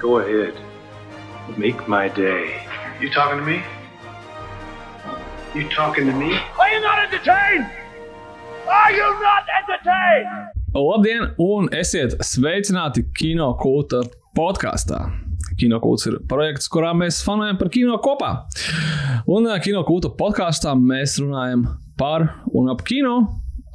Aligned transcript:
Go 0.00 0.18
ahead. 0.18 0.54
Make 1.58 1.86
my 1.86 2.08
day. 2.08 2.66
You 3.00 3.10
talking 3.10 3.38
to 3.38 3.44
me? 3.44 3.62
You 5.54 5.68
talking 5.68 6.06
to 6.06 6.12
me? 6.12 6.32
Are 6.58 6.70
you 6.72 6.80
not 6.80 6.98
entertained? 7.04 7.66
Are 8.66 8.92
you 8.92 9.08
not 9.20 9.44
entertained? 9.60 10.48
Labdien, 10.72 11.34
un 11.38 11.68
esiet 11.76 12.14
sveicināti 12.24 13.02
Kino 13.12 13.50
kulta 13.60 14.00
podkāstā. 14.38 15.02
Kino 15.58 15.80
kults 15.84 16.06
ir 16.08 16.16
projekts, 16.30 16.70
kurā 16.72 16.94
mēs 16.96 17.18
fanojam 17.26 17.58
par 17.60 17.68
kino 17.68 17.98
kopā. 18.00 18.30
Un 19.28 19.50
eh, 19.50 19.58
Kino 19.60 19.82
kulta 19.84 20.08
podkāstā 20.16 20.72
mēs 20.78 21.18
runājam 21.20 21.66
par 22.00 22.24
un 22.54 22.72
ap 22.72 22.86
kino 22.88 23.18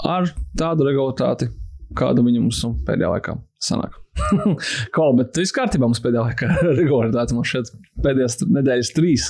ar 0.02 0.32
tādu 0.58 0.90
regulātāti, 0.90 1.52
kāda 1.94 2.26
viņam 2.26 2.48
mums 2.48 2.64
pēdējā 2.88 3.14
laikā 3.14 3.38
sanāk. 3.62 4.05
Ko, 4.96 5.10
bet 5.18 5.38
viss 5.40 5.54
kārtībā 5.56 5.88
mums 5.88 6.02
pēdējā 6.04 6.24
laikā 6.30 6.50
ir 6.56 6.70
regulāritāte. 6.80 7.36
Mums 7.36 7.52
šeit 7.52 7.72
pēdējās 8.04 8.40
nedēļas 8.48 8.92
trīs. 8.96 9.30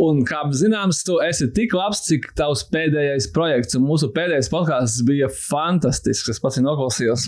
Un, 0.00 0.22
kā 0.28 0.42
zināms, 0.56 1.02
tu 1.06 1.18
esi 1.24 1.50
tik 1.56 1.74
labs, 1.76 2.04
cik 2.06 2.30
tavs 2.38 2.62
pēdējais 2.72 3.30
projekts. 3.34 3.76
Un 3.78 3.86
mūsu 3.88 4.10
pēdējais 4.14 4.50
podkāsts 4.52 5.04
bija 5.08 5.30
fantastisks. 5.34 6.30
Es 6.34 6.42
pats 6.42 6.60
noklausījos 6.62 7.26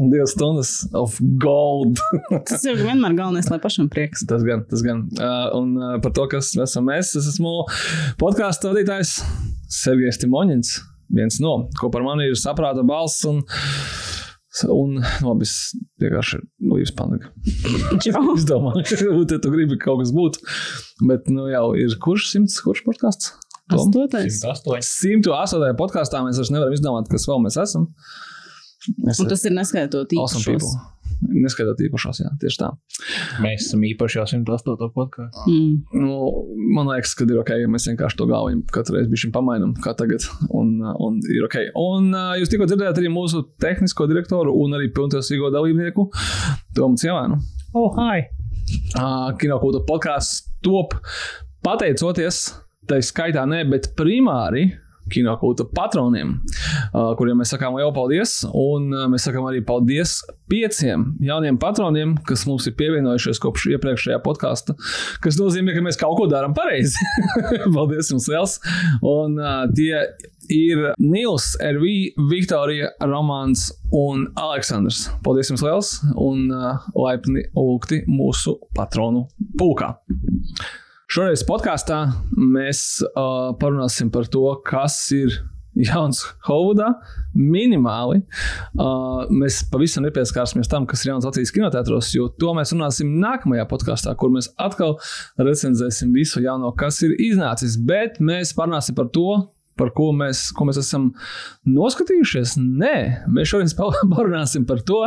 divas 0.00 0.34
stundas 0.34 0.72
of 0.96 1.18
gold. 1.42 2.00
Tas 2.48 2.64
jau 2.64 2.76
vienmēr 2.78 3.16
galvenais, 3.18 3.50
lai 3.52 3.60
pašam 3.62 3.90
prieks. 3.92 4.24
tas 4.28 4.44
gan, 4.46 4.64
tas 4.70 4.84
gan. 4.86 5.04
Uh, 5.18 5.48
un 5.58 5.74
uh, 5.76 5.96
par 6.02 6.14
to, 6.16 6.26
kas 6.32 6.54
esam 6.56 6.88
mēs, 6.88 7.12
es 7.18 7.28
esmu 7.34 7.66
podkāstu 8.20 8.72
vadītājs 8.72 9.18
Sergejs 9.80 10.20
Timoņins. 10.22 10.78
Viens 11.10 11.40
no, 11.42 11.56
ko 11.80 11.90
par 11.90 12.04
mani 12.06 12.28
ir 12.30 12.38
saprāta 12.38 12.84
balss. 12.86 13.24
Un, 13.28 13.42
Un 14.66 14.96
labi, 15.22 15.46
es 15.46 15.76
vienkārši 16.02 16.40
nu, 16.66 16.78
jūs 16.80 16.90
paniku. 16.98 17.30
es 18.34 18.46
domāju, 18.48 18.82
ka 19.30 19.38
tu 19.38 19.52
gribi 19.52 19.78
kaut 19.78 20.02
kas 20.02 20.10
būt. 20.14 20.40
Bet 21.06 21.30
nu, 21.30 21.46
jau 21.52 21.68
ir 21.78 21.94
kurš 22.02 22.32
simts, 22.32 22.58
kurš 22.64 22.82
podkāsts? 22.88 23.30
Astotais. 23.70 24.40
108. 24.98 25.76
podkāstā 25.78 26.24
mēs 26.26 26.40
vairs 26.40 26.50
nevaram 26.50 26.74
izdomāt, 26.74 27.10
kas 27.12 27.28
vēl 27.30 27.44
mēs 27.44 27.60
esam. 27.62 27.86
Es 29.06 29.20
Un 29.20 29.28
tas 29.30 29.44
ir 29.46 29.54
neskaitot 29.54 30.10
awesome 30.16 30.42
īpašos. 30.42 30.48
people. 30.50 30.99
Neskaitot 31.20 31.80
īpašos, 31.84 32.22
jā, 32.22 32.30
tieši 32.40 32.60
tā. 32.62 32.70
Mēs 33.44 33.66
esam 33.66 33.84
īpaši 33.84 34.18
jau 34.18 34.26
108. 34.30 34.88
podkāstā. 34.94 35.44
Mm. 35.46 36.00
Nu, 36.00 36.30
man 36.76 36.88
liekas, 36.88 37.12
ka 37.18 37.26
ir 37.28 37.40
ok, 37.42 37.52
ja 37.60 37.70
mēs 37.70 37.88
vienkārši 37.90 38.18
to 38.20 38.26
galvu 38.30 38.62
katru 38.72 38.96
reizi 38.96 39.12
bijām 39.12 39.34
pamainām, 39.36 39.74
kā 39.84 39.92
tagad. 39.98 40.24
Un, 40.56 40.78
un 40.80 41.20
ir 41.28 41.44
ok. 41.46 41.58
Un 41.80 42.10
jūs 42.40 42.52
tikko 42.52 42.68
dzirdējāt 42.70 43.02
arī 43.02 43.12
mūsu 43.12 43.44
tehnisko 43.60 44.08
direktoru 44.10 44.54
un 44.64 44.78
arī 44.78 44.90
pilntiesīgo 44.96 45.52
dalībnieku 45.54 46.08
Tomu 46.76 47.00
Cievānu. 47.00 47.40
Oh, 47.76 47.92
hi! 48.00 48.24
Uh, 48.94 49.30
Kinokūta 49.38 49.82
podkāsts 49.86 50.46
top 50.64 50.96
pateicoties, 51.64 52.46
tai 52.88 53.00
skaitā 53.04 53.44
ne, 53.48 53.62
bet 53.68 53.92
primāri. 53.98 54.70
Kinokūta 55.10 55.66
patroniem, 55.74 56.36
uh, 56.92 57.12
kuriem 57.18 57.40
mēs 57.42 57.52
sakām 57.54 57.76
lielu 57.78 57.92
paldies. 57.96 58.40
Un 58.46 58.90
uh, 58.94 59.06
mēs 59.10 59.26
sakām 59.28 59.48
arī 59.50 59.62
paldies 59.66 60.20
pieciem 60.50 61.12
jauniem 61.24 61.58
patroniem, 61.60 62.16
kas 62.26 62.46
mums 62.48 62.66
ir 62.70 62.76
pievienojušies 62.78 63.42
kopš 63.42 63.68
iepriekšējā 63.74 64.20
podkāsta. 64.24 64.76
Tas 65.22 65.38
nozīmē, 65.40 65.76
ka 65.76 65.84
mēs 65.86 66.00
kaut 66.00 66.18
ko 66.18 66.28
darām 66.30 66.56
pareizi. 66.56 66.98
paldies 67.76 68.12
jums 68.12 68.28
liels! 68.30 68.58
Un 69.06 69.38
uh, 69.40 69.64
tie 69.76 70.04
ir 70.50 70.82
Nils, 70.98 71.52
RV, 71.62 71.86
Viktorija, 72.30 72.90
Romāns 73.06 73.68
un 73.94 74.26
Aleksandrs. 74.40 75.06
Paldies 75.24 75.52
jums 75.52 75.64
liels 75.64 75.94
un 76.18 76.50
laipni 76.98 77.46
lūgti 77.54 78.02
mūsu 78.10 78.58
patronu 78.76 79.28
pulkā. 79.60 79.94
Šoreiz 81.10 81.40
podkāstā 81.42 81.96
mēs 82.38 83.00
uh, 83.02 83.50
parunāsim 83.58 84.12
par 84.14 84.28
to, 84.30 84.44
kas 84.62 84.94
ir 85.10 85.40
jauns 85.74 86.20
Holivudā. 86.46 86.92
Minimāli. 87.34 88.20
Uh, 88.78 89.24
mēs 89.34 89.58
pavisam 89.72 90.06
nepieskārsimies 90.06 90.70
tam, 90.70 90.86
kas 90.86 91.02
ir 91.02 91.10
jauns 91.10 91.26
Latvijas 91.26 91.50
kinotētros, 91.56 92.12
jo 92.14 92.28
to 92.38 92.54
mēs 92.54 92.70
runāsim 92.76 93.10
nākamajā 93.24 93.66
podkāstā, 93.72 94.14
kur 94.22 94.30
mēs 94.36 94.52
atkal 94.62 95.00
recenzēsim 95.42 96.14
visu 96.14 96.44
jauno, 96.44 96.70
kas 96.78 97.02
ir 97.02 97.16
iznācis. 97.18 97.74
Bet 97.90 98.22
mēs 98.22 98.54
parunāsim 98.54 98.94
par 98.94 99.10
to, 99.10 99.32
par 99.80 99.92
ko 99.96 100.10
mēs, 100.16 100.50
ko 100.56 100.68
mēs 100.68 100.80
esam 100.82 101.10
noskatījušies. 101.68 102.56
Nē, 102.60 102.96
mēs 103.32 103.52
šodien 103.54 103.72
parunāsim 104.16 104.66
par 104.68 104.84
to, 104.86 105.02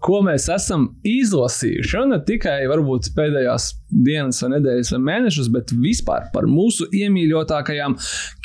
ko 0.00 0.20
mēs 0.24 0.48
esam 0.52 0.86
izlasījuši. 1.06 1.96
Un 2.00 2.14
ne 2.14 2.18
tikai 2.24 2.62
varbūt 2.70 3.10
pēdējās 3.16 3.68
dienas, 3.90 4.40
vai 4.42 4.54
nedēļas, 4.54 4.92
vai 4.94 5.00
mēnešus, 5.08 5.50
bet 5.52 5.74
vispār 5.76 6.30
par 6.34 6.48
mūsu 6.48 6.88
iemīļotākajām 6.96 7.96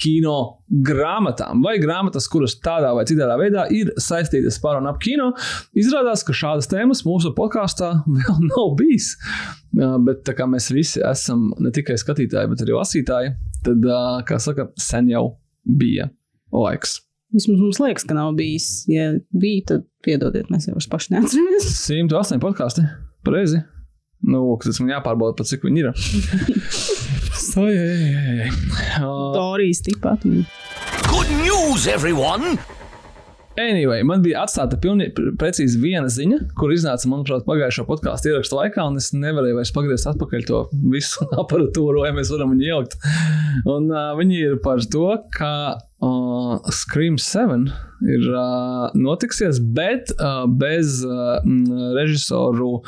kino 0.01 0.35
grāmatām, 0.65 1.61
vai 1.63 1.77
grāmatas, 1.79 2.27
kuras 2.31 2.57
tādā 2.63 2.91
vai 2.97 3.05
citā 3.07 3.29
veidā 3.39 3.67
ir 3.73 3.93
saistītas 4.01 4.57
par 4.63 4.81
un 4.81 4.89
ap 4.91 4.99
kino. 5.03 5.31
Izrādās, 5.77 6.25
ka 6.25 6.35
šādas 6.35 6.69
tēmas 6.71 7.05
mūsu 7.07 7.31
podkāstā 7.37 7.93
vēl 8.17 8.43
nav 8.49 8.75
bijis. 8.81 9.13
Bet 9.75 10.25
tā 10.27 10.35
kā 10.35 10.47
mēs 10.49 10.71
visi 10.75 11.03
esam 11.03 11.49
ne 11.59 11.71
tikai 11.75 11.97
skatītāji, 11.99 12.51
bet 12.51 12.63
arī 12.65 12.77
lasītāji, 12.77 13.33
tad, 13.65 13.89
kā 14.27 14.39
saka, 14.43 14.69
sen 14.79 15.11
jau 15.11 15.27
bija 15.65 16.09
laiks. 16.53 16.99
Vismaz 17.35 17.59
mums 17.59 17.79
liekas, 17.81 18.05
ka 18.07 18.15
nav 18.15 18.35
bijis. 18.37 18.85
Ja 18.91 19.09
bija, 19.35 19.63
tad 19.71 19.87
piedodiet, 20.05 20.51
mēs 20.53 20.69
jau 20.69 20.77
paši 20.91 21.15
neatceramies. 21.15 21.67
108 21.89 22.43
podkāsti. 22.43 22.85
Pareizi. 23.25 23.63
Nu, 24.25 24.45
tas 24.63 24.79
man 24.81 24.93
jāpārbauda, 24.95 25.35
pat 25.37 25.49
cik 25.49 25.65
viņi 25.67 25.83
ir. 25.83 25.91
Ai. 27.61 28.47
Uh, 28.99 29.33
Dorijas 29.35 29.83
tipā. 29.85 30.15
Good 31.11 31.29
news, 31.43 31.85
everyone! 31.91 32.57
Anyway, 33.55 34.03
man 34.03 34.19
bija 34.19 34.41
atstāta 34.43 34.75
pilnīgi 34.83 35.75
viena 35.79 36.09
ziņa, 36.11 36.41
kur 36.59 36.73
iznāca, 36.75 37.07
manuprāt, 37.07 37.45
pagājušā 37.47 37.85
podkāstu 37.87 38.33
ierakstu 38.33 38.57
laikā, 38.57 38.83
un 38.83 38.99
es 38.99 39.13
nevarēju 39.15 39.55
vairs 39.55 39.71
pagriezt 39.75 40.09
atpakaļ 40.11 40.43
to 40.49 40.59
visu 40.91 41.23
aparatūru, 41.41 42.01
lai 42.03 42.11
mēs 42.17 42.33
varam 42.33 42.51
viņu 42.51 42.67
ielikt. 42.67 42.97
Un 43.63 43.87
uh, 43.93 44.11
viņi 44.19 44.41
ir 44.49 44.57
par 44.65 44.83
to, 44.91 45.07
ka 45.37 45.53
uh, 45.79 46.71
Scream 46.75 47.15
7 47.21 47.69
ir 48.11 48.27
uh, 48.33 48.89
notiksies, 48.99 49.63
bet 49.63 50.11
uh, 50.17 50.43
bez 50.51 50.99
uh, 51.07 51.39
režisoru 51.95 52.81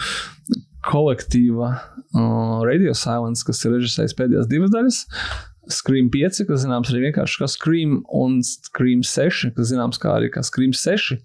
kolektīva 0.88 1.78
uh, 1.78 2.66
Radio 2.68 2.92
Silence, 2.92 3.48
kas 3.48 3.64
ir 3.64 3.78
režisējis 3.80 4.20
pēdējās 4.20 4.52
divas 4.52 4.76
daļas. 4.76 5.06
Scream 5.74 6.10
5, 6.14 6.44
kas 6.48 6.64
zināms 6.64 6.92
arī 6.92 7.08
vienkārši 7.08 7.42
kā 7.42 7.48
Scream, 7.52 8.02
un 8.16 8.40
Scream 8.46 9.04
6, 9.06 9.54
kas 9.58 9.72
zināms 9.72 10.00
kā 10.02 10.16
arī 10.18 10.32
kā 10.34 10.44
Scream 10.46 10.76
6. 10.76 11.18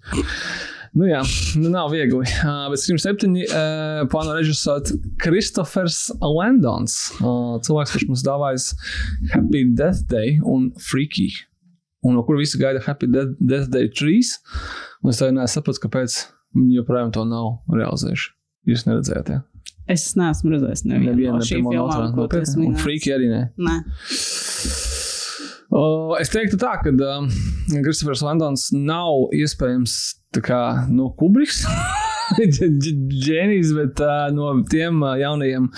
Nu 0.93 1.07
jā, 1.09 1.23
nu 1.57 1.71
nav 1.73 1.89
viegli. 1.95 2.21
Uh, 2.45 2.67
bet 2.69 2.83
Scream 2.83 2.99
7 3.01 3.33
uh, 3.33 4.03
plāno 4.13 4.35
režisēt 4.37 4.91
Kristofers 5.23 6.11
Landons. 6.21 6.99
Uh, 7.17 7.57
cilvēks, 7.65 7.95
kurš 7.95 8.09
mums 8.11 8.25
dāvājas 8.27 8.69
Happy 9.33 9.65
Death 9.73 10.05
Day 10.11 10.37
un 10.45 10.69
Freaky. 10.77 11.31
Un 12.05 12.19
no 12.19 12.27
kur 12.27 12.37
visi 12.37 12.61
gaida 12.61 12.83
Happy 12.85 13.09
Death, 13.09 13.39
Death 13.41 13.71
Day 13.73 13.89
3. 13.89 14.35
Un 15.03 15.15
es 15.15 15.23
tā 15.23 15.31
nesaprotu, 15.33 15.87
kāpēc 15.87 16.19
viņi 16.59 16.83
joprojām 16.83 17.15
to 17.17 17.25
nav 17.31 17.55
realizējuši. 17.73 18.29
Jūs 18.69 18.85
neredzējāt, 18.91 19.33
ja? 19.33 19.41
Es 19.91 20.13
neesmu 20.19 20.53
redzējis 20.55 20.85
nevienu 20.87 21.11
Nevienu 21.11 21.35
no 21.35 21.43
ne 21.43 21.49
šīm 21.49 21.67
filmām, 21.67 22.13
ko 22.15 22.29
tu 22.31 22.39
esi 22.43 22.55
Un 22.59 22.63
minējis. 22.67 22.85
Freaky 22.85 23.15
arī 23.17 23.31
ne. 23.33 23.43
Nē. 23.59 23.77
O, 25.73 25.83
es 26.21 26.31
teiktu, 26.33 26.61
tā, 26.61 26.77
ka 26.85 26.93
um, 26.93 27.29
Kristofers 27.83 28.23
Landons 28.27 28.69
nav 28.77 29.33
iespējams 29.35 29.99
tā 30.37 30.45
kā 30.45 30.63
no 30.93 31.11
Kubriks. 31.17 31.65
Ģēnijs, 32.39 33.73
bet 33.79 34.03
uh, 34.05 34.27
no 34.35 34.51
tiem 34.71 35.03
uh, 35.03 35.15
jaunajiem 35.21 35.69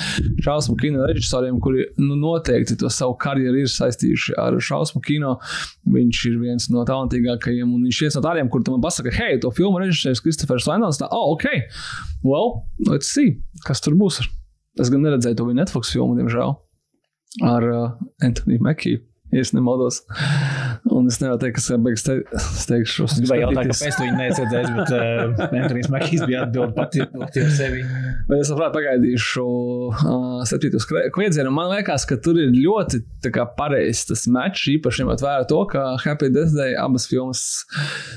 šausmu 0.45 0.77
kino 0.81 1.07
režisoriem, 1.09 1.59
kuri 1.63 1.89
nu, 2.01 2.17
noteikti 2.21 2.77
to 2.81 2.91
savu 2.93 3.17
karjeru 3.21 3.63
ir 3.63 3.71
saistījuši 3.71 4.37
ar 4.41 4.59
šausmu 4.63 5.03
kino, 5.05 5.37
viņš 5.95 6.23
ir 6.31 6.39
viens 6.43 6.69
no 6.75 6.85
talantīgākajiem. 6.89 7.71
Un 7.71 7.87
viņš 7.89 8.01
ir 8.01 8.09
viens 8.09 8.19
no 8.19 8.25
tādiem, 8.27 8.51
kuriem 8.53 8.77
man 8.77 8.85
pasaka, 8.85 9.15
hei, 9.15 9.39
to 9.43 9.53
filmu 9.55 9.83
režisors 9.83 10.23
Kristofers 10.25 10.69
Landons. 10.71 11.01
Tā, 11.01 11.11
oh, 11.11 11.35
ok, 11.35 11.49
well, 12.27 12.63
let's 12.89 13.11
see, 13.11 13.39
kas 13.67 13.83
tur 13.85 13.99
būs. 13.99 14.23
Es 14.81 14.91
gan 14.91 15.05
neredzēju 15.07 15.39
to 15.39 15.49
viņa 15.49 15.63
Netflix 15.63 15.93
filmu, 15.95 16.19
diemžēl, 16.19 16.55
ar 17.47 17.69
uh, 17.71 17.91
Anthony 18.27 18.59
Makiju. 18.63 19.03
Ja 19.35 19.43
nemaldos. 19.53 20.01
Un 20.95 21.09
es 21.11 21.17
nevaru 21.19 21.41
teikt, 21.43 21.57
kas 21.59 21.73
beigas 21.83 22.05
te, 22.07 22.15
teikšu, 22.69 23.07
Es 23.09 23.17
gribēju 23.19 23.43
jautāt, 23.49 23.71
kāpēc 23.73 23.97
tu 23.97 24.05
viņu 24.05 24.19
neesat 24.21 24.53
bet 24.77 24.93
uh, 24.95 25.43
Antonius 25.49 25.91
Makijs 25.91 26.23
bija 26.29 26.45
atbild 26.45 26.75
pati 26.77 27.03
pati 27.11 27.43
ar 27.43 27.51
sevi. 27.57 27.83
Bet 28.29 28.45
es 28.45 28.53
labprāt 28.53 28.77
pagaidīšu 28.77 29.45
uh, 29.91 30.39
septītos 30.47 30.87
kviedzienu. 30.87 31.51
Man 31.55 31.73
liekas, 31.73 32.07
ka 32.07 32.21
tur 32.23 32.39
ir 32.39 32.55
ļoti 32.55 33.03
pareizs 33.59 34.07
tas 34.13 34.27
mečs, 34.31 34.69
īpaši 34.77 35.03
ņemot 35.03 35.27
vērā 35.27 35.49
to, 35.51 35.61
ka 35.73 35.87
Happy 36.05 36.31
Death 36.35 36.55
Day 36.55 36.79
abas 36.79 37.09
filmas 37.11 37.45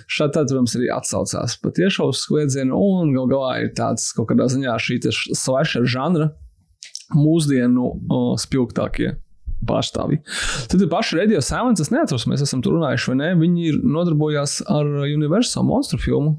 šādi, 0.05 0.37
tad, 0.37 0.53
protams, 0.53 0.77
arī 0.77 0.91
atsaucās 0.93 1.57
patiešām 1.65 2.13
uz 2.13 2.25
kviedzienu. 2.29 2.77
Un 2.77 3.15
gal 3.17 3.31
galā 3.33 3.53
ir 3.65 3.73
tāds 3.77 4.11
kaut 4.13 4.29
kādā 4.33 4.51
ziņā 4.53 4.77
šī 4.85 5.01
slasher 5.33 5.87
žanra 5.89 6.29
mūsdienu 7.15 7.93
uh, 7.95 8.35
spilgtākie. 8.37 9.15
Pārstāvji. 9.65 10.21
Tad 10.69 10.83
ir 10.83 10.89
paši 10.91 11.17
Radio 11.17 11.41
Silence. 11.41 11.81
Es 11.81 11.93
neatceros, 11.93 12.27
mēs 12.29 12.43
esam 12.45 12.61
tur 12.65 12.77
runājuši, 12.77 13.11
vai 13.13 13.19
ne? 13.23 13.29
Viņi 13.39 13.69
ir 13.71 13.79
nodarbojās 13.81 14.59
ar 14.69 14.89
Universal 15.07 15.65
monstru 15.67 15.99
filmu. 16.01 16.37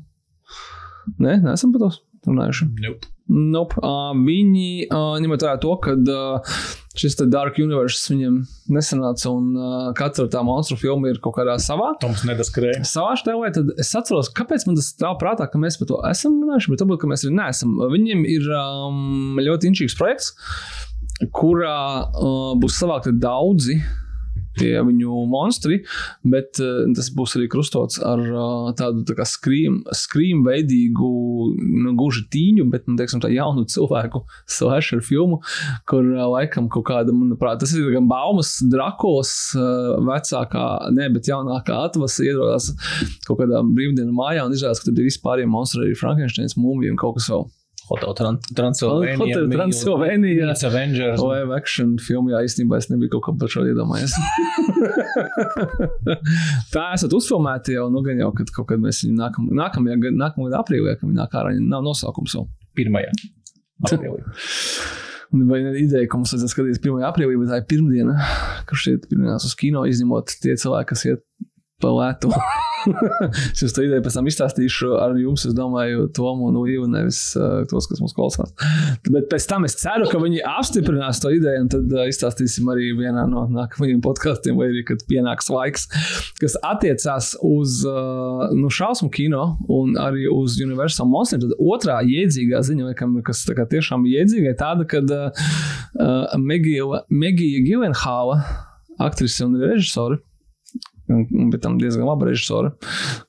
Nē, 1.19 1.41
neesam 1.43 1.73
par 1.75 1.87
to 1.87 1.95
runājuši. 2.29 2.69
Nope. 2.85 3.15
Nope. 3.29 3.77
Uh, 3.85 4.15
viņi, 4.17 4.89
uh, 4.89 5.17
ņemot 5.21 5.43
vērā 5.45 5.59
to, 5.61 5.75
ka 5.85 5.93
uh, 5.99 6.61
šis 6.99 7.19
Dark 7.29 7.59
Universe 7.61 8.09
viņiem 8.09 8.39
nesanāca, 8.73 9.29
un 9.29 9.51
uh, 9.53 9.91
katra 9.97 10.25
tā 10.33 10.41
monstru 10.47 10.79
filma 10.81 11.13
ir 11.13 11.21
kaut 11.25 11.37
kādā 11.37 11.59
savā. 11.61 11.91
Toms 12.01 12.25
nedaskrēja. 12.29 12.87
Savā 12.89 13.13
stāvā, 13.21 13.51
tad 13.55 13.75
es 13.77 13.93
atceros, 13.99 14.33
kāpēc 14.35 14.65
man 14.69 14.79
tas 14.81 14.89
stāv 14.95 15.19
prātā, 15.21 15.49
ka 15.51 15.61
mēs 15.61 15.77
par 15.81 15.91
to 15.93 16.01
esam 16.09 16.41
runājuši, 16.41 16.73
bet 16.73 16.85
varbūt 16.87 17.03
ka 17.05 17.13
mēs 17.13 17.27
arī 17.27 17.37
neesam. 17.37 17.77
Viņiem 17.93 18.25
ir 18.33 18.49
um, 18.57 19.43
ļoti 19.45 19.75
inčīgs 19.75 19.99
projekts, 19.99 20.33
kurā 21.35 21.79
uh, 22.07 22.53
būs 22.61 22.79
savākti 22.79 23.15
daudzi 23.19 23.81
tie 24.59 24.79
viņu 24.85 25.25
monstri, 25.31 25.81
bet 26.27 26.59
uh, 26.63 26.87
tas 26.97 27.11
būs 27.15 27.37
arī 27.39 27.49
krustots 27.51 28.01
ar 28.05 28.23
uh, 28.27 28.71
tādu 28.79 29.05
tā 29.09 29.17
kā 29.19 29.27
skrīm, 29.29 29.81
skrīm 29.95 30.45
veidīgu, 30.47 31.11
nu, 31.85 31.95
guži 31.99 32.25
tīņu, 32.33 32.69
bet, 32.73 32.89
nu, 32.91 32.99
teiksim, 32.99 33.23
tā 33.23 33.31
jaunu 33.33 33.67
cilvēku 33.71 34.25
slasher 34.59 35.03
filmu, 35.05 35.41
kur 35.91 36.03
uh, 36.15 36.25
laikam 36.35 36.71
kaut 36.73 36.89
kāda, 36.91 37.15
manuprāt, 37.15 37.61
tas 37.63 37.75
ir 37.77 37.91
gan 37.95 38.09
baumas 38.11 38.57
Drakulas 38.69 39.35
uh, 39.59 39.95
vecākā, 40.09 40.67
ne, 40.97 41.11
bet 41.15 41.31
jaunākā 41.31 41.85
atvasa 41.89 42.27
ierodās 42.27 42.73
kaut 43.29 43.43
kādā 43.43 43.63
brīvdienu 43.63 44.15
mājā 44.17 44.49
un 44.49 44.57
izrādās, 44.57 44.83
ka 44.83 44.91
tur 44.91 45.05
ir 45.05 45.11
vispārējie 45.13 45.51
monstri, 45.51 45.87
arī 45.87 45.99
Frankensteins, 45.99 46.59
mūmija 46.59 46.95
un 46.95 47.01
kaut 47.01 47.21
kas 47.21 47.31
vēl. 47.33 47.49
Hotel 47.89 48.15
Tran- 48.19 48.41
Transylvania. 48.55 49.17
Hotel 49.17 49.49
Transylvania. 49.51 50.51
It's 50.51 50.63
Avengers. 50.63 51.23
Live 51.25 51.55
action 51.57 51.97
filmā, 52.03 52.43
īstenībā 52.45 52.81
es 52.83 52.91
nebiju 52.93 53.15
kaut 53.17 53.25
kā 53.29 53.35
par 53.41 53.53
šo 53.53 53.65
iedomājies. 53.71 54.13
tā 56.75 56.85
esat 56.99 57.17
uzfilmēti 57.17 57.79
jau, 57.79 57.89
nu, 57.95 58.05
gan 58.05 58.21
jau, 58.21 58.31
kad 58.37 58.53
kaut 58.55 58.69
kad 58.73 58.83
mēs 58.83 59.01
viņu 59.07 59.17
nākam, 59.17 59.49
nākamajā, 59.57 59.99
nākamajā 60.13 60.53
gadā 60.53 60.63
aprīlī, 60.63 60.95
kad 60.95 61.09
viņi 61.09 61.19
nāk 61.19 61.37
ārā, 61.41 61.55
nav 61.65 61.85
nosaukums 61.87 62.37
vēl. 62.37 62.49
Pirmajā. 62.79 63.13
Aprīlī. 63.89 64.23
Vai 65.29 65.59
ne 65.61 65.75
ideja, 65.77 66.09
ka 66.09 66.17
mums 66.17 66.33
vajadzēs 66.33 66.55
skatīties 66.55 66.81
1. 66.81 67.03
aprīlī, 67.09 67.37
bet 67.37 67.51
tā 67.53 67.59
ir 67.61 67.67
pirmdiena, 67.69 68.15
kad 68.69 68.81
šeit 68.81 69.05
pirmdienās 69.11 69.45
uz 69.45 69.53
kino 69.61 69.85
izņemot 69.89 70.33
tie 70.41 70.57
cilvēki, 70.57 70.89
kas 70.95 71.05
iet 71.11 71.25
pa 71.83 71.93
lētu. 71.93 72.33
es 73.53 73.63
jums 73.63 73.75
to 73.75 73.85
ideju 73.85 74.03
pēc 74.05 74.17
tam 74.19 74.29
izstāstīšu 74.31 74.91
ar 75.01 75.17
jums, 75.19 75.45
es 75.49 75.55
domāju, 75.57 76.07
Tomu 76.15 76.49
un 76.51 76.59
Līvu, 76.63 76.87
nevis 76.91 77.21
uh, 77.39 77.63
tos, 77.71 77.89
kas 77.91 78.03
mums 78.03 78.15
klausās. 78.17 78.53
Bet 79.09 79.29
pēc 79.33 79.47
tam 79.51 79.67
es 79.69 79.77
ceru, 79.81 80.09
ka 80.11 80.21
viņi 80.23 80.43
apstiprinās 80.47 81.21
to 81.23 81.33
ideju, 81.35 81.65
un 81.65 81.71
tad 81.73 81.95
uh, 81.95 82.05
izstāstīsim 82.11 82.69
arī 82.73 82.91
vienā 82.99 83.27
no 83.31 83.47
nākamajiem 83.55 84.03
podkāstiem, 84.05 84.59
vai 84.59 84.71
arī, 84.73 84.85
kad 84.89 85.03
pienāks 85.11 85.51
laiks, 85.53 85.89
kas 86.41 86.59
attiecās 86.67 87.35
uz 87.47 87.81
uh, 87.89 88.47
nu, 88.57 88.71
šausmu 88.73 89.11
kino 89.15 89.45
un 89.73 89.97
arī 90.01 90.29
uz 90.33 90.59
Universal 90.63 91.11
Monster. 91.11 91.43
Tad 91.43 91.57
otrā 91.59 92.01
jēdzīgā 92.07 92.63
ziņa, 92.67 92.93
laikam, 92.93 93.19
kas 93.27 93.45
tā 93.49 93.57
kā 93.59 93.67
tiešām 93.71 94.07
jēdzīga, 94.09 94.55
ir 94.55 94.59
tāda, 94.61 94.89
ka 94.89 95.03
uh, 95.09 96.35
Megija 96.39 97.63
Gilenhāla, 97.67 98.41
aktrise 98.99 99.47
un 99.47 99.59
režisori, 99.61 100.19
bet 101.09 101.63
tam 101.65 101.79
diezgan 101.81 102.09
laba 102.09 102.29
režisora. 102.29 102.75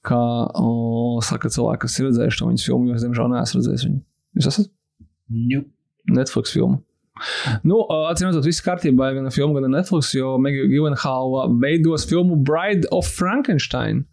Kā 0.06 0.20
o, 0.60 1.20
saka 1.26 1.52
cilvēki, 1.54 1.84
kas 1.86 1.98
ir 2.00 2.10
redzējuši 2.10 2.42
to 2.42 2.52
viņas 2.52 2.68
filmu, 2.68 2.92
jo 2.92 3.00
es 3.00 3.08
diemžēl 3.08 3.34
neesmu 3.34 3.62
redzējis 3.62 3.88
viņu. 3.88 4.04
Jūs 4.40 4.52
esat 4.54 4.72
Nope. 5.30 5.70
Netflix 6.10 6.54
filmu. 6.56 6.82
Nu, 7.68 7.82
atcīm 8.10 8.30
redzot, 8.30 8.46
viss 8.48 8.64
kārtībā 8.64 9.10
ir 9.12 9.20
gan 9.20 9.34
filma, 9.34 9.60
gan 9.60 9.76
Netflix, 9.76 10.14
jo 10.16 10.38
Megija 10.42 10.70
Gilenhāla 10.72 11.50
veidos 11.62 12.08
filmu 12.10 12.40
Bride 12.48 12.90
of 12.96 13.10
Frankenstein. 13.12 14.06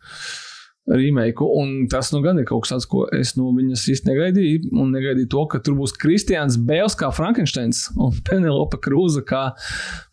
Remake, 0.86 1.42
un 1.42 1.88
tas 1.90 2.12
nu 2.14 2.20
gan 2.22 2.38
ir 2.38 2.44
kaut 2.46 2.62
kas 2.62 2.70
tāds, 2.70 2.84
ko 2.86 3.08
es 3.16 3.32
no 3.34 3.48
viņas 3.56 3.88
īsti 3.90 4.06
negaidīju. 4.06 4.68
Un 4.78 4.92
negaidīju 4.94 5.30
to, 5.32 5.42
ka 5.50 5.58
tur 5.58 5.74
būs 5.80 5.96
Kristians 5.98 6.58
Bēls 6.62 6.94
kā 6.98 7.10
Frankensteins 7.14 7.88
un 7.96 8.14
Penelope 8.28 8.78
Krūza 8.84 9.24
kā 9.26 9.48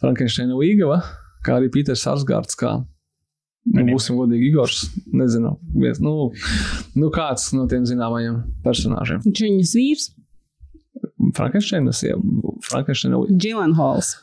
Frankensteina 0.01 0.57
Līgava, 0.57 1.03
kā 1.45 1.59
arī 1.59 1.69
Pīters 1.73 2.07
Arsgārds 2.09 2.57
kā 2.57 2.79
Nu, 3.71 3.85
būsim 3.87 4.17
godīgi, 4.19 4.49
Igors. 4.51 4.81
Nezinu, 5.15 5.53
viens, 5.71 6.01
nu, 6.03 6.31
nu 6.99 7.11
kāds 7.15 7.47
no 7.55 7.63
tiem 7.71 7.85
zināmajiem 7.87 8.41
personāžiem. 8.65 9.23
Viņš 9.23 9.39
ir 9.39 9.49
viņas 9.53 9.73
vīrs, 9.79 10.09
Frankensteinas, 11.37 12.03
ja 12.03 12.19
Frankensteina 12.67 13.23
Gilenhols. 13.39 14.17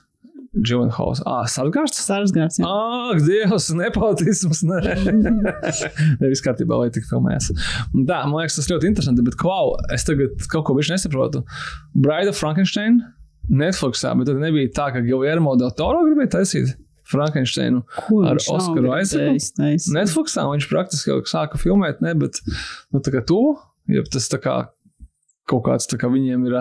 Dživanhaus. 0.50 1.20
Ah, 1.30 1.44
Sargārds? 1.46 2.00
Sarsgārds. 2.02 2.58
jā. 2.58 2.66
Ak, 2.66 3.20
Dievs, 3.22 3.68
nepautisms. 3.78 4.64
Nē, 4.66 4.80
nevis 6.22 6.42
kārtībā, 6.42 6.80
lai 6.80 6.88
tik 6.94 7.06
filmēs. 7.06 7.52
Un 7.94 8.08
Tā, 8.08 8.24
man 8.26 8.40
liekas, 8.40 8.58
tas 8.58 8.66
ļoti 8.72 8.90
interesanti, 8.90 9.22
bet 9.26 9.38
klau, 9.38 9.76
es 9.94 10.06
tagad 10.08 10.34
kaut 10.50 10.66
ko 10.66 10.74
viņš 10.74 10.90
nesaprotu. 10.96 11.44
Bride 11.94 12.32
of 12.32 12.38
Frankenstein 12.40 12.98
Netflixā, 13.46 14.10
bet 14.18 14.26
tad 14.30 14.42
nebija 14.42 14.72
tā, 14.74 14.90
ka 14.94 15.04
Guillermo 15.06 15.54
del 15.58 15.70
Toro 15.78 16.02
gribēja 16.08 16.34
taisīt 16.40 16.74
Frankensteinu. 17.10 17.82
Ar 18.26 18.40
Oskaru 18.40 18.92
taisīt? 18.92 19.90
Netflixā 19.94 20.46
viņš 20.48 20.68
praktiski 20.70 21.12
jau 21.12 21.20
sāka 21.28 21.60
filmēt, 21.60 22.02
ne, 22.04 22.14
bet 22.18 22.40
nu, 22.48 23.00
tā 23.02 23.14
kā 23.14 23.24
tu, 23.26 23.40
ja 23.90 24.04
tas 24.06 24.30
tā 24.32 24.40
kā 24.42 24.60
kaut 25.50 25.64
kāds 25.66 25.90
tā 25.90 25.98
kā 26.00 26.10
viņiem 26.12 26.46
ir 26.46 26.60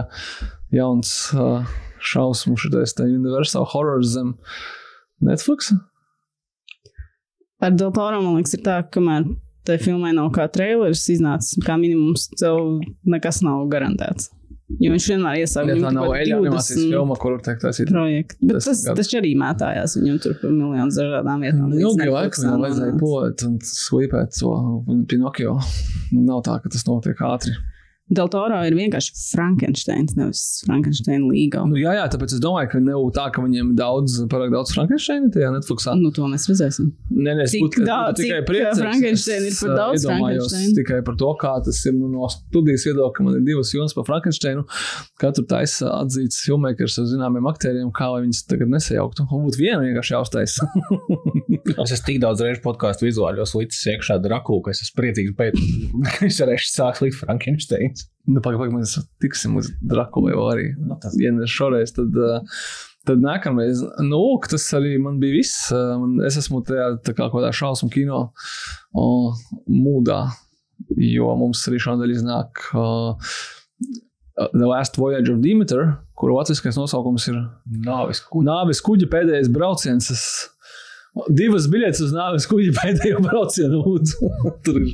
jauns 0.73 1.13
uh, 1.35 1.67
šausmu 2.01 2.57
šitais 2.59 2.95
tā 2.97 3.05
Universal 3.09 3.67
Horror 3.69 4.01
zem 4.07 4.33
Netflix. 5.25 5.73
Ar 7.59 7.75
Deltoro 7.75 8.21
man 8.23 8.39
liekas, 8.39 8.55
ir 8.55 8.63
tā, 8.63 8.79
ka 8.85 8.99
kamēr 8.99 9.27
tai 9.67 9.77
filmai 9.81 10.13
nav 10.15 10.31
kā 10.35 10.47
trailers 10.51 11.03
iznācis, 11.11 11.59
kā 11.65 11.75
minimums, 11.77 12.29
tev 12.39 12.79
nekas 13.09 13.43
nav 13.45 13.67
garantēts. 13.71 14.31
Jo 14.77 14.91
viņš 14.93 15.05
vienmēr 15.09 15.39
iesaka, 15.41 15.65
Ja 15.65 15.73
tā 15.73 15.77
viņam 15.79 15.95
nav 15.97 16.03
kaut 16.05 16.13
kādi 16.13 16.25
eļļa 16.29 16.35
animācijas 16.39 16.77
20 16.77 16.91
filma, 16.93 17.15
kur 17.23 17.37
tiek 17.47 17.57
taisīta. 17.63 17.93
projekti. 17.95 18.35
Bet 18.43 18.53
Tas 18.59 18.67
tas, 18.69 18.83
tas 18.99 19.09
arī 19.17 19.31
mētājās 19.41 19.95
viņam 19.97 20.19
tur 20.21 20.35
par 20.43 20.51
miljoniem 20.53 20.91
dažādām 20.93 21.45
vietām. 21.47 21.73
Ilgi 21.79 22.09
laikam 22.13 22.45
jau 22.45 22.59
vajadzēja 22.63 22.99
pulēt 23.01 23.45
un 23.47 23.57
slīpēt 23.65 24.37
to 24.37 24.53
Pinokio. 25.09 25.55
Nav 26.13 26.43
tā, 26.45 26.59
ka 26.61 26.69
tas 26.69 26.85
notiek 26.85 27.17
ātri. 27.25 27.55
Deltoro 28.09 28.57
ir 28.65 28.73
vienkārši 28.73 29.11
Frankensteins, 29.29 30.15
nevis 30.17 30.41
Frankensteina 30.65 31.27
līga. 31.29 31.61
Nu, 31.69 31.77
jā, 31.77 31.91
jā, 31.93 32.05
tāpēc 32.09 32.33
es 32.33 32.41
domāju, 32.41 32.71
ka 32.71 32.79
nav 32.81 33.03
tā, 33.13 33.27
ka 33.35 33.43
viņiem 33.43 33.73
ir 33.73 33.77
daudz, 33.77 34.15
pārāk 34.31 34.49
daudz 34.53 34.73
Frankensteina 34.73 35.29
tajā 35.35 35.51
Netflixā. 35.53 35.93
Nu, 35.99 36.09
to 36.15 36.25
mēs 36.31 36.47
redzēsim. 36.49 36.89
Nē, 37.13 37.35
nē, 37.37 37.43
es 37.45 37.53
Cik 37.53 37.61
būtu- 37.67 37.83
es 37.83 37.89
daudz- 37.89 38.21
tikai 38.23 38.39
priecīgs. 38.47 38.81
Frankensteina 38.81 39.45
ir 39.45 39.53
par 39.59 39.69
Es, 39.69 39.79
daudz 39.81 40.05
Frankensteina? 40.09 40.73
Tikai 40.79 40.99
par 41.05 41.15
to, 41.21 41.29
kā 41.43 41.53
tas 41.65 41.83
ir 41.85 41.93
nu, 41.99 42.09
no 42.09 42.25
studijas 42.33 42.87
viedokļa, 42.89 43.13
ka 43.19 43.23
man 43.27 43.37
ir 43.37 43.45
divas 43.45 43.73
jomas 43.75 43.93
par 43.93 44.07
Frankensteinu. 44.09 44.65
Katru 45.21 45.45
taisa 45.45 45.93
atzīts 46.01 46.41
filmmakers 46.47 46.97
ar 46.97 47.05
zināmiem 47.13 47.45
aktieriem, 47.53 47.91
kā 47.93 48.09
lai 48.13 48.23
viņas 48.25 48.41
tagad 48.49 48.73
nesajauktu. 48.73 49.27
Un 49.29 49.45
būtu 49.45 49.61
viena 49.61 49.83
vienkārši 49.85 50.15
jāuztaisa. 50.17 50.65
Es 51.79 51.91
esmu 51.93 52.05
tik 52.07 52.17
daudz 52.23 52.41
reižu 52.43 52.61
podkāstu 52.63 53.05
vizuāļos 53.05 53.53
licis 53.55 53.85
iekšā 53.93 54.17
Drakulu, 54.23 54.63
ka 54.65 54.71
es 54.73 54.81
esmu 54.83 54.97
priecīgs, 54.99 55.35
bet 55.37 55.53
es 56.27 56.39
varēšu 56.41 56.69
sākt 56.73 57.01
likt 57.05 57.19
Frankensteins. 57.99 58.09
nu, 58.29 58.41
pagaidām, 58.45 58.75
mēs 58.79 58.97
tiksim 59.21 59.55
uz 59.57 59.71
Drakulu 59.81 60.29
jau 60.33 60.43
arī. 60.51 60.67
Nu, 60.77 60.97
tas- 61.01 61.15
Ja 61.19 61.31
ne 61.31 61.45
šoreiz, 61.47 61.93
tad. 61.95 62.15
Uh, 62.15 62.39
Tad 63.07 63.17
nākamreiz, 63.23 63.79
nu, 64.03 64.17
tas 64.47 64.65
arī 64.75 64.99
man 65.01 65.19
bija 65.21 65.33
viss. 65.37 65.71
Man- 65.71 66.19
Es 66.27 66.35
esmu 66.37 66.59
tajā 66.67 66.99
tā 67.01 67.13
kā 67.15 67.29
kādā 67.31 67.49
šausmu 67.55 67.89
kino 67.89 68.33
uh, 68.93 69.33
mūdā, 69.71 70.27
jo 70.97 71.31
mums 71.39 71.63
arī 71.69 71.79
šodien 71.79 72.11
iznāk 72.13 72.59
uh, 72.75 73.15
The 74.53 74.67
Last 74.67 74.97
Voyage 74.97 75.29
of 75.31 75.39
Demeter, 75.41 75.97
kuru 76.19 76.35
latviskais 76.37 76.77
nosaukums 76.77 77.25
ir 77.31 77.39
Nāves 77.87 78.21
kuģi. 78.29 78.45
Nāves 78.51 78.83
kuģa 78.83 79.09
pēdējais 79.09 79.49
brauciens. 79.55 80.11
Divas 81.33 81.65
biļetes 81.71 82.03
uz 82.05 82.11
nāves 82.13 82.45
kuģi 82.49 82.69
pēdējo 82.77 83.19
braucienu. 83.25 83.81
Tur 84.65 84.77
ir 84.83 84.91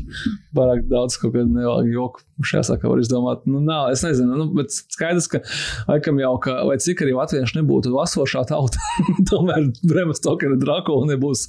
pārāk 0.56 0.86
daudz 0.90 1.18
kaut 1.20 1.36
kāda 1.36 1.50
nevajag 1.50 1.92
joku. 1.92 2.24
Šajā 2.44 2.66
sakā 2.68 2.90
var 2.92 3.00
izdomāt, 3.00 3.46
nu, 3.48 3.62
nav, 3.64 3.94
es 3.94 4.02
nezinu, 4.04 4.36
nu, 4.36 4.46
bet 4.58 4.74
skaidrs, 4.74 5.30
ka 5.32 5.40
laikam 5.88 6.18
jau, 6.20 6.34
ka, 6.44 6.58
vai 6.68 6.76
cik 6.84 7.06
arī 7.06 7.14
latvieši 7.16 7.62
nebūtu 7.62 7.94
vasošā 7.94 8.42
tauta, 8.50 8.76
tomēr 9.30 9.70
Bremas 9.88 10.20
Tokera 10.24 10.58
Drakula 10.60 11.08
nebūs 11.14 11.46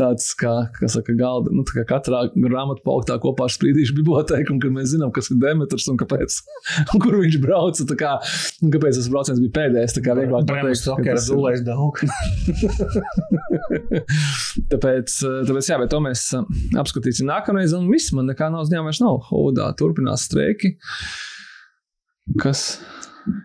tāds, 0.00 0.30
kā, 0.40 0.54
kā 0.78 0.88
saka, 0.88 1.12
galda, 1.18 1.52
nu, 1.52 1.60
tā 1.68 1.72
kā 1.76 1.84
katrā 1.90 2.22
grāmatu 2.32 2.80
pauktā 2.86 3.18
kopā 3.20 3.50
ar 3.50 3.52
sprīdīšu 3.52 3.98
bibliotēku, 3.98 4.48
un 4.54 4.62
kad 4.64 4.72
mēs 4.78 4.94
zinām, 4.94 5.12
kas 5.12 5.28
ir 5.28 5.36
Demetrs 5.44 5.90
un 5.92 6.00
kāpēc, 6.00 6.40
un 6.86 6.96
kur 7.04 7.20
viņš 7.20 7.36
brauca, 7.44 7.84
tā 7.92 7.96
kā, 8.00 8.16
un 8.64 8.72
kāpēc 8.72 8.96
tas 8.96 9.12
brauciens 9.12 9.44
bija 9.44 9.56
pēdējais, 9.60 9.96
tā 9.98 10.04
kā 10.08 10.16
vieglāk 10.22 10.48
Bremas 10.48 10.80
pateikt, 10.86 10.88
ka 10.88 10.96
Tokera 10.96 11.20
dulēs 11.28 11.60
daudz. 11.68 12.00
Tāpēc, 14.72 15.16
eh, 15.26 15.40
tāpēc, 15.48 15.72
jā, 15.72 15.80
bet 15.82 15.92
to 15.92 16.00
mēs 16.04 16.24
eh, 16.36 16.62
apskatīsim 16.80 17.28
nākamreiz, 17.30 17.74
un 17.76 17.90
viss 17.92 18.12
man 18.16 18.30
nekā 18.30 18.50
nav 18.52 18.66
uzņēmums 18.66 18.90
vairs 18.92 19.02
nav. 19.04 19.20
Haudā 19.30 19.70
turpinās 19.78 20.26
streiki. 20.30 20.76
Kas? 22.40 22.80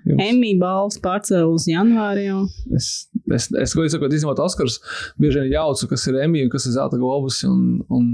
Emīļa 0.06 0.60
balvas 0.62 0.98
pārcēlus 1.04 1.66
uz 1.66 1.70
janvāri 1.70 2.28
jau. 2.30 2.44
Es, 2.78 2.90
es, 3.36 3.50
es 3.52 3.74
godīgi 3.76 3.96
sakot, 3.96 4.14
izņemot 4.16 4.42
Oskars, 4.46 4.78
bieži 5.22 5.42
vien 5.44 5.52
jaucu, 5.52 5.90
kas 5.92 6.06
ir 6.10 6.20
Emīļa, 6.24 6.52
kas 6.54 6.68
ir 6.70 6.78
Zelta 6.78 7.00
globus, 7.02 7.42
un, 7.48 7.82
un, 7.94 8.06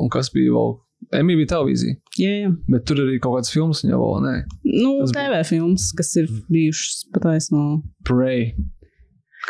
un 0.00 0.12
kas 0.12 0.32
bija 0.34 0.54
vēl. 0.56 0.78
Emīļa 1.16 1.40
bija 1.40 1.48
televīzija, 1.54 1.96
Jā, 2.20 2.32
jā. 2.42 2.48
bet 2.68 2.84
tur 2.88 2.98
arī 3.00 3.14
kaut 3.24 3.38
kāds 3.38 3.52
filmas 3.54 3.80
viņa 3.82 3.96
vēl, 3.96 4.18
nē, 4.26 4.34
Nu, 4.68 4.90
Tas 5.00 5.14
TV 5.16 5.38
filmas, 5.48 5.86
kas 5.96 6.10
ir 6.20 6.28
bijušas 6.52 7.06
pataisno. 7.14 7.62
Prey. 8.06 8.50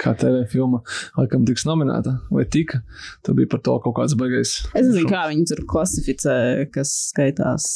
Kā 0.00 0.14
TV 0.16 0.42
filma, 0.48 0.80
laikam, 1.18 1.42
tiks 1.48 1.66
nominēta, 1.68 2.14
vai 2.32 2.46
tika. 2.48 2.80
Tad 3.26 3.36
bija 3.36 3.50
par 3.52 3.60
to 3.66 3.74
kaut 3.84 3.98
kāds 3.98 4.14
baigais. 4.16 4.54
Es 4.72 4.86
nezinu, 4.86 5.08
kā 5.10 5.26
viņi 5.28 5.44
tur 5.50 5.60
klasificē, 5.68 6.36
kas 6.72 6.92
skaitās 7.10 7.66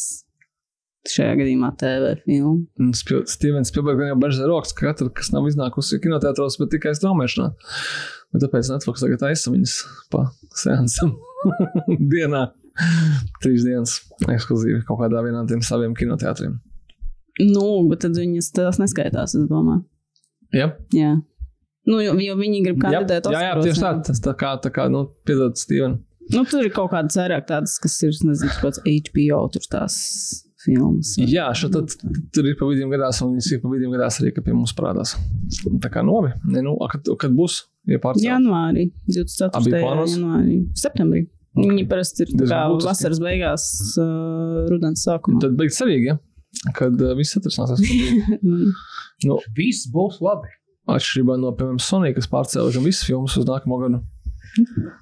šajā 1.12 1.34
gadījumā 1.42 1.68
TV. 1.76 2.14
Un 2.40 2.94
Spil- 2.96 3.26
Stevens 3.28 3.68
Spilbergs 3.68 4.08
jau 4.08 4.16
bežas 4.22 4.46
rokas, 4.48 4.72
ka 4.72 4.88
katra, 4.88 5.10
kas 5.12 5.28
nav 5.34 5.44
iznākusi 5.50 6.00
kinoteātros, 6.00 6.56
bet 6.62 6.72
tikai 6.72 6.94
straumēšanā. 6.96 7.50
Bet 8.32 8.42
tāpēc 8.46 8.72
Netflix 8.72 9.04
tagad 9.04 9.26
aizsa 9.28 9.52
viņas 9.52 9.74
pa 10.10 10.24
seansam 10.56 11.12
dienā. 12.14 12.46
Trīs 13.44 13.62
dienas 13.68 13.98
ekskluzīvi 14.26 14.80
kaut 14.88 14.98
kādā 15.04 15.20
vienā 15.22 15.44
tiem 15.46 15.60
saviem 15.62 15.92
kinoteātriem. 15.94 16.56
Nu, 17.44 17.66
bet 17.90 18.00
tad 18.06 18.16
viņas 18.18 18.48
tās 18.56 18.80
neskaitās, 18.82 19.36
es 19.38 19.44
domāju. 19.50 19.84
Jā, 20.54 20.72
Jā. 20.94 21.12
Nu, 21.84 21.98
jo, 22.00 22.14
jo 22.20 22.34
viņi 22.38 22.62
grib 22.64 22.78
jā, 22.80 22.86
kandidēt 22.86 23.28
jā, 23.28 23.44
jā 23.44 23.54
tieši 23.60 23.84
tā. 23.84 23.92
Tas 24.08 24.22
tā 24.24 24.32
kā, 24.40 24.54
tā 24.64 24.72
kā 24.72 24.88
nu, 24.92 25.04
piedod 25.28 25.58
Steven. 25.60 25.98
Nu, 26.32 26.46
tur 26.48 26.64
ir 26.64 26.72
kaut 26.72 26.88
kādas 26.94 27.18
vairāk 27.20 27.44
tādas, 27.50 27.76
kas 27.82 27.98
ir, 28.06 28.14
nezinu, 28.24 28.54
pats 28.62 28.80
HBO, 28.80 29.42
tur 29.52 29.66
tās 29.68 29.98
filmas. 30.64 31.12
Jā, 31.20 31.50
šeit 31.56 31.74
tad, 31.76 31.92
tur 32.32 32.48
ir 32.48 32.56
pa 32.56 32.68
vidiem 32.70 32.92
gadās, 32.92 33.20
un 33.24 33.34
viņas 33.34 33.50
ir 33.52 33.60
pa 33.60 33.72
vidiem 33.74 33.92
gadās 33.92 34.18
arī, 34.22 34.32
ka 34.32 34.44
pie 34.46 34.56
mums 34.56 34.72
parādās. 34.78 35.14
Tā 35.84 35.92
kā 35.92 36.04
novi. 36.06 36.32
Ne, 36.48 36.64
nu, 36.64 36.78
a, 36.80 36.88
kad, 36.92 37.12
kad 37.20 37.36
būs? 37.36 37.60
Ja 37.90 38.00
pārcēl? 38.00 38.30
Janvārī, 38.30 38.88
Abi 39.04 39.18
24. 39.20 39.72
plānos? 39.76 40.14
janvārī, 40.16 40.58
septembrī. 40.80 41.26
Okay. 41.54 41.68
Viņi 41.68 41.84
parasti 41.90 42.24
ir 42.24 42.32
kā 42.40 42.62
vasaras 42.82 43.20
beigās, 43.22 43.66
uh, 44.00 44.64
rudens 44.72 45.04
sākumā. 45.04 45.42
Tad 45.44 45.58
beigts 45.58 45.76
svarīgi, 45.78 46.14
ja? 46.14 46.16
kad 46.74 46.96
uh, 47.02 47.12
viss 47.18 47.36
atrisināsies. 47.38 47.84
Mm. 48.44 48.72
nu, 49.28 49.36
Viss 49.56 49.86
būs 49.92 50.18
labi. 50.24 50.50
Atšķirībā 50.90 51.38
no, 51.40 51.52
piemēram, 51.56 51.80
Sonija, 51.82 52.16
kas 52.18 52.28
pārcēla 52.32 52.74
gan 52.74 52.84
visas 52.84 53.06
filmas 53.08 53.36
uz 53.40 53.46
nākamo 53.48 53.80
gadu. 53.80 54.02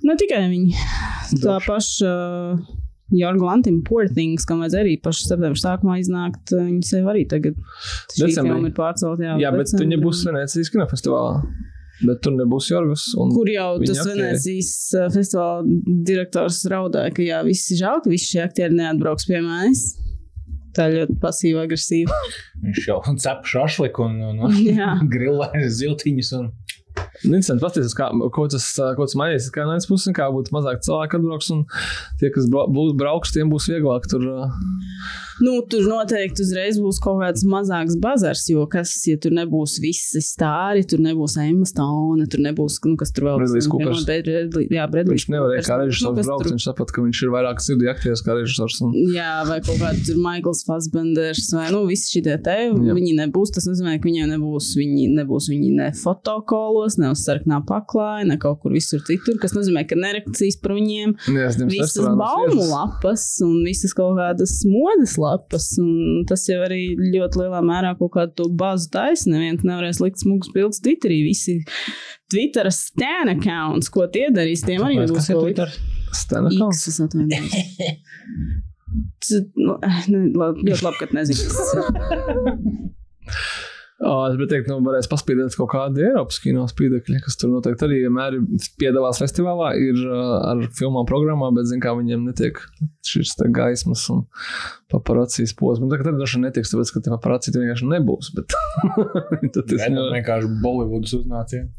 Ne 0.07 0.15
tikai 0.21 0.45
viņi. 0.49 0.77
Tā 1.43 1.59
paša 1.65 2.09
uh, 2.09 2.63
Jorga 3.13 3.49
Lantima 3.51 3.83
Poor 3.87 4.09
Things, 4.09 4.47
kam 4.49 4.63
vajadzēja 4.63 4.87
arī 4.87 4.95
pašu 5.05 5.27
septembrī 5.27 5.61
sākumā 5.61 5.99
iznākt, 6.01 6.55
uh, 6.55 6.63
viņi 6.69 6.87
sev 6.89 7.11
arī 7.13 7.27
tagad. 7.29 7.59
Šī 8.15 8.29
Decembrī. 8.29 8.55
filma 8.55 8.71
ir 8.71 8.77
pārcelt, 8.79 9.23
jā. 9.25 9.37
Jā, 9.43 9.53
bet 9.57 9.75
viņa 9.77 10.01
būs 10.03 10.25
Venecijas 10.29 10.73
kinofestivālā. 10.73 11.43
Bet 12.03 12.23
tur 12.25 12.35
nebūs 12.35 12.67
Jorgas. 12.73 13.05
Un... 13.21 13.31
Kur 13.35 13.51
jau 13.53 13.69
tas 13.83 14.01
aktieri. 14.03 14.23
Venecijas 14.23 14.73
uh, 14.97 15.11
festivāla 15.13 15.83
direktors 16.09 16.63
raudāja, 16.73 17.13
ka 17.15 17.27
jā, 17.27 17.43
visi 17.47 17.77
žēl, 17.79 18.01
ka 18.03 18.11
visi 18.11 18.33
šie 18.33 18.47
aktieri 18.47 18.79
neatbrauks 18.79 19.29
pie 19.29 19.43
manis. 19.45 19.85
Tā 20.77 20.89
ļoti 20.93 21.19
pasīva, 21.21 21.67
agresīva. 21.67 22.17
Viņš 22.65 22.87
jau 22.89 22.99
cep 23.25 23.49
šašliku 23.49 24.07
un, 24.07 24.21
un, 24.31 24.45
un 24.49 25.11
grilē 25.15 25.51
ziltiņus. 25.69 26.33
Un... 26.41 26.51
Interesanti 27.23 27.63
paskatīties, 27.63 27.95
kā, 27.99 28.09
ko 28.35 28.47
tas, 28.51 28.67
ko 28.97 29.07
tas 29.07 29.17
mainīs. 29.19 29.49
Kā 29.55 29.67
no 29.67 29.75
vienas 29.75 29.87
puses, 29.91 30.13
kā 30.17 30.27
būtu 30.35 30.55
mazāk 30.55 30.83
cilvēku 30.87 31.19
atbrauks, 31.21 31.51
un 31.55 31.65
tie, 32.21 32.31
kas 32.35 32.49
būs 32.51 32.95
brauks, 32.99 33.35
tiem 33.35 33.51
būs 33.53 33.69
vieglāk 33.71 34.09
tur. 34.11 34.25
Nu, 35.43 35.55
tur 35.67 35.87
noteikti 35.89 36.45
uzreiz 36.45 36.77
būs 36.79 36.99
kaut 37.03 37.23
kāds 37.23 37.43
mazāks 37.49 37.97
bazars, 38.03 38.45
jo 38.53 38.63
kas, 38.71 38.93
ja 39.09 39.17
tur 39.23 39.33
nebūs 39.35 39.79
visi 39.83 40.21
stāri, 40.23 40.85
tur 40.87 41.01
nebūs 41.03 41.35
Emma 41.43 41.67
Stone, 41.67 42.27
tur 42.31 42.43
nebūs, 42.45 42.77
nu, 42.87 42.95
kas 43.01 43.11
tur 43.17 43.27
vēl 43.31 43.41
Bradley's 43.41 43.69
Coopers. 43.73 44.05
Bradley, 44.07 44.69
jā, 44.71 44.85
Bradley's 44.93 45.25
Viņš 45.25 45.27
nevarēja 45.33 45.65
kā 45.67 45.79
nu, 45.81 45.89
režisors 45.89 46.19
kas 46.21 46.29
braukt. 46.29 46.45
tur- 46.47 46.53
Viņš 46.53 46.67
saprata, 46.69 46.95
ka 46.95 47.03
viņš 47.07 47.23
ir 47.27 47.33
vairāk 47.35 47.63
sirdī 47.65 47.89
aktieris 47.91 48.23
kā 48.27 48.37
režisors. 48.39 48.79
Un... 48.87 48.93
Jā, 49.17 49.33
vai 49.49 49.59
kaut 49.65 49.81
kāda 49.81 50.05
tur 50.07 50.21
Maikls 50.23 50.63
Fassbenders, 50.69 51.49
vai 51.57 51.71
nu, 51.75 51.83
visi 51.89 52.13
šie 52.13 52.23
te, 52.29 52.59
Jā. 52.69 52.95
viņi 52.95 53.17
nebūs. 53.25 53.55
Tas 53.57 53.67
nozīmē, 53.71 53.97
ka 53.99 54.09
viņiem 54.11 54.31
nebūs 54.37 54.73
viņi, 54.79 55.09
nebūs 55.17 55.49
viņi 55.51 55.73
ne 55.81 55.89
fotokolos, 55.97 56.92
ne 57.01 57.11
uz 57.13 57.23
sarkanā 57.27 57.61
paklāja, 57.69 58.27
ne 58.29 58.39
kaut 58.43 58.61
kur 58.63 58.75
visur 58.75 59.03
citur, 59.07 59.39
kas 59.43 59.55
nozīmē, 59.57 59.85
ka 59.89 59.99
nerakstīs 59.99 60.59
par 60.63 60.75
viņiem 60.77 61.15
Jā, 61.33 61.49
es 61.49 61.59
domāju, 61.61 61.83
visas 61.83 62.09
baumu 62.21 62.67
lapas 62.71 63.27
un 63.47 63.61
visas 63.67 63.95
kaut 63.97 64.19
kādas 64.21 64.55
modes 64.69 65.17
lapas. 65.21 65.69
Un 65.83 66.25
tas 66.29 66.45
jau 66.49 66.61
arī 66.67 66.83
ļoti 67.01 67.43
lielā 67.43 67.63
mērā 67.67 67.95
kaut 68.01 68.15
kādu 68.17 68.37
to 68.41 68.49
bazu 68.59 68.91
taisa. 68.95 69.31
Neviens 69.33 69.65
nevarēs 69.67 70.03
likt 70.03 70.23
smugus 70.23 70.53
bildes 70.55 70.83
Twitterī. 70.85 71.23
Visi 71.29 71.61
Twitter 72.33 72.69
stan 72.75 73.33
accounts, 73.37 73.93
ko 73.93 74.09
tie 74.13 74.29
darīs, 74.35 74.65
tiem 74.67 74.85
arī 74.87 75.03
nebūs 75.03 75.31
ko 75.33 75.47
likt. 75.47 75.81
Stanakons. 76.13 76.83
X, 76.83 76.93
es 76.93 77.01
atvainojos. 77.01 77.57
Nu, 79.57 79.79
ļoti 80.13 80.83
labi, 80.85 80.99
ka 81.01 81.07
tu 81.09 81.15
ir. 84.03 84.11
Es 84.33 84.37
gribēju 84.37 84.51
teikt, 84.51 84.67
ka 84.67 84.75
nu, 84.75 84.85
varēs 84.87 85.09
paspīdēt 85.11 85.57
kaut 85.59 85.71
kādu 85.73 86.03
Eiropas 86.03 86.41
kino 86.43 86.65
spīdekļu, 86.71 87.21
kas 87.25 87.39
tur 87.41 87.53
noteikti 87.53 87.87
arī 87.87 88.01
vienmēr 88.05 88.39
ir 88.39 88.69
piedalās 88.83 89.21
festivālā, 89.23 89.73
ir 89.79 90.01
ar 90.13 90.65
filmām 90.79 91.07
programmā, 91.09 91.53
bet, 91.57 91.69
zin 91.71 91.83
kā, 91.83 91.95
viņiem 91.99 92.27
netiek 92.27 92.59
šis 93.07 93.37
gaismas 93.55 94.05
un 94.13 94.25
paparacijas 94.93 95.55
posms. 95.59 95.91
Tagad 95.93 96.11
arī 96.11 96.19
droši 96.19 96.39
vien 96.41 96.49
netiks, 96.49 96.75
tāpēc, 96.75 96.93
ka 96.95 97.05
tie 97.05 97.15
paparaciji 97.15 97.55
tur 97.55 97.65
vienkārši 97.65 97.93
nebūs, 97.95 98.33
bet 98.37 98.57
tad 99.55 99.63
tas 99.63 99.79
Redam 99.79 100.01
nevar. 100.01 100.19
vienkārši 100.19 100.53
Bolivudas 100.65 101.17
uznācienu. 101.23 101.71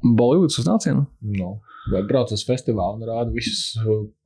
Bollywoods 0.00 0.58
uz 0.60 0.68
nācienu. 0.68 1.04
No. 1.36 1.58
Vai 1.90 2.02
brauc 2.08 2.30
uz 2.32 2.42
festivālu 2.44 3.00
un 3.00 3.08
rāda 3.08 3.32
visas 3.34 3.74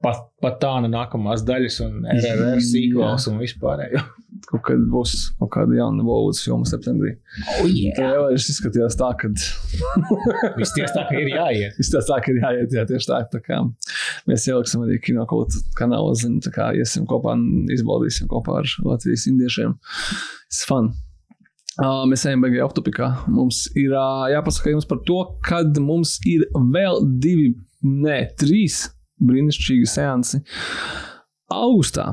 pat, 0.02 0.24
pat 0.42 0.58
tāda 0.62 0.90
nākamās 0.90 1.44
daļas 1.46 1.80
un 1.86 2.04
RRR 2.14 2.62
sīkvals 2.62 3.28
un 3.30 3.40
vispārējo. 3.42 4.02
Kaut 4.48 4.64
kad 4.66 4.82
būs 4.92 5.14
kaut 5.40 5.50
kāda 5.54 5.76
jauna 5.78 6.04
Bollywoods 6.04 6.42
filma 6.44 6.68
septembrī. 6.68 7.14
Oh, 7.58 7.68
yeah. 7.68 7.94
Tā 7.96 8.10
jau 8.12 8.26
ir 8.32 8.40
izskatījās 8.40 8.98
tā, 9.00 9.10
ka 9.20 9.30
Viss 10.58 10.74
tieši 10.76 10.92
tā, 10.94 11.04
ka 11.08 11.16
ir 11.20 11.30
jāiet. 11.32 11.78
Izstāstā 11.80 12.18
tā, 12.18 12.20
ka 12.24 12.32
ir 12.34 12.42
jāiet, 12.42 12.76
jā, 12.76 12.84
tieši 12.90 13.10
tā. 13.10 13.22
tā 13.32 13.40
kā 13.44 13.62
mēs 14.30 14.46
ieliksim 14.50 14.84
arī 14.84 14.98
kino 15.04 15.24
kanālu, 15.78 16.12
zinu, 16.20 16.42
tā 16.44 16.52
kā 16.54 16.68
iesim 16.76 17.08
kopā 17.10 17.36
un 17.38 17.72
izbaudīsim 17.72 18.28
kopā 18.30 18.60
ar 18.60 18.76
Latvijas 18.84 19.26
indiešiem. 19.30 19.74
Tas 20.52 20.62
fun. 20.68 20.92
Uh, 21.74 22.04
mēs 22.06 22.22
ejam 22.28 22.44
beigās 22.44 22.68
aptupikā. 22.68 23.08
Mums 23.34 23.64
ir 23.74 23.96
uh, 23.96 24.28
jāpasaka 24.30 24.70
jums 24.70 24.86
par 24.86 25.00
to, 25.08 25.18
kad 25.42 25.74
mums 25.82 26.20
ir 26.30 26.44
vēl 26.54 27.02
divi, 27.22 27.48
ne, 27.82 28.20
trīs 28.38 28.84
brīnišķīgi 29.24 29.88
seansi 29.90 30.44
augustā. 31.50 32.12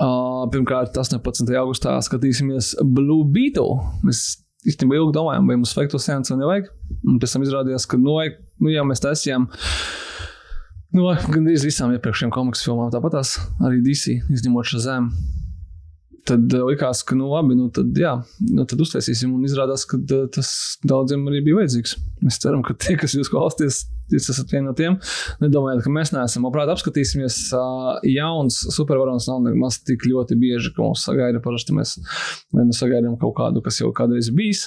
Uh, 0.00 0.46
pirmkārt, 0.52 0.96
18. 0.96 1.50
augustā 1.60 1.96
skatīsimies 2.04 2.74
Blue 2.96 3.26
Beetle. 3.28 3.76
Mēs 4.06 4.22
īstenībā 4.66 4.98
ilgi 4.98 5.14
domājām, 5.16 5.48
vai 5.48 5.58
mums 5.58 5.74
vajag 5.76 5.94
to 5.94 6.00
seansu 6.02 6.34
vai 6.34 6.40
nevajag. 6.42 6.70
Un 7.06 7.20
pēc 7.22 7.36
tam 7.36 7.44
izrādījās, 7.46 7.86
ka, 7.90 8.00
nu, 8.00 8.16
vajag, 8.18 8.40
nu 8.62 8.72
mēs 8.88 9.04
taisījām. 9.04 9.48
Nu, 10.96 11.10
gandrīz 11.28 11.66
visām 11.66 11.92
iepriekšējām 11.96 12.32
komiksu 12.32 12.70
filmām 12.70 12.92
tāpat 12.94 13.18
tās 13.18 13.36
arī 13.60 13.82
DC, 13.84 14.16
izņemot 14.32 14.70
šo 14.70 14.80
zemu. 14.86 15.26
Tad 16.26 16.54
uh, 16.56 16.64
likās, 16.66 17.02
ka, 17.06 17.14
nu, 17.18 17.28
labi, 17.30 17.54
nu, 17.58 17.68
tad, 17.74 17.92
jā, 17.98 18.12
nu, 18.50 18.64
tad 18.66 18.80
uztaisīsim, 18.82 19.34
un 19.36 19.44
izrādās, 19.46 19.84
ka 19.86 19.98
uh, 20.00 20.24
tas 20.32 20.48
daudziem 20.86 21.22
arī 21.30 21.42
bija 21.46 21.60
vajadzīgs. 21.60 21.94
Mēs 22.26 22.40
ceram, 22.42 22.64
ka 22.66 22.74
tie, 22.82 22.96
kas 22.98 23.14
jūs 23.14 23.30
klausāties, 23.30 23.84
jūs 24.10 24.28
esat 24.34 24.50
vieni 24.54 24.66
no 24.66 24.74
tiem. 24.78 24.98
Nedomājiet, 25.42 25.84
ka 25.84 25.92
mēs 25.94 26.10
neesam. 26.14 26.48
Labprāt, 26.48 26.72
apskatīsimies. 26.74 27.38
Uh, 27.54 27.92
jauns 28.10 28.58
supervarons 28.74 29.28
nav 29.30 29.44
nemaz 29.46 29.78
tik 29.86 30.06
ļoti 30.08 30.38
bieži, 30.40 30.72
ka 30.74 30.82
mums 30.82 31.06
sagaida. 31.06 31.42
Parasti 31.44 31.76
mēs 31.76 31.96
vai 32.54 32.66
nu 32.66 32.76
sagaidām 32.76 33.18
kaut 33.22 33.36
kādu, 33.38 33.62
kas 33.64 33.78
jau 33.82 33.92
kādreiz 33.94 34.32
bijis, 34.34 34.66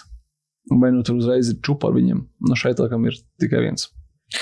vai 0.72 0.94
nu 0.96 1.04
tur 1.04 1.20
uzreiz 1.20 1.52
ir 1.52 1.60
čupa 1.66 1.90
ar 1.90 1.98
viņiem. 1.98 2.24
No 2.48 2.60
šeit, 2.60 2.80
laikam, 2.80 3.08
ir 3.10 3.20
tikai 3.42 3.66
viens. 3.68 3.90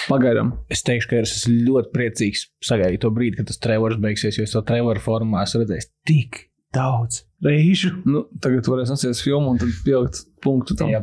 Pagaidām. 0.10 0.52
Es 0.74 0.84
teikšu, 0.84 1.10
ka 1.10 1.22
es 1.24 1.34
esmu 1.38 1.62
ļoti 1.70 1.94
priecīgs 1.94 2.44
sagaidīt 2.68 3.02
to 3.06 3.12
brīdi, 3.16 3.40
kad 3.40 3.48
tas 3.50 3.62
trevors 3.64 4.00
beigsies, 4.04 4.36
jo 4.36 4.44
es 4.44 4.54
to 4.54 4.62
trevoru 4.68 5.02
formā 5.04 5.46
esmu 5.48 5.64
redzējis 5.64 5.92
tik 6.08 6.44
daudz 6.77 7.24
reižu. 7.43 7.91
Nu, 8.07 8.24
tagad 8.41 8.67
varēs 8.69 8.91
nosties 8.91 9.22
filmu 9.25 9.53
un 9.53 9.62
tad 9.62 9.74
pielikt 9.86 10.24
punktu 10.43 10.77
tam. 10.77 10.91
Jā, 10.91 11.01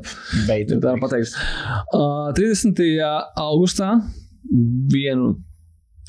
beidzot. 0.49 0.83
Tā 0.83 0.95
pateiks. 1.03 1.35
Uh, 1.95 2.31
30. 2.37 2.81
augustā 3.41 3.95
vienu 4.93 5.35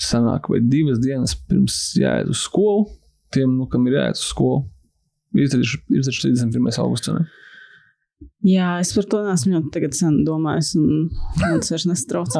sanāk 0.02 0.50
vai 0.52 0.60
divas 0.64 1.00
dienas 1.04 1.36
pirms 1.48 1.78
jāiet 2.00 2.32
uz 2.32 2.44
skolu. 2.46 2.88
Tiem, 3.36 3.58
nu, 3.60 3.68
kam 3.72 3.86
ir 3.90 4.00
jāiet 4.00 4.20
uz 4.20 4.28
skolu, 4.30 4.64
ir 5.36 5.50
taču 5.52 5.82
ir 5.94 6.06
taču 6.06 6.28
31. 6.28 6.72
augusts. 6.84 7.12
Ne? 7.16 7.26
Jā, 8.46 8.76
es 8.78 8.92
par 8.94 9.08
to 9.10 9.24
neesmu 9.26 9.56
jau 9.56 9.62
tagad 9.74 9.96
sen 9.98 10.20
domājis, 10.28 10.76
un 10.78 11.08
man 11.42 11.62
tas 11.64 11.72
vairs 11.74 11.88
nestrauc. 11.90 12.36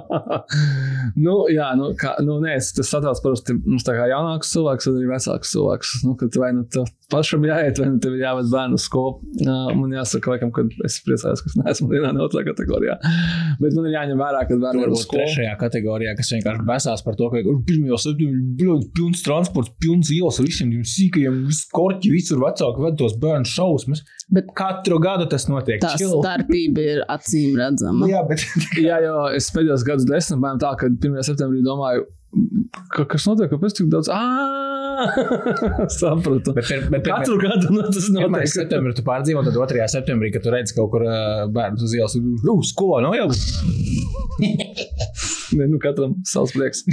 nu, 1.24 1.34
jā, 1.50 1.72
nu, 1.78 1.90
kā, 1.98 2.14
nu, 2.22 2.36
nē, 2.44 2.54
tas 2.76 2.92
satrauc 2.94 3.18
parasti 3.24 3.56
mums 3.58 3.86
tā 3.86 3.96
kā 3.98 4.06
jaunāks 4.12 4.52
cilvēks, 4.54 4.86
vai 4.86 5.00
arī 5.00 5.10
vecāks 5.10 5.54
cilvēks. 5.56 5.94
Nu, 6.06 6.14
kad 6.20 6.38
vai 6.38 6.52
nu 6.54 6.62
tev 6.70 6.86
pašam 7.10 7.42
jāiet, 7.48 7.80
vai 7.82 7.88
nu 7.90 7.98
tev 8.02 8.14
ir 8.14 8.22
jāved 8.22 8.52
bērnu 8.52 8.78
skolu. 8.78 9.16
Uh, 9.42 9.72
man 9.74 9.96
jāsaka, 9.98 10.30
laikam, 10.36 10.52
kad 10.54 10.70
es 10.86 11.00
priecājos, 11.02 11.42
ka 11.42 11.50
es 11.50 11.58
neesmu 11.58 11.90
vienā 11.94 12.12
ne 12.14 12.22
otrā 12.28 12.44
kategorijā. 12.46 13.00
Bet 13.58 13.74
man 13.74 13.90
ir 13.90 13.96
jāņem 13.96 14.22
vērā, 14.22 14.44
ka 14.46 14.60
bērni 14.62 14.86
ir 14.86 14.94
skolu. 14.94 15.24
trešajā 15.24 15.56
kategorijā, 15.64 16.14
kas 16.20 16.30
vienkārši 16.36 16.66
besās 16.70 17.02
par 17.06 17.18
to, 17.18 17.32
ka 17.34 17.42
ir 17.42 17.50
septiņi, 18.00 18.44
bļaut, 18.62 18.86
pilns 18.94 19.26
transports, 19.26 19.74
pilns 19.82 20.14
ielas 20.14 20.38
ar 20.38 20.46
visiem 20.46 20.70
tiem 20.70 20.86
sīkajiem, 20.86 21.42
visu 21.50 21.66
korķi, 21.74 22.14
visur 22.14 22.40
vecāki 22.46 22.86
ved 22.86 22.98
tos 23.00 23.18
bērnu 23.20 23.50
šausmas. 23.50 24.06
Bet 24.30 24.54
Katru 24.54 24.99
gadu 25.02 25.26
tas 25.30 25.46
notiek. 25.50 25.80
tā 25.82 25.94
Chill. 25.96 26.16
starpība 26.20 26.84
ir 26.94 27.02
acīm 27.10 27.58
redzama. 27.60 28.08
Jā, 28.10 28.22
bet 28.28 28.44
Jā, 28.88 29.00
jo 29.04 29.26
es 29.36 29.50
pēdējos 29.54 29.84
gadus 29.88 30.08
desmit 30.08 30.40
bijām 30.44 30.60
tā, 30.62 30.72
ka 30.80 30.90
1. 30.92 31.20
septembrī 31.26 31.62
domāju, 31.66 32.06
ka, 32.94 33.06
kas 33.10 33.26
notiek, 33.28 33.50
kāpēc 33.52 33.72
tik 33.80 33.90
daudz. 33.92 34.10
Sapratu. 36.00 36.52
Bet, 36.52 36.66
pir, 36.68 36.84
bet 36.92 37.06
Katru 37.06 37.38
gadu 37.40 37.72
nu, 37.72 37.84
tas 37.88 38.10
1. 38.10 38.18
notiek. 38.18 38.52
septembrī 38.52 38.92
tu 38.96 39.04
pārdzīvo, 39.06 39.44
tad 39.46 39.56
2. 39.56 39.88
septembrī, 39.94 40.28
kad 40.34 40.44
tu 40.44 40.50
redz 40.54 40.70
kaut 40.76 40.90
kur 40.94 41.02
uh, 41.06 41.12
bērnu 41.54 41.80
uz 41.80 41.96
ielas, 41.96 42.16
uz 42.16 42.74
skolā 42.74 42.98
nav 43.06 43.16
jau. 43.18 43.28
Ne, 45.50 45.66
nu, 45.66 45.78
katram 45.82 46.14
savs 46.26 46.52
prieks. 46.54 46.84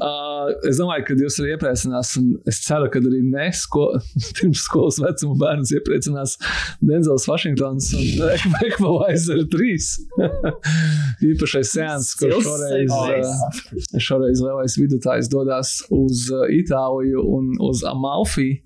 uh, 0.00 0.48
es 0.68 0.78
domāju, 0.80 1.04
ka 1.08 1.16
jūs 1.18 1.36
arī 1.42 1.48
iepriecinās, 1.54 2.08
un 2.20 2.26
es 2.48 2.56
ceru, 2.64 2.88
ka 2.92 2.98
arī 3.02 3.20
ne 3.26 3.48
sko 3.56 3.82
pirms 4.38 4.60
skolas 4.64 4.96
vecuma 5.02 5.34
bērns 5.42 5.70
iepriecinās 5.76 6.30
Denzels 6.80 7.26
Vašingtons 7.28 7.86
un 7.98 8.04
Ekvalizer 8.68 9.40
3. 9.52 9.88
Īpašais 11.32 11.68
sēns, 11.76 12.06
kur 12.20 12.28
Stils 12.32 12.46
šoreiz, 12.48 12.90
uh, 12.96 13.02
šoreiz 14.08 14.38
lielais 14.62 14.76
vidutājs 14.78 15.28
dodas 15.30 15.82
uz 15.90 16.28
uh, 16.30 16.46
Itāliju 16.50 17.22
un 17.22 17.52
uz 17.60 17.82
Amalfi 17.84 18.62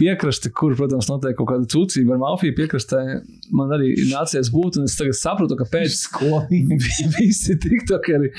piekrasti, 0.00 0.50
kur, 0.52 0.74
protams, 0.76 1.08
notiek 1.10 1.36
kaut 1.36 1.48
kāda 1.50 1.68
cūcība 1.70 2.14
ar 2.14 2.20
Amalfi 2.20 2.52
piekrastē. 2.56 3.20
Man 3.52 3.72
arī 3.74 3.94
nācies 4.10 4.50
būt, 4.52 4.78
un 4.80 4.88
es 4.88 4.96
tagad 4.98 5.16
saprotu, 5.16 5.56
ka 5.58 5.66
pēc 5.70 5.96
Skolīgi. 6.04 6.78
visi 7.18 7.56
tiktokeri 7.60 8.30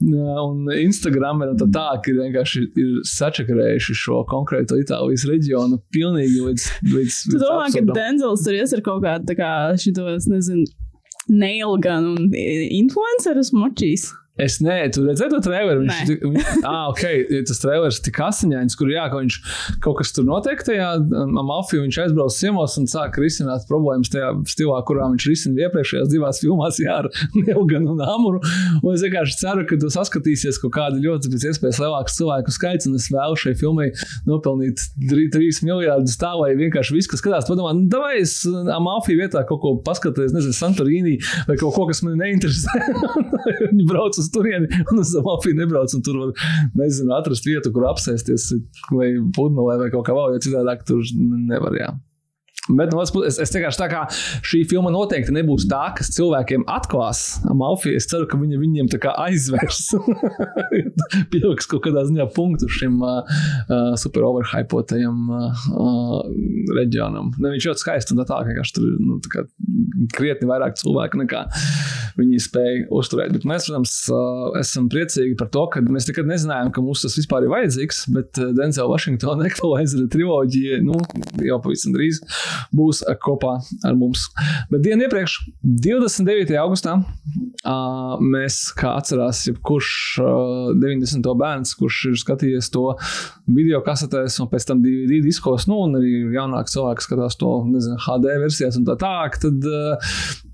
un 0.00 0.70
Instagrameri 0.74 1.54
un 1.54 1.60
tā 1.60 1.70
tā, 1.72 1.86
ka 2.02 2.12
ir 2.12 2.20
vienkārši 2.24 2.66
ir 2.80 2.92
sačakarējuši 3.08 3.96
šo 4.04 4.22
konkrēto 4.30 4.78
Itālijas 4.80 5.26
reģionu 5.28 5.80
pilnīgi 5.94 6.44
līdz, 6.44 6.68
līdz, 6.94 7.18
Tu 7.30 7.40
domā, 7.40 7.66
ka 7.66 7.72
absurdam. 7.72 7.96
Denzels 7.98 8.46
tur 8.46 8.56
ies 8.56 8.76
ar 8.76 8.84
kaut 8.86 9.04
kādu 9.04 9.30
tā 9.30 9.36
kā 9.38 9.50
šito, 9.80 10.06
es 10.14 10.28
nezinu, 10.30 10.68
nailgun 11.30 12.14
un 12.14 12.32
influencerus 12.34 13.52
močīs? 13.54 14.08
Es 14.40 14.58
nē, 14.64 14.76
tu 14.94 15.02
redzēji 15.04 15.32
to 15.34 15.40
traileru. 15.44 15.82
Viņš, 15.84 15.98
Nē. 15.98 16.06
tik- 16.08 16.64
ah, 16.70 16.88
ok, 16.90 17.02
tas 17.48 17.60
trailers 17.62 17.98
ir 18.00 18.04
tik 18.08 18.20
asiņains, 18.24 18.76
kur 18.78 18.90
jā, 18.92 19.04
ka 19.12 19.20
viņš 19.20 19.38
kaut 19.84 19.98
kas 20.00 20.14
tur 20.16 20.24
notiek 20.28 20.62
tajā 20.66 20.90
mafijā. 21.36 21.82
Viņš 21.84 21.98
aizbrauc 22.06 22.36
ciemos 22.36 22.76
un 22.80 22.88
sāk 22.90 23.18
risināt 23.20 23.66
problēmas 23.68 24.10
tajā 24.12 24.30
stilā, 24.50 24.78
kurā 24.88 25.08
viņš 25.12 25.26
risina 25.30 25.66
iepriekšējās 25.66 26.10
divās 26.14 26.40
filmās, 26.44 26.80
jā, 26.82 26.96
ar 27.02 27.10
Nelganu 27.46 27.94
un 27.96 28.02
Amuru. 28.06 28.40
Un 28.80 28.94
es 28.94 29.04
vienkārši 29.04 29.38
ceru, 29.42 29.66
ka 29.68 29.78
tu 29.82 29.90
saskatīsies 29.92 30.60
kaut 30.62 30.74
kādu 30.78 31.02
ļoti 31.04 31.32
pēc 31.34 31.48
iespējas 31.50 31.80
lielāku 31.82 32.14
cilvēku 32.16 32.54
skaits, 32.56 32.88
un 32.90 32.96
es 32.98 33.10
vēlu 33.12 33.36
šai 33.40 33.54
filmai 33.60 33.90
nopelnīt 34.28 34.82
3 35.10 35.60
miljardus 35.66 36.16
tā, 36.20 36.32
lai 36.38 36.52
vienkārši 36.58 36.96
viss, 36.96 37.10
kas 37.10 37.20
skatās, 37.22 37.48
padomā, 37.50 37.74
nu, 37.76 37.86
vai 38.00 38.20
es 38.22 38.38
mafiju 38.46 39.20
vietā 39.20 39.42
kaut 39.48 39.60
ko 39.64 39.74
paskatīties, 39.86 40.32
nezinu, 40.36 40.56
Santorīnī 40.56 41.16
vai 41.48 41.56
kaut 41.60 41.74
ko, 41.76 41.86
kas 41.90 42.02
man 42.06 42.18
neinteresē. 42.20 42.80
Viņi 43.70 43.86
brauc 43.88 44.16
uz 44.20 44.29
turieni 44.34 44.68
un 44.90 45.02
uz 45.02 45.14
mafiju 45.26 45.58
nebrauc, 45.58 45.94
tur 46.06 46.20
var, 46.24 46.46
nezinu, 46.78 47.14
atrast 47.16 47.48
vietu, 47.48 47.72
kur 47.74 47.88
apsēsties 47.90 48.50
vai 48.94 49.12
pudmelē 49.36 49.80
vai 49.84 49.90
kaut 49.94 50.06
kā 50.08 50.16
vēl, 50.16 50.36
jo 50.36 50.44
citādāk 50.48 50.86
tur 50.88 51.04
nevar, 51.20 51.76
jā. 51.78 51.92
Bet 52.76 52.92
no 52.92 53.00
otras 53.00 53.12
puses, 53.14 53.38
es, 53.42 53.52
vienkārši 53.54 53.80
tā 53.80 53.88
kā 53.90 54.02
šī 54.46 54.62
filma 54.70 54.92
noteikti 54.94 55.34
nebūs 55.34 55.66
tā, 55.70 55.82
kas 55.96 56.12
cilvēkiem 56.14 56.66
atklās 56.70 57.40
Malfiju. 57.44 57.98
Es 57.98 58.08
ceru, 58.10 58.28
ka 58.30 58.38
viņa 58.40 58.60
viņiem 58.60 58.90
tā 58.92 59.00
kā 59.02 59.14
aizvērs. 59.26 59.82
Pieliks 61.32 61.68
kaut 61.70 61.84
kādā 61.86 62.04
ziņā 62.08 62.28
punktu 62.36 62.68
šim 62.70 63.00
uh, 63.02 63.20
uh, 63.66 63.92
super 64.00 64.26
overhypotajam 64.28 65.32
uh, 65.34 65.64
uh, 65.74 66.16
reģionam. 66.78 67.32
Ne, 67.38 67.54
viņš 67.56 67.70
ļoti 67.70 67.84
skaists 67.84 68.14
un 68.14 68.22
tā 68.22 68.28
tā, 68.30 68.40
ka 68.46 68.66
tur 68.76 68.86
ir 68.86 68.98
nu, 69.02 69.18
krietni 70.14 70.48
vairāk 70.50 70.78
cilvēku 70.80 71.20
nekā 71.22 71.44
viņi 72.18 72.40
spēja 72.42 72.86
uzturēt. 72.94 73.34
Bet 73.34 73.46
mēs, 73.48 73.68
protams, 73.68 73.96
uh, 74.12 74.58
esam 74.60 74.88
priecīgi 74.92 75.36
par 75.40 75.50
to, 75.54 75.66
ka 75.72 75.82
mēs 75.86 76.08
nekad 76.10 76.28
nezinājām, 76.30 76.72
ka 76.74 76.84
mums 76.84 77.04
tas 77.04 77.16
vispār 77.18 77.46
ir 77.46 77.54
vajadzīgs, 77.54 78.02
bet 78.14 78.40
Denzela 78.58 78.90
Washingtona 78.92 79.46
ekvalizēta 79.50 80.10
triloģija 80.14 80.80
nu, 80.86 80.98
jau 81.46 81.60
pavisam 81.64 81.94
drīz 81.96 82.20
būs 82.76 83.02
kopā 83.24 83.56
ar 83.86 83.96
mums. 83.98 84.26
Bet 84.70 84.84
dienu 84.84 85.06
iepriekš, 85.06 85.36
29. 85.64 86.54
augustā, 86.60 86.96
mēs, 88.24 88.60
kā 88.78 88.94
atcerās, 89.00 89.42
jebkurš 89.50 89.90
uh, 90.22 90.70
90. 90.80 91.26
bērns, 91.40 91.74
kurš 91.78 92.00
ir 92.10 92.18
skatījies 92.20 92.70
to 92.74 92.86
video 93.50 93.82
kasetēs 93.84 94.38
un 94.42 94.50
pēc 94.50 94.68
tam 94.70 94.82
DVD 94.84 95.20
diskos, 95.24 95.66
nu, 95.70 95.82
un 95.86 95.98
arī 96.00 96.14
jaunāks 96.36 96.76
cilvēks 96.76 97.08
skatās 97.08 97.38
to 97.40 97.52
nezinu, 97.68 97.98
HD 98.06 98.36
versijās 98.42 98.78
un 98.80 98.86
tā 98.88 98.96
tālāk, 99.00 99.40
tad 99.42 99.70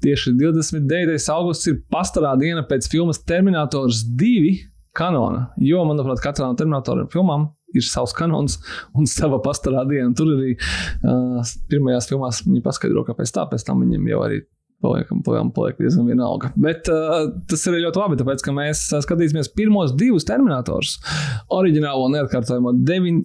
tieši 0.04 0.34
29. 0.38 1.18
augusts 1.34 1.70
ir 1.70 1.80
pastarā 1.92 2.34
diena 2.40 2.64
pēc 2.66 2.88
filmas 2.92 3.22
Terminators 3.26 4.04
2 4.18 4.56
kanona. 4.96 5.50
Jo, 5.60 5.84
manuprāt, 5.88 6.22
katrā 6.24 6.48
no 6.48 6.58
Terminatora 6.58 7.06
filmām 7.12 7.50
ir 7.76 7.86
savs 7.86 8.14
kanons 8.16 8.58
un 8.96 9.08
sava 9.10 9.40
pastarā 9.44 9.84
diena. 9.88 10.12
Tur 10.16 10.34
arī 10.36 10.56
uh, 10.56 11.54
pirmajās 11.70 12.10
filmās 12.10 12.42
viņi 12.46 12.64
paskaidro, 12.64 13.06
kāpēc 13.08 13.34
tā, 13.36 13.46
pēc 13.50 13.66
tam 13.66 13.84
viņiem 13.84 14.12
jau 14.12 14.22
arī 14.26 14.42
paliekam, 14.84 15.22
paliekam, 15.26 15.50
paliek 15.56 15.78
diezgan 15.80 16.08
vienalga. 16.08 16.50
Bet 16.60 16.90
uh, 16.92 17.30
tas 17.50 17.64
ir 17.68 17.78
ļoti 17.80 18.00
labi, 18.02 18.18
tāpēc, 18.20 18.44
ka 18.44 18.54
mēs 18.56 18.82
uh, 18.92 19.02
skatīsimies 19.04 19.50
pirmos 19.56 19.94
divus 19.98 20.26
Terminatorus. 20.28 20.96
Oriģinālo 21.56 22.10
neatkārtojamo 22.12 22.74
9, 22.86 23.22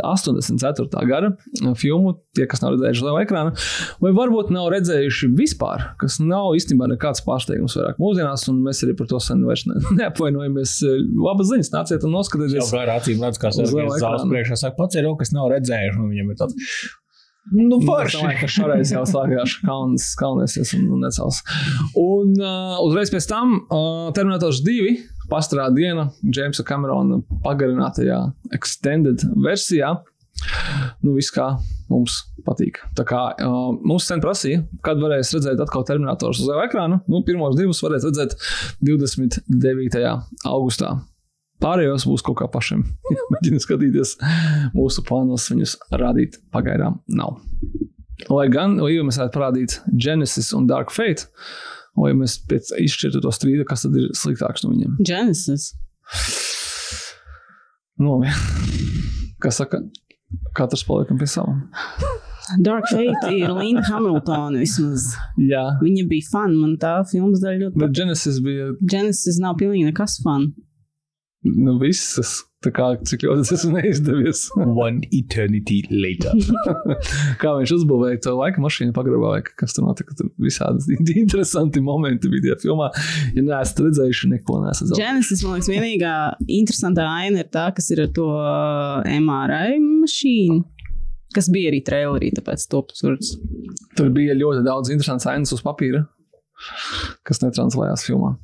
84. 0.00 1.04
gara 1.10 1.32
filmu, 1.78 2.14
tie, 2.36 2.46
kas 2.50 2.64
nav 2.64 2.74
redzējuši 2.76 3.06
lielu 3.06 3.22
ekrānu, 3.24 3.54
vai 4.02 4.14
varbūt 4.16 4.52
nav 4.54 4.70
redzējuši 4.74 5.30
vispār, 5.38 5.90
kas 6.00 6.18
nav 6.22 6.54
īstenībā 6.58 6.90
nekāds 6.94 7.24
pārsteigums 7.26 7.76
vairāk 7.78 8.00
mūsdienās, 8.02 8.46
un 8.52 8.62
mēs 8.64 8.84
arī 8.86 8.96
par 8.98 9.10
to 9.10 9.20
sen 9.22 9.44
vairs 9.46 9.66
ne, 9.68 9.78
neapvainojamies. 10.00 10.78
Labas 11.20 11.52
ziņas, 11.52 11.72
nāciet 11.74 12.06
un 12.08 12.16
noskatieties. 12.16 12.72
gārā 12.74 12.98
acīm 13.00 13.22
redz, 13.24 13.40
kā 13.40 13.50
Uz 13.50 13.74
liela 13.74 13.90
sarunājas 13.90 14.04
zāles 14.04 14.26
priekšā. 14.30 14.58
Saka, 14.60 14.76
pats 14.78 14.98
ir 14.98 15.08
kas 15.20 15.32
nav 15.34 15.50
redzējuši, 15.52 16.00
un 16.00 16.10
viņam 16.14 16.32
ir 16.32 16.40
tāds. 16.40 16.74
Nu, 17.50 17.78
Es 17.80 17.86
forši. 17.88 18.18
domāju, 18.20 18.38
ka 18.42 18.48
šoreiz 18.52 18.92
jau 18.92 19.02
sākās 19.08 19.54
kauns, 19.64 20.10
kaunēsies 20.20 20.74
un, 20.76 20.84
un 20.94 21.00
necels. 21.06 21.40
Un 21.98 22.34
uh, 22.36 22.76
uzreiz 22.84 23.10
pēc 23.10 23.26
tam 23.30 23.56
uh, 23.62 24.10
Terminators 24.14 24.60
2 24.66 24.92
pastarā 25.30 25.68
diena 25.74 26.08
Jamesa 26.22 26.62
Camerona 26.66 27.20
pagarinātajā 27.44 28.20
extended 28.54 29.24
versijā. 29.40 29.96
Nu, 31.04 31.14
viss 31.16 31.32
kā 31.34 31.48
mums 31.90 32.20
patīk. 32.46 32.78
Tā 32.96 33.04
kā 33.08 33.22
uh, 33.34 33.72
mums 33.84 34.06
sen 34.08 34.22
prasīja, 34.22 34.62
kad 34.86 35.00
varēs 35.02 35.32
redzēt 35.34 35.60
atkal 35.64 35.84
Terminators 35.88 36.40
uz 36.44 36.52
ekrāna. 36.64 37.00
Nu, 37.10 37.24
pirmos 37.26 37.58
divus 37.58 37.82
varēs 37.84 38.06
redzēt 38.08 38.36
29. 38.84 40.04
augustā. 40.48 40.94
Pārējos 41.60 42.06
būs 42.08 42.24
kaut 42.24 42.38
kā 42.40 42.48
pašiem. 42.52 42.84
Mēģina 43.34 43.60
skatīties 43.62 44.16
mūsu 44.76 45.04
plānos, 45.06 45.48
viņus 45.52 45.76
rādīt 46.00 46.40
pagaidām 46.54 47.00
nav. 47.12 47.40
Lai 48.28 48.46
gan, 48.52 48.76
jau 48.84 49.04
mēs 49.06 49.18
varētu 49.20 49.36
parādīt 49.36 49.76
Genesis 49.96 50.50
un 50.56 50.66
Dark 50.68 50.92
Fate, 50.92 51.28
lai 52.00 52.12
mēs 52.16 52.38
pēc 52.48 52.72
izšķirtu 52.84 53.22
to 53.24 53.32
strīdu, 53.32 53.64
kas 53.68 53.86
tad 53.86 53.96
ir 53.96 54.10
sliktāks 54.16 54.64
no 54.64 54.74
viņiem. 54.74 54.98
Genesis. 55.06 55.70
Labi. 58.00 58.32
Kas 59.40 59.60
saka, 59.60 59.80
katrs 60.56 60.84
paliekam 60.88 61.20
pie 61.20 61.28
sava. 61.30 61.56
Dark 62.58 62.88
Fate 62.90 63.30
ir 63.36 63.52
Linda 63.54 63.84
Hamiltona 63.86 64.58
vismaz. 64.60 65.12
Jā, 65.38 65.62
Viņa 65.84 66.06
bija 66.10 66.26
fun, 66.32 66.56
man 66.58 66.74
tā 66.82 66.96
filmas 67.10 67.44
daļa 67.44 67.66
ļoti 67.66 67.82
bet 67.84 67.94
Genesis 67.94 68.40
bija 68.44 68.72
Genesis 68.80 69.38
nav 69.42 69.56
pilnīgi 69.60 69.86
nekas 69.92 70.18
fun. 70.24 70.50
Nu, 71.46 71.76
visas. 71.80 72.40
Tā 72.60 72.68
kā 72.76 72.90
cik 73.08 73.22
ļoti 73.24 73.46
tas 73.48 73.62
ir 73.64 73.70
neizdevies. 73.72 74.40
One 74.60 75.06
eternity 75.16 75.78
later. 75.88 76.34
kā 77.40 77.54
viņš 77.56 77.70
uzbūvēja 77.78 78.18
to 78.26 78.34
laika 78.36 78.60
mašīnu 78.60 78.92
pagrabā, 78.96 79.30
vai 79.38 79.38
kas 79.48 79.72
tur 79.72 79.86
notika. 79.86 80.12
Tur 80.18 80.28
visādi 80.44 80.98
interesanti 81.22 81.80
momenti 81.84 82.28
bija 82.28 82.50
tajā 82.50 82.58
filmā. 82.66 82.90
Ja 83.32 83.44
neesat 83.46 83.80
redzējuši, 83.86 84.32
neko 84.34 84.58
nesat 84.66 84.90
zaudējuši. 84.90 85.06
Genesis, 85.06 85.44
man 85.46 85.56
liekas, 85.56 85.70
vienīgā 85.72 86.12
interesantā 86.58 87.08
aina 87.08 87.40
ir 87.40 87.48
tā, 87.48 87.70
kas 87.76 87.88
ir 87.94 88.04
ar 88.04 88.12
to 88.20 88.28
uh, 88.34 89.08
MRI 89.08 89.80
mašīnu. 89.86 90.60
Kas 91.32 91.48
bija 91.54 91.70
arī 91.70 91.80
trailerī, 91.86 92.32
tāpēc 92.34 92.66
top 92.68 92.92
turts. 92.92 93.36
Tur 93.96 94.12
bija 94.12 94.36
ļoti 94.36 94.66
daudz 94.66 94.92
interesants 94.92 95.28
ainas 95.30 95.54
uz 95.54 95.64
papīra, 95.64 96.02
kas 97.24 97.40
netranslējās 97.40 98.04
filmā. 98.08 98.34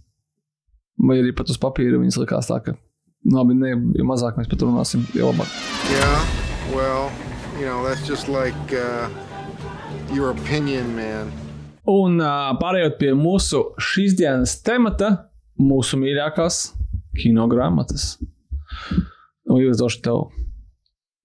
Vai 1.04 1.18
arī 1.20 1.34
pat 1.36 1.50
uz 1.52 1.58
papīra 1.60 1.98
viņas 2.00 2.20
likās 2.22 2.48
tā, 2.48 2.62
ka 2.62 2.76
labi, 3.32 3.56
ne, 3.58 3.72
jo 3.96 4.06
mazāk 4.06 4.38
mēs 4.38 4.50
par 4.50 4.60
to 4.60 4.68
runāsim, 4.68 5.04
jo 5.16 5.30
labāk. 5.30 5.50
Yeah, 5.92 6.26
well, 6.74 7.10
you 7.58 7.66
know, 7.66 7.82
that's 7.86 8.06
just 8.06 8.28
like 8.28 8.72
uh, 8.72 9.08
your 10.14 10.30
opinion, 10.30 10.94
man. 10.96 11.32
Un 11.86 12.20
uh, 12.20 12.52
pārējot 12.58 12.98
pie 12.98 13.12
mūsu 13.14 13.62
šīs 13.78 14.16
dienas 14.18 14.56
temata, 14.66 15.28
mūsu 15.58 15.98
mīļākās 16.00 16.60
kino 17.16 17.46
grāmatas. 17.50 18.16
Un 19.46 19.62
jūs 19.62 19.78
došu 19.78 20.02
tev 20.02 20.24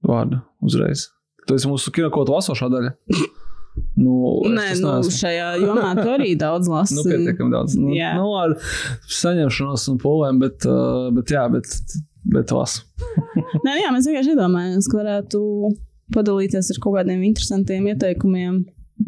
vārdu 0.06 0.42
uzreiz. 0.62 1.10
Tu 1.48 1.58
esi 1.58 1.70
mūsu 1.70 1.94
kino 1.94 2.12
kaut 2.14 2.30
lasošā 2.30 2.70
daļa. 2.72 2.94
Nu, 4.02 4.16
Nē, 4.50 4.68
nu, 4.82 4.88
neesmu. 4.98 5.12
šajā 5.14 5.48
jomā 5.62 5.92
tu 6.00 6.08
arī 6.10 6.32
daudz 6.40 6.70
lasi. 6.74 6.96
Nu, 6.98 7.04
pietiekami 7.06 7.54
daudz. 7.54 7.76
Nu, 7.78 7.92
Jā. 7.94 8.16
nu, 8.18 8.32
ar 8.40 8.56
saņemšanos 9.22 9.86
un 9.94 10.00
pūlēm, 10.02 10.40
bet, 10.42 10.66
uh, 10.70 11.10
bet 11.16 11.34
jā, 11.36 11.44
bet, 11.54 11.70
bet 12.34 12.54
lasu. 12.56 12.84
Nē, 13.68 13.78
jā, 13.84 13.92
mēs 13.94 14.10
vienkārši 14.10 14.34
iedomājamies, 14.36 14.90
ka 14.92 15.00
varētu 15.04 15.42
padalīties 16.16 16.74
ar 16.74 16.82
kaut 16.84 16.98
kādiem 17.00 17.22
interesantiem 17.30 17.86
ieteikumiem 17.94 18.64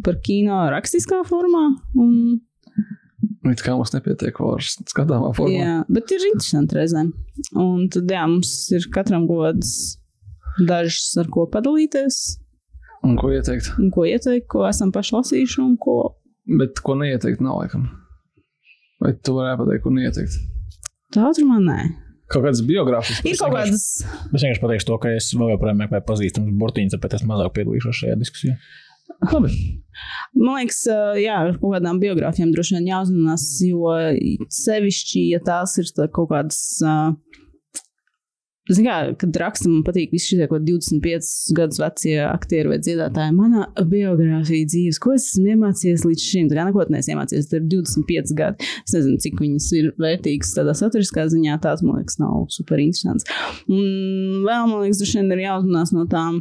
par 0.05 0.15
kino 0.25 0.61
rakstiskā 0.73 1.23
formā. 1.27 1.65
Un, 1.99 2.41
It 3.49 3.59
kā 3.63 3.73
mums 3.75 3.91
nepietiek 3.91 4.37
ar 4.43 4.61
skatāmā 4.63 5.33
formā. 5.35 5.51
jā, 5.57 5.73
bet 5.91 6.11
ir 6.15 6.23
interesanti 6.29 6.77
reizēm. 6.77 7.09
Un 7.59 7.89
tad, 7.91 8.07
jā, 8.11 8.21
mums 8.29 8.53
ir 8.75 8.85
katram 8.93 9.25
gods 9.27 9.97
dažs, 10.63 11.09
ar 11.19 11.27
ko 11.33 11.43
padalīties, 11.51 12.17
Un 13.03 13.17
ko 13.19 13.33
ieteikt? 13.35 13.73
un 13.81 13.89
ko 13.91 14.05
ieteikt, 14.07 14.47
ko 14.51 14.63
esam 14.67 14.93
paši 14.95 15.17
lasījuši 15.17 15.59
un 15.63 15.75
ko. 15.81 15.97
Bet 16.59 16.79
ko 16.83 16.95
neieteikt 16.99 17.43
nav 17.43 17.59
laikam. 17.59 17.89
Vai 19.03 19.11
tu 19.19 19.35
varētu 19.35 19.65
pateikt, 19.65 19.83
ko 19.83 19.91
neieteikt? 19.95 20.39
Tā 21.13 21.27
ātrumā 21.29 21.59
nē. 21.63 21.79
Kaut 22.31 22.45
kādas 22.45 22.63
biogrāfijas. 22.65 23.19
Ir 23.27 23.35
kaut 23.37 23.53
kādas. 23.53 23.83
Es 24.31 24.39
vienkārši 24.39 24.63
pateikšu 24.63 24.87
to, 24.89 24.97
ka 25.03 25.11
es 25.17 25.27
vēl 25.35 25.51
joprojām 25.53 25.83
meklēju 25.83 26.05
pazīstamus 26.07 26.55
burtiņus, 26.61 26.95
tāpēc 26.95 27.17
es 27.19 27.27
mazāk 27.29 27.53
piedalīšos 27.57 27.99
šajā 27.99 28.15
diskusijā. 28.21 28.55
Labi. 29.29 29.51
Man 30.39 30.55
liekas, 30.57 30.79
jā, 31.19 31.35
ar 31.35 31.53
kaut 31.59 31.75
kādām 31.75 31.99
biogrāfijām 32.01 32.53
droši 32.55 32.77
vien 32.77 32.89
jāuzmanās, 32.89 33.45
jo 33.67 33.93
sevišķi, 34.51 35.27
ja 35.35 35.43
tās 35.43 35.75
ir 35.83 35.91
tā 35.95 36.07
kaut 36.11 36.31
kādas. 36.31 36.63
ā, 36.81 36.95
Ziniet, 38.71 38.85
kā, 38.87 38.97
kad 39.19 39.37
rakstam, 39.41 39.73
man 39.73 39.83
patīk 39.83 40.13
visi 40.15 40.37
šie 40.37 40.45
kaut 40.47 40.63
25 40.63 41.51
gadus 41.57 41.81
vecie 41.81 42.13
aktieri 42.23 42.71
vai 42.71 42.77
dziedātāji. 42.79 43.33
Manā 43.35 43.65
biogrāfija 43.75 44.69
dzīves, 44.71 45.01
ko 45.03 45.17
es 45.17 45.25
esmu 45.33 45.51
iemācījies 45.51 46.05
līdz 46.07 46.23
šim, 46.29 46.47
tā 46.47 46.55
kā 46.55 46.63
neko 46.69 46.85
neesmu 46.93 47.17
iemācījies, 47.17 47.49
tad 47.51 47.59
ir 47.59 47.67
25 47.73 48.31
gadi. 48.39 48.69
Es 48.85 48.95
nezinu, 48.95 49.19
cik 49.25 49.43
viņas 49.43 49.67
ir 49.81 49.91
vērtīgas 49.99 50.55
tādā 50.55 50.77
saturiskā 50.79 51.27
ziņā, 51.33 51.59
tās, 51.65 51.83
man 51.83 51.99
liekas, 51.99 52.21
nav 52.23 52.45
super 52.55 52.79
interesants. 52.79 53.27
Un 53.67 54.47
vēl, 54.47 54.71
man 54.71 54.85
liekas, 54.85 55.03
droši 55.03 55.19
vien 55.19 55.35
ir 55.35 55.43
jāuzmanās 55.43 55.91
no 55.97 56.07
tām 56.07 56.39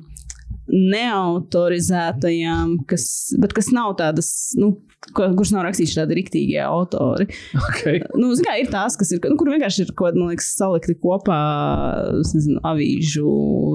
neautorizētajām, 0.70 2.76
kas, 2.90 3.04
bet 3.42 3.54
kas 3.56 3.72
nav 3.74 3.96
tādas, 3.98 4.28
nu, 4.58 4.68
kuras 5.10 5.50
nav 5.50 5.64
rakstījuši 5.66 5.96
tādi 5.98 6.16
riktīgie 6.20 6.60
autori. 6.62 7.26
Okay. 7.72 8.02
Nu, 8.18 8.30
kā, 8.44 8.54
ir 8.60 8.68
tās, 8.70 8.94
kas 8.98 9.10
ir, 9.14 9.20
nu, 9.26 9.36
kur 9.40 9.50
vienkārši 9.50 9.84
ir 9.84 9.90
kaut 9.92 10.12
kādi, 10.12 10.20
man 10.20 10.32
liekas, 10.32 10.52
salikti 10.58 10.94
kopā, 11.02 11.38
nezinu, 12.20 12.60
avīžu 12.68 13.32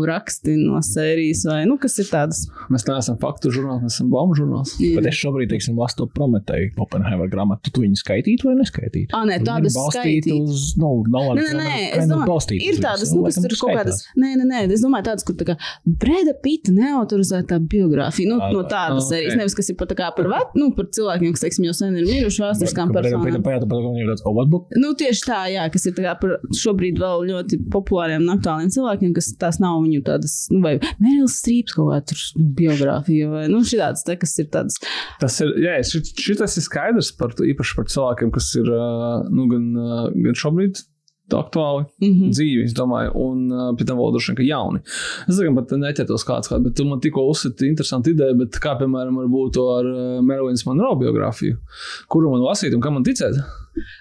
raksti 0.07 0.55
no 0.61 0.79
sērijas, 0.85 1.43
vai, 1.49 1.59
nu, 1.69 1.77
kas 1.81 1.97
ir 2.03 2.09
tādas. 2.11 2.45
Mēs 2.73 2.85
neesam 2.87 3.17
faktu 3.21 3.51
žurnāls, 3.55 3.83
mēs 3.83 3.97
esam 3.97 4.11
baumu 4.13 4.37
žurnāls. 4.37 4.75
Bet 4.79 5.09
es 5.11 5.19
šobrīd, 5.19 5.51
teiksim, 5.51 5.77
lasu 5.79 6.01
to 6.01 6.07
Prometēju 6.15 6.71
Oppenheimer 6.85 7.29
grāmatu. 7.31 7.73
Tu 7.73 7.83
viņu 7.83 7.99
skaitītu 7.99 8.49
vai 8.49 8.55
neskaitītu? 8.61 9.11
Ā, 9.17 9.23
nē, 9.27 9.41
tādas 9.45 9.75
balstītu 9.75 10.31
skaitīt. 10.31 10.47
uz, 10.47 10.69
nu, 10.79 10.93
nav 11.11 11.33
Nē, 11.37 11.43
nē, 11.43 11.53
nē, 11.57 11.81
es 11.99 12.09
domāju, 12.09 12.59
ir 12.61 12.79
tādas, 12.81 13.11
nu, 13.13 13.25
kas 13.27 13.39
tur 13.43 13.57
kaut 13.59 13.75
kādas. 13.81 14.05
Nē, 14.17 14.31
nē, 14.39 14.47
nē, 14.47 14.63
es 14.77 14.85
domāju, 14.85 15.09
tādas, 15.09 15.27
kur 15.27 15.37
tā 15.39 15.51
kā 15.51 15.57
Breda 15.83 16.33
Pita 16.43 16.73
neautorizētā 16.77 17.59
biogrāfija. 17.71 18.29
Nu, 18.31 18.37
no 18.53 18.63
tādas 18.69 19.05
ok. 19.05 19.09
sērijas, 19.11 19.37
nevis 19.39 19.55
kas 19.57 19.71
ir 19.71 19.77
pat 19.79 19.91
tā 19.91 19.97
kā 19.99 20.09
par, 20.15 20.29
vet, 20.31 20.55
nu, 20.59 20.69
par 20.77 20.89
cilvēkiem, 20.95 21.33
kas, 21.35 21.43
teiksim, 21.45 21.67
jau 21.67 21.75
sen 21.77 21.97
ir 21.99 22.07
miruši 22.07 22.43
vēsturiskām 22.43 22.93
personām. 22.95 23.25
Tāds? 23.25 24.81
Nu, 24.81 24.93
tieši 24.99 25.25
tā, 25.27 25.39
jā, 25.53 25.67
kas 25.73 25.87
ir 25.89 25.95
tā 25.97 26.15
par 26.21 26.37
šobrīd 26.61 27.01
vēl 27.01 27.25
ļoti 27.31 27.61
populāriem 27.73 28.25
un 28.25 28.33
aktuāliem 28.37 28.73
cilvēkiem, 28.73 29.13
kas 29.17 29.31
tās 29.41 29.61
nav 29.63 29.79
viņu 29.85 30.03
tādas, 30.07 30.37
nu, 30.53 30.61
vai 30.65 30.75
Merils 31.03 31.39
Strīps 31.41 31.77
kaut 31.77 31.93
kāda 31.93 32.19
biogrāfija, 32.61 33.31
vai, 33.33 33.45
nu, 33.51 33.63
šitādas 33.67 34.05
te, 34.07 34.17
kas 34.19 34.35
ir 34.41 34.51
tādas. 34.53 34.81
Tas 35.21 35.39
ir, 35.43 35.55
jā, 35.63 35.77
šit, 35.87 36.13
šitas 36.27 36.59
ir 36.59 36.67
skaidrs 36.67 37.13
par 37.17 37.33
īpaši 37.37 37.79
par 37.79 37.89
cilvēkiem, 37.93 38.33
kas 38.35 38.51
ir 38.59 38.69
nu, 38.69 39.49
gan, 39.51 39.71
gan 40.13 40.37
šobrīd 40.37 40.85
aktuāli 41.33 41.85
Mm 41.97 42.13
-hmm. 42.13 42.29
dzīvi, 42.31 42.63
es 42.63 42.73
domāju, 42.73 43.11
un 43.15 43.51
uh, 43.51 43.75
pēc 43.75 43.87
tam 43.87 43.97
vēl 43.97 44.11
droši 44.13 44.31
vien, 44.31 44.37
ka 44.37 44.43
jauni. 44.43 44.79
Es 45.27 45.35
domāju, 45.35 45.55
pat 45.55 45.71
neķertos 45.71 46.25
kāds, 46.27 46.49
kāds, 46.49 46.63
bet 46.63 46.75
tu 46.75 46.85
man 46.85 46.99
tikko 46.99 47.27
uzsiti 47.29 47.67
interesantu 47.67 48.09
ideju, 48.09 48.37
bet 48.37 48.59
kā, 48.63 48.77
piemēram, 48.79 49.17
varbūt 49.17 49.53
to 49.53 49.65
ar 49.73 49.85
Merlīnas 50.21 50.65
Monroe 50.65 50.95
biogrāfiju, 50.95 51.57
kuru 52.07 52.31
man 52.31 52.41
lasīt 52.41 52.73
un 52.73 52.81
kam 52.81 52.93
man 52.93 53.03
ticēt? 53.03 53.35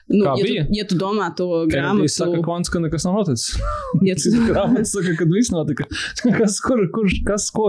Nu, 0.08 0.24
Kā 0.24 0.34
ja, 0.38 0.44
bija? 0.46 0.64
tu, 0.66 0.76
ja 0.78 0.84
tu 0.90 0.96
domā 1.00 1.28
to 1.36 1.46
Grāmatā 1.70 2.08
saka, 2.10 2.30
grāmatu, 2.30 2.44
kvants, 2.46 2.70
ka 2.72 2.78
nekas 2.84 3.04
nav 3.06 3.16
noticis. 3.20 3.56
ja 4.08 4.14
tu, 4.18 4.32
Grāmatā 4.50 4.84
saka, 4.86 5.14
ka 5.18 5.26
viss 5.30 5.50
notika. 5.54 5.86
kas, 6.40 6.58
kur, 6.64 6.82
kurš, 6.94 7.18
kas, 7.26 7.48
ko? 7.54 7.68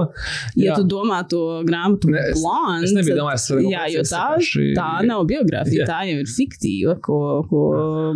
ja 0.58 0.72
Jā. 0.72 0.76
tu 0.80 0.86
domā 0.92 1.22
to 1.30 1.42
grāmatu 1.68 2.12
Ne, 2.14 2.22
es- 2.32 2.40
plānu, 2.42 2.84
es 2.88 2.94
nebiju 2.96 3.16
tad- 3.16 3.22
domājis, 3.24 3.48
kaut 3.52 3.68
jā, 3.72 3.84
jo 3.94 4.04
tā, 4.08 4.24
vienkārši- 4.38 4.68
tā 4.78 4.88
nav 5.08 5.26
biogrāfija, 5.30 5.84
Jā. 5.84 5.88
tā 5.90 6.00
jau 6.12 6.18
ir 6.24 6.30
fiktīva, 6.32 6.98
ko, 7.04 7.18
ko 7.50 7.62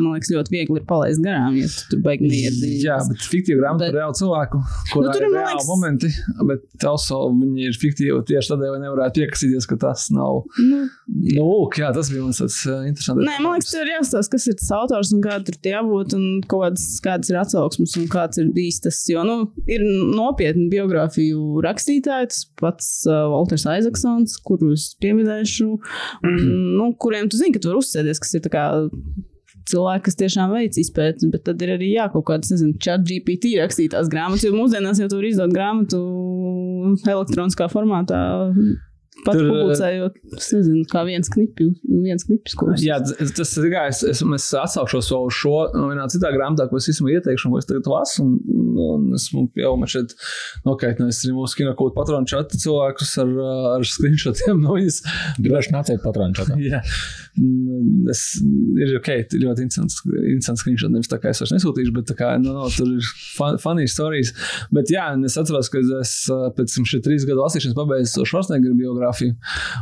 man 0.01 0.15
liekas, 0.15 0.31
ļoti 0.35 0.55
viegli 0.55 0.81
ir 0.81 0.85
palaist 0.89 1.21
garām, 1.25 1.57
ja 1.59 1.67
tu 1.71 1.95
tur 1.95 2.03
baigi 2.05 2.29
neiedzīvi. 2.31 2.79
Jā, 2.85 2.97
bet 3.09 3.25
fiktīva 3.31 3.61
grāmata 3.63 3.85
Bet- 3.85 3.93
par 3.93 3.99
reālu 4.01 4.17
cilvēku, 4.21 4.61
kurā 4.93 5.07
Nu, 5.07 5.13
tur 5.15 5.25
ir 5.27 5.33
reāli 5.35 5.55
liekas- 5.55 5.69
momenti, 5.71 6.11
bet 6.51 6.85
also 6.91 7.21
viņi 7.31 7.67
ir 7.69 7.77
fiktīvi 7.81 8.21
tieši 8.31 8.53
tādēļ, 8.53 8.71
lai 8.75 8.81
nevarētu 8.85 9.21
piekasīties, 9.21 9.67
ka 9.69 9.75
tas 9.87 10.07
nav. 10.11 10.43
Nu, 10.59 10.81
Nu, 11.11 11.43
lūk, 11.43 11.75
jā, 11.81 11.91
tas 11.93 12.09
bija 12.09 12.23
mans 12.23 12.39
tāds 12.41 12.57
uh, 12.69 12.85
interesants. 12.87 13.21
Nē, 13.27 13.35
man 13.43 13.57
liekas, 13.59 13.73
ir 13.83 13.91
jāstāsta, 13.95 14.31
kas 14.33 14.47
ir 14.49 14.57
tas 14.59 14.69
autors 14.75 15.11
un 15.15 15.23
kāda 15.23 15.45
tur 15.47 15.57
tie 15.65 15.73
avoti 15.79 16.17
un 16.17 16.25
kādas, 16.49 16.85
kādas 17.03 17.31
ir 17.31 17.39
atsauksmes 17.41 17.95
un 17.99 18.07
kāds 18.11 18.41
ir 18.41 18.51
bijis 18.55 18.81
tas. 18.83 18.99
Jo, 19.09 19.25
nu, 19.27 19.37
ir 19.71 19.83
nopietni 19.85 20.69
biogrāfiju 20.71 21.63
rakstītāji, 21.65 22.31
tas 22.31 22.45
pats 22.61 22.91
uh, 23.09 23.25
Walters 23.31 23.65
Isaacons, 23.65 24.37
kuru 24.45 24.73
es 24.75 24.91
pieminēšu, 25.03 25.67
un, 26.27 26.39
nu, 26.77 26.91
kuriem 27.01 27.29
tu 27.31 27.41
zini, 27.41 27.55
ka 27.55 27.63
tu 27.63 27.71
vari 27.71 27.83
uzsēties, 27.83 28.23
kas 28.23 28.39
ir 28.39 28.47
tā 28.47 28.55
kā. 28.55 28.69
Cilvēki, 29.71 30.01
kas 30.07 30.17
tiešām 30.17 30.51
veic 30.55 30.75
izpēti, 30.81 31.27
bet 31.31 31.43
tad 31.45 31.61
ir 31.61 31.75
arī 31.75 31.91
jā, 31.93 32.07
kaut 32.11 32.25
kādas, 32.27 32.49
nezinu, 32.49 32.73
chat 32.81 33.03
GPT 33.05 33.53
rakstītās 33.59 34.09
grāmatas, 34.11 34.43
jo 34.47 34.55
mūsdienās 34.55 34.99
jau 34.99 35.07
tur 35.11 35.27
izdod 35.27 35.53
grāmatu 35.53 35.99
elektroniskā 37.05 37.69
formātā. 37.71 38.23
Pat 39.25 39.35
Tur, 39.35 39.49
publicējot, 39.51 40.15
es 40.37 40.45
nezinu, 40.55 40.81
kā 40.89 41.01
viens 41.05 41.27
knipis, 41.29 41.73
viens 41.83 42.23
knipis, 42.25 42.55
ko 42.57 42.69
es 42.71 42.81
Jā, 42.85 42.95
tas 43.03 43.51
ir 43.59 43.65
tikai 43.67 43.83
es, 43.91 43.99
es, 44.07 44.21
es 44.23 44.45
atsaukšos 44.57 45.11
vēl 45.11 45.27
uz 45.27 45.35
šo 45.35 45.55
no 45.75 45.89
vienā 45.91 46.07
citā 46.13 46.31
grāmatā, 46.33 46.69
ko 46.71 46.79
es 46.79 46.87
esmu 46.93 47.11
ieteikšu, 47.11 47.51
ko 47.51 47.59
es 47.59 47.67
tagad 47.69 47.89
lasu. 47.91 48.23
Un, 48.23 48.39
un 48.81 49.09
esmu 49.19 49.43
jau 49.59 49.73
man 49.77 49.91
šeit 49.91 50.15
nokaitinājis 50.65 51.25
arī 51.25 51.35
mūsu 51.35 51.59
kinokūtu 51.59 51.95
patronu 51.97 52.31
čatu 52.31 52.61
cilvēkus 52.63 53.11
ar, 53.21 53.35
ar 53.75 53.85
screenshotiem 53.91 54.63
no 54.63 54.79
viņas. 54.79 55.01
Droši 55.43 55.75
nāciet 55.75 56.01
patronu 56.07 56.39
čatā. 56.39 56.57
Jā, 56.63 56.79
Mm, 57.39 58.09
es, 58.11 58.21
ir 58.75 58.89
ok, 58.97 59.07
ļoti 59.39 59.63
interesants, 59.63 60.01
interesants 60.03 60.63
screenshot. 60.65 60.91
Nevis 60.91 61.07
tā 61.11 61.15
kā 61.21 61.31
es 61.31 61.39
vairs 61.39 61.53
nesūtīšu, 61.55 61.93
bet 61.95 62.09
tā 62.11 62.15
kā, 62.19 62.33
no, 62.41 62.51
no, 62.57 62.65
tur 62.75 62.89
ir 62.91 63.11
fun, 63.37 63.55
funny 63.61 63.87
stories. 63.91 64.33
Bet 64.75 64.91
jā, 64.91 65.05
es 65.27 65.37
atceros, 65.39 65.71
ka 65.71 65.79
es 66.01 66.15
pēc 66.57 66.75
tam 66.75 66.87
šī 66.91 66.99
trīs 67.05 67.27
gadu 67.29 67.45
lasīšanas 67.45 67.77
pabeidzu 67.77 68.17
to 68.17 68.27
Schwarzenegger 68.27 68.75
biogrāfiju. 68.75 69.00
Biogrāfiju. 69.01 69.35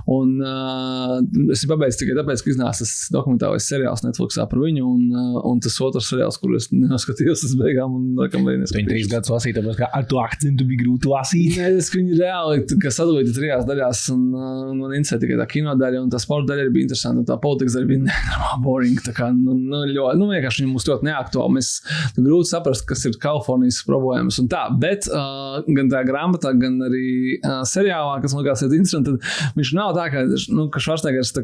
Un 0.10 0.40
uh, 0.44 1.20
es 1.54 1.66
pabeidzu 1.70 2.04
tikai 2.04 2.18
tāpēc, 2.20 2.44
ka 2.44 2.54
iznāca 2.54 2.84
tas 2.84 2.94
dokumentālais 3.14 3.68
seriāls 3.70 4.04
Netflixā 4.06 4.46
par 4.50 4.62
viņu, 4.64 4.86
un, 4.86 5.06
uh, 5.12 5.40
un 5.50 5.60
tas 5.64 5.76
otrs 5.84 6.10
seriāls, 6.12 6.40
kur 6.40 6.56
es 6.58 6.70
neskatījos 6.74 7.44
uz 7.48 7.56
beigām. 7.60 7.96
Un, 8.00 8.08
laikam, 8.20 8.48
arī 8.48 8.64
Tu 8.64 8.78
viņu 8.78 8.90
trīs 8.90 9.06
neskatījos. 9.06 9.12
gadus 9.14 9.34
lasīji, 9.36 9.58
tāpēc, 9.60 9.80
ka 9.82 9.90
ar 10.00 10.08
to 10.10 10.22
akcentu 10.22 10.68
bija 10.70 10.84
grūti 10.84 11.12
lasīt. 11.12 11.60
Nē, 11.60 11.72
es 11.82 11.92
viņu 11.94 12.20
reāli 12.20 12.64
kā 12.80 12.94
sadalīju 12.94 13.36
trijās 13.36 13.68
daļās, 13.70 14.04
un 14.16 14.26
uh, 14.34 14.72
man 14.78 14.96
interesē 14.98 15.20
tikai 15.22 15.40
tā 15.42 15.48
kino 15.52 15.76
daļa, 15.80 16.04
un 16.06 16.14
tā 16.14 16.22
sporta 16.22 16.54
daļa 16.54 16.74
bija 16.76 16.88
interesanta, 16.90 17.24
un 17.24 17.30
tā 17.30 17.40
politikas 17.42 17.78
daļa 17.78 17.92
bija 17.92 18.04
nenormāli 18.08 18.64
boring. 18.66 19.04
Tā 19.06 19.16
kā, 19.18 19.30
nu, 19.36 19.58
nu, 19.58 19.84
ļoti, 19.90 20.22
nu, 20.22 20.30
vienkārši 20.34 20.64
viņi 20.64 20.74
mums 20.74 20.88
ļoti 20.90 21.10
neaktuāli. 21.10 21.58
Mēs 21.60 21.72
nu, 22.18 22.26
grūti 22.28 22.54
saprast, 22.54 22.86
kas 22.90 23.06
ir 23.10 23.18
Kalifornijas 23.22 23.82
problēmas 23.88 24.40
un 24.42 24.50
tā. 24.52 24.66
Bet 24.80 25.10
uh, 25.12 25.60
gan 25.68 25.92
tā 25.92 26.04
grāmatā, 26.08 26.54
gan 26.60 26.78
arī 26.88 27.40
uh, 27.40 27.62
seriālā, 27.68 28.20
kas 28.24 28.36
man 28.36 28.46
liekas, 28.46 28.64
ir 28.66 28.76
interesanti, 28.78 29.09
viņš 29.58 29.74
nav 29.78 29.94
tā, 29.98 30.08
ka, 30.14 30.26
nu, 30.56 30.68
ka 30.74 30.82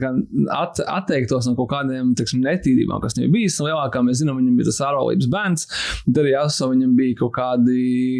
kā 0.01 0.11
at, 0.55 0.81
atteiktos 0.81 1.49
no 1.49 1.55
kaut 1.57 1.69
kādiem, 1.73 2.13
teiksim, 2.17 2.43
netīrībām, 2.45 3.01
kas 3.03 3.17
viņam. 3.17 3.35
Un 3.35 3.69
lielākā 3.69 4.01
mēs 4.05 4.21
zinām, 4.21 4.39
viņam 4.41 4.59
bija 4.59 4.69
tas 4.69 4.81
ārvalības 4.87 5.29
bērns, 5.31 5.67
tad 6.05 6.21
arī 6.21 6.33
jāsaka, 6.33 6.71
viņam 6.73 6.95
bija 6.97 7.17
kaut 7.21 7.33
kādi 7.37 7.79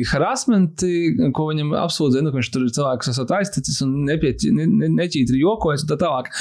harassmenti, 0.10 0.92
ko 1.36 1.50
viņam 1.52 1.74
apsūdzīja, 1.84 2.26
nu, 2.26 2.34
ka 2.34 2.40
viņš 2.40 2.52
tur 2.54 2.66
ir 2.66 2.74
cilvēks, 2.76 3.06
kas 3.06 3.14
esat 3.16 3.34
aizticis 3.40 3.82
un 3.86 3.94
nepieķi- 4.10 4.54
ne, 4.56 4.68
ne, 4.82 4.92
neķītri 5.00 5.42
jokojas 5.42 5.86
un 5.86 5.92
tā 5.92 6.00
tālāk. 6.02 6.32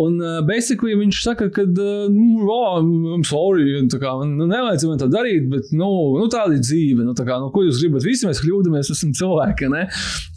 Un 0.00 0.18
uh, 0.22 0.40
basically 0.46 0.96
viņš 0.98 1.22
saka, 1.26 1.50
ka, 1.54 1.66
uh, 1.68 2.06
nu, 2.12 2.48
oh, 2.50 2.80
I'm 2.80 3.24
sorry, 3.26 3.66
tā 3.92 4.00
kā, 4.02 4.14
nu, 4.26 4.48
nevajadzēja 4.50 4.92
man 4.92 5.02
tā 5.02 5.10
darīt, 5.12 5.48
bet, 5.52 5.70
nu, 5.76 5.90
nu 6.18 6.28
tāda 6.32 6.56
ir 6.56 6.64
dzīve, 6.64 7.04
nu, 7.06 7.14
tā 7.18 7.26
kā, 7.28 7.38
nu, 7.42 7.50
ko 7.54 7.64
jūs 7.66 7.82
gribat, 7.82 8.06
visi 8.06 8.28
mēs 8.28 8.42
kļūdamies, 8.44 8.92
esam 8.94 9.14
cilvēki, 9.16 9.70
ne? 9.72 9.86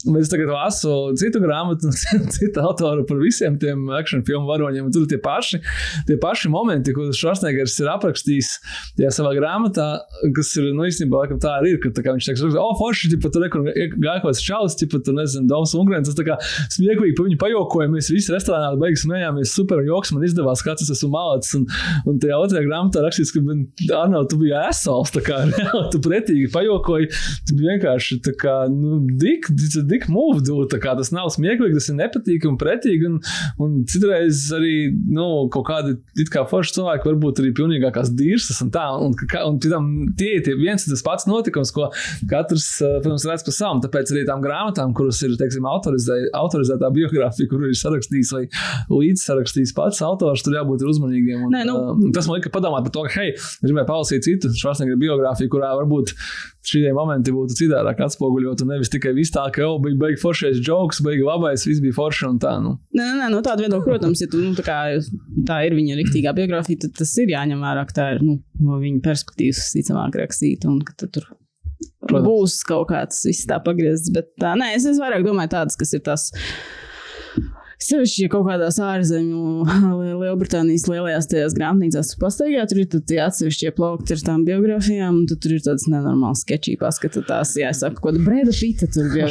Bet 0.04 0.20
es 0.20 0.32
tagad 0.32 0.52
lasu 0.52 0.94
citu 1.20 1.40
grāmatu, 1.42 1.90
citu 2.34 2.62
autoru 2.62 3.04
par 3.08 3.20
visiem 3.22 3.58
tiem 3.60 3.88
action 3.96 4.24
filmu 4.26 4.48
varoņiem, 4.50 4.90
tur 4.94 5.04
ir 5.04 5.10
tie 5.12 5.20
paši, 5.22 5.60
tie 6.08 6.16
paši 6.20 6.50
momenti, 6.52 6.94
ko 6.96 7.08
Švarsnegers 7.14 7.76
ir 7.82 7.90
aprakstījis 7.92 8.50
tajā 8.98 9.12
savā 9.18 9.34
grāmatā, 9.38 9.88
kas 10.36 10.52
ir, 10.60 10.70
nu, 10.76 10.86
īstenībā, 10.88 11.24
laikam 11.24 11.40
tā 11.42 11.56
arī 11.60 11.74
ir, 11.74 11.80
ka 11.82 11.92
tā 11.94 12.04
kā 12.04 12.14
viņš 12.16 12.30
teiks, 12.30 12.44
o, 12.60 12.66
forši, 12.78 13.12
tipa, 13.14 13.30
tur 13.34 13.46
gāja 13.48 14.20
kaut 14.22 14.30
kāds 14.30 14.42
čalis, 14.44 14.78
tipa, 14.80 15.00
tur 15.04 15.16
nezinu, 15.18 15.48
Dovs 15.50 15.74
Ungrens, 15.78 16.10
tas 16.10 16.18
tā 16.18 16.26
kā 16.26 16.38
smieklīgi 16.74 17.16
pa 17.18 17.28
viņu 17.28 17.40
pajokojam, 17.40 17.94
mēs 17.96 18.10
visi 18.12 18.34
restorānā 18.34 18.74
beigas 18.80 19.04
smējāmies, 19.06 19.54
super 19.54 19.82
joks, 19.86 20.12
man 20.14 20.26
izdevās, 20.26 20.64
kāds 20.64 20.84
es 20.84 20.92
esmu 20.96 21.12
malāts, 21.14 21.54
un, 21.58 21.66
un 22.10 22.20
tajā 22.22 22.40
otrajā 22.40 22.66
grāmatā 22.68 23.04
rakstīts, 23.04 23.34
ka, 23.34 23.44
Arno, 23.94 24.24
tu 24.28 24.38
biji 24.40 24.54
esols, 24.58 25.12
tā 25.14 25.22
kā, 25.24 25.40
reāli, 25.50 25.84
tu 25.92 26.00
pretīgi 26.04 26.50
pajokoji, 26.54 27.10
tu 27.48 27.58
vienkārši, 27.58 28.20
tā 28.24 28.34
kā, 28.40 28.56
nu, 28.72 29.00
dik, 29.20 29.50
dik, 29.54 29.76
dik 29.90 30.08
move, 30.12 30.42
dude, 30.44 30.68
tā 30.72 30.80
kā 30.82 30.94
tas 30.98 31.12
nav 31.14 31.30
smieklīgi, 31.34 31.76
tas 31.78 31.90
ir 31.90 31.93
nepatīkami 31.98 32.52
un 32.52 32.58
pretīgi, 32.60 33.08
un, 33.10 33.18
un 33.64 33.76
citreiz 33.90 34.46
arī, 34.56 34.74
nu, 34.92 35.26
kaut 35.54 35.66
kādi, 35.68 35.96
it 36.20 36.30
kā 36.32 36.44
forši 36.50 36.76
cilvēki 36.78 37.10
varbūt 37.10 37.42
arī 37.42 37.52
pilnīgākās 37.56 38.12
dīrsas 38.18 38.60
un 38.64 38.72
tā, 38.74 38.84
un, 39.04 39.14
un, 39.44 39.58
un 39.78 39.90
tie 40.18 40.34
ir 40.38 40.58
viens 40.60 40.84
un 40.86 40.94
tas 40.94 41.04
pats 41.06 41.28
notikums, 41.30 41.72
ko 41.74 41.90
katrs, 42.30 42.68
eh, 42.84 42.98
protams, 43.04 43.26
redz 43.30 43.46
pa 43.46 43.54
savam, 43.54 43.82
tāpēc 43.84 44.12
arī 44.14 44.24
tām 44.28 44.42
grāmatām, 44.44 44.94
kuras 44.96 45.20
ir, 45.26 45.34
teiksim, 45.40 45.66
autorizē, 45.70 46.18
autorizētā 46.36 46.90
biogrāfija, 46.94 47.50
kur 47.50 47.66
ir 47.68 47.76
sarakstījis 47.78 48.32
vai 48.36 48.44
līdz 48.92 49.26
sarakstījis 49.28 49.74
pats 49.76 50.02
autors, 50.06 50.44
tur 50.44 50.56
jābūt 50.58 50.84
uzmanīgiem. 50.88 51.46
Un, 51.48 51.54
Nē, 51.54 51.64
nu- 51.68 51.78
uh, 51.94 52.08
tas 52.14 52.28
man 52.30 52.40
lika 52.40 52.52
padomāt 52.54 52.86
par 52.88 52.94
to, 52.96 53.06
ka, 53.08 53.20
hei, 53.20 53.34
gribēju 53.64 53.88
palasīt 53.90 54.26
citu 54.26 54.52
Švarsnegera 54.54 55.00
biogrāfiju, 55.00 55.52
kurā 55.52 55.72
varbūt 55.80 56.14
šie 56.68 56.92
momenti 56.96 57.34
būtu 57.34 57.56
citādāk 57.58 58.00
atspoguļot, 58.06 58.64
un 58.64 58.72
nevis 58.74 58.92
tikai 58.92 59.14
viss 59.16 59.34
tā, 59.34 59.44
ka 59.54 59.64
jau 59.64 59.76
bija 59.84 59.98
beigts 60.00 60.24
foršais 60.24 60.60
joks, 60.64 61.02
beigts 61.04 61.26
labais, 61.26 61.66
viss 61.68 61.82
bija 61.84 61.96
forši 61.96 62.26
un 62.30 62.40
tā. 62.42 62.56
Nu. 62.64 62.76
Nē, 62.96 63.08
nē, 63.20 63.30
no 63.34 63.42
tāda 63.44 63.66
viedokļa, 63.66 63.86
protams, 63.86 64.24
ja 64.24 64.30
tu, 64.32 64.42
nu, 64.42 64.54
tā, 64.58 64.66
kā, 64.66 64.78
tā 65.48 65.60
ir 65.68 65.76
viņa 65.78 65.98
rīktīgā 66.00 66.34
biogrāfija, 66.36 66.86
tad 66.86 66.98
tas 67.02 67.14
ir 67.22 67.34
jāņem 67.34 67.64
vērā, 67.64 67.86
ka 67.88 67.98
tā 68.00 68.10
ir 68.16 68.24
nu, 68.24 68.38
no 68.64 68.80
viņa 68.82 69.02
perspektīvas 69.04 69.62
visticamāk 69.66 70.20
rakstīta 70.24 70.70
un 70.72 70.80
ka 70.86 70.96
tad 71.04 71.14
tur 71.18 71.28
Protams. 72.04 72.26
būs 72.26 72.56
kaut 72.68 72.88
kāds 72.92 73.20
viss 73.28 73.48
tā 73.48 73.60
pagriezts. 73.64 74.12
Bet 74.14 74.32
tā, 74.40 74.54
nē, 74.58 74.74
es, 74.78 74.88
vairāk 75.00 75.24
domāju 75.26 75.54
tādas, 75.56 75.78
kas 75.80 75.94
ir 75.96 76.04
tās. 76.06 76.30
Sevišķi, 77.84 78.22
ja 78.24 78.30
kaut 78.32 78.46
kādās 78.48 78.78
ārzemju, 78.80 79.64
Lielbritānijas 80.22 80.86
lielajās 80.88 81.26
tajās 81.28 81.54
grāmatnīcās 81.58 82.14
pastaigā, 82.20 82.62
tur 82.70 82.80
ir 82.80 82.86
tie 83.08 83.18
atsevišķie 83.24 83.72
plaukti 83.76 84.14
ar 84.16 84.22
tām 84.24 84.44
biogrāfijām, 84.46 85.18
un 85.20 85.26
tur 85.28 85.52
ir 85.52 85.60
tādas 85.64 85.84
nenormālas 85.92 86.40
sketčī 86.46 86.76
paskatās, 86.80 87.52
jā, 87.60 87.68
es 87.74 87.82
saku, 87.84 88.00
ko 88.06 88.12
Breda 88.24 88.54
Pita 88.56 88.88
tur 88.94 89.10
bija 89.12 89.26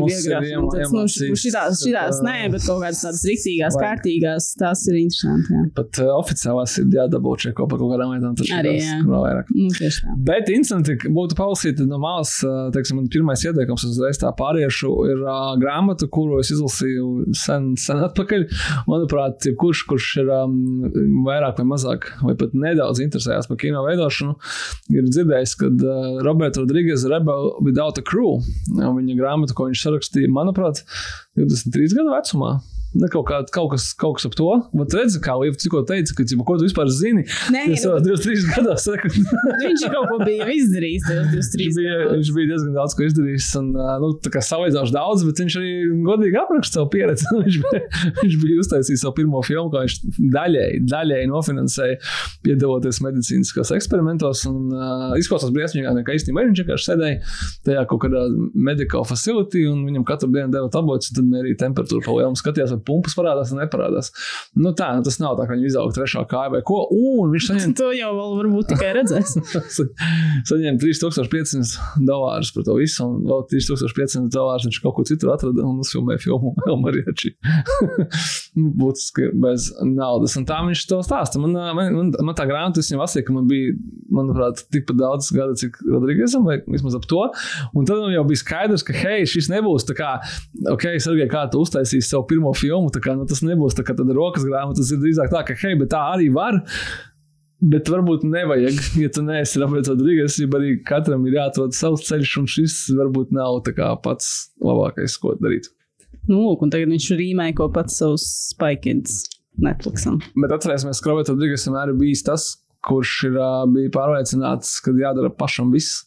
mums 0.00 0.16
ir 0.18 0.24
biogrāfija. 0.24 0.58
un 0.58 0.68
tas, 0.72 0.94
Nu, 0.94 1.38
šitās, 1.44 1.78
šitās, 1.84 2.18
tā- 2.20 2.26
nē, 2.26 2.34
bet 2.56 2.66
kaut 2.66 2.80
kādas 2.82 3.02
tādas 3.04 3.22
riktīgās, 3.30 3.78
kārtīgās, 3.84 4.48
tās 4.60 4.82
ir 4.90 4.98
interesanti, 5.04 5.54
jā. 5.54 5.62
Pat 5.78 6.00
uh, 6.02 6.10
oficiālās 6.18 6.74
ir 6.82 6.90
jādabū 6.98 7.36
čeko 7.44 7.68
par 7.70 7.78
kaut 7.82 7.94
kādām 7.94 8.12
lietām. 8.16 8.34
tas 8.38 8.50
Arī, 8.58 8.74
jā. 8.82 8.98
vairāk. 9.06 9.50
Nu, 9.54 9.70
tieši 9.78 10.04
tā. 10.08 10.16
Bet 10.30 10.50
interesanti 10.50 10.98
būtu 11.06 11.38
palasīt 11.38 11.82
no 11.86 11.98
malas, 12.02 12.34
teiksim, 12.74 12.98
man 12.98 13.08
pirmais 13.14 13.42
ieteikums 13.46 13.86
uzreiz 13.88 14.18
tā 14.22 14.34
pāriešu 14.38 14.90
ir 15.12 15.22
uh, 15.22 15.54
grāmata, 15.62 16.08
kuru 16.10 16.40
es 16.42 16.50
izlasīju 16.54 17.34
sen, 17.44 17.72
sen 17.80 18.02
atpakaļ. 18.06 18.46
Manuprāt, 18.90 19.48
kurš, 19.60 19.84
kurš 19.90 20.10
ir 20.22 20.32
um, 20.34 20.56
vairāk 21.26 21.60
vai 21.60 21.68
mazāk, 21.74 22.08
vai 22.24 22.36
pat 22.40 22.56
nedaudz 22.58 23.02
interesējās 23.04 23.50
par 23.50 23.60
kino 23.60 23.84
veidošanu, 23.86 24.36
ir 24.94 25.10
dzirdējis, 25.10 25.56
ka 25.60 25.70
uh, 25.70 26.08
Roberta 26.26 26.64
Rodrīgas 26.64 27.06
Rebel 27.10 27.52
Without 27.64 28.00
a 28.00 28.06
Crew, 28.06 28.40
un 28.74 28.98
viņa 29.00 29.18
grāmata, 29.20 29.56
ko 29.56 29.68
viņš 29.70 29.86
sarakstīja, 29.86 30.32
manuprāt, 30.34 30.84
23 31.38 31.98
gadu 31.98 32.14
vecumā. 32.14 32.54
Ne, 32.94 33.08
kaut, 33.10 33.24
kā, 33.26 33.40
kaut, 33.50 33.72
kas, 33.72 33.88
kaut 33.98 34.18
kas 34.18 34.28
ap 34.28 34.36
to. 34.38 34.46
Man 34.76 34.86
redz, 34.94 35.16
kā 35.22 35.34
Līta 35.40 35.58
tikko 35.58 35.80
teica, 35.88 36.14
ka, 36.14 36.24
ko 36.46 36.54
tu 36.60 36.66
vispār 36.68 36.90
zini. 36.94 37.24
Nē, 37.50 37.64
Es 37.74 37.82
nu, 37.82 37.88
savā 37.88 38.02
23 38.04 38.44
gados 38.54 38.84
saku, 38.86 39.10
viņš 39.10 39.82
kaut 39.90 40.12
ko 40.12 40.18
bija 40.22 40.46
izdarījis, 40.54 41.08
Viņš 41.10 41.32
23 41.32 41.66
bija, 41.80 41.96
viņš 42.12 42.30
bija 42.36 42.50
diezgan 42.52 42.76
daudz 42.78 42.94
ko 42.94 43.06
izdarījis. 43.08 43.48
Un, 43.58 43.72
nu, 43.74 44.10
tā 44.22 44.30
kā 44.36 44.42
salīdzinoši 44.46 44.94
daudz, 44.94 45.24
bet 45.26 45.42
viņš 45.42 45.56
arī 45.58 45.72
godīgi 46.06 46.38
apraksta 46.38 46.78
savu 46.78 46.90
pieredzi. 46.92 47.26
viņš, 47.42 47.58
bija, 47.64 47.82
viņš 48.20 48.38
bija 48.44 48.60
uztaisījis 48.62 49.04
savu 49.06 49.16
pirmo 49.18 49.42
filmu, 49.46 49.72
ko 49.74 49.82
viņš 49.82 49.98
daļēji, 50.36 50.84
daļēji 50.94 51.32
nofinansēja, 51.32 51.98
piedaloties 52.46 53.02
medicīniskos 53.02 53.74
eksperimentos. 53.74 54.44
Un, 54.52 54.70
uh, 54.70 55.16
izklausās 55.18 55.50
briesmīgāk, 55.56 55.98
nekā 55.98 56.14
īstenībā 56.20 56.46
viņš 56.46 56.62
vienkārši 56.62 56.90
sēdēja 56.92 57.18
tajā 57.66 57.84
kaut 57.90 58.04
kādā 58.06 58.22
medical 58.54 59.02
facility, 59.08 59.66
un 59.66 59.82
viņam 59.88 60.06
katru 60.06 60.30
dienu 60.30 60.54
deva 60.54 60.70
tabletes, 60.70 61.10
tad 61.24 61.32
mērīja 61.32 61.60
temperatūru 61.64 62.04
pa 62.04 62.14
lielu, 62.18 62.38
skatījās, 62.38 62.72
vai 62.74 62.82
pumpas 62.88 63.16
parādās 63.16 63.52
vai 63.52 63.64
neparādās. 63.64 64.10
Nu, 64.58 64.72
tā, 64.76 64.90
tas 65.04 65.18
nav 65.22 65.38
tā, 65.38 65.46
ka 65.48 65.56
viņi 65.56 65.68
izauga 65.70 65.94
trešā 65.96 66.24
kāja 66.30 66.52
vai 66.54 66.60
ko, 66.66 66.84
un 66.92 67.32
viņš 67.32 67.48
saņem 67.50 67.74
To 67.80 67.90
jau 67.94 68.10
vēl 68.16 68.34
varbūt 68.40 68.70
tikai 68.74 68.92
redzēs. 68.98 69.34
Saņēma 70.50 70.80
3500 70.82 72.04
dolārus 72.04 72.52
par 72.54 72.66
to 72.68 72.76
visu, 72.78 73.06
un 73.06 73.24
vēl 73.28 73.44
3500 73.52 74.32
dolārus 74.34 74.68
viņš 74.68 74.80
kaut 74.84 74.96
kur 74.98 75.08
citur 75.08 75.34
atrada 75.34 75.64
un 75.64 75.80
uzfilmēja 75.84 76.24
filmu 76.26 76.54
El 76.68 76.78
Marieči. 76.82 77.34
Būtiski 78.54 79.30
bez 79.40 79.70
naudas. 79.88 80.36
Un 80.40 80.48
tā 80.48 80.60
viņš 80.66 80.86
to 80.90 81.00
stāsta. 81.06 81.40
Man, 81.42 81.56
man, 81.56 81.94
man, 81.96 82.12
man 82.30 82.38
tā 82.38 82.46
grāmata, 82.50 82.82
es 82.82 82.90
viņam 82.92 83.04
lasīju, 83.04 83.28
ka 83.28 83.36
man 83.36 83.48
bija, 83.50 83.74
manuprāt, 84.14 84.64
tikpat 84.74 85.00
daudz 85.00 85.30
gadu, 85.34 85.56
cik 85.58 85.80
Rodrīgesam, 85.88 86.46
vai 86.46 86.60
vismaz 86.68 86.96
ap 86.98 87.08
to. 87.10 87.24
Un 87.74 87.88
tad 87.88 88.02
jau 88.12 88.24
bija 88.28 88.40
skaidrs, 88.40 88.84
ka, 88.86 88.94
hei, 88.96 89.24
šis 89.28 89.50
nebūs 89.52 89.86
tā 89.88 89.96
kā, 89.98 90.12
ok, 90.74 90.86
Sergei, 91.14 91.30
kā 91.30 91.44
tu 91.50 91.62
uztaisīsi 91.62 92.08
savu 92.08 92.26
pirmo 92.30 92.50
filmu, 92.58 92.90
kā, 92.90 93.14
nu, 93.14 93.26
tas 93.30 93.42
nebūs 93.46 93.76
tā 93.78 93.84
kā 93.86 93.94
tāda 93.94 94.14
rokas 94.16 94.46
grāmata, 94.46 94.80
tas 94.80 94.90
ir 94.90 95.02
drīzāk 95.02 95.30
tā, 95.30 95.44
ka, 95.46 95.54
hei, 95.62 95.76
bet 95.78 95.92
tā 95.94 96.00
arī 96.14 96.30
var. 96.34 96.58
Bet 97.64 97.88
varbūt 97.88 98.26
nevajag, 98.26 98.80
ja 99.04 99.10
tu 99.14 99.22
neesi 99.24 99.62
Roberts 99.62 99.92
Rodrīgas, 99.92 100.40
ja 100.42 100.48
arī 100.58 100.74
katram 100.84 101.22
ir 101.28 101.38
jāatrod 101.38 101.76
savs 101.76 102.02
ceļš, 102.08 102.32
un 102.42 102.50
šis 102.50 102.74
varbūt 102.98 103.30
nav 103.36 103.62
kā 103.76 103.92
pats 104.04 104.50
labākais, 104.64 105.14
ko 105.22 105.36
darīt. 105.38 105.70
Nu, 106.26 106.40
lūk, 106.40 106.64
un 106.66 106.72
tagad 106.74 106.90
viņš 106.90 107.06
rīmē 107.20 107.52
ko 107.56 107.70
pats 107.72 108.00
savus 108.00 108.26
Spikins 108.50 109.22
Netflixam. 109.62 110.18
Bet 110.40 110.52
atcerēsimies, 110.56 111.00
ka 111.00 111.12
Roberts 111.12 111.32
Rodrīgas 111.32 111.68
vienmēr 111.68 111.94
ir 111.94 112.00
bijis 112.00 112.24
tas, 112.26 112.48
kurš 112.84 113.14
ir, 113.30 113.38
bija 113.70 113.94
pārliecināts, 113.94 114.80
ka 114.84 114.92
jādara 114.98 115.30
pašam 115.32 115.70
viss. 115.72 116.02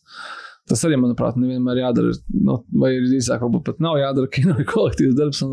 Tas 0.67 0.81
arī, 0.83 0.97
manuprāt, 0.99 1.37
nevienmēr 1.39 1.79
jādara. 1.79 2.13
No, 2.33 2.61
vai 2.75 2.93
ir 2.97 3.05
drīzāk, 3.07 3.39
varbūt 3.45 3.63
pat 3.69 3.83
nav 3.83 3.99
jādara 4.01 4.31
kino 4.31 4.57
kolektīvs 4.73 5.15
darbs. 5.15 5.43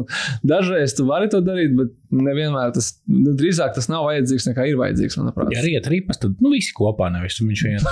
Dažreiz 0.47 0.97
tu 0.99 1.07
vari 1.07 1.31
to 1.31 1.39
darīt, 1.45 1.77
bet 1.79 1.93
nevienmēr 2.15 2.73
tas, 2.75 2.91
nu, 3.11 3.33
drīzāk 3.39 3.75
tas 3.77 3.89
nav 3.91 4.07
vajadzīgs 4.09 4.49
nekā 4.51 4.67
ir 4.71 4.79
vajadzīgs, 4.79 5.17
manuprāt. 5.21 5.53
Ja 5.55 5.63
riet 5.65 5.87
ripas, 5.91 6.19
tad 6.23 6.37
nu, 6.43 6.51
visi 6.53 6.75
kopā 6.77 7.11
nevis 7.15 7.39
viņš 7.41 7.63
viens. 7.67 7.87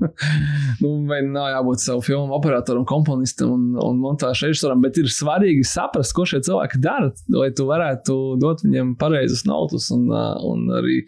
nu, 0.82 0.92
vai 1.08 1.20
nav 1.26 1.50
jābūt 1.52 1.84
savu 1.84 2.04
filmu 2.04 2.36
operatoram, 2.36 2.86
komponistam 2.88 3.54
un, 3.54 3.66
un 3.80 4.00
montāžu 4.02 4.48
režisoram, 4.48 4.82
bet 4.84 5.00
ir 5.00 5.10
svarīgi 5.12 5.64
saprast, 5.68 6.14
ko 6.16 6.26
šie 6.28 6.42
cilvēki 6.46 6.80
dara, 6.84 7.10
lai 7.34 7.50
tu 7.56 7.68
varētu 7.68 8.18
dot 8.42 8.64
viņiem 8.64 8.94
pareizus 9.00 9.44
naudas 9.48 9.90
un, 9.94 10.08
un 10.12 10.64
arī 10.80 11.02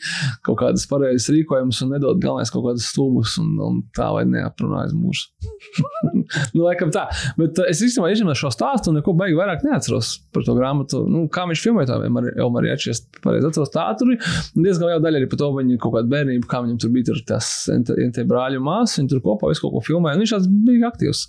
kaut 0.47 0.61
kādas 0.65 0.87
pareizas 0.91 1.31
rīkojumus 1.33 1.83
un 1.85 1.97
nedot 1.97 2.21
galvenais 2.23 2.53
kaut 2.53 2.69
kādus 2.69 2.91
stūmus 2.93 3.39
un, 3.43 3.57
un 3.63 3.81
tā, 3.97 4.11
lai 4.17 4.27
neaprunājas 4.29 4.97
mūžs. 4.97 5.26
nu, 6.55 6.65
laikam 6.65 6.91
tā. 6.95 7.07
Bet 7.39 7.59
uh, 7.61 7.69
es 7.71 7.81
īstenībā 7.85 8.11
izņēmu 8.13 8.35
šo 8.39 8.51
stāstu 8.55 8.91
un 8.91 8.99
neko 9.01 9.15
baigi 9.19 9.37
vairāk 9.39 9.65
neatceros 9.67 10.17
par 10.35 10.45
to 10.47 10.55
grāmatu. 10.57 11.03
Nu, 11.11 11.25
kā 11.33 11.47
viņš 11.49 11.63
filmēja 11.63 11.91
to 11.91 12.27
Elmari 12.43 12.73
Ečs, 12.73 13.05
pareizi 13.25 13.49
atceros 13.51 13.73
tā 13.75 13.87
tur. 13.99 14.15
Diezgan 14.57 14.91
liela 14.91 15.03
daļa 15.05 15.21
arī 15.21 15.31
par 15.31 15.41
to 15.43 15.51
viņa 15.57 15.79
kaut 15.83 15.97
kādu 15.99 16.13
bērnību, 16.13 16.49
kā 16.51 16.63
viņam 16.65 16.81
tur 16.83 16.93
bija 16.95 17.11
tur 17.11 17.21
tas 17.29 17.51
NT 17.73 18.27
brāļu 18.29 18.63
māsas, 18.65 18.99
viņi 19.01 19.13
tur 19.15 19.23
kopā 19.25 19.51
visu 19.53 19.67
kaut 19.67 19.77
ko 19.77 19.85
filmēja. 19.87 20.21
Viņš 20.23 20.35
tāds 20.37 20.51
bija 20.67 20.91
aktīvs. 20.91 21.23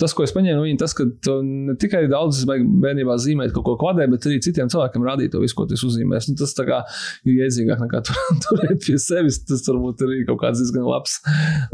Tas, 0.00 0.14
ko 0.16 0.26
es 0.26 0.34
paņēmu 0.36 0.60
no 0.60 0.66
viņa, 0.66 0.80
tas, 0.82 0.96
ka 0.96 1.06
ne 1.46 1.76
tikai 1.80 2.04
daudz 2.10 2.42
bērnībā 2.48 3.16
zīmēt 3.22 3.54
kaut 3.56 3.66
ko 3.68 3.76
kvadrē, 3.80 4.08
bet 4.12 4.28
arī 4.28 4.40
citiem 4.44 4.70
cilvēkiem 4.72 5.06
rādīt 5.06 5.34
to 5.34 5.42
visu, 5.42 5.56
ko 5.58 5.66
tu 5.70 5.78
uzzīmēs. 5.78 6.30
Nu, 6.30 6.36
tas 6.40 6.54
tā 6.56 6.66
kā 6.68 6.82
ir 7.28 7.46
iedzīgāk 7.46 7.80
nekā 7.84 8.02
tur, 8.06 8.20
turēt 8.46 8.84
pie 8.84 8.98
sevis. 9.00 9.40
Tas 9.48 9.64
varbūt 9.68 10.04
arī 10.06 10.22
kaut 10.28 10.42
kāds 10.44 10.62
diezgan 10.62 10.86
labs, 10.88 11.18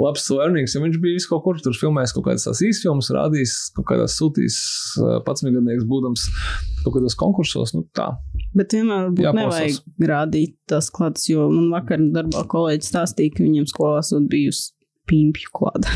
labs 0.01 0.29
learnings, 0.33 0.77
jo 0.77 0.85
viņš 0.85 1.01
bija 1.03 1.19
visu 1.19 1.31
kaut 1.37 1.45
kur 1.45 1.63
tur 1.65 1.77
filmējis 1.77 2.15
kaut 2.17 2.27
kādas 2.29 2.47
tās 2.49 2.63
īsfilmas, 2.65 3.11
rādījis 3.15 3.57
kaut 3.77 3.89
kādās 3.91 4.17
sūtīs 4.19 4.57
pats 5.27 5.45
gadnieks 5.47 5.87
būdams 5.89 6.29
kaut 6.85 6.97
kādos 6.97 7.19
konkursos. 7.19 7.75
Nu, 7.77 7.85
tā. 7.97 8.13
Bet 8.57 8.77
vienmēr 8.77 9.11
varbūt 9.11 9.41
nevajag 9.41 10.09
rādīt 10.11 10.57
tās 10.71 10.91
klātes, 10.95 11.29
jo 11.31 11.49
man 11.53 11.69
vakar 11.75 12.03
darbā 12.15 12.47
kolēģis 12.53 12.93
stāstīja, 12.93 13.37
ka 13.37 13.45
viņam 13.45 13.69
skolās 13.71 14.15
bijusi 14.31 14.73
pimpju 15.11 15.53
klāta. 15.55 15.93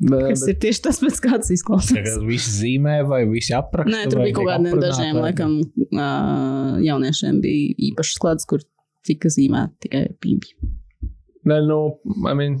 Bet... 0.00 0.32
ir 0.48 0.56
tieši 0.62 0.80
tas, 0.86 0.98
pēc 1.02 1.18
kāds 1.20 1.50
izklausās. 1.52 1.92
Tagad 1.92 2.22
visi 2.24 2.52
zīmē 2.54 3.00
vai 3.08 3.20
visi 3.28 3.52
apraksta? 3.52 3.92
Nē, 3.92 4.06
tur 4.08 4.22
bija 4.24 4.36
kaut 4.38 4.48
kādiem 4.48 4.80
dažiem, 4.80 5.18
vai... 5.18 5.24
laikam, 5.26 5.58
uh, 5.92 6.78
jauniešiem 6.80 7.42
bija 7.44 7.74
īpašas 7.90 8.22
klātes, 8.22 8.48
kur 8.48 8.64
tika 9.04 9.28
zīmēti 9.32 9.84
tikai 9.84 10.02
pimpji. 10.24 10.56
Nē, 11.50 11.60
nu, 11.68 11.80
I 12.24 12.32
mean, 12.36 12.56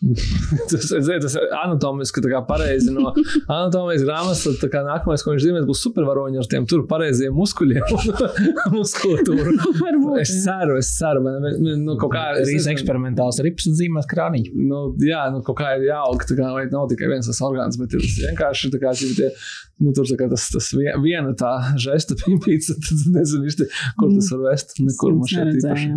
tas, 0.70 0.90
ir 0.92 1.26
anatomiski 1.62 2.22
pareizi. 2.48 2.92
No 2.94 3.12
anatomijas 3.12 4.04
grāmatas 4.04 4.60
tad 4.60 4.74
nākamais, 4.86 5.24
ko 5.24 5.34
viņš 5.34 5.44
zīmēs, 5.46 5.66
būs 5.68 5.82
supervaroņi 5.86 6.40
ar 6.40 6.48
tiem 6.50 6.66
tur 6.68 6.84
pareiziem 6.90 7.34
muskuļiem 7.36 7.94
un 7.96 8.76
muskulatūru. 8.78 9.56
es 10.22 10.34
ceru, 10.44 10.76
es 10.80 10.92
ceru. 10.98 11.22
Man, 11.24 11.46
nu, 11.84 11.96
kaut 12.00 12.12
kā 12.14 12.26
arī 12.34 12.58
eksperimentāls 12.74 13.40
rips 13.46 13.68
zīmēs 13.78 14.08
krāniņu. 14.10 14.66
Nu, 14.66 14.82
jā, 15.02 15.26
nu, 15.34 15.42
kaut 15.46 15.60
kā 15.62 15.76
ir 15.78 15.88
jāaug, 15.90 16.26
tā 16.28 16.38
kā 16.38 16.50
nav 16.72 16.90
tikai 16.92 17.10
viens 17.12 17.30
tas 17.30 17.40
orgāns, 17.46 17.80
bet 17.80 17.96
ir 17.96 18.04
vienkārši 18.04 18.72
tā 18.74 18.82
kā 18.82 18.92
tie, 18.96 19.32
nu, 19.82 19.94
tur 19.96 20.08
tā 20.08 20.20
kā 20.20 20.30
tas, 20.32 20.50
tas 20.52 20.70
viena 20.76 21.32
tā 21.38 21.54
žesta 21.80 22.18
pimpīca, 22.20 22.78
tad 22.84 23.08
nezinu 23.16 23.48
īsti, 23.50 23.70
kur 24.00 24.14
tas 24.18 24.30
var 24.34 24.46
vest. 24.50 24.78
Nekur 24.82 25.18
man 25.18 25.32
šeit 25.32 25.56
īpaši. 25.56 25.90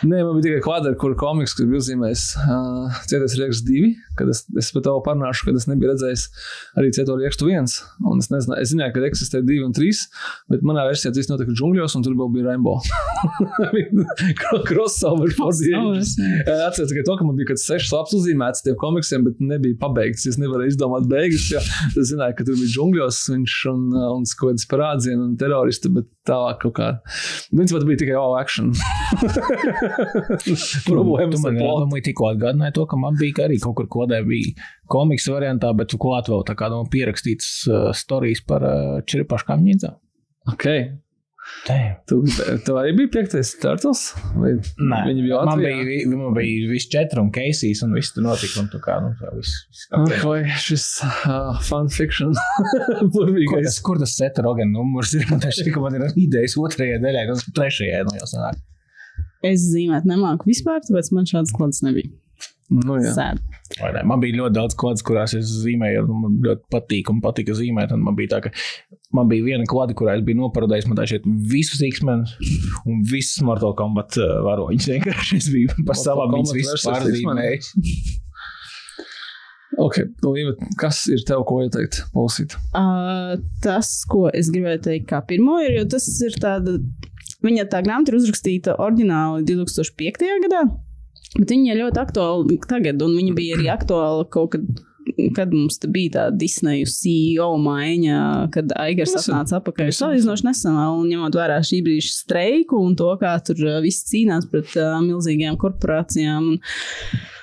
Nē, 0.00 0.22
man 0.24 0.38
bija 0.38 0.46
tikai 0.46 0.60
kvadrants, 0.64 0.96
kur 1.00 1.12
komiks, 1.18 1.52
kas 1.56 1.66
bija 1.68 1.80
uzzīmējis 1.82 2.22
uh, 2.40 3.00
Cietais 3.10 3.34
rieksts 3.36 3.64
divi, 3.66 3.90
kad 4.16 4.30
es, 4.32 4.42
es 4.56 4.70
par 4.72 4.84
to 4.86 4.94
parunāšu, 5.04 5.48
kad 5.48 5.58
es 5.58 5.66
nebiju 5.68 5.90
redzējis 5.90 6.22
arī 6.80 6.92
Cieto 6.96 7.16
riekstu 7.18 7.48
viens. 7.50 7.74
Un 8.00 8.22
es, 8.22 8.30
nezināju, 8.32 8.64
es 8.64 8.72
zināju, 8.72 8.94
ka 8.94 9.02
eksistē 9.10 9.42
divi 9.44 9.60
un 9.66 9.74
trīs, 9.76 10.06
bet 10.52 10.64
manā 10.64 10.86
versijā 10.88 11.12
tas 11.12 11.28
notika 11.28 11.52
džungļos, 11.52 11.96
un 11.98 12.06
tur 12.06 12.16
bija 12.16 12.46
Rainbow. 12.48 12.80
Crossover 14.70 15.34
fordienas. 15.36 16.14
Atceros 16.46 16.94
tikai 16.94 17.04
to, 17.04 17.18
ka 17.20 17.26
man 17.26 17.36
bija 17.36 17.50
kaut 17.50 17.58
kāds 17.58 17.66
sešs 17.68 17.92
labs 17.92 18.16
uzzīmēts 18.16 18.64
tiem 18.64 18.78
komiksiem, 18.80 19.26
bet 19.28 19.42
nebija 19.44 19.76
pabeigts. 19.82 20.24
Es 20.30 20.40
nevarēju 20.40 20.76
izdomāt 20.76 21.10
beigas, 21.12 21.44
jo 21.52 21.60
es 21.60 22.14
zināju, 22.14 22.38
ka 22.38 22.48
tur 22.48 22.56
bija 22.56 22.72
džungļos 22.72 23.20
viņš 23.34 23.58
un, 23.74 23.84
un 24.14 24.24
kaut 24.32 24.54
kāds 24.54 24.68
parādzieni 24.70 25.20
un 25.26 25.36
teroristi, 25.40 25.92
bet 25.92 26.08
tālāk 26.28 26.60
kaut 26.64 26.74
kā. 26.76 26.88
Viņš 27.56 27.74
pat 27.76 27.86
bija 27.88 28.00
tikai 28.02 28.16
all 28.20 28.36
action. 28.38 28.72
Problēmas 30.90 31.44
ar 31.48 31.56
plānu. 31.56 32.02
Tikko 32.04 32.30
atgādināja 32.34 32.76
to, 32.76 32.86
ka 32.90 32.98
man 33.00 33.18
bija 33.20 33.46
arī 33.46 33.60
kaut 33.62 33.78
kur 33.80 33.90
kodē 34.00 34.22
bija 34.26 34.54
komiks 34.90 35.28
variantā, 35.32 35.72
bet 35.76 35.96
klāt 36.00 36.30
vēl 36.32 36.44
tā 36.48 36.56
kā 36.58 36.70
no 36.72 36.84
nu, 36.84 36.90
pierakstīts 36.92 37.52
uh, 37.70 37.90
stāstījis 37.96 38.44
par 38.48 38.66
uh, 38.66 38.98
čiripaškām 39.06 39.62
ņīdzām. 39.66 39.96
Okay. 40.54 40.90
Tu, 42.08 42.16
tu 42.64 42.76
arī 42.80 42.94
biji 42.96 43.10
piektais 43.12 43.50
turtles? 43.60 44.06
Nē, 44.36 45.00
viņi 45.10 45.24
bija 45.26 45.40
man 45.44 45.60
bija, 45.60 46.06
man 46.14 46.36
bija 46.36 46.70
visi 46.70 46.88
četri 46.92 47.20
un 47.20 47.28
keisīs, 47.34 47.82
un 47.84 47.92
viss 47.96 48.14
tur 48.16 48.24
notika. 48.24 48.62
Un 48.62 48.70
tu 48.72 48.80
kā, 48.82 48.96
nu, 49.04 49.12
tā 49.20 49.32
viss. 49.36 49.58
Vai 50.24 50.40
šis 50.64 50.86
uh, 51.04 51.60
fanfiction? 51.66 52.32
kur, 53.12 53.30
tas, 53.52 53.78
kur 53.84 54.00
tas 54.00 54.16
seta 54.16 54.44
rogan 54.46 54.72
numurs 54.74 55.12
ir? 55.18 55.26
Man 55.30 55.42
tieši, 55.44 55.68
ka 55.74 55.84
man 55.84 55.98
ir 55.98 56.08
idejas 56.14 56.56
otrajai 56.60 57.02
daļai, 57.04 57.28
tas 57.34 57.44
trešajai 57.60 58.02
nu 58.08 58.16
jau 58.16 58.32
sanāk. 58.32 58.64
Es 59.46 59.62
zīmēt 59.68 60.08
nemāku 60.08 60.48
vispār, 60.48 60.82
tāpēc 60.84 61.12
man 61.16 61.28
šāds 61.28 61.52
klāts 61.56 61.84
nebija. 61.84 62.12
Nu, 62.70 62.94
man 64.06 64.20
bija 64.22 64.36
ļoti 64.38 64.54
daudz 64.54 64.76
klāts, 64.78 65.02
kurās 65.06 65.34
es 65.34 65.48
zīmēju, 65.64 66.04
un 66.06 66.20
man 66.24 66.36
ļoti 66.44 66.68
patīk 66.70 67.10
un 67.10 67.18
patika 67.24 67.56
zīmēt. 67.58 67.96
Man 67.98 68.14
bija 68.18 68.36
tā, 68.36 68.44
ka 68.46 68.52
man 69.16 69.30
bija 69.30 69.46
viena 69.46 69.66
klāta, 69.68 69.96
kurā 69.98 70.16
es 70.18 70.24
biju 70.26 70.40
noparodējis, 70.42 70.88
man 70.90 71.00
tā 71.00 71.06
šeit 71.10 71.26
visus 71.26 71.82
X-menus 71.86 72.36
un 72.84 73.04
visus 73.10 73.42
Mortal 73.46 73.74
Kombat 73.78 74.18
uh, 74.20 74.38
varoņus. 74.46 74.88
Vienkārši 74.94 75.40
es 75.40 75.50
biju 75.54 75.86
pa 75.88 75.98
savām 75.98 76.34
viņas 76.38 76.56
visus 76.56 76.88
pārzīmējis. 76.88 77.74
Okay, 79.80 80.02
nu, 80.20 80.32
kas 80.76 81.04
ir 81.08 81.22
tev, 81.24 81.44
ko 81.46 81.60
ieteikt? 81.62 82.00
Pausīt? 82.12 82.56
Uh, 82.76 83.38
tas, 83.62 83.92
ko 84.10 84.24
es 84.34 84.50
gribēju 84.52 84.80
teikt, 84.82 85.06
kā 85.08 85.20
pirmo, 85.24 85.60
ir, 85.62 85.76
jo 85.78 85.84
tas 85.94 86.08
ir 86.26 86.34
tāda 86.42 86.74
Viņa 87.44 87.66
tā 87.72 87.80
grāmata 87.84 88.12
ir 88.12 88.18
uzrakstīta 88.18 88.76
oriģināli 88.84 89.46
2005. 89.48 90.26
gadā, 90.44 90.64
bet 91.38 91.52
viņa 91.54 91.72
ir 91.72 91.80
ļoti 91.80 92.00
aktuāla 92.02 92.58
tagad, 92.68 93.00
un 93.04 93.16
viņa 93.16 93.36
bija 93.36 93.56
arī 93.56 93.70
aktuāla 93.72 94.26
kaut 94.28 94.56
kad. 94.56 94.86
Kad 95.36 95.52
mums 95.54 95.78
bija 95.88 96.12
tā 96.14 96.24
Disneja 96.36 96.86
CEO 96.88 97.48
maiņa, 97.62 98.20
kad 98.54 98.72
Aigars 98.80 99.16
atnāca 99.18 99.58
atpakaļ. 99.58 99.92
Salīdzinoši 99.96 100.46
nesen, 100.46 100.76
un 100.76 101.08
ņemot 101.08 101.38
vērā 101.40 101.58
šī 101.66 101.80
brīža 101.86 102.12
streiku 102.14 102.80
un 102.84 102.96
to, 102.98 103.08
kā 103.20 103.32
tur 103.46 103.62
viss 103.84 104.06
cīnās 104.10 104.48
pret 104.52 104.76
uh, 104.78 104.98
milzīgajām 105.04 105.58
korporācijām 105.60 106.52
un 106.52 106.60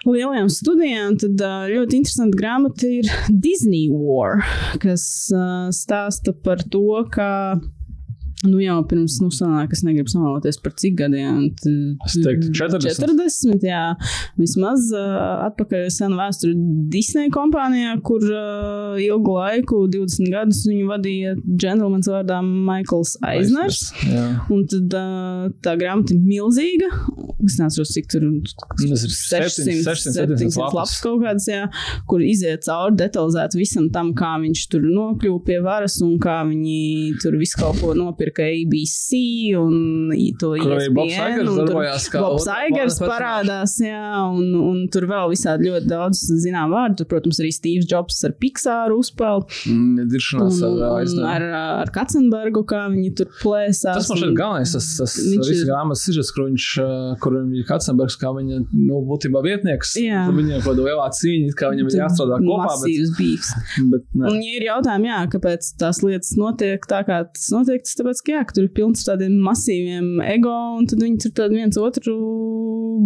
lielajām 0.08 0.52
studijām, 0.54 1.18
tad 1.22 1.42
uh, 1.44 1.66
ļoti 1.72 2.02
interesanta 2.02 2.40
grāmata 2.40 2.92
ir 3.00 3.10
Disney 3.30 3.88
War, 3.92 4.46
kas 4.84 5.04
uh, 5.34 5.68
stāsta 5.76 6.36
par 6.46 6.64
to, 6.72 6.86
kā 7.14 7.32
Nu 8.46 8.60
jau 8.62 8.78
pirms, 8.86 9.16
nu, 9.24 9.32
sanāk, 9.34 9.72
es 9.74 9.82
negribu 9.82 10.12
samaloties 10.12 10.60
par 10.62 10.76
cik 10.78 10.94
gadiem. 11.00 11.48
Es 12.06 12.14
teiktu, 12.22 12.52
40. 12.54 12.86
40, 12.94 13.64
jā. 13.66 13.82
Vismaz 14.38 14.92
uh, 14.94 15.48
atpakaļ 15.48 15.88
senu 15.96 16.20
vēsturi 16.20 16.54
Disney 16.94 17.32
kompānijā, 17.34 17.96
kur 18.06 18.22
uh, 18.22 19.00
ilgu 19.02 19.34
laiku, 19.40 19.80
20 19.90 20.30
gadus, 20.30 20.60
viņu 20.70 20.86
vadīja 20.92 21.34
džentlmenis 21.48 22.12
vārdā 22.14 22.38
Maikls 22.46 23.16
Aizners. 23.26 23.88
Un 24.54 24.68
tad 24.70 24.94
uh, 25.00 25.48
tā 25.66 25.74
grāmata 25.82 26.14
ir 26.14 26.22
milzīga. 26.22 26.92
Es 27.48 27.58
nezinu, 27.58 27.88
cik 27.90 28.14
tur 28.14 28.28
ir 28.28 29.02
600, 29.02 29.82
600, 29.82 30.14
700 30.14 30.62
lapas 30.62 30.94
kaut 31.02 31.24
kādas, 31.26 31.50
jā, 31.50 31.66
kur 32.10 32.22
iziet 32.22 32.68
cauri 32.70 33.00
detalizēti 33.02 33.64
visam 33.64 33.90
tam, 33.94 34.14
kā 34.18 34.36
viņš 34.46 34.64
tur 34.74 34.86
nokļuva 34.86 35.44
pie 35.48 35.60
varas 35.66 35.98
un 36.06 36.18
kā 36.22 36.40
viņi 36.46 37.18
tur 37.24 37.38
visu 37.42 37.62
kaut 37.62 37.82
ko 37.82 37.94
nopirka 37.98 38.27
nopirka 38.28 38.44
ABC 38.44 39.56
un 39.58 40.12
to 40.40 40.56
ISBN. 40.56 41.48
Un 41.48 41.68
tur 41.68 42.22
Bobs 42.22 42.48
Aigers 42.48 43.00
parādās, 43.00 43.78
jā, 43.82 44.04
un, 44.32 44.54
un 44.56 44.88
tur 44.92 45.08
vēl 45.08 45.32
visādi 45.32 45.70
ļoti 45.70 45.88
daudz 45.90 46.24
zinām 46.44 46.72
vārdu. 46.72 47.02
Tur, 47.02 47.10
protams, 47.12 47.40
arī 47.42 47.52
Steve's 47.56 47.88
Jobs 47.90 48.20
ar 48.28 48.36
Pixāru 48.42 49.00
uzpeld. 49.02 49.50
Nediršanās 49.68 50.60
mm, 50.62 50.82
ar 50.82 50.98
aizdevumu. 51.02 51.28
Ar, 51.32 51.48
ar 51.84 51.92
Katzenbergu, 51.94 52.64
kā 52.68 52.86
viņi 52.92 53.14
tur 53.18 53.32
plēsās. 53.42 54.02
Tas 54.02 54.12
man 54.12 54.22
šeit 54.24 54.36
galvenais, 54.38 54.76
tas, 54.76 54.90
tas 55.00 55.18
ir 55.22 55.64
grāmatas 55.68 56.06
sižets, 56.08 56.34
kur 56.36 56.48
viņš, 56.48 56.70
kur 57.24 57.38
viņa 57.40 57.68
Katzenbergs, 57.70 58.18
kā 58.22 58.34
viņa, 58.36 58.62
nu, 58.74 59.02
būtībā 59.08 59.44
vietnieks. 59.46 59.96
Jā. 60.02 60.26
Viņam 60.32 60.64
kaut 60.64 60.74
kāda 60.74 60.88
lielā 60.90 61.08
cīņa, 61.18 61.56
kā 61.58 61.72
viņam 61.74 61.92
ir 61.92 62.00
jāstrādā 62.02 62.42
kopā. 62.44 62.76
Bet. 62.88 63.06
Bet, 63.92 64.08
un 64.18 64.40
ja 64.44 64.58
ir 64.58 64.66
jautājumi, 64.68 65.10
jā, 65.10 65.22
kāpēc 65.34 65.70
tās 65.82 66.02
lietas 66.04 66.34
notiek 66.40 66.84
tā, 66.90 67.02
kā 67.08 67.22
tas 67.34 67.48
notiek, 67.54 67.84
tas 67.86 67.98
tāpēc, 68.00 68.17
ka, 68.26 68.38
jā, 68.38 68.44
ka 68.48 68.56
tur 68.58 68.68
ir 68.68 68.74
pilns 68.76 69.06
tādiem 69.08 69.38
masīviem 69.44 70.22
ego, 70.26 70.54
un 70.80 70.88
tad 70.90 71.04
viņi 71.04 71.22
tur 71.26 71.34
tad 71.42 71.56
viens 71.56 71.80
otru 71.82 72.16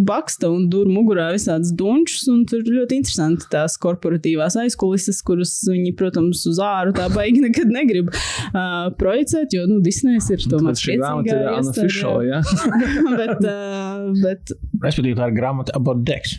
baksta 0.08 0.48
un 0.52 0.66
dur 0.72 0.88
mugurā 0.90 1.28
visādas 1.34 1.72
dunčus, 1.76 2.24
un 2.32 2.44
tur 2.48 2.64
ļoti 2.66 2.98
interesanti 3.02 3.48
tās 3.52 3.76
korporatīvās 3.82 4.56
aizkulises, 4.62 5.20
kuras 5.26 5.54
viņi, 5.68 5.92
protams, 5.98 6.44
uz 6.48 6.60
āru 6.64 6.94
tā 6.96 7.08
baigi 7.12 7.44
nekad 7.44 7.70
negrib 7.72 8.10
uh, 8.12 8.88
projicēt, 9.00 9.54
jo, 9.56 9.66
nu, 9.70 9.80
Disneys 9.84 10.30
ir 10.32 10.44
tomēr 10.48 10.78
šī 10.78 10.98
grāmata 11.00 11.36
ir 11.36 11.52
unofficial, 11.58 12.20
jā. 12.26 12.42
bet, 13.20 13.38
uh, 13.44 14.10
bet... 14.22 14.56
Respektīvi, 14.82 15.16
tā 15.18 15.30
ir 15.30 15.38
grāmata 15.38 15.76
about 15.78 16.04
Dex. 16.08 16.38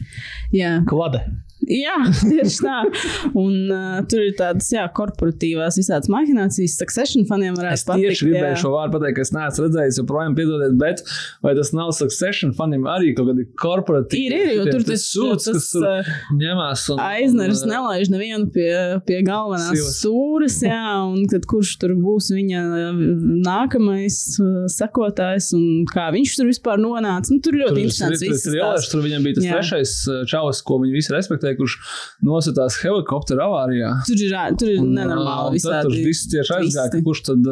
Jā. 0.55 0.79
Klade. 0.89 1.23
Jā, 1.69 1.95
tieši 2.32 2.58
tā. 2.65 2.78
Un 3.39 3.54
uh, 3.71 3.99
tur 4.10 4.23
ir 4.26 4.34
tādas, 4.39 4.67
jā, 4.73 4.84
korporatīvās 4.97 5.78
visādas 5.80 6.10
mahinācijas. 6.12 6.78
Succession 6.82 7.28
faniem 7.30 7.56
varētu 7.58 7.78
Es 7.80 7.86
patikt. 7.88 8.08
tieši 8.10 8.28
gribēju 8.30 8.49
jā. 8.52 8.60
šo 8.63 8.71
vārdu 8.73 8.97
pateikt, 8.97 9.15
ka 9.19 9.26
es 9.28 9.34
neesmu 9.36 9.65
redzējis, 9.67 9.99
joprojām 10.02 10.36
piedodiet, 10.38 10.76
bet 10.82 11.04
vai 11.45 11.54
tas 11.58 11.71
nav 11.76 11.91
succession 11.95 12.54
faniem 12.58 12.88
arī 12.89 13.13
kaut 13.17 13.30
kādi 13.32 13.45
korporatīvi? 13.63 14.26
Ir, 14.28 14.36
ir, 14.39 14.52
jo 14.60 14.65
tur 14.71 14.86
tas, 14.88 15.06
sūds, 15.13 15.47
tas 15.47 15.58
kas 15.60 15.69
tur 15.76 16.38
ņemās. 16.41 16.86
Un, 16.95 17.02
Aizners 17.04 17.63
un, 17.65 17.73
nelaiž 17.73 18.12
nevienu 18.13 18.49
pie, 18.54 18.69
pie 19.08 19.21
galvenās 19.28 19.71
Sivas. 19.78 19.97
stūres, 20.02 20.60
jā, 20.67 20.82
un 21.08 21.28
tad 21.32 21.47
kurš 21.49 21.76
tur 21.84 21.95
būs 21.99 22.32
viņa 22.36 22.63
nākamais 23.45 24.17
sekotājs 24.73 25.52
un 25.58 25.86
kā 25.91 26.08
viņš 26.13 26.36
tur 26.39 26.49
vispār 26.49 26.82
nonāca. 26.82 27.32
Nu, 27.34 27.39
tur 27.43 27.58
ļoti 27.60 27.86
interesants 27.88 28.21
Tur, 28.23 28.30
viss. 28.34 28.45
tur, 28.45 28.58
tur, 28.60 28.88
tur 28.93 29.04
viņam 29.06 29.26
bija 29.26 29.38
tas 29.39 29.47
Jā. 29.47 29.58
trešais 29.58 29.93
čalis, 30.32 30.62
ko 30.65 30.78
viņi 30.84 30.95
visi 30.95 31.13
respektēja, 31.54 31.58
kurš 31.60 31.76
nositās 32.24 32.78
helikoptera 32.84 33.47
avārijā. 33.47 33.91
Tur 34.08 34.22
ir, 34.24 34.36
tur 34.60 34.70
ir 34.72 34.80
Un, 34.84 34.93
nenormāli 34.97 35.62
tad 35.62 35.86
Tur 35.86 35.91
visādi. 35.93 36.06
viss 36.08 36.28
tieši 36.32 36.54
aizgāja, 36.58 37.01
kurš 37.04 37.22
tad, 37.28 37.49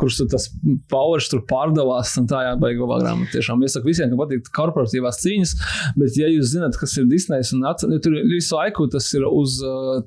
kurš 0.00 0.18
tad 0.20 0.30
tas 0.34 0.48
powers 0.90 1.28
tur 1.30 1.42
pārdevās. 1.48 2.16
un 2.20 2.26
Tā 2.30 2.42
jābaig 2.46 2.78
labā 2.80 3.00
grāmata. 3.02 3.32
Tiešām 3.34 3.62
iesaku 3.64 3.90
visiem, 3.90 4.10
ka 4.12 4.18
patīk 4.20 4.50
korporatīvās 4.54 5.20
cīņas, 5.24 5.54
bet 5.96 6.16
ja 6.18 6.28
jūs 6.30 6.52
zināt, 6.54 6.76
kas 6.78 6.96
ir 6.98 7.08
Disneja 7.10 7.42
un 7.56 7.64
at, 7.66 7.82
ja 7.82 7.98
tur 8.02 8.14
visu 8.30 8.54
laiku 8.54 8.86
tas 8.90 9.08
ir 9.14 9.24
uz 9.26 9.58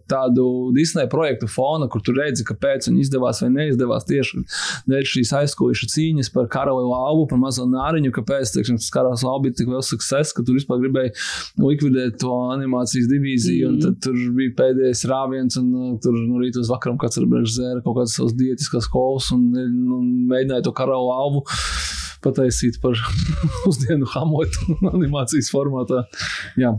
tādu 0.08 0.72
Disneja 0.76 1.10
projektu 1.12 1.48
fona, 1.52 1.88
kur 1.92 2.02
tu 2.02 2.14
redzi, 2.16 2.46
kāpēc 2.48 2.88
viņi 2.90 3.04
izdevās 3.04 3.42
vai 3.44 3.50
neizdevās 3.54 4.06
tieši 4.08 4.44
dēļ 4.90 5.08
šīs 5.14 5.34
aizkulisku 5.42 5.90
cīņas 5.92 6.32
par 6.34 6.48
karalu 6.52 6.86
lauvu, 6.92 7.28
par 7.32 7.42
mazo 7.42 7.66
nāriņu, 7.70 8.14
kāpēc 8.16 8.54
teiksim, 8.56 8.80
tas 8.80 8.92
karalis 8.94 9.24
lauva 9.26 9.44
bija 9.48 9.58
tik 9.60 9.72
liels 9.74 9.90
success, 9.92 10.34
ka 10.36 10.44
tur 10.46 10.56
vispār 10.60 10.80
gribēja 10.84 11.14
likvidēt 11.60 12.20
to 12.22 12.32
animācijas 12.54 13.10
divīziju, 13.24 13.70
mm. 13.70 13.74
un 13.74 13.82
tad 13.84 14.00
tur 14.04 14.20
bija 14.38 14.56
pēdējais 14.60 15.06
rāviens, 15.10 15.58
un 15.62 15.72
uh, 15.74 15.90
tur 16.04 16.18
no 16.18 16.42
rīta 16.42 16.62
uz 16.62 16.72
vakaram 16.72 17.00
kāds 17.02 17.20
ar 17.22 17.28
brīžu 17.32 17.58
zēra 17.58 17.84
kaut 17.86 18.02
kādas 18.02 18.18
savas 18.20 18.36
dietiskās 18.40 18.90
kolas 18.92 19.32
un, 19.36 19.50
un 19.56 20.08
mēģināja 20.32 20.68
to 20.68 20.76
karalu 20.76 21.10
lauvu 21.10 21.46
pataisīt 22.24 22.80
par 22.84 22.98
pusdienu 23.64 24.08
hamotu 24.14 24.78
animācijas 24.94 25.52
formātā. 25.54 26.06
Jā. 26.60 26.76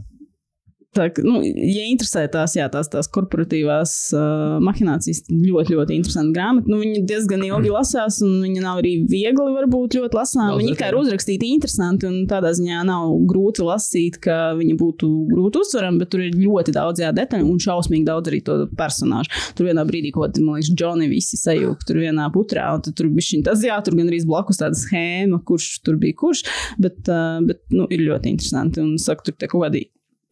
Tā, 0.95 1.09
nu, 1.26 1.40
ja 1.42 1.84
interesē 1.90 2.24
tās, 2.30 2.55
jā, 2.55 2.68
tās, 2.70 2.88
tās 2.92 3.09
korporatīvās 3.14 3.92
uh, 4.14 4.57
mahinācijas, 4.62 5.24
ļoti, 5.30 5.74
ļoti 5.74 5.97
interesanti 5.99 6.34
grāmata. 6.36 6.70
Nu, 6.70 6.78
viņa 6.82 7.03
diezgan 7.09 7.42
ilgi 7.47 7.72
lasās, 7.74 8.20
un 8.22 8.36
viņa 8.45 8.62
nav 8.62 8.78
arī 8.82 8.92
viegli, 9.11 9.49
varbūt 9.57 9.97
ļoti 9.99 10.18
lasāma. 10.18 10.53
Viņa 10.61 10.76
kā 10.78 10.90
ir 10.92 10.99
uzrakstīta 11.01 11.49
interesanti, 11.49 12.07
un 12.07 12.28
tādā 12.30 12.53
ziņā 12.55 12.84
nav 12.86 13.11
grūti 13.30 13.66
lasīt, 13.66 14.20
ka 14.22 14.53
viņa 14.59 14.76
būtu 14.80 15.11
grūti 15.32 15.62
uztverama, 15.64 16.03
bet 16.05 16.12
tur 16.14 16.22
ir 16.28 16.38
ļoti 16.38 16.76
daudz 16.76 17.03
jā, 17.03 17.11
detaļu 17.16 17.51
un 17.51 17.59
šausmīgi 17.66 18.07
daudz 18.07 18.30
arī 18.30 18.42
to 18.47 18.61
personāžu. 18.78 19.34
Tur 19.59 19.70
vienā 19.70 19.86
brīdī, 19.88 20.14
ko 20.14 20.28
man 20.28 20.61
liekas, 20.61 20.70
Džoni 20.78 21.11
visi 21.11 21.40
sajūta 21.40 21.88
tur 21.88 22.01
vienā 22.05 22.28
putrā, 22.34 22.68
un 22.76 22.86
tur 22.86 23.11
bija 23.11 23.30
šī 23.32 23.42
tas, 23.49 23.66
jā, 23.66 23.80
tur 23.84 23.99
gan 23.99 24.12
arī 24.12 24.22
blakus 24.28 24.62
tāda 24.62 24.78
schēma, 24.78 25.42
kurš 25.49 25.80
tur 25.86 25.99
bija 26.01 26.18
kurš, 26.22 26.45
bet, 26.78 27.03
uh, 27.09 27.42
bet 27.45 27.64
nu, 27.74 27.88
ir 27.90 28.07
ļoti 28.07 28.34
interesanti. 28.36 28.84
Un 28.84 28.97
saku, 29.03 29.26
tur 29.26 29.38
kaut 29.42 29.66
kādi 29.66 29.88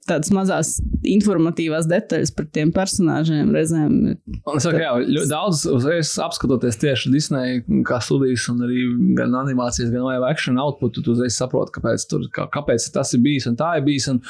tādas 0.09 0.32
mazās 0.34 0.72
informatīvās 1.07 1.86
detaļas 1.90 2.32
par 2.34 2.48
tiem 2.55 2.72
personāžiem 2.74 3.53
reizēm. 3.55 3.94
Es 4.57 4.64
saku, 4.64 4.80
jā, 4.82 4.90
ļoti 5.07 5.30
daudz 5.30 5.62
uzreiz 5.70 6.11
apskatoties 6.22 6.80
tieši 6.82 7.12
Disneja 7.12 7.61
kā 7.86 8.00
studijas, 8.03 8.48
un 8.50 8.64
arī 8.66 8.82
gan 9.18 9.36
animācijas, 9.44 9.92
gan 9.94 10.07
live 10.09 10.26
action 10.26 10.59
output, 10.62 10.98
tu 10.98 11.14
uzreiz 11.14 11.38
saproti, 11.38 11.74
kāpēc, 11.78 12.07
tur, 12.11 12.26
kā, 12.34 12.48
kāpēc 12.53 12.88
tas 12.94 13.14
ir 13.14 13.22
bijis 13.24 13.46
un 13.50 13.59
tā 13.61 13.76
ir 13.78 13.86
bijis. 13.86 14.11
Un, 14.12 14.22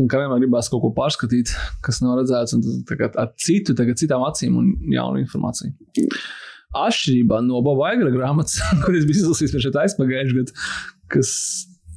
un 0.00 0.10
kā 0.10 0.20
vienmēr 0.20 0.42
gribās 0.44 0.68
kaut 0.72 0.82
ko 0.84 0.92
pārskatīt, 0.96 1.52
kas 1.84 2.02
nav 2.04 2.18
redzēts, 2.20 2.56
un 2.56 2.84
tagad 2.88 3.16
ar 3.20 3.32
citu, 3.40 3.76
tagad 3.78 4.00
citām 4.00 4.24
acīm 4.26 4.58
un 4.60 4.72
jaunu 4.92 5.22
informāciju. 5.24 5.72
Atšķirībā 6.74 7.38
no 7.46 7.60
Boba 7.64 7.92
Aigra 7.92 8.10
grāmatas, 8.12 8.58
kuras 8.84 9.06
bija 9.08 9.22
izlasījis 9.22 9.54
pirms 9.54 9.68
šeit 9.68 9.84
aizpagājušajā 9.84 10.40
gadā, 10.40 10.66
kas 11.14 11.30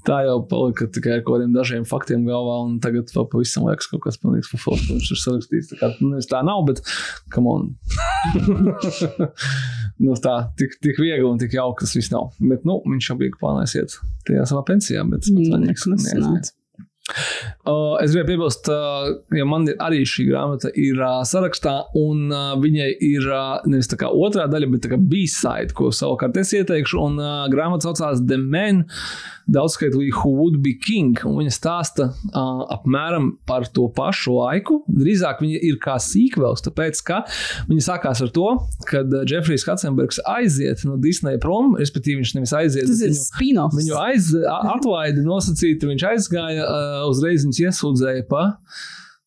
tā 0.07 0.21
jau 0.25 0.37
palika 0.49 0.87
tikai 0.93 1.17
ar 1.17 1.23
kaut 1.25 1.37
kādiem 1.37 1.55
dažiem 1.55 1.85
faktiem 1.87 2.25
galvā, 2.27 2.57
un 2.65 2.77
tagad 2.83 3.11
vēl 3.13 3.27
pavisam 3.31 3.67
liekas 3.67 3.89
kaut 3.91 4.05
kas 4.05 4.19
pilnīgs 4.21 4.51
fufels, 4.51 4.85
kurš 4.87 5.13
ir 5.13 5.21
sarakstīts. 5.23 5.71
Tā 5.73 5.79
kā 5.81 5.91
nu, 6.01 6.17
tā 6.31 6.43
nav, 6.47 6.63
bet 6.69 6.81
come 7.33 7.53
on. 7.53 7.69
nu, 10.03 10.17
tā 10.23 10.37
tik, 10.59 10.79
tik 10.83 11.01
viegli 11.03 11.27
un 11.27 11.41
tik 11.41 11.55
jauki 11.57 11.85
tas 11.85 11.95
viss 11.97 12.13
nav. 12.13 12.31
Bet, 12.39 12.65
nu, 12.67 12.79
viņš 12.87 13.11
jau 13.11 13.19
bija 13.19 13.37
plānojis 13.39 13.77
iet 13.81 13.97
tajā 14.27 14.47
savā 14.49 14.65
pensijā, 14.67 15.05
bet 15.07 15.27
Mm, 15.27 15.43
mm, 15.43 15.67
nekas 15.67 15.87
nesanāca. 15.91 16.53
Uh, 17.07 17.95
es 18.03 18.11
gribēju 18.11 18.27
piebilst, 18.33 18.67
uh, 18.71 19.07
ja 19.35 19.45
man 19.47 19.67
ir 19.71 19.77
arī 19.83 20.01
šī 20.07 20.25
grāmata 20.27 20.71
ir 20.75 20.99
uh, 20.99 21.21
sarakstā, 21.27 21.75
un 21.95 22.27
uh, 22.33 22.51
viņai 22.59 22.89
ir 23.07 23.29
uh, 23.31 23.63
nevis 23.67 23.87
tā 23.91 23.99
kā 24.01 24.11
otrā 24.11 24.47
daļa, 24.51 24.69
bet 24.73 24.89
kā 24.91 24.99
B-side, 24.99 25.75
ko 25.77 25.87
savukārt 25.95 26.35
es 26.41 26.51
ieteikšu. 26.57 26.99
Un 27.07 27.17
uh, 27.21 27.47
grāmata 27.51 27.87
saucās 27.87 28.19
The 28.27 28.39
Man, 28.43 28.83
daudzskaitlī 29.47 30.09
Who 30.17 30.33
Would 30.35 30.59
Be 30.63 30.73
King. 30.75 31.15
Viņa 31.23 31.53
stāsta 31.55 32.09
uh, 32.11 32.65
apmēram 32.75 33.33
par 33.47 33.69
to 33.71 33.87
pašu 33.95 34.35
laiku. 34.35 34.81
Drīzāk 34.91 35.39
viņa 35.43 35.61
ir 35.69 35.79
kā 35.83 35.95
sīkvels, 36.03 36.65
tāpēc 36.67 36.99
ka 37.07 37.21
viņa 37.71 37.87
sākās 37.87 38.23
ar 38.25 38.33
to, 38.35 38.49
kad 38.89 39.15
Jeffrijs 39.31 39.63
Katzenbergs 39.67 40.19
aiziet 40.27 40.83
no 40.87 40.99
Disneja 40.99 41.39
prom, 41.43 41.77
respektīvi 41.79 42.21
viņš 42.21 42.35
nevis 42.35 42.55
aiziet. 42.59 42.91
Bet 42.91 43.39
viņu-. 43.39 43.69
Viņu 43.77 43.97
aiz, 44.03 44.31
atlaidi 44.75 45.23
nosacīti, 45.23 45.91
viņš 45.93 46.07
aizgāja, 46.11 46.67
uh, 46.67 46.96
uzreiz 47.09 47.45
viņus 47.45 47.63
iesūdzēja 47.67 48.25
pa 48.29 48.47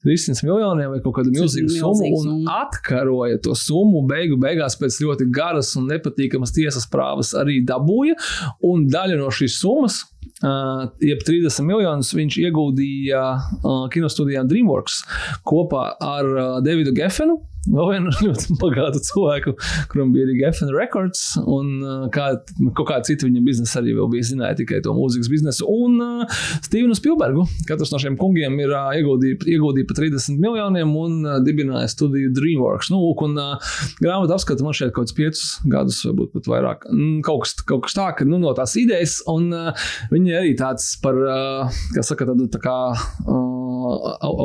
300 0.04 0.46
miljoniem 0.46 0.94
vai 0.94 1.00
kaut 1.04 1.18
kādu 1.18 1.32
milzīgu 1.34 1.72
summu 1.74 2.08
un 2.16 2.46
atkaroja 2.48 3.40
to 3.44 3.54
summu. 3.58 4.00
Beigu 4.08 4.38
beigās 4.40 4.78
pēc 4.80 4.96
ļoti 5.04 5.28
garas 5.34 5.74
un 5.76 5.90
nepatīkamas 5.92 6.54
tiesas 6.56 6.88
prāvas 6.90 7.34
arī 7.36 7.58
dabūja, 7.68 8.16
un 8.64 8.88
daļa 8.90 9.20
no 9.20 9.28
šīs 9.34 9.60
summas. 9.60 10.02
Uh, 10.40 10.86
jeb 11.04 11.20
30 11.26 11.66
miljonus 11.68 12.14
viņš 12.16 12.38
ieguldīja 12.40 13.20
uh, 13.36 13.82
kinostudijā 13.92 14.40
DreamWorks 14.48 15.02
kopā 15.44 15.82
ar 16.00 16.28
uh, 16.30 16.46
Davidu 16.64 16.94
Geffenu, 16.96 17.36
vēl 17.68 17.90
vienu 17.94 18.12
ļoti 18.24 18.56
bagātu 18.60 19.02
cilvēku, 19.04 19.54
kuram 19.92 20.14
bija 20.14 20.26
arī 20.28 20.38
Geffen 20.40 20.72
Records, 20.74 21.24
un 21.40 21.72
uh, 21.84 22.06
kā, 22.14 22.30
kaut 22.76 22.88
kāda 22.88 23.08
cita 23.10 23.28
viņa 23.28 23.44
biznesa 23.46 23.80
arī 23.82 23.96
bija, 24.00 24.26
zināja 24.30 24.58
tikai 24.62 24.80
to 24.84 24.94
mūzikas 24.96 25.30
biznesu, 25.32 25.68
un 25.68 26.00
uh, 26.04 26.40
Stevenu 26.64 26.96
Spielbergu. 26.98 27.46
Katrs 27.68 27.92
no 27.94 28.00
šiem 28.02 28.18
kungiem 28.20 28.56
ir 28.62 28.74
uh, 28.74 28.90
ieguldījis 28.96 29.88
pa 29.88 29.98
30 30.00 30.40
miljoniem 30.40 30.94
un 31.00 31.20
uh, 31.26 31.38
dibināja 31.44 31.90
studiju 31.92 32.32
DreamWorks. 32.36 32.92
Nu, 32.94 33.02
un 33.10 33.36
uh, 33.40 33.72
grāmatu 34.00 34.36
apskata 34.36 34.64
man 34.64 34.76
šeit 34.76 34.94
kaut 34.94 35.10
kāds 35.10 35.16
piecus 35.16 35.44
gadus, 35.70 36.00
varbūt 36.08 36.34
pat 36.36 36.50
vairāk. 36.50 36.88
Mm, 36.92 37.20
kaut, 37.26 37.44
kas, 37.44 37.56
kaut 37.66 37.84
kas 37.86 37.96
tā, 37.96 38.10
ka 38.16 38.26
nu, 38.28 38.40
no 38.42 38.54
tās 38.56 38.76
idejas, 38.80 39.20
un 39.30 39.50
uh, 39.54 39.88
viņi 40.12 40.36
arī 40.40 40.56
tāds 40.58 40.92
par, 41.02 41.16
uh, 41.16 41.80
kā 41.94 42.04
saka, 42.06 42.28
tādu 42.30 42.48
tā 42.52 42.62
kā 42.62 42.76
uh, 42.94 43.59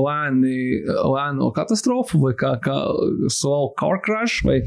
lēni, 0.06 0.58
lēno 0.86 1.50
katastrofu 1.56 2.22
vai 2.24 2.34
kā, 2.40 2.56
kā 2.64 2.76
slow 3.34 3.72
car 3.80 4.00
crash 4.06 4.46
vai, 4.48 4.62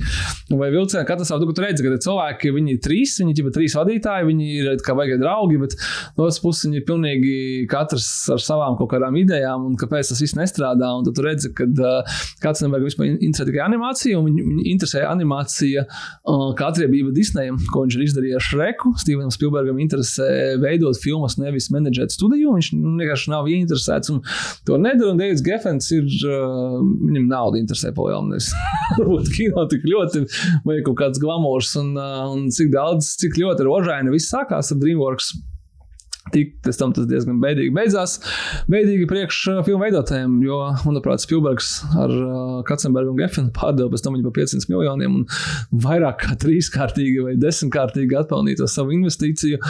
vai 0.50 0.70
vilciena 0.74 1.04
katastrofa. 1.08 1.44
Tu, 1.44 1.56
tu 1.56 1.64
redzi, 1.64 1.84
ka 1.84 2.00
cilvēki, 2.08 2.52
viņi 2.54 2.74
ir 2.76 2.82
trīs, 2.84 3.16
viņi 3.22 3.36
ir 3.36 3.52
trīs 3.54 3.76
vadītāji, 3.78 4.28
viņi 4.28 4.48
ir 4.60 4.82
kā 4.84 4.96
vajag 4.98 5.22
draugi, 5.22 5.60
bet 5.62 5.76
no 6.16 6.26
otras 6.26 6.40
puses 6.42 6.68
viņi 6.68 6.80
ir 6.80 6.86
pilnīgi 6.88 7.34
katrs 7.70 8.08
ar 8.34 8.42
savām 8.42 8.78
kaut 8.78 8.92
kādām 8.94 9.16
idejām 9.20 9.68
un 9.70 9.78
kāpēc 9.80 10.12
tas 10.12 10.22
viss 10.22 10.36
nestrādā. 10.38 10.90
Un 10.98 11.06
tad 11.06 11.16
tu 11.18 11.24
redzi, 11.24 11.52
ka 11.56 11.66
uh, 11.68 12.18
kāds 12.42 12.62
nevajag 12.64 12.88
vispār 12.88 13.10
interesē 13.14 13.48
tikai 13.48 13.64
animācija, 13.66 14.18
un 14.18 14.28
viņu 14.28 14.66
interesē 14.74 15.04
animācija 15.08 15.84
uh, 15.88 16.48
kā 16.58 16.70
atriebība 16.72 17.12
Disneyam, 17.16 17.58
ko 17.72 17.84
viņš 17.84 17.98
ir 17.98 18.06
izdarījis 18.08 18.38
ar 18.38 18.46
Šreku. 18.48 18.94
Stevenam 19.00 19.32
Spielbergam 19.34 19.80
interesē 19.82 20.28
veidot 20.62 20.98
filmas, 21.02 21.38
nevis 21.40 21.70
menedžēt 21.74 22.14
studiju. 22.14 22.54
Viņš 22.58 22.72
nu, 22.76 22.94
vienkārši 23.00 23.32
nav 23.32 23.48
ieinteresēts 23.50 24.12
un 24.14 24.22
to 24.66 24.78
nedara. 24.80 25.12
Un 25.12 25.20
Deivids 25.20 25.44
Gefens 25.44 25.90
ir, 25.94 26.08
uh, 26.28 26.78
viņam 26.80 27.28
nauda 27.30 27.60
interesē 27.60 27.92
palielināt. 27.96 28.32
Nevis 28.32 28.50
varbūt 28.98 29.30
kino 29.34 29.66
tik 29.70 29.86
ļoti, 29.88 30.24
vai 30.66 30.80
kaut 30.86 30.98
kāds 31.02 31.22
glamūrs, 31.22 31.74
un, 31.80 31.94
uh, 31.98 32.24
un 32.32 32.48
cik 32.54 32.72
daudz, 32.74 33.14
cik 33.20 33.38
ļoti 33.40 33.68
rožaini 33.68 34.14
viss 34.14 34.32
sākās 34.34 34.72
ar 34.74 34.82
DreamWorks. 34.82 35.32
Tik, 36.34 36.54
tam 36.78 36.92
tas 36.96 37.06
diezgan 37.08 37.38
bēdīgi 37.42 37.72
beidzās. 37.74 38.18
Bēdīgi 38.70 39.06
priekš 39.10 39.40
uh, 39.52 39.70
veidotājiem, 39.80 40.38
jo, 40.44 40.58
manuprāt, 40.84 41.22
Spielbergs 41.24 41.70
ar 41.98 42.12
uh, 42.12 42.58
Katzenbergu 42.68 43.14
un 43.14 43.20
Gefenu 43.20 43.52
pārdeva 43.56 43.90
pēc 43.92 44.04
tam 44.04 44.16
viņu 44.16 44.28
par 44.28 44.36
500 44.38 44.70
miljoniem 44.72 45.18
un 45.20 45.26
vairāk 45.84 46.20
kā 46.24 46.36
trīskārtīgi 46.42 47.24
vai 47.24 47.34
desmitkārtīgi 47.40 48.18
atpelnīja 48.18 48.68
savu 48.70 48.94
investīciju, 48.96 49.60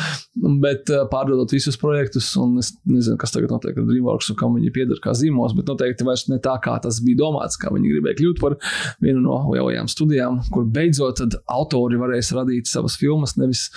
bet 0.63 0.93
uh, 0.95 1.05
pārdodot 1.13 1.53
visus 1.55 1.79
projektus, 1.81 2.31
un 2.41 2.57
es 2.63 2.73
nezinu, 2.89 3.19
kas 3.21 3.35
tagad 3.35 3.53
notiek 3.55 3.79
ar 3.79 3.87
DreamWorks 3.89 4.33
un 4.33 4.41
kam 4.41 4.57
viņi 4.59 4.73
pieder 4.75 5.03
kā 5.05 5.15
zīmos, 5.19 5.55
bet 5.59 5.71
noteikti 5.71 6.07
vairs 6.09 6.27
ne 6.33 6.41
tā, 6.43 6.57
kā 6.65 6.79
tas 6.83 7.01
bija 7.05 7.23
domāts, 7.23 7.59
kā 7.61 7.73
viņi 7.75 7.93
gribēja 7.95 8.21
kļūt 8.23 8.43
par 8.43 8.57
vienu 9.05 9.23
no 9.25 9.41
lielajām 9.53 9.91
studijām, 9.91 10.41
kur 10.55 10.67
beidzot 10.75 11.23
autori 11.51 12.01
varēs 12.01 12.33
radīt 12.37 12.71
savas 12.71 12.97
filmas, 13.01 13.37
nevis 13.41 13.69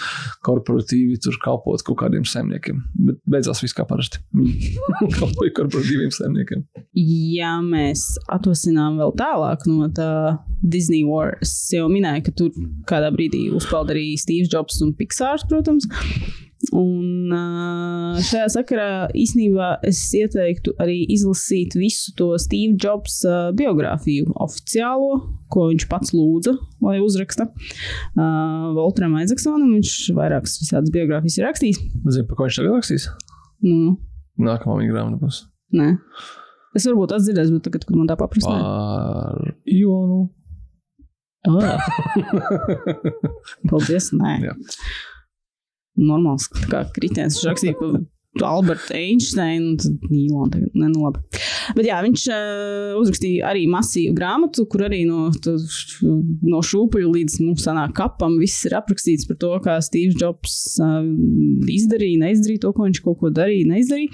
korporatīvi 0.45 1.19
tur 1.21 1.37
kalpot 1.43 1.83
kaut 1.85 1.99
kādiem 2.03 2.25
saimniekiem 2.27 2.70
saimniekiem. 2.71 2.81
Bet 3.07 3.19
beidzās 3.29 3.61
viss 3.63 3.75
kā 3.75 3.85
parasti. 3.87 4.19
Ko 5.17 5.29
korporatīviem 5.55 6.11
saimniekiem. 6.11 6.63
Ja 6.93 7.59
mēs 7.61 8.17
atvasinām 8.31 8.99
vēl 8.99 9.13
tālāk 9.17 9.65
no 9.67 9.89
tā 9.89 10.37
Disney 10.61 11.03
War, 11.05 11.37
es 11.41 11.69
jau 11.73 11.89
minēju, 11.89 12.25
ka 12.25 12.31
tur 12.31 12.51
kādā 12.87 13.11
brīdī 13.11 13.49
uzpeld 13.51 13.91
arī 13.91 14.15
Steve 14.17 14.47
Jobs 14.51 14.81
un 14.81 14.93
Pixārs, 14.93 15.45
protams. 15.49 15.87
Un 16.77 17.31
šajā 18.21 18.45
sakarā 18.53 18.87
īsnībā 19.17 19.69
es 19.87 19.97
ieteiktu 20.13 20.75
arī 20.83 20.99
izlasīt 21.09 21.73
visu 21.79 22.11
to 22.19 22.27
Steve 22.41 22.75
Jobs 22.77 23.15
biogrāfiju, 23.57 24.27
oficiālo, 24.45 25.15
ko 25.49 25.65
viņš 25.71 25.87
pats 25.89 26.13
lūdza, 26.13 26.53
lai 26.85 26.99
uzraksta. 27.01 27.47
Volteram 28.77 29.15
Aizaksonam 29.17 29.73
viņš 29.79 29.95
vairākas 30.17 30.59
visādas 30.61 30.93
biogrāfijas 30.93 31.39
ir 31.41 31.47
rakstījis. 31.49 31.81
Zinu, 32.13 32.27
par 32.29 32.37
ko 32.37 32.45
viņš 32.45 32.59
tagad 32.61 32.77
rakstīs. 32.77 33.07
Nu, 33.65 33.95
Nākamā 34.41 34.77
viņa 34.83 34.93
grāmata 34.93 35.21
būs 35.25 35.41
nē. 35.77 35.95
Es 36.77 36.85
varbūt 36.87 37.11
atdzirdēju, 37.17 37.57
bet 37.57 37.65
tagad, 37.67 37.83
kad 37.89 37.97
man 37.99 38.07
tā 38.07 38.15
paprasīja, 38.19 38.61
par 38.61 39.49
Ionu. 39.67 40.21
oh, 41.49 41.65
paldies. 43.69 44.11
Nē, 44.15 44.37
Jā. 44.45 44.53
Normāls 45.99 46.47
kā 46.71 46.85
kritiens. 46.95 47.37
Viņš 47.39 47.49
rakstīja 47.51 47.77
par 47.79 48.01
Albertu 48.47 48.93
Einsteinu, 48.95 49.73
tad 49.75 49.97
tagad- 50.53 50.69
Ne, 50.73 50.87
nu 50.87 51.01
labi. 51.03 51.19
Bet 51.75 51.85
jā, 51.85 51.97
viņš 52.01 52.21
uh, 52.31 52.95
uzrakstīja 53.01 53.49
arī 53.49 53.65
masīvu 53.67 54.15
grāmatu, 54.15 54.63
kur 54.71 54.85
arī 54.87 55.01
no, 55.05 55.25
tu, 55.43 55.57
no 56.47 56.61
šūpuļa 56.63 57.11
līdz 57.11 57.35
nu, 57.43 57.57
sanāk 57.59 57.91
kapam 57.99 58.37
viss 58.39 58.63
ir 58.65 58.71
aprakstīts 58.79 59.27
par 59.27 59.35
to, 59.35 59.51
kā 59.65 59.75
Steve 59.83 60.15
Jobs 60.15 60.79
uh, 60.79 61.03
izdarīja, 61.67 62.21
neizdarīja 62.23 62.63
to, 62.63 62.71
ko 62.71 62.87
viņš 62.87 63.03
kaut 63.03 63.19
ko 63.19 63.33
darīja, 63.35 63.67
neizdarīja. 63.67 64.09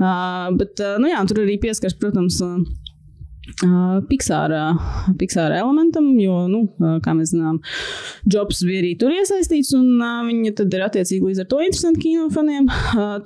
Uh, 0.00 0.50
bet 0.58 0.82
uh, 0.82 0.98
nu, 0.98 1.06
jā, 1.12 1.22
tur 1.30 1.44
arī 1.46 1.60
pieskars, 1.62 1.94
protams, 1.94 2.40
Uh, 2.40 2.58
Pixāra, 4.10 4.62
Pixāra 5.20 5.58
elementam, 5.60 6.06
jo, 6.20 6.36
nu, 6.50 6.62
kā 7.04 7.14
mēs 7.16 7.32
zinām, 7.34 7.60
Jobs 8.30 8.62
bija 8.66 8.82
arī 8.82 8.92
tur 9.00 9.12
iesaistīts, 9.14 9.72
un 9.76 10.00
viņa 10.28 10.54
tad 10.60 10.76
ir 10.76 10.84
attiecīgi 10.86 11.30
līdz 11.30 11.42
ar 11.42 11.48
to 11.50 11.60
interesanti 11.64 12.04
kinofaniem. 12.04 12.68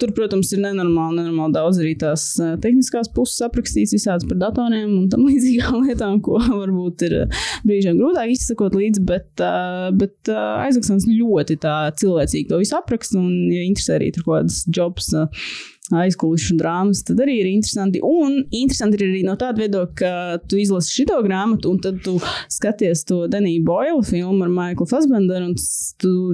Tur, 0.01 0.15
protams, 0.17 0.53
ir 0.55 0.63
nenormāli, 0.65 1.21
nenormāli 1.21 1.57
daudz 1.57 1.81
arī 1.83 1.95
tās 2.01 2.27
tehniskās 2.65 3.11
puses 3.15 3.45
aprakstīts 3.47 3.95
visādas 3.97 4.27
par 4.29 4.41
datoriem 4.41 4.91
un 5.03 5.11
tam 5.13 5.27
līdzīgām 5.29 5.81
lietām, 5.89 6.21
ko 6.25 6.41
varbūt 6.41 7.07
ir 7.09 7.19
brīžiem 7.67 8.01
grūtāk 8.01 8.35
izsakot 8.35 8.77
līdzi, 8.79 9.05
bet, 9.09 9.45
bet 10.01 10.35
Aizaksons 10.35 11.09
ļoti 11.11 11.59
tā 11.63 11.77
cilvēcīgi 12.01 12.51
to 12.51 12.61
visu 12.63 12.79
apraksta, 12.79 13.21
un, 13.21 13.53
ja 13.53 13.65
interesē 13.67 13.99
arī 13.99 14.11
tur 14.15 14.27
kaut 14.27 14.43
kādas 14.43 14.65
Jobs. 14.75 15.13
Uh, 15.15 15.73
aizkulisku 15.93 16.57
drāmas, 16.57 17.03
tad 17.05 17.21
arī 17.21 17.37
ir 17.43 17.49
interesanti. 17.51 18.01
Un 18.05 18.39
interesanti 18.49 18.97
ir 18.99 19.05
arī 19.11 19.23
no 19.27 19.35
tāda 19.41 19.61
viedokļa, 19.61 19.95
ka 19.99 20.13
tu 20.49 20.57
izlasi 20.61 21.03
šo 21.03 21.21
grāmatu, 21.27 21.75
un 21.75 21.81
tad 21.85 22.01
tu 22.05 22.17
skaties 22.53 23.05
to 23.09 23.25
Deniju 23.31 23.65
Boila 23.67 24.01
filmu 24.07 24.47
ar 24.47 24.53
Maiklu 24.55 24.89
Fasbenderu. 24.89 25.53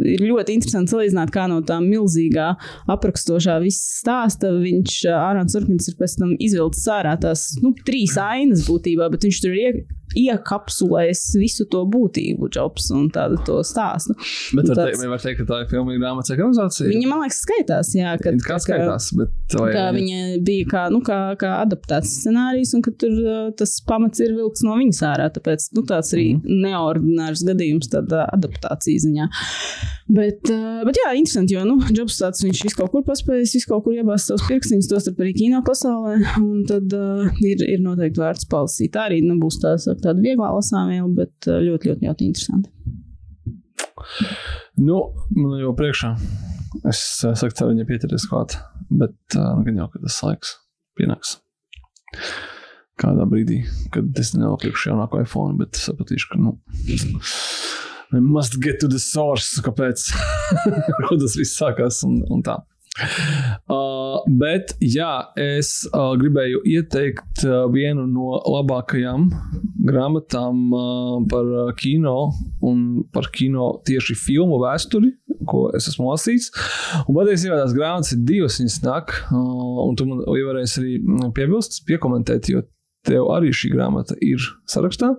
Ir 0.07 0.22
ļoti 0.22 0.55
interesanti 0.55 0.94
salīdzināt, 0.94 1.32
kā 1.34 1.48
no 1.51 1.61
tā 1.66 1.80
milzīgā 1.82 2.53
aprakstošā 2.94 3.59
visa 3.64 4.01
stāsta 4.01 4.53
viņš, 4.55 5.01
Ārāns 5.18 5.59
Urkins, 5.59 5.90
ir 5.90 5.98
pēc 5.98 6.18
tam 6.20 6.36
izvilcis 6.38 6.86
ārā 6.94 7.16
tās 7.20 7.51
nu, 7.64 7.74
trīs 7.86 8.14
ainas 8.20 8.68
būtībā, 8.68 9.11
bet 9.11 9.26
viņš 9.26 9.42
tur 9.42 9.59
ir 9.59 9.82
iekapsulējis 10.18 11.22
visu 11.40 11.66
to 11.70 11.84
būtību, 11.90 12.48
Jobs 12.54 12.90
un 12.94 13.08
tādu 13.14 13.38
to 13.46 13.61
stāstu. 13.66 14.14
Bet 14.56 14.64
Un 14.64 14.74
var, 14.74 14.76
tāds- 14.80 14.98
teikt, 15.00 15.11
var 15.12 15.22
teikt, 15.24 15.38
ka 15.40 15.44
tā 15.52 15.61
ir 15.64 15.68
filma 15.70 15.96
grāmatas 15.98 16.32
ekranizācija. 16.34 16.88
Viņa, 16.90 17.08
man 17.11 17.22
liekas, 17.24 17.40
skaitās, 17.44 17.92
jā, 17.94 18.14
kad, 18.22 18.38
Kā 18.46 18.58
skaitās, 18.62 19.11
bet 19.16 19.58
vai, 19.58 19.72
Kā 19.74 19.86
viņa 19.94 20.20
bija 20.46 20.64
kā, 20.70 20.82
nu, 20.90 21.00
kā, 21.06 21.20
kā 21.40 21.52
adaptēts 21.64 22.16
scenārijs, 22.24 22.74
un 22.74 22.82
ka 22.82 22.90
tur 22.98 23.52
tas 23.56 23.76
pamats 23.86 24.20
ir 24.20 24.34
vilks 24.34 24.62
no 24.66 24.76
viņas 24.80 25.02
ārā. 25.12 25.30
Tāpēc 25.34 25.70
nu, 25.76 25.82
tāds 25.86 26.12
arī 26.16 26.28
Mhm. 26.36 26.61
neordinārs 26.64 27.44
gadījums, 27.46 27.88
tādā 27.92 28.26
adaptācijas 28.34 29.06
ziņā. 29.06 29.28
Bet, 30.11 30.42
bet 30.86 30.96
jā, 30.98 31.12
interesanti, 31.14 31.54
jo 31.54 31.62
nu, 31.64 31.76
Jobs 31.94 32.16
tāds 32.18 32.42
viņš 32.42 32.64
visu 32.66 32.76
kaut 32.80 32.90
kur 32.90 33.02
paspējis, 33.06 33.52
visu 33.54 33.68
kaut 33.70 33.84
kur 33.84 33.94
iebāzt 33.94 34.26
savus 34.30 34.42
pirkstiņus, 34.48 34.88
tos 34.90 35.06
arī 35.12 35.32
kino 35.36 35.61
pasaulē. 35.62 36.16
Un 36.40 36.64
tad 36.66 36.90
uh, 36.96 37.28
ir, 37.46 37.62
ir 37.62 37.78
noteikti 37.84 38.18
vērts 38.22 38.48
palasīt. 38.50 38.90
Tā 38.96 39.04
arī 39.11 39.20
nebūs 39.22 39.61
tā, 39.62 39.76
saka, 39.78 39.99
tāda 40.05 40.24
vieglā 40.24 40.51
lasāmviela, 40.57 41.11
bet 41.16 41.48
uh, 41.51 41.61
ļoti, 41.64 41.90
ļoti, 41.90 42.09
ļoti 42.09 42.28
interesanti. 42.30 42.72
Nu, 44.80 45.01
man 45.36 45.59
jau 45.61 45.74
priekšā. 45.76 46.14
Es 46.88 47.03
uh, 47.26 47.34
saku, 47.38 47.57
tā 47.57 47.68
viņa 47.68 47.86
pieturēs 47.88 48.28
klāt. 48.30 48.57
Bet 48.90 49.16
uh, 49.36 49.61
gan 49.66 49.82
jau, 49.82 49.90
ka 49.92 50.03
tas 50.03 50.18
laiks 50.26 50.57
pienāks. 50.98 51.36
Kādā 53.01 53.24
brīdī, 53.28 53.62
kad 53.94 54.18
es 54.20 54.34
nenopirkšu 54.36 54.90
jaunāko 54.90 55.22
iPhone, 55.22 55.57
bet 55.61 55.78
sapratīšu, 55.78 56.32
ka, 56.32 56.40
nu, 56.42 56.57
I 58.12 58.18
must 58.18 58.59
get 58.61 58.80
to 58.80 58.88
the 58.88 58.98
source, 58.98 59.61
kāpēc 59.62 60.09
tas 61.22 61.36
viss 61.38 61.55
sākās 61.55 62.03
un, 62.09 62.18
un 62.26 62.42
tā. 62.42 62.57
Uh, 63.70 64.16
bet, 64.26 64.72
jā, 64.82 65.30
es 65.38 65.84
uh, 65.92 66.16
gribēju 66.18 66.64
ieteikt 66.66 67.44
uh, 67.44 67.68
vienu 67.70 68.03
no 68.11 68.40
labākajām 68.42 69.28
grāmatām 69.86 70.64
uh, 70.74 71.12
par 71.30 71.46
uh, 71.46 71.70
kino 71.78 72.32
un 72.66 73.05
par 73.14 73.28
kino 73.30 73.68
tieši 73.86 74.16
filmu 74.18 74.59
vēsturi, 74.64 75.12
ko 75.46 75.68
es 75.76 75.86
esmu 75.92 76.11
lasījis. 76.11 76.51
Un 77.05 77.20
patiesībā 77.20 77.61
tās 77.61 77.76
grāmatas 77.76 78.16
ir 78.16 78.24
divas, 78.26 78.59
viņas 78.59 78.80
nāk, 78.88 79.14
uh, 79.30 79.80
un 79.86 79.94
tu 79.94 80.09
man 80.11 80.26
varēsi 80.26 80.82
arī 80.82 80.98
mm, 80.98 81.30
piebilst, 81.36 81.84
piekomentēt, 81.86 82.51
jo 82.51 82.66
tev 83.07 83.30
arī 83.36 83.55
šī 83.55 83.70
grāmata 83.76 84.18
ir 84.18 84.42
sarakstā. 84.70 85.14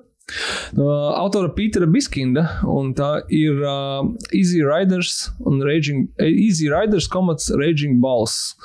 No 0.77 0.87
autora 1.17 1.51
Pītera 1.55 1.87
Biskinda, 1.91 2.45
un 2.69 2.93
tā 2.97 3.09
ir 3.33 3.59
uh, 3.61 4.05
Easy 4.35 4.61
Riders 4.65 5.31
un 5.47 5.61
Raging, 5.65 6.07
Easy 6.21 6.69
Riders 6.71 7.07
komats 7.11 7.49
Raging 7.57 7.99
Balls, 8.03 8.55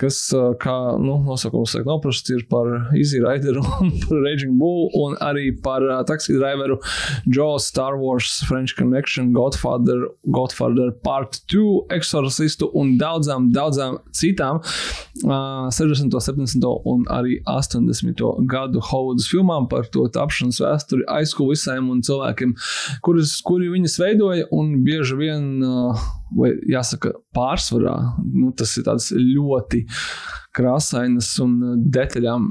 kas, 0.00 0.18
uh, 0.36 0.52
kā 0.62 0.74
nu, 1.00 1.18
nosaukums 1.26 1.74
saka, 1.74 1.86
noprasts 1.88 2.32
ir 2.32 2.44
par 2.50 2.68
Easy 2.98 3.20
Rideru 3.22 3.64
un 3.80 3.92
par 4.04 4.22
Raging 4.26 4.56
Bull, 4.60 4.88
un 4.98 5.16
arī 5.24 5.50
par 5.64 5.84
uh, 5.86 6.00
taksi 6.08 6.36
driveru 6.38 6.78
Jaws, 7.26 7.66
Star 7.72 7.98
Wars, 8.00 8.40
French 8.48 8.76
Connection, 8.78 9.32
Godfather, 9.36 10.08
Godfather 10.30 10.92
Part 11.04 11.42
2, 11.52 11.64
Exorcistu 11.98 12.70
un 12.78 12.96
daudzām, 13.00 13.50
daudzām 13.54 13.98
citām 14.16 14.62
uh, 14.62 15.68
60., 15.72 16.12
70. 16.12 16.68
un 16.88 17.06
arī 17.12 17.40
80. 17.48 18.22
gadu 18.50 18.82
Hovudas 18.92 19.28
filmām 19.30 19.68
par 19.70 19.88
to 19.92 20.06
tapšanas 20.12 20.60
vēsturi 20.62 20.91
aizkulisēm 21.12 21.90
un 21.92 22.02
cilvēkiem, 22.06 22.54
kuras, 23.04 23.36
kuri 23.46 23.70
viņas 23.72 23.98
veidoja, 24.02 24.50
un 24.54 24.76
bieži 24.86 25.18
vien, 25.18 25.48
uh, 25.66 26.04
vai 26.36 26.52
jāsaka, 26.70 27.14
pārsvarā, 27.36 27.96
nu, 28.32 28.52
tas 28.56 28.76
ir 28.78 28.88
ļoti 29.32 29.84
krāsainas 30.52 31.28
un 31.40 31.54
detaļām, 31.92 32.46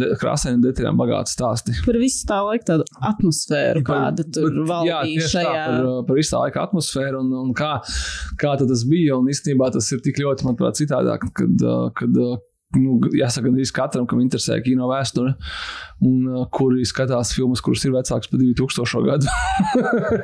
de, 0.00 0.10
krāsaini 0.20 0.60
detaļām 0.66 0.98
bagāts 1.00 1.32
stāsti. 1.36 1.74
Par 1.86 1.96
visu 2.00 2.26
tā 2.28 2.42
laika 2.44 2.74
tādu 2.74 2.86
atmosfēru, 3.08 3.82
kāda 3.88 4.26
tur 4.26 4.50
Bet, 4.50 4.58
jā, 4.58 4.66
valdīja 4.68 5.00
tieši 5.06 5.24
tā, 5.24 5.44
šajā. 5.46 5.64
par, 5.64 5.88
par 6.10 6.20
visu 6.20 6.34
tā 6.34 6.42
laika 6.44 6.66
atmosfēru 6.66 7.22
un, 7.24 7.32
un 7.40 7.54
kā, 7.56 7.72
kā 8.40 8.54
tas 8.60 8.84
bija. 8.88 9.16
Un 9.16 9.32
īstenībā 9.32 9.70
tas 9.74 9.88
ir 9.96 10.04
tik 10.04 10.20
ļoti, 10.20 10.44
manuprāt, 10.48 10.80
citādāk, 10.82 11.24
kad, 11.40 11.64
uh, 11.64 11.88
kad 11.96 12.20
uh, 12.20 12.36
nu, 12.76 12.98
jāsaka, 13.16 13.46
gandrīz 13.46 13.70
katram, 13.72 14.04
kam 14.08 14.20
interesē 14.20 14.58
kino 14.60 14.90
vēsture, 14.90 15.32
un 16.04 16.26
uh, 16.28 16.42
kuri 16.52 16.84
skatās 16.86 17.30
filmas, 17.32 17.62
kuras 17.64 17.84
ir 17.88 17.94
vecākas 17.94 18.28
par 18.28 18.42
2000. 18.42 19.00
gadu. 19.06 19.30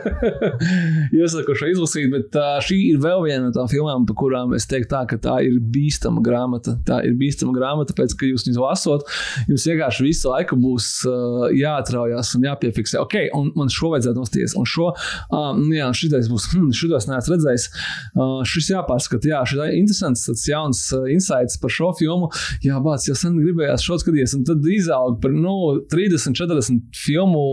Iesaku 1.17 1.57
šo 1.57 1.71
izlasīt, 1.73 2.11
bet 2.13 2.37
uh, 2.37 2.59
šī 2.65 2.77
ir 2.91 3.01
vēl 3.03 3.25
viena 3.25 3.47
no 3.47 3.55
tām 3.55 3.71
filmām, 3.73 4.05
par 4.07 4.19
kurām 4.21 4.53
es 4.59 4.69
teiktu, 4.69 4.91
tā, 4.93 5.01
ka 5.09 5.19
tā 5.25 5.39
ir 5.47 5.57
bīstama 5.75 6.21
grāmata. 6.25 6.77
Tā 6.85 7.01
ir 7.09 7.17
bīstama 7.19 7.57
grāmata, 7.57 7.97
pēc 7.97 8.13
ka 8.21 8.29
jūs 8.29 8.45
viņu 8.51 8.61
lasot, 8.61 9.09
jums 9.49 9.65
vienkārši 9.71 10.07
visu 10.11 10.35
laiku 10.35 10.61
būs 10.61 10.91
uh, 11.09 11.49
jāatraujas 11.57 12.35
un 12.37 12.45
jāpiefiksē. 12.51 13.01
Ok, 13.01 13.19
un 13.41 13.51
man 13.57 13.73
šo 13.73 13.95
vajadzētu 13.95 14.21
nosties, 14.21 14.57
un 14.61 14.69
šo, 14.69 14.91
uh, 14.93 15.49
nu 15.57 15.73
jā, 15.79 15.89
šitais 15.97 16.29
būs, 16.29 16.51
hmm, 16.53 16.77
šitos 16.77 17.09
neesmu 17.09 17.39
redzējis. 17.39 17.67
Uh, 18.13 18.37
šis 18.53 18.71
jāpārskata, 18.77 19.33
jā, 19.33 19.43
šis 19.49 19.65
ir 19.65 19.81
interesants, 19.81 20.29
tāds 20.29 20.47
jauns 20.53 20.87
uh, 20.93 21.09
insights 21.11 21.57
par 21.63 21.73
šo 21.73 21.91
filmu. 21.97 22.34
Jā, 22.65 22.79
bāc, 22.85 23.07
jau 23.09 23.17
sen 23.19 23.37
gribējās 23.41 23.85
šo 23.87 23.99
skatīties, 24.03 24.37
un 24.39 24.45
tad 24.49 24.65
izaug 24.71 25.19
par, 25.23 25.35
nu, 25.35 25.55
30, 25.93 26.35
40 26.39 26.83
filmu 27.05 27.45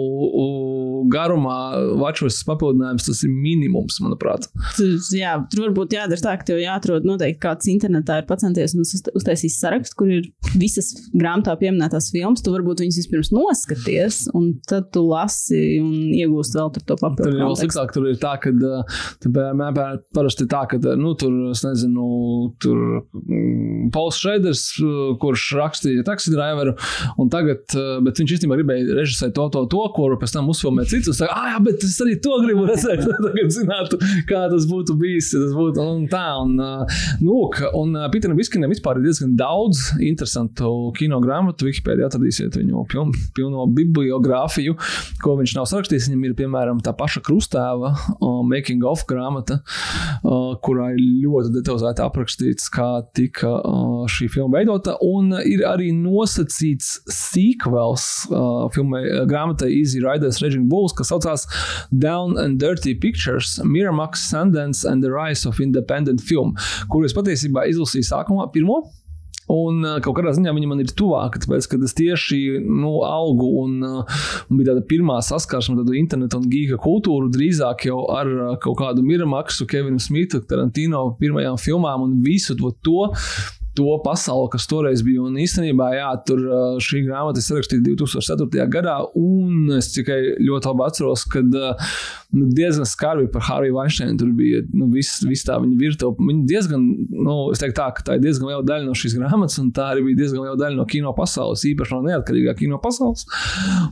garumā 1.12 1.58
watchlists 2.02 2.46
papildinājums 2.48 3.06
tas 3.08 3.22
ir 3.26 3.32
minimums, 3.34 3.98
manuprāt. 4.04 4.48
Tur, 4.78 4.94
jā, 5.18 5.36
tur 5.52 5.66
varbūt 5.68 5.96
jādara 5.98 6.22
tā, 6.24 6.36
ka 6.42 6.48
tev 6.52 6.62
jāatrod 6.62 7.06
noteikti 7.08 7.42
kāds 7.44 7.70
internetā 7.72 8.20
ir 8.22 8.28
pacenties 8.30 8.76
un 8.78 8.84
uz- 8.86 9.12
uztaisījis 9.18 9.58
sarakstu, 9.62 9.98
kur 10.02 10.12
ir 10.20 10.30
visas 10.62 10.92
grāmatā 11.16 11.56
pieminētās 11.62 12.12
filmas. 12.14 12.44
Tu 12.46 12.54
varbūt 12.54 12.84
viņas 12.84 13.00
vispirms 13.02 13.32
noskaties, 13.36 14.22
un 14.38 14.52
tad 14.70 14.92
tu 14.94 15.04
lasi 15.08 15.80
un 15.82 15.94
iegūsti 16.16 16.60
vēl 16.60 16.74
tur 16.78 16.86
to 16.92 17.00
Tur 17.02 17.28
ir 17.28 17.38
vēl 17.40 17.48
kontekstu. 17.50 17.66
sliktāk, 17.66 17.94
tur 17.96 18.08
ir 18.12 18.20
tā, 18.22 18.36
ka 18.42 18.54
piemēram, 19.26 20.02
parasti 20.16 20.48
tā, 20.52 20.64
ka 20.70 20.80
nu, 21.00 21.14
tur, 21.20 21.34
es 21.52 21.64
nezinu, 21.66 22.06
tur 22.62 22.78
mm, 23.02 23.90
Pauls 23.96 24.20
Šreiders, 24.22 24.68
kurš 25.22 25.48
rakstīja 25.60 26.06
taksi 26.08 26.34
driveru, 26.36 26.76
un 27.22 27.32
tagad, 27.34 27.66
uh, 27.76 27.98
bet 28.06 28.22
viņš 28.22 28.36
īstenībā 28.38 28.60
gribēja 28.60 28.98
režisēt 29.02 29.36
to, 29.38 29.48
to, 29.54 29.66
to, 29.72 29.84
kuru 29.96 30.20
pēc 30.22 30.36
tam 30.36 30.50
uzfilmē 30.54 30.86
cits. 30.90 31.12
Un 31.12 31.18
saka, 31.18 31.36
ah, 31.36 31.52
jā, 31.56 31.62
bet 31.66 31.86
es 31.88 31.98
arī 32.04 32.18
to 32.24 32.38
gribu 32.46 32.68
redzēt, 32.70 33.04
tagad 33.26 33.54
zinātu, 33.56 34.00
kā 34.30 34.46
tas 34.54 34.68
būtu 34.70 34.98
bijis. 35.02 35.32
Tas 35.36 35.56
būtu 35.58 35.84
un 35.84 36.06
tā, 36.12 36.26
un, 36.44 36.56
uh, 36.62 37.02
nu, 37.22 37.32
lūk, 37.32 37.62
un 37.78 37.96
Piteram 38.14 38.38
Viskinam 38.40 38.72
vispār 38.72 39.00
ir 39.00 39.08
diezgan 39.08 39.36
daudz 39.40 39.92
interesantu 40.04 40.92
kino 40.98 41.22
grāmatu. 41.24 41.68
Wikipēdijā 41.70 42.10
atradīsiet 42.10 42.58
viņu 42.60 42.86
piln, 42.92 43.14
pilno 43.38 43.66
bibliogrāfiju, 43.72 44.76
ko 45.24 45.36
viņš 45.40 45.56
nav 45.58 45.68
sarakstījis. 45.72 46.10
Viņam 46.12 46.28
ir, 46.28 46.36
piemēram, 46.42 46.82
tā 46.84 46.94
paša 46.98 47.24
krustēva 47.26 47.94
uh, 47.94 48.42
making 48.48 48.86
of 48.88 49.06
grāmata, 49.10 49.62
uh, 49.62 50.52
kurā 50.64 50.92
ir 50.96 51.02
ļoti 51.26 51.54
detalizēti 51.58 52.06
aprakstīts, 52.06 52.70
kā 52.74 52.90
tika 53.18 53.54
uh, 53.60 54.04
šī 54.12 54.30
filma 54.34 54.61
veidota. 54.62 54.96
Un 55.02 55.34
ir 55.46 55.66
arī 55.68 55.92
nosacīts 55.96 57.02
sequels 57.10 58.08
uh, 58.30 58.70
filmai, 58.76 59.04
uh, 59.10 59.26
grāmatai 59.30 59.72
Easy 59.74 60.02
Riders 60.04 60.42
Raging 60.44 60.70
Bulls, 60.72 60.96
kas 60.98 61.12
saucās 61.12 61.48
Down 61.92 62.38
and 62.38 62.62
Dirty 62.62 62.96
Pictures, 62.96 63.60
Miramax, 63.66 64.28
Sundance 64.32 64.86
and 64.88 65.04
the 65.04 65.12
Rise 65.12 65.46
of 65.48 65.60
Independent 65.60 66.22
Film, 66.22 66.56
kuru 66.92 67.10
es 67.10 67.18
patiesībā 67.18 67.68
izlasīju 67.72 68.12
sākumā 68.14 68.52
pirmo. 68.54 68.84
Un 69.52 69.82
uh, 69.84 69.98
kaut 70.04 70.16
kādā 70.16 70.32
ziņā 70.38 70.54
viņa 70.56 70.68
man 70.70 70.80
ir 70.84 70.92
tuvāka, 70.96 71.42
tāpēc, 71.44 71.66
ka 71.68 71.80
es 71.84 71.96
tieši 71.98 72.38
nu, 72.64 73.02
augu 73.04 73.50
un, 73.64 73.74
uh, 73.84 74.20
un 74.48 74.60
bija 74.60 74.72
tāda 74.72 74.84
pirmā 74.88 75.18
saskarsme 75.26 75.82
ar 75.82 75.98
internetu 75.98 76.40
un 76.40 76.46
gīga 76.52 76.78
kultūru, 76.80 77.32
drīzāk 77.34 77.88
jau 77.90 78.06
ar 78.16 78.30
uh, 78.32 78.54
kaut 78.62 78.80
kādu 78.80 79.04
Miramaksu, 79.04 79.68
Kevinu 79.68 80.00
Smitu, 80.00 80.44
Tarantino 80.48 81.10
pirmajām 81.20 81.60
filmām 81.60 82.06
un 82.06 82.22
visu 82.24 82.56
to. 82.60 82.72
to 82.86 83.10
To 83.80 83.94
pasauli, 84.04 84.50
kas 84.52 84.66
toreiz 84.68 85.04
bija. 85.06 85.24
Un 85.24 85.38
īstenībā, 85.40 85.92
jā, 85.96 86.10
tur 86.28 86.42
šī 86.84 87.06
grāmata 87.06 87.40
ir 87.40 87.46
sarakstīta 87.46 87.86
2004. 87.88 88.66
gadā, 88.74 88.98
un 89.16 89.72
es 89.78 89.94
tikai 89.96 90.20
ļoti 90.44 90.72
labi 90.74 90.84
atceros, 90.90 91.24
ka 91.32 91.40
uh, 91.40 91.94
nu, 92.32 92.48
diezgan 92.56 92.88
skarbi 92.88 93.28
par 93.32 93.44
Harviju 93.48 93.76
Weinsteinu 93.76 94.18
tur 94.20 94.32
bija 94.36 94.62
nu, 94.74 94.88
viss 94.94 95.22
vis 95.28 95.44
tā 95.48 95.58
viņa 95.62 95.78
virtuve. 95.80 96.16
Viņa 96.30 96.46
diezgan, 96.50 96.86
nu, 97.12 97.36
es 97.52 97.62
teiktu 97.62 97.78
tā, 97.80 97.88
ka 97.98 98.06
tā 98.08 98.18
ir 98.18 98.24
diezgan 98.24 98.52
liela 98.52 98.66
daļa 98.68 98.88
no 98.88 98.96
šīs 98.98 99.18
grāmatas, 99.20 99.60
un 99.62 99.72
tā 99.76 99.90
arī 99.94 100.06
bija 100.08 100.22
diezgan 100.24 100.46
liela 100.46 100.60
daļa 100.60 100.80
no 100.80 100.86
kino 100.90 101.14
pasaules, 101.18 101.66
īpaši 101.68 101.96
no 101.96 102.02
neatkarīgā 102.08 102.56
kino 102.60 102.80
pasaules. 102.84 103.26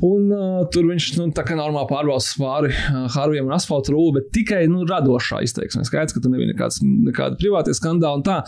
Un 0.05 0.31
uh, 0.31 0.61
tur 0.73 0.87
viņš, 0.89 1.09
nu, 1.19 1.27
tā 1.35 1.45
kā 1.47 1.57
normāli 1.59 1.89
pārbaudas 1.91 2.29
pāri 2.39 2.71
uh, 2.71 3.07
Harvijam 3.15 3.49
un 3.49 3.57
asfaltu 3.57 3.95
rūlu, 3.95 4.15
bet 4.19 4.31
tikai, 4.35 4.63
nu, 4.71 4.85
radošā 4.89 5.41
izteiksmē. 5.47 5.83
Skaidrs, 5.87 6.15
ka 6.15 6.23
tur 6.23 6.33
nebija 6.33 6.53
nekāds, 6.53 6.79
nekāda 6.83 7.39
privātie 7.39 7.75
skandāli 7.77 8.21
un 8.21 8.25
tā. 8.27 8.39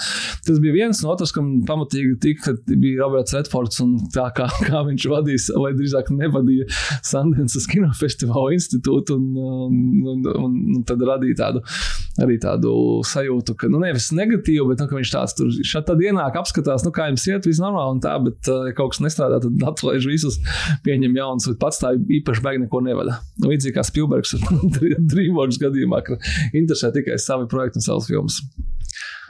Tas 0.48 0.62
bija 0.64 0.78
viens 0.78 1.04
no 1.04 1.12
otrs, 1.14 1.34
kam 1.36 1.52
pamatīgi 1.68 2.16
tika, 2.24 2.56
bija 2.72 3.04
Roberts 3.04 3.36
Redfords 3.36 3.82
un 3.84 3.98
tā 4.16 4.30
kā, 4.38 4.48
kā 4.68 4.84
viņš 4.88 5.08
vadīs, 5.12 5.50
vai 5.60 5.74
drīzāk 5.78 6.14
nevadīja 6.16 6.68
Sundance 7.06 7.62
kinofestivāla 7.72 8.56
institūtu 8.56 9.18
un, 9.18 9.28
un, 9.42 9.81
un, 10.12 10.24
un, 10.32 10.58
un 10.78 10.86
tad 10.88 11.02
radīja 11.08 11.38
tādu, 11.42 11.62
arī 12.22 12.38
tādu 12.42 12.74
sajūtu, 13.08 13.56
ka, 13.60 13.70
nu, 13.72 13.82
nevis 13.84 14.12
negatīvu, 14.16 14.68
bet, 14.72 14.82
nu, 14.84 14.90
ka 14.90 14.98
viņš 15.00 15.14
tāds 15.14 15.38
tur 15.38 15.52
šādi 15.52 15.90
tad 15.92 16.04
ienāk, 16.06 16.38
apskatās, 16.42 16.86
nu, 16.88 16.94
kā 16.96 17.10
jums 17.10 17.28
iet, 17.30 17.48
viss 17.50 17.64
normāli 17.64 17.98
un 17.98 18.04
tā, 18.04 18.16
bet, 18.24 18.52
ja 18.70 18.76
kaut 18.78 18.96
kas 18.96 19.04
nestrādā, 19.06 19.42
tad 19.44 19.68
atlaiž 19.72 20.08
visus, 20.10 20.40
pieņem 20.86 21.18
jaunas, 21.20 21.50
bet 21.52 21.62
pats 21.62 21.82
tā 21.84 21.94
īpaši 22.22 22.46
baigi 22.46 22.66
neko 22.66 22.84
nevada. 22.86 23.20
Nu, 23.42 23.52
līdzīgi 23.54 23.78
kā 23.78 23.86
Spielbergs 23.88 24.36
Dreamworks 25.12 25.62
gadījumā, 25.62 26.04
ka 26.08 26.20
interesē 26.52 26.94
tikai 26.96 27.20
savi 27.22 27.50
projekti 27.52 27.82
un 27.82 27.90
savas 27.90 28.10
filmas. 28.12 28.42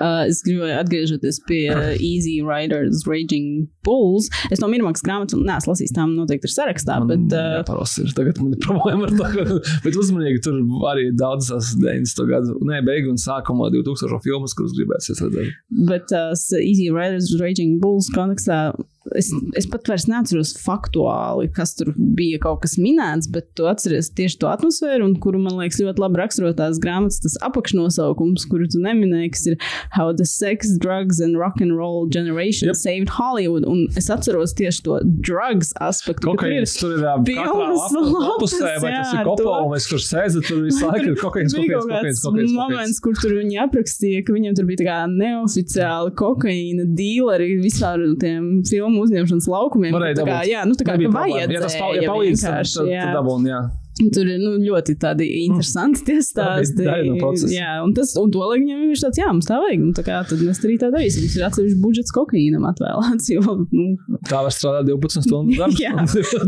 Uh, 0.02 0.24
es 0.26 0.42
gribēju 0.46 0.78
atgriezties 0.80 1.40
pie 1.48 1.62
uh, 1.72 1.92
Easy 1.98 2.40
Riders, 2.46 3.06
Raging 3.10 3.68
Bulls. 3.86 4.30
Es 4.54 4.62
no 4.64 4.70
Mirmakas 4.72 5.06
grāmatas 5.06 5.38
neesmu 5.38 5.74
lasījis, 5.74 5.94
tām 5.98 6.16
noteikti 6.18 6.50
ir 6.50 6.56
sarakstā. 6.56 6.98
Man 7.04 7.12
Bet, 7.12 7.38
uh, 7.38 7.60
jāparos 7.62 7.98
ir. 8.02 8.12
Tagad 8.18 8.42
man 8.42 8.56
ir 8.56 8.62
problēma 8.64 9.10
ar 9.10 9.16
to, 9.16 9.60
bet 9.86 10.00
uzmanīgi 10.00 10.44
tur 10.46 10.60
arī 10.92 11.10
daudz 11.18 11.52
tās 11.52 11.74
90. 11.78 12.24
gadu, 12.32 12.58
ne, 12.68 12.82
beigu 12.86 13.14
un 13.14 13.22
sākumā 13.22 13.70
2000 13.76 14.24
filmas, 14.26 14.56
kuras 14.58 14.74
gribēsies 14.78 15.22
redzēt. 15.26 15.60
bet 15.92 16.16
uh, 16.18 16.34
Easy 16.62 16.90
Riders, 16.90 17.34
Raging 17.42 17.80
Bulls 17.84 18.10
kontekstā. 18.16 18.72
Es, 19.18 19.32
es 19.58 19.66
pat 19.66 19.88
vairs 19.90 20.04
neatceros 20.06 20.52
faktuāli, 20.62 21.48
kas 21.56 21.72
tur 21.74 21.90
bija 21.98 22.38
kaut 22.44 22.60
kas 22.62 22.76
minēts, 22.78 23.26
bet 23.34 23.48
tu 23.58 23.66
atceries 23.66 24.12
tieši 24.14 24.38
to 24.44 24.46
atmosfēru, 24.52 25.08
un 25.10 25.16
kuru 25.24 25.40
man 25.42 25.56
liekas 25.58 25.80
ļoti 25.82 26.04
labi 26.04 26.20
raksturo 26.22 26.52
tās 26.54 26.78
grāmatas, 26.84 27.18
tas 27.24 27.34
apakšnosaukums, 27.48 28.46
kuru 28.52 28.68
tu 28.70 28.78
neminēji, 28.84 29.32
kas 29.34 29.46
ir 29.50 29.58
How 29.96 30.12
the 30.14 30.28
Sex, 30.30 30.76
Drugs 30.78 31.18
and 31.20 31.40
Rock 31.42 31.62
and 31.66 31.74
Roll 31.80 32.06
Generation 32.14 32.70
Yep. 32.70 32.78
Saved 32.78 33.10
Hollywood. 33.18 33.66
Un 33.66 33.88
es 33.98 34.12
atceros 34.14 34.54
tieši 34.60 34.84
to 34.86 35.00
drugs 35.26 35.74
aspektu. 35.82 36.30
Kokaīns 36.36 36.78
tur 36.78 36.94
ir 37.00 37.02
pilnas 37.26 37.90
lapu- 37.96 38.22
lapusē, 38.28 38.76
vai 38.86 38.94
tas 39.00 39.16
ir 39.18 39.26
kopa, 39.26 39.42
to. 39.42 39.56
vai 39.74 39.82
kur 39.90 40.04
sēžat, 40.06 40.46
tur 40.46 40.62
visu 40.68 40.86
laiku 40.86 41.10
ir 41.10 41.18
kokaīns, 41.24 41.58
kokaīns, 41.58 41.90
kokaīns, 41.90 42.22
kokaīns. 42.28 42.54
moments, 42.54 43.02
kur 43.02 43.18
tur 43.18 43.34
viņi 43.40 43.58
aprakstīja, 43.66 44.22
ka 44.30 44.38
viņiem 44.38 44.60
tur 44.62 44.70
bija 44.70 44.84
tā 44.84 44.88
kā 44.92 45.00
neoficiāli 45.10 46.14
kokaīna 46.22 46.86
dīleri 47.02 47.58
vispār 47.66 48.06
uz 48.06 48.16
tiem 48.22 48.62
filmu 48.92 49.06
uzņemšanas 49.08 49.48
laukumiem. 49.52 49.94
Varēja 49.96 50.18
tā 50.20 50.26
kā, 50.26 50.40
dabūt. 50.40 50.52
jā, 50.52 50.66
nu 50.68 50.76
tā 50.76 50.88
kā 50.88 50.98
vajadzēja. 51.00 51.54
Ja 51.56 51.62
tas 51.62 51.78
pal- 51.80 51.96
ja 51.96 52.10
palīdz, 52.12 52.42
tad, 52.42 52.52
vienkārši, 52.52 52.76
tad, 52.78 52.92
jā. 52.92 53.06
tad 53.06 53.18
dabūn, 53.20 53.48
jā. 53.48 53.62
Tur 54.02 54.26
ir 54.26 54.40
nu, 54.40 54.52
ļoti 54.64 54.96
tādi 54.98 55.26
interesanti 55.46 56.02
tie 56.08 56.16
stāsti. 56.24 56.86
daļa 56.88 57.12
no 57.12 57.18
procesa. 57.20 57.52
Jā, 57.54 57.74
un, 57.84 57.92
tas, 57.94 58.16
un 58.18 58.32
to 58.34 58.40
laikam 58.40 58.64
viņam 58.66 58.94
ir 58.96 59.02
tāds, 59.04 59.20
jā, 59.20 59.28
mums 59.30 59.46
tā 59.46 59.60
vajag. 59.62 59.84
Nu, 59.84 59.92
tā 59.94 60.04
kā, 60.08 60.22
tad 60.26 60.42
mēs 60.42 60.62
arī 60.64 60.78
tā 60.82 60.90
darīsim. 60.96 61.26
Mums 61.28 61.36
ir 61.38 61.46
atsevišķi 61.46 61.82
budžets 61.84 62.16
kokaīnam 62.16 62.66
atvēlēts. 62.72 63.30
Jo, 63.36 63.44
nu, 63.62 64.18
Tā 64.28 64.42
var 64.48 64.52
strādāt 64.56 64.90
12 64.90 65.28
stundu 65.28 65.60
darbu. 65.60 65.78
Jā. 65.86 65.94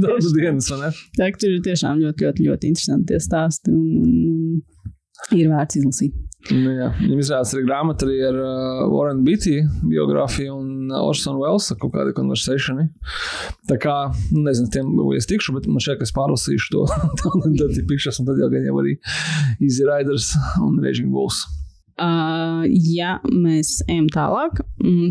Daudz 0.02 0.32
dienas, 0.34 0.72
vai 0.72 0.80
ne? 0.88 0.89
tā, 1.20 1.30
tur 1.38 1.54
ir 1.54 1.62
tiešām 1.68 2.02
ļoti, 2.02 2.26
ļoti, 2.26 2.48
ļoti 2.48 2.72
interesanti 2.74 3.12
tie 3.14 3.22
stāsti. 3.22 3.76
Un, 3.76 4.64
un 5.30 5.38
ir 5.38 5.52
vērts 5.52 5.84
izlasīt. 5.84 6.16
Nu, 6.52 6.74
jā. 6.76 6.89
Viņam 6.98 7.22
izrādās 7.22 7.54
arī 7.56 7.64
grāmata 7.64 8.04
arī 8.04 8.18
ar 8.28 8.36
uh, 8.36 8.82
Warren 8.91 9.22
Beatty 9.24 9.62
biogrāfiju 9.88 10.58
un 10.58 10.91
uh, 10.91 11.00
Orson 11.08 11.39
Welles 11.39 11.70
kaut 11.80 11.94
kādu 11.96 12.12
konversēšanu. 12.18 12.89
Tā 13.72 13.78
kā, 13.80 13.96
nu, 14.34 14.44
nezinu, 14.50 14.68
tiem 14.74 14.91
vai 14.98 15.22
es 15.22 15.30
tikšu, 15.30 15.56
bet 15.56 15.70
man 15.72 15.84
šķiet, 15.84 16.02
ka 16.02 16.08
es 16.10 16.16
pārlasīšu 16.18 16.76
to. 16.76 16.86
tad 17.62 17.80
ir 17.80 17.88
pikšas 17.88 18.20
un 18.20 18.28
tad 18.28 18.44
jau 18.44 18.52
gan 18.52 18.68
jau 18.68 18.76
arī 18.84 18.98
Easy 19.62 19.88
Riders 19.88 20.34
un 20.60 20.82
Raging 20.84 21.14
Bulls. 21.16 21.46
Uh, 21.94 22.64
ja 22.66 23.20
mēs 23.30 23.76
ejam 23.86 24.08
tālāk, 24.10 24.64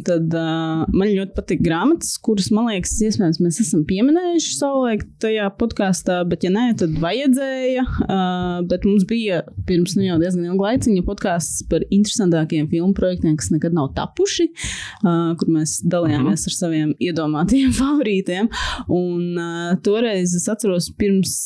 tad 0.03 0.33
uh, 0.35 0.83
man 0.91 1.11
ļoti 1.13 1.37
patīk 1.37 1.61
grāmatas, 1.63 2.17
kuras, 2.19 2.49
man 2.51 2.67
liekas, 2.73 2.97
iespējams, 3.07 3.39
mēs 3.39 3.61
esam 3.63 3.85
pieminējuši 3.87 4.57
savulaik 4.57 5.05
tajā 5.23 5.47
podkāstā, 5.61 6.17
bet, 6.27 6.43
ja 6.43 6.51
nē, 6.51 6.65
tad 6.81 6.97
vajadzēja. 7.03 7.85
Uh, 8.03 8.57
bet 8.67 8.83
mums 8.89 9.07
bija 9.07 9.45
pirms 9.69 9.95
nu, 9.95 10.09
jau 10.09 10.19
diezgan 10.19 10.49
ilga 10.49 10.73
laiciņa 10.73 11.05
podkāsts 11.07 11.63
par 11.71 11.85
interesantākiem 11.87 12.67
filmu 12.73 12.97
projektiem, 12.99 13.39
kas 13.39 13.53
nekad 13.55 13.79
nav 13.79 13.93
tapuši, 13.95 14.49
uh, 15.05 15.33
kur 15.39 15.55
mēs 15.55 15.77
dalījāmies 15.87 16.49
ar 16.51 16.57
saviem 16.57 16.97
iedomātajiem 16.99 17.71
favorītiem. 17.79 18.51
Un 18.91 19.39
uh, 19.39 19.79
toreiz 19.87 20.35
es 20.35 20.49
atceros, 20.51 20.91
pirms 20.99 21.39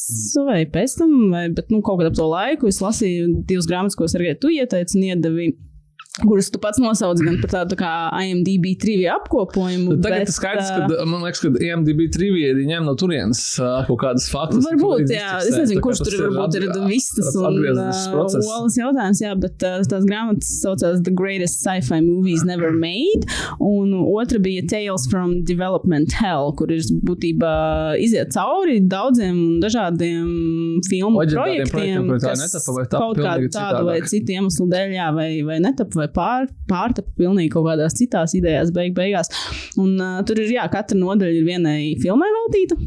vai 0.49 0.63
pēc 0.71 0.97
tam, 1.03 1.15
vai, 1.35 1.45
bet 1.53 1.69
nu, 1.75 1.83
kaut 1.85 2.01
kad 2.01 2.09
ap 2.09 2.17
to 2.17 2.33
laiku 2.33 2.73
es 2.73 2.81
lasīju 2.81 3.45
divas 3.45 3.69
grāmatas, 3.69 4.01
ko 4.01 4.09
Sergei 4.09 4.37
tu 4.41 4.49
ieteici 4.57 5.05
un 5.29 5.37
iedevi. 5.39 5.76
Kuras 6.17 6.49
tu 6.49 6.57
pats 6.57 6.79
nosauc 6.81 7.21
gan 7.21 7.35
par 7.43 7.51
tādu 7.53 7.77
kā 7.77 7.91
IMDb 8.25 8.71
trivia 8.81 9.19
apkopojumu. 9.19 9.99
Tagad 10.01 10.23
bet, 10.23 10.31
ir 10.31 10.33
skaidrs, 10.33 10.71
ka 10.73 11.05
man 11.05 11.21
liekas, 11.27 11.43
ka 11.45 11.51
IMDb 11.61 12.07
trivija 12.15 12.55
ir 12.55 12.63
ņem 12.71 12.87
no 12.89 12.95
turienes 12.97 13.43
kaut 13.85 13.99
kādas 14.01 14.31
faktus. 14.33 14.65
Varbūt, 14.65 15.13
jā, 15.13 15.35
es 15.45 15.53
nezinu, 15.53 15.83
kurš 15.85 16.01
tur 16.07 16.17
varbūt 16.23 16.57
ir 16.57 16.65
vistas 16.89 17.37
un 17.37 17.61
olas 17.69 18.79
jautājums, 18.81 19.21
jā, 19.21 19.35
bet 19.43 19.59
tās 19.61 20.07
grāmatas 20.09 20.55
saucās 20.63 21.03
The 21.05 21.13
Greatest 21.13 21.61
Sci-Fi 21.61 22.01
Movies 22.07 22.47
Never 22.49 22.73
Made, 22.73 23.29
un 23.61 23.93
otra 24.01 24.41
bija 24.41 24.65
Tales 24.73 25.05
from 25.13 25.43
Development 25.45 26.17
Hell, 26.17 26.55
kur 26.57 26.73
ir 26.73 26.81
būtībā 27.05 27.53
iziet 28.01 28.33
cauri 28.33 28.79
daudziem 28.81 29.37
un 29.37 29.61
dažādiem 29.61 30.81
filmu 30.89 31.21
projektiem, 31.29 31.69
projektiem, 31.77 32.11
tā 32.25 32.33
kas 32.41 32.69
kaut 32.89 33.21
pilnīgi 33.21 33.53
tādu 33.53 33.85
vai 33.93 34.01
citu 34.09 34.37
iemeslu 34.39 34.69
dēļ, 34.73 34.97
jā, 34.97 35.13
vai, 35.21 35.31
vai 35.45 35.61
netapa 35.61 36.06
vai 36.06 36.06
pār, 36.15 36.51
pārtapa 36.71 37.15
pilnīgi 37.19 37.53
kaut 37.55 37.67
kādās 37.69 37.97
citās 37.99 38.37
idejās 38.39 38.73
beig 38.75 38.95
beigās. 38.97 39.33
Un 39.81 39.97
uh, 39.97 40.21
tur 40.27 40.43
ir, 40.43 40.53
jā, 40.59 40.69
katra 40.73 40.99
nodaļa 40.99 41.41
ir 41.41 41.49
vienai 41.49 41.81
filmai 42.03 42.31
veltīta. 42.41 42.79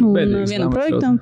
Un 0.00 0.14
Bēdīgs 0.16 0.48
vienam 0.54 0.70
projektam. 0.72 1.18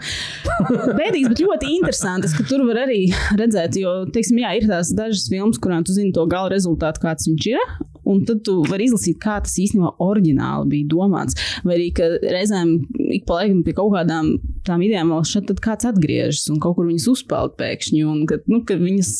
Bēdīgs, 1.00 1.32
bet 1.32 1.40
ļoti 1.42 1.70
interesants, 1.74 2.36
ka 2.36 2.44
tur 2.46 2.62
var 2.68 2.84
arī 2.84 3.00
redzēt, 3.38 3.74
jo, 3.80 3.96
teiksim, 4.14 4.38
jā, 4.44 4.52
ir 4.60 4.68
tās 4.70 4.92
dažas 4.94 5.26
filmas, 5.32 5.58
kurām 5.62 5.82
tu 5.86 5.96
zini 5.96 6.14
to 6.14 6.22
gala 6.30 6.52
rezultātu, 6.52 7.02
kāds 7.02 7.26
viņš 7.26 7.48
ir. 7.50 7.72
Un 8.10 8.22
tad 8.26 8.40
tu 8.46 8.60
vari 8.66 8.86
izlasīt, 8.88 9.18
kā 9.22 9.36
tas 9.44 9.58
īstenībā 9.60 9.92
oriģināli 10.02 10.70
bija 10.70 10.88
domāts. 10.94 11.36
Vai 11.66 11.76
arī, 11.76 11.90
ka 11.94 12.08
reizēm 12.22 12.72
ik 13.18 13.26
pa 13.28 13.40
laikam 13.40 13.60
pie 13.66 13.74
kaut 13.76 13.92
kādām 13.94 14.32
tām 14.66 14.82
idejām 14.86 15.12
vēl 15.14 15.26
šeit 15.28 15.52
kāds 15.62 15.90
atgriežas 15.90 16.48
un 16.50 16.62
kaut 16.62 16.78
kur 16.78 16.88
viņas 16.88 17.10
uzpeld 17.12 17.58
pēkšņi. 17.60 18.02
Un 18.06 18.24
ka, 18.30 18.40
nu, 18.50 18.62
ka 18.66 18.78
viņas 18.80 19.12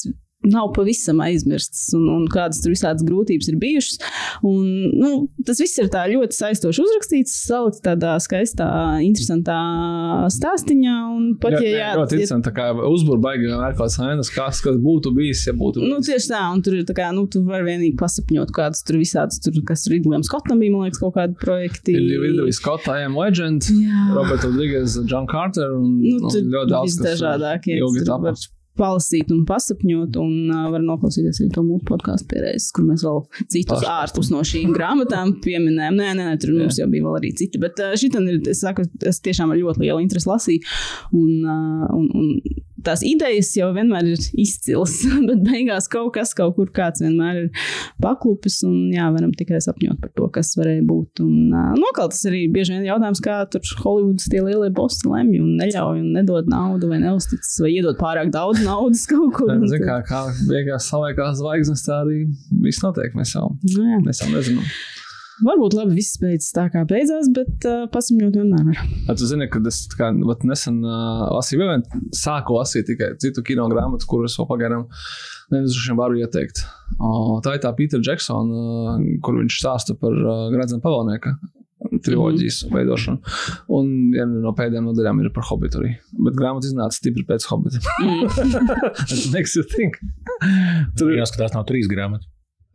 nav 0.43 0.71
pavisam 0.73 1.19
aizmirstas, 1.21 1.91
un, 1.95 2.07
un 2.09 2.23
kādas 2.33 2.63
tur 2.65 2.73
visādas 2.73 3.05
grūtības 3.05 3.49
ir 3.53 3.57
bijušas. 3.61 3.99
Un, 4.47 4.65
nu, 4.97 5.11
tas 5.45 5.61
viss 5.61 5.77
ir 5.83 5.91
tā 5.93 6.07
ļoti 6.09 6.33
saistoši 6.33 6.81
uzrakstīts, 6.85 7.35
salikts 7.47 7.83
tādā 7.85 8.15
skaistā, 8.25 8.69
interesantā 9.05 9.59
stāstīņā. 10.33 10.95
Un 11.17 11.27
pat, 11.43 11.59
Jā, 11.59 11.61
ja, 11.65 11.71
jā, 11.71 11.91
ļoti 11.99 12.17
ja- 12.17 12.21
interesanti. 12.23 12.49
Tā 12.49 12.55
kā 12.57 12.69
uzbūvēja 12.89 13.59
ārkārtas 13.69 13.99
ainas, 14.05 14.31
kas, 14.33 14.63
kas 14.65 14.79
būtu 14.81 15.13
bijis, 15.17 15.45
ja 15.47 15.53
būtu 15.57 15.83
Nu, 15.85 15.99
bijis. 16.01 16.09
tieši 16.09 16.31
tā, 16.33 16.43
un 16.55 16.63
tur 16.65 16.79
ir 16.81 16.87
tā 16.89 16.97
kā, 16.97 17.11
nu, 17.15 17.27
tu 17.31 17.43
vari 17.47 17.67
vienīgi 17.69 17.97
pasapņot 18.01 18.55
kādus 18.57 18.85
tur 18.87 18.97
visādus, 19.01 19.41
tur, 19.45 19.53
kas 19.69 19.85
tur 19.85 19.95
Ridlijam 19.97 20.25
Skotam 20.27 20.59
bija, 20.63 20.73
man 20.73 20.89
liekas, 20.89 21.01
kaut 21.03 21.15
kādi 21.19 21.37
projekti. 21.41 21.97
Ir 21.99 22.21
Ridley 22.25 22.53
Scott, 22.57 22.89
I 22.89 23.05
am 23.05 23.17
Legend, 23.19 23.69
Jā. 23.71 24.09
Robert 24.17 24.45
Rodriguez, 24.49 24.97
John 25.07 25.27
Carter 25.31 25.71
un, 25.77 25.99
Nu, 26.01 26.17
un 26.25 26.31
tur 26.33 26.41
ļoti 26.49 26.71
daudz. 26.73 26.97
visdažādākie. 26.97 27.77
Ilgi 27.81 28.07
tapats. 28.09 28.49
Palasīt 28.81 29.33
un 29.35 29.45
pasapņot, 29.49 30.17
un 30.21 30.51
uh, 30.51 30.65
var 30.73 30.85
noklausīties 30.85 31.43
arī 31.43 31.51
to 31.55 31.65
mūsu 31.67 31.87
podkāstu 31.91 32.31
pieredzes, 32.33 32.71
kur 32.77 32.87
mēs 32.89 33.05
vēl 33.07 33.21
citus 33.43 33.77
Paši. 33.77 33.91
ārpus 33.97 34.33
no 34.33 34.43
šīm 34.47 34.73
grāmatām 34.77 35.37
pieminējām. 35.45 36.01
Nē, 36.01 36.11
nē, 36.19 36.27
nē 36.33 36.41
tur 36.43 36.57
mums 36.57 36.81
jau 36.81 36.89
bija 36.91 37.07
vēl 37.07 37.21
arī 37.21 37.35
citi. 37.41 37.61
Bet 37.63 37.81
uh, 37.85 37.95
šī 38.01 38.13
ir, 38.25 38.41
es 38.51 38.65
saku, 38.65 38.87
es 39.07 39.23
tiešām 39.25 39.53
ar 39.53 39.61
ļoti 39.61 39.85
lielu 39.85 40.03
interesi 40.05 40.31
lasīju. 40.31 40.75
Un, 41.17 41.31
uh, 41.45 41.87
un, 41.97 42.11
un 42.17 42.67
tās 42.87 43.03
idejas 43.07 43.51
jau 43.59 43.71
vienmēr 43.77 44.09
ir 44.13 44.23
izcils, 44.41 44.99
bet 45.29 45.43
beigās 45.47 45.89
kaut 45.93 46.13
kas, 46.17 46.33
kaut 46.39 46.55
kur 46.59 46.71
kāds 46.77 47.03
vienmēr 47.05 47.43
ir 47.45 47.49
paklupis, 48.03 48.61
un 48.67 48.91
jā, 48.95 49.07
varam 49.15 49.33
tikai 49.37 49.61
sapņot 49.65 50.01
par 50.03 50.13
to, 50.17 50.29
kas 50.35 50.53
varēja 50.59 50.85
būt. 50.89 51.23
Un 51.25 51.51
nokal 51.81 52.11
tas 52.13 52.23
arī 52.31 52.45
bieži 52.53 52.77
vien 52.77 52.87
jautājums, 52.89 53.23
kā 53.25 53.41
tur 53.53 53.65
Holivudas 53.85 54.29
tie 54.31 54.43
lielie 54.45 54.71
bosi 54.77 55.09
lemj 55.11 55.41
un 55.43 55.53
neļauj 55.61 56.01
un 56.03 56.13
nedod 56.19 56.49
naudu 56.51 56.91
vai 56.91 57.01
neuzticas 57.03 57.57
vai 57.65 57.73
iedod 57.77 57.99
pārāk 58.01 58.33
daudz 58.35 58.63
naudas 58.69 59.07
kaut 59.11 59.35
kur. 59.39 59.51
tad- 59.53 59.77
kā, 59.87 59.99
kā 60.09 60.23
beigās 60.51 60.89
savaikās 60.91 61.39
zvaigznes, 61.41 61.85
tā 61.87 62.01
arī 62.05 62.25
viss 62.65 62.83
notiek. 62.85 63.15
Mēs 63.19 63.35
jau, 63.37 63.51
Nu, 63.77 63.85
jā. 63.87 64.01
mēs 64.05 64.21
jau 64.25 64.31
nezinām. 64.33 64.67
Varbūt 65.47 65.77
labi 65.79 65.97
viss 65.97 66.19
beidzas 66.21 66.53
tā 66.57 66.67
kā 66.73 66.83
beidzās, 66.89 67.31
bet 67.37 67.67
uh, 67.69 67.85
pasamņot 67.93 68.39
vienmēr 68.41 68.67
var. 68.71 68.81
Tu 69.17 69.29
zini, 69.31 69.49
ka 69.53 69.63
es 69.71 69.83
tā 69.93 70.01
kā, 70.01 70.11
nesen 70.49 70.81
uh, 70.85 71.27
lasīju, 71.37 71.63
vienu, 71.63 72.03
sāku 72.17 72.59
lasīt 72.59 72.89
tikai 72.91 73.15
citu 73.23 73.45
kino 73.47 73.69
grāmatu, 73.73 74.09
kuras 74.11 74.37
vēl 74.41 74.51
pagaidām 74.51 74.89
nezinu, 75.55 75.97
varu 75.99 76.21
ieteikt. 76.21 76.65
Uh, 76.99 77.39
tā 77.45 77.57
ir 77.57 77.65
tā 77.65 77.73
Pītera 77.77 78.05
Džeksona, 78.05 78.67
uh, 78.99 79.09
kur 79.25 79.41
viņš 79.41 79.63
stāsta 79.63 79.97
par 79.99 80.15
uh, 80.15 80.47
Gradzena 80.53 80.85
pavalnieka 80.85 81.37
triloģijas 82.05 82.63
mm 82.63 82.69
-hmm. 82.69 82.77
veidošanu. 82.77 83.19
Un 83.79 83.87
viena 84.13 84.43
no 84.45 84.53
pēdējām 84.57 84.89
nodaļām 84.91 85.23
ir 85.25 85.33
par 85.35 85.47
hobitu 85.51 85.81
arī. 85.81 85.95
Bet 86.27 86.37
grāmata 86.37 86.69
iznāca 86.69 86.97
stipri 86.97 87.25
pēc 87.25 87.47
hobita. 87.51 87.81
Tas 89.11 89.33
makes 89.33 89.57
you 89.57 89.65
think. 89.65 89.97
Tur 90.99 91.13
ir 91.13 91.23
Jāskatās, 91.23 91.55
nav 91.57 91.65
trīs 91.71 91.89
grāmatas. 91.89 92.29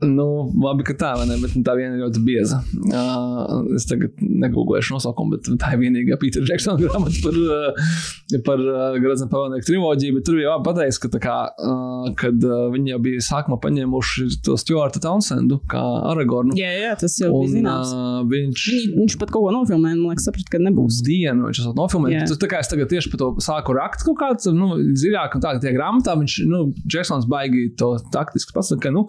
Nu, 0.03 0.51
labi, 0.59 0.83
ka 0.83 0.91
tā, 0.99 1.13
ne? 1.23 1.37
Bet 1.39 1.53
nu, 1.55 1.61
tā 1.63 1.71
viena 1.79 1.95
ir 1.95 2.01
ļoti 2.03 2.21
bieza. 2.27 2.57
Uh, 2.83 3.63
es 3.77 3.85
tagad 3.87 4.17
negūlēšu 4.19 4.97
nosaukumu, 4.97 5.37
bet 5.37 5.47
tā 5.61 5.69
ir 5.71 5.79
vienīgā 5.85 6.17
Pītera 6.19 6.43
Džeksona 6.49 6.75
grāmata 6.81 7.21
par, 7.23 7.37
uh, 7.39 8.41
par 8.43 8.59
uh, 8.59 8.97
Gradzena 8.99 9.31
pavalnieku 9.31 9.63
triloģiju. 9.69 10.17
Bet 10.17 10.25
tur 10.27 10.41
jau 10.41 10.57
pateiks, 10.65 10.99
ka, 10.99 11.11
kā, 11.23 11.37
uh, 11.55 12.09
kad 12.19 12.43
uh, 12.43 12.65
viņi 12.73 12.91
jau 12.91 12.99
bija 13.05 13.23
sākumā 13.23 13.57
paņēmuši 13.63 14.27
to 14.43 14.57
Stuartu 14.59 14.99
Townsendu 14.99 15.61
kā 15.71 15.79
Aragornu. 16.11 16.57
Jā, 16.59 16.73
jā, 16.75 16.91
tas 16.99 17.15
jau 17.21 17.31
bija 17.31 17.47
Un, 17.47 17.55
zināms. 17.55 17.95
uh, 17.95 18.19
viņš 18.35 18.67
Viņi, 18.75 18.91
viņš 18.99 19.17
pat 19.23 19.31
kaut 19.31 19.47
ko 19.47 19.55
nofilmēja, 19.55 19.95
man 19.95 20.11
liekas, 20.11 20.27
saprast, 20.27 20.51
ka 20.51 20.59
nebūs. 20.59 20.99
dienu 21.07 21.47
viņš 21.47 21.63
esat 21.63 21.79
nofilmējis. 21.79 22.33
Tas 22.33 22.43
tā 22.43 22.51
kā 22.51 22.59
es 22.59 22.73
tagad 22.73 22.91
tieši 22.91 23.13
par 23.15 23.23
to 23.23 23.31
sāku 23.47 23.77
rakt 23.79 24.03
kaut 24.03 24.19
kāds, 24.19 24.51
nu, 24.51 24.73
dziļāk, 24.91 25.39
un 25.39 25.47
tā, 25.47 25.55
ka 25.55 25.63
tie 25.63 25.73
grāmatā 25.75 26.19
viņš, 26.19 26.37
nu, 26.51 26.61
Džeksons 26.83 27.31
baigi 27.31 27.69
to 27.79 27.93
taktiski 28.11 28.51
pasaka, 28.55 28.89
ka, 28.89 28.93
nu, 28.95 29.05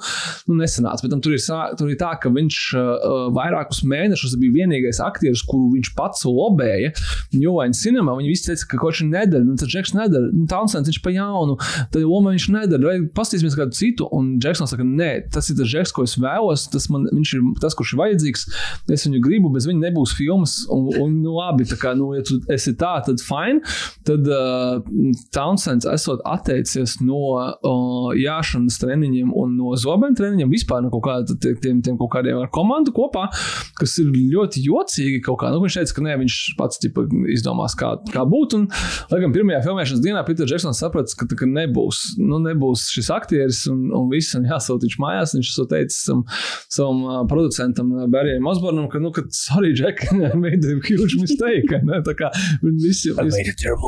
nu 0.47 0.63
nesanāca. 0.77 1.05
Bet 1.05 1.15
tam 1.15 1.23
tur 1.25 1.37
ir, 1.37 1.43
tur 1.79 1.91
ir 1.91 1.99
tā, 2.01 2.13
ka 2.21 2.31
viņš 2.33 2.61
uh, 2.77 3.17
vairākus 3.37 3.83
mēnešus 3.89 4.37
bija 4.41 4.63
vienīgais 4.63 5.01
aktieris, 5.05 5.45
kuru 5.47 5.73
viņš 5.75 5.93
pats 5.99 6.27
lobēja. 6.29 6.93
Jovaina 7.37 7.77
cinema, 7.77 8.17
viņi 8.19 8.33
visi 8.33 8.49
teica, 8.51 8.69
ka 8.71 8.81
kaut 8.81 8.97
kas 8.97 9.03
nedara, 9.07 9.45
nu, 9.45 9.57
tad 9.61 9.71
Džeks 9.73 9.95
nedara, 9.97 10.31
nu, 10.33 10.47
Townsends 10.51 10.91
viņš 10.91 11.01
pa 11.05 11.13
jaunu, 11.15 11.57
tad 11.93 12.05
loma 12.05 12.33
viņš 12.35 12.49
nedara, 12.55 12.83
vai 12.87 12.97
pastīsimies 13.17 13.57
kādu 13.59 13.77
citu, 13.77 14.09
un 14.15 14.37
Džeksons 14.43 14.73
saka, 14.73 14.87
nē, 14.87 15.11
tas 15.35 15.51
ir 15.53 15.59
tas 15.59 15.71
Džeks, 15.71 15.95
ko 15.97 16.07
es 16.07 16.17
vēlos, 16.21 16.67
tas 16.73 16.89
man, 16.93 17.09
viņš 17.13 17.35
ir 17.37 17.45
tas, 17.63 17.77
kurš 17.77 17.95
ir 17.95 18.03
vajadzīgs, 18.03 18.47
es 18.97 19.07
viņu 19.09 19.23
gribu, 19.25 19.53
bez 19.55 19.69
viņa 19.69 19.89
nebūs 19.89 20.15
filmas, 20.19 20.59
un, 20.73 20.89
un 21.03 21.19
nu, 21.23 21.37
labi, 21.37 21.67
tā 21.69 21.79
kā, 21.81 21.95
nu, 21.99 22.13
ja 22.17 22.25
tu 22.27 22.39
esi 22.53 22.75
tā, 22.79 22.97
tad 23.07 23.23
fine, 23.25 23.63
tad 24.07 24.29
uh, 24.31 24.81
Townsends 25.35 25.89
esot 25.91 26.23
atteicies 26.29 26.99
no 27.05 27.23
uh, 27.37 28.11
jāšanas 28.17 28.81
treniņiem 28.83 29.33
un 29.37 29.57
no 29.59 29.75
zobenu 29.81 30.17
treniņiem, 30.19 30.53
vispār 30.53 30.66
no 30.85 30.91
kaut 30.93 31.05
kādiem 31.07 31.59
tiem, 31.63 31.81
tiem 31.85 31.99
kaut 32.01 32.13
kādiem 32.15 32.41
ar 32.43 32.51
komandu 32.53 32.95
kopā, 32.97 33.27
kas 33.79 33.97
ir 34.03 34.11
ļoti 34.15 34.65
jocīgi 34.67 35.23
kaut 35.27 35.41
kā, 35.43 35.51
nu, 35.55 35.63
viņš 35.65 35.79
teica, 35.81 35.97
ka 35.97 36.07
nē, 36.07 36.17
viņš 36.23 36.39
pats, 36.59 36.81
tipa, 36.83 37.07
izdomās, 37.33 37.77
kā, 37.79 37.95
kā 38.13 38.25
būt, 38.29 38.57
un, 38.59 38.67
lai 39.13 39.21
gan 39.23 39.35
pirmajā 39.35 39.63
filmēšanas 39.67 40.05
dienā 40.05 40.25
Peter 40.29 40.49
Jacksons 40.51 40.81
saprata, 40.83 41.15
ka, 41.19 41.29
ka 41.33 41.49
nebūs, 41.51 42.03
nu, 42.21 42.41
nebūs 42.45 42.89
šis 42.95 43.11
aktieris, 43.15 43.65
un, 43.73 43.87
un 43.97 44.11
viss, 44.13 44.37
un 44.39 44.49
jāsūt 44.49 44.87
viņš 44.87 44.99
mājās, 45.03 45.37
viņš 45.39 45.53
to 45.61 45.69
teica 45.73 45.97
savam, 45.97 46.25
savam 46.73 47.31
producentam 47.31 47.93
Barrijam 48.13 48.49
Osbornam, 48.51 48.91
ka, 48.93 49.01
nu, 49.03 49.13
ka, 49.15 49.27
sorry, 49.35 49.75
Jack, 49.77 50.05
I 50.13 50.35
made 50.43 50.65
a 50.65 50.79
huge 50.87 51.19
mistake, 51.21 51.81
ne, 51.89 52.03
tā 52.07 52.17
kā, 52.19 52.33
visi, 52.63 53.13
visi 53.15 53.47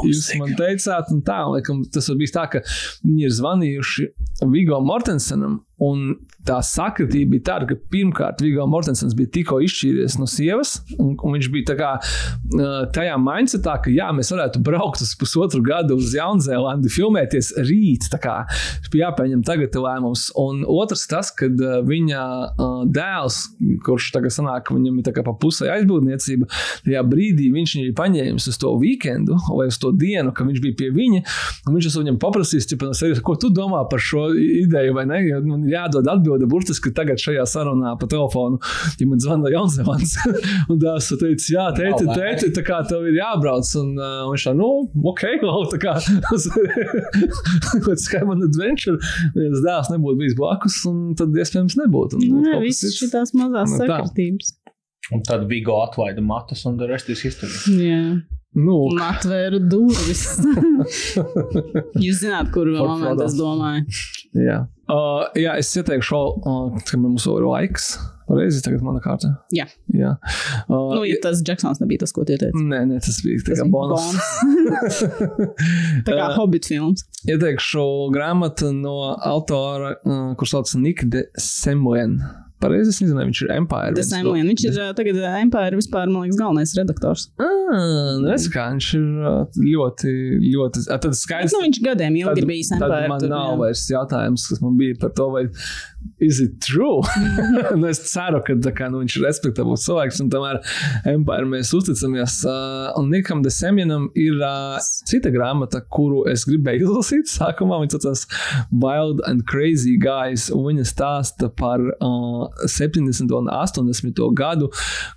Jūs 0.08 0.28
man 0.40 0.54
teicāt, 0.58 1.12
un 1.14 1.22
tā, 1.26 1.40
laikam, 1.52 1.82
tas 1.92 2.08
var 2.10 2.20
būt 2.20 2.34
tā, 2.34 2.44
ka 2.52 2.62
viņi 3.04 3.26
ir 3.28 3.34
zvanījuši 3.38 4.08
Vigo 4.52 4.80
Mortensenam. 4.84 5.60
Un 5.84 6.16
tā 6.48 6.58
sakritība 6.64 7.36
bija 7.36 7.44
tāda, 7.52 7.68
ka 7.70 7.76
pirmkārt 7.92 8.40
Vigo 8.42 8.64
Mortensens 8.70 9.14
bija 9.14 9.30
tikko 9.36 9.60
izšķīries 9.62 10.16
no 10.18 10.26
sievas, 10.30 10.78
un, 10.96 11.12
un 11.14 11.36
viņš 11.36 11.50
bija 11.54 11.76
kā, 11.78 11.90
tajā 12.94 13.18
mindsetā, 13.20 13.76
ka 13.84 13.92
jā, 13.92 14.08
mēs 14.16 14.32
varētu 14.34 14.62
braukt 14.64 15.04
uz 15.04 15.12
pusotru 15.20 15.60
gadu 15.64 15.98
uz 16.00 16.14
Jaunzēlandi, 16.16 16.90
filmēties 16.90 17.52
rīt. 17.68 18.08
Tā 18.10 18.20
kā 18.22 18.36
jāpieņem 18.98 19.44
tagad 19.46 19.76
lēmums. 19.78 20.28
Un 20.40 20.64
otrs 20.68 21.06
tas, 21.10 21.30
ka 21.36 21.46
uh, 21.50 21.78
viņa 21.86 22.22
dēls, 22.94 23.40
kurš 23.86 24.10
tagad 24.16 24.34
sanāk, 24.34 24.72
viņam 24.74 24.98
ir 25.02 25.22
pa 25.26 25.34
pusē 25.38 25.70
aizbūvniecība, 25.76 26.48
tajā 26.86 27.04
brīdī 27.08 27.48
viņš 27.54 27.76
viņu 27.76 27.90
ir 27.90 27.96
paņēmis 27.98 28.48
uz 28.50 28.58
to 28.60 28.72
weekendu 28.80 29.38
vai 29.48 29.68
uz 29.70 29.78
to 29.80 29.92
dienu, 29.96 30.32
kad 30.34 30.48
viņš 30.48 30.62
bija 30.64 30.78
pie 30.78 30.90
viņa. 30.94 31.22
un 31.66 31.78
Viņš 31.78 31.98
viņam 32.00 32.18
paprasīs, 32.22 32.66
ķipa, 32.70 32.90
no 32.90 32.96
sevis, 32.96 33.22
ko 33.24 33.36
tu 33.40 33.50
domā 33.54 33.84
par 33.90 34.02
šo 34.02 34.28
ideju, 34.34 34.94
vai 34.96 35.06
ne? 35.08 35.20
Man 35.44 35.67
jādod 35.72 36.08
atbilde 36.10 36.48
burtiski 36.50 36.92
tagad 36.94 37.20
šajā 37.22 37.44
sarunā 37.48 37.94
pa 38.00 38.08
telefonu, 38.10 38.58
ja 39.00 39.08
man 39.08 39.20
zvana 39.22 39.52
Jaunzēlands. 39.52 40.12
un 40.70 40.80
tās 40.82 41.10
teica, 41.12 41.46
jā, 41.54 41.66
tēti, 41.76 42.04
tēti, 42.12 42.46
tā 42.56 42.62
kā 42.66 42.76
tev 42.88 43.00
ir 43.10 43.16
jābrauc. 43.20 43.68
Un 43.80 43.88
uh, 43.96 44.04
viņš 44.32 44.42
tā, 44.48 44.52
nu, 44.58 44.70
ok, 45.12 45.22
lau, 45.48 45.60
tā 45.72 45.78
kā 45.82 45.92
Skyman 48.08 48.46
Adventure, 48.46 48.96
viens 49.36 49.60
dēls 49.64 49.92
nebūtu 49.92 50.16
bijis 50.22 50.38
blakus, 50.38 50.76
un 50.88 50.96
tad 51.18 51.36
iespējams 51.36 51.74
nebūtu. 51.82 52.22
Un, 52.22 52.28
kas 52.46 52.64
visas 52.64 52.92
šīs 52.98 53.34
mazās 53.36 53.74
Nu, 53.74 53.84
sakritības. 53.84 54.48
Un 55.14 55.22
tad 55.24 55.46
Vigo 55.48 55.78
atlaida 55.80 56.20
matus, 56.24 56.66
un 56.68 56.76
the 56.80 56.88
rest 56.88 57.08
is 57.12 57.22
history. 57.24 57.54
Jā. 57.80 58.02
Nu, 58.56 58.74
Un 58.88 58.98
atvēra 59.04 59.58
durvis. 59.70 60.22
Jūs 62.04 62.22
zināt, 62.24 62.48
kur 62.54 62.66
For 62.72 62.88
momentu 62.88 63.26
es 63.26 63.34
domāju. 63.38 63.84
jā. 64.34 64.62
Uh, 64.88 65.26
jā, 65.36 65.52
es 65.60 65.68
ieteikšu, 65.76 66.16
uh, 66.48 66.78
ka 66.88 66.96
mums 67.00 67.26
vēl 67.28 67.42
ir 67.42 67.46
laiks. 67.50 67.90
Reizi 68.28 68.60
tagad 68.64 68.80
mana 68.84 69.00
kārta. 69.04 69.30
Jā. 69.56 69.64
jā. 69.92 70.14
Uh, 70.68 70.94
Nu, 70.96 71.02
ja 71.08 71.16
tas 71.22 71.40
Džeksons 71.44 71.80
nebija 71.80 72.02
tas, 72.02 72.12
ko 72.16 72.24
tie 72.28 72.36
teica. 72.40 72.56
Nē, 72.60 72.82
nē, 72.88 72.98
tas 73.04 73.20
bija 73.24 73.40
tā 73.44 73.56
kā 73.56 73.64
bija 73.64 73.72
bonus. 73.72 74.08
Tā 76.08 76.12
kā 76.16 76.26
Uh, 76.28 76.34
Hobbit 76.36 76.68
films. 76.68 77.04
Ieteikšu 77.28 77.84
grāmatu 78.16 78.72
no 78.76 78.96
autora, 79.16 79.94
uh, 80.04 80.28
kurš 80.40 80.56
sauc 80.56 80.74
Nika 80.80 81.08
de 81.08 81.24
Semuen. 81.40 82.18
Pareizi 82.62 82.92
es 82.92 83.00
nezināju, 83.02 83.30
viņš 83.30 83.42
ir 83.44 83.52
Empire. 83.56 83.94
Tas 83.98 84.12
Emlien, 84.18 84.48
viņš 84.52 84.64
ir 84.68 84.78
tagad 84.98 85.20
Empire 85.40 85.78
vispār, 85.78 86.10
man 86.12 86.26
liekas, 86.26 86.38
galvenais 86.40 86.74
redaktors. 86.78 87.28
Ah, 87.42 88.18
redz, 88.24 88.48
kā 88.52 88.68
viņš 88.74 88.88
ir 88.98 89.06
ļoti, 89.66 90.14
ļoti. 90.46 90.84
Tad 90.88 91.18
skaidrs. 91.18 91.54
nu, 91.56 91.64
viņš 91.66 91.82
gadiem 91.84 92.18
ilgi 92.22 92.44
ir 92.44 92.50
bijis 92.50 92.72
Empire. 92.76 93.06
man 93.12 93.28
nav 93.30 93.56
vairs 93.62 93.86
jautājums, 93.92 94.48
kas 94.50 94.62
man 94.64 94.78
bija 94.80 94.98
par 95.02 95.14
to, 95.18 95.30
vai 95.34 95.46
is 96.20 96.40
it 96.40 96.60
true? 96.60 97.02
nu, 97.76 97.86
es 97.88 98.00
ceru, 98.10 98.40
ka 98.44 98.56
kā, 98.74 98.88
nu, 98.90 99.02
viņš 99.02 99.16
ir 99.18 99.24
respektabls 99.26 99.84
cilvēks, 99.86 100.20
un 100.24 100.30
tomēr 100.32 100.58
Empire 101.08 101.46
mēs 101.48 101.70
uzticamies. 101.76 102.40
Uh, 102.46 102.90
un 102.98 103.10
Nikam 103.12 103.42
Desemjanam 103.44 104.08
ir 104.18 104.38
uh, 104.42 104.78
cita 105.08 105.30
grāmata, 105.34 105.80
kuru 105.94 106.24
es 106.30 106.44
gribēju 106.48 106.88
izlasīt. 106.88 107.30
Sākumā 107.30 107.80
viņa 107.82 107.96
saucās 107.96 108.24
Wild 108.72 109.22
and 109.28 109.46
Crazy 109.50 109.96
Guys, 110.02 110.48
un 110.54 110.66
viņa 110.70 110.86
stāsta 110.90 111.50
par 111.58 111.82
uh, 111.82 112.66
70. 112.66 113.30
un 113.38 113.50
80. 113.52 114.22
gadu 114.38 114.70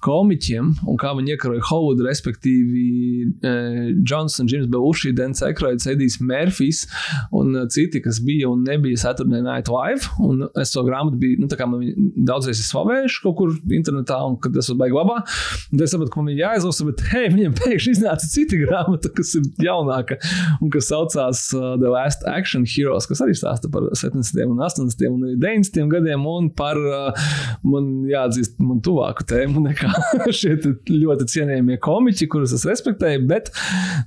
komiķiem 0.06 0.74
un 0.90 1.00
kā 1.02 1.14
viņi 1.18 1.36
iekaroja 1.36 1.66
Hollywoodu, 1.70 2.06
respektīvi 2.08 2.86
uh, 3.42 3.90
Johnson, 4.08 4.50
Jims 4.52 4.70
Belushi, 4.72 5.14
Dens 5.18 5.44
Ekroids, 5.46 5.90
Edijs 5.90 6.20
Mērfijs 6.22 6.86
un 7.38 7.56
uh, 7.56 7.68
citi, 7.72 8.04
kas 8.04 8.22
bija 8.26 8.50
un 8.52 8.66
nebija 8.68 9.00
Saturday 9.02 9.44
Night 9.46 9.72
Live. 9.72 10.12
Un 10.22 10.46
es 10.60 10.71
to 10.74 10.84
grāmatu 10.88 11.20
biju, 11.22 11.42
nu, 11.44 11.50
tā 11.52 11.58
kā 11.60 11.68
man 11.70 11.84
daudzreiz 12.28 12.62
ir 12.62 12.68
slavējuši 12.68 13.22
kaut 13.26 13.38
kur 13.40 13.54
internetā, 13.74 14.18
un 14.28 14.38
kad 14.42 14.56
es 14.60 14.72
biju 14.72 14.98
labā, 14.98 15.22
tad 15.72 15.86
es 15.86 15.94
sapratu, 15.94 16.14
ka 16.14 16.24
man 16.24 16.34
ir 16.34 16.44
jāizlasa, 16.44 16.88
bet 16.88 17.04
hei, 17.12 17.28
viņam 17.34 17.56
pēkšņi 17.60 17.96
iznāca 17.98 18.30
cita 18.32 18.60
grāmata, 18.62 19.12
kas 19.18 19.34
ir 19.40 19.48
jaunāka 19.66 20.18
un 20.62 20.72
kas 20.74 20.90
saucās 20.92 21.44
uh, 21.58 21.74
The 21.82 21.92
Last 21.92 22.26
Action 22.30 22.66
Heroes, 22.68 23.08
kas 23.10 23.24
arī 23.26 23.36
stāsta 23.38 23.72
par 23.72 23.88
70. 23.98 24.46
un 24.48 24.62
80. 24.62 25.08
un 25.10 25.28
arī 25.28 25.38
90. 25.42 25.90
gadiem 25.92 26.26
un 26.30 26.50
par 26.56 26.80
uh, 26.80 27.28
man 27.68 27.92
jāatzīst, 28.10 28.58
man 28.64 28.82
tuvāku 28.86 29.26
tēmu 29.30 29.64
nekā 29.66 29.92
šie 30.40 30.56
ļoti 30.90 31.28
cienījamie 31.32 31.78
komiķi, 31.84 32.28
kurus 32.32 32.56
es 32.58 32.66
respektēju, 32.68 33.24
bet 33.30 33.52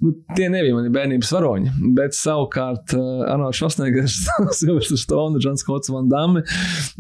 nu, 0.02 0.14
tie 0.36 0.48
nebija 0.52 0.76
mani 0.76 0.92
bērnības 0.94 1.32
varoņi. 1.34 1.74
Bet 1.96 2.16
savukārt 2.18 2.94
uh, 2.96 3.24
Arnold 3.30 3.56
Schwarzeneggers, 3.56 4.20
Silvestris 4.60 5.04
Stone, 5.06 5.40
Džons 5.42 5.64
Kots 5.66 5.92
Van 5.92 6.08
Damme, 6.12 6.44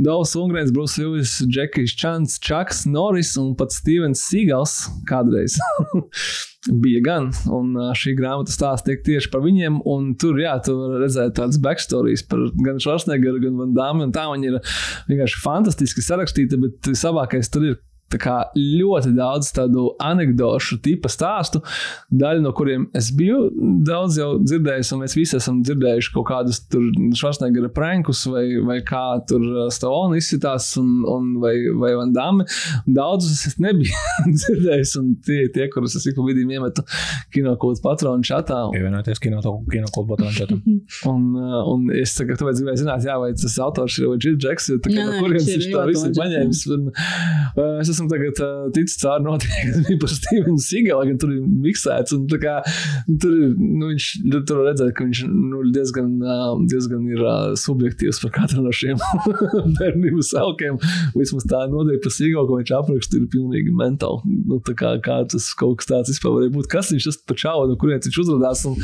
Dauls 0.00 0.34
Ungrēns, 0.38 0.72
Bruce 0.74 0.98
Willis, 0.98 1.36
Džekijs 1.46 1.94
Čants, 2.00 2.40
Čaks 2.42 2.84
Norris 2.90 3.36
un 3.40 3.54
pat 3.58 3.74
Stevens 3.74 4.24
Seagals 4.26 4.84
kādreiz. 5.10 5.58
bija 6.72 7.00
gan. 7.04 7.30
Un 7.52 7.74
ā, 7.78 7.90
šī 7.98 8.14
grāmata 8.18 8.52
stāsta 8.54 8.96
tieši 9.06 9.30
par 9.32 9.44
viņiem. 9.44 9.80
Tur, 10.20 10.38
jā, 10.40 10.56
tu 10.64 10.76
redzēt 10.96 11.36
tādas 11.38 11.60
backstorijas 11.62 12.24
par 12.28 12.46
gan 12.64 12.80
Schwarzeneggeru, 12.82 13.42
gan 13.44 13.58
Van 13.60 13.74
Dāmu. 13.76 14.08
Tā 14.14 14.26
viņi 14.32 14.52
ir 14.52 14.60
vienkārši 15.10 15.42
fantastiski 15.44 16.04
sarakstīti, 16.04 16.60
bet 16.60 16.94
savākais 16.98 17.52
tur 17.52 17.70
ir. 17.72 17.82
Tā 18.12 18.20
kā 18.20 18.36
Ļoti 18.54 19.12
daudz 19.16 19.50
tādu 19.54 19.88
anekdošu 20.02 20.78
tipu 20.84 21.10
stāstu, 21.10 21.60
daļu 22.14 22.44
no 22.44 22.52
kuriem 22.56 22.86
es 22.96 23.10
biju 23.14 23.48
daudz 23.86 24.18
jau 24.20 24.28
dzirdējis, 24.42 24.92
un 24.94 25.02
mēs 25.02 25.16
visi 25.16 25.36
esam 25.38 25.60
dzirdējuši 25.64 26.12
kaut 26.14 26.26
kādus 26.28 26.60
Schwarzeneggera 27.18 27.70
prankus, 27.74 28.24
vai, 28.30 28.44
vai 28.64 28.78
kā 28.86 29.02
tur 29.28 29.44
Stone 29.74 30.18
izsitās, 30.20 30.70
un, 30.80 31.02
un 31.10 31.32
vai, 31.42 31.54
vai 31.80 31.94
Van 31.98 32.14
Damme. 32.14 32.46
Daudzus 32.86 33.44
es 33.50 33.58
nebiju 33.62 33.94
dzirdējis, 34.38 34.94
un 35.00 35.12
tie, 35.26 35.44
tie 35.54 35.68
kurus 35.72 35.96
es 35.98 36.06
ik 36.10 36.18
pa 36.18 36.26
vidim 36.28 36.52
iemetu 36.54 36.84
kinokultu 37.34 37.82
patronu 37.84 38.26
čatā. 38.26 38.60
Pievienoties 38.74 39.22
kino, 39.22 39.42
kino 39.70 39.90
kultūra 39.94 40.32
čatam. 40.34 40.62
Un, 41.10 41.24
uh, 41.36 41.64
un 41.68 41.88
es 41.96 42.12
tagad 42.16 42.38
tāpēc 42.40 42.60
gribēju 42.60 42.80
zināt, 42.84 43.04
jā, 43.06 43.14
vai 43.20 43.30
tas 43.36 43.54
autors 43.62 43.96
ir 44.00 44.14
Džils 44.20 44.38
Džeks, 44.40 44.68
jo 44.70 44.76
tā 44.82 44.92
kā 44.92 45.04
no 45.04 45.18
kurienes 45.18 45.48
viņš 45.48 45.66
to 45.72 45.82
visu 45.88 46.04
ir 46.08 46.14
paņēmis. 46.18 46.62
Un, 46.74 46.86
uh, 46.90 47.93
es 47.94 48.00
esmu 48.00 48.10
tagad 48.10 48.40
uh, 48.42 48.66
ticis 48.74 48.98
cauri 49.00 49.38
bija 49.86 49.98
par 50.02 50.10
Stevenu 50.10 50.58
Sigalu, 50.62 51.08
gan 51.10 51.18
tur 51.22 51.32
ir 51.34 51.42
miksēts, 51.64 52.14
un 52.16 52.26
kā 52.42 52.56
tur 53.22 53.34
nu, 53.34 53.90
viņš, 53.92 54.08
tur 54.48 54.62
redzēt, 54.66 54.92
ka 54.96 55.06
viņš 55.06 55.22
nu, 55.30 55.62
diezgan, 55.74 56.10
uh, 56.22 56.54
diezgan 56.70 57.04
ir 57.10 57.22
uh, 57.22 57.54
subjektīvs 57.58 58.20
par 58.24 58.34
katru 58.38 58.64
no 58.64 58.72
šiem 58.74 59.00
bērnības 59.78 60.32
aukiem. 60.42 60.80
Vismaz 61.14 61.46
tā 61.50 61.64
nodeļa 61.70 62.02
par 62.04 62.14
Sigalu, 62.14 62.48
ko 62.50 62.60
viņš 62.60 62.74
apraksta, 62.80 63.20
ir 63.20 63.28
pilnīgi 63.32 63.74
mentāli. 63.76 64.34
Nu, 64.50 64.60
kā, 64.64 64.96
kā 65.04 65.20
tas 65.30 65.50
kaut 65.58 65.80
kas 65.80 65.90
tāds 65.90 66.12
vispār 66.12 66.36
varēja 66.38 66.54
būt. 66.56 66.70
Kas 66.72 66.90
viņš 66.94 67.08
tas 67.10 67.20
pa 67.28 67.38
čau, 67.38 67.56
no 67.68 67.78
kurienes 67.80 68.08
viņš 68.08 68.20
uzrādās, 68.24 68.64
un, 68.70 68.78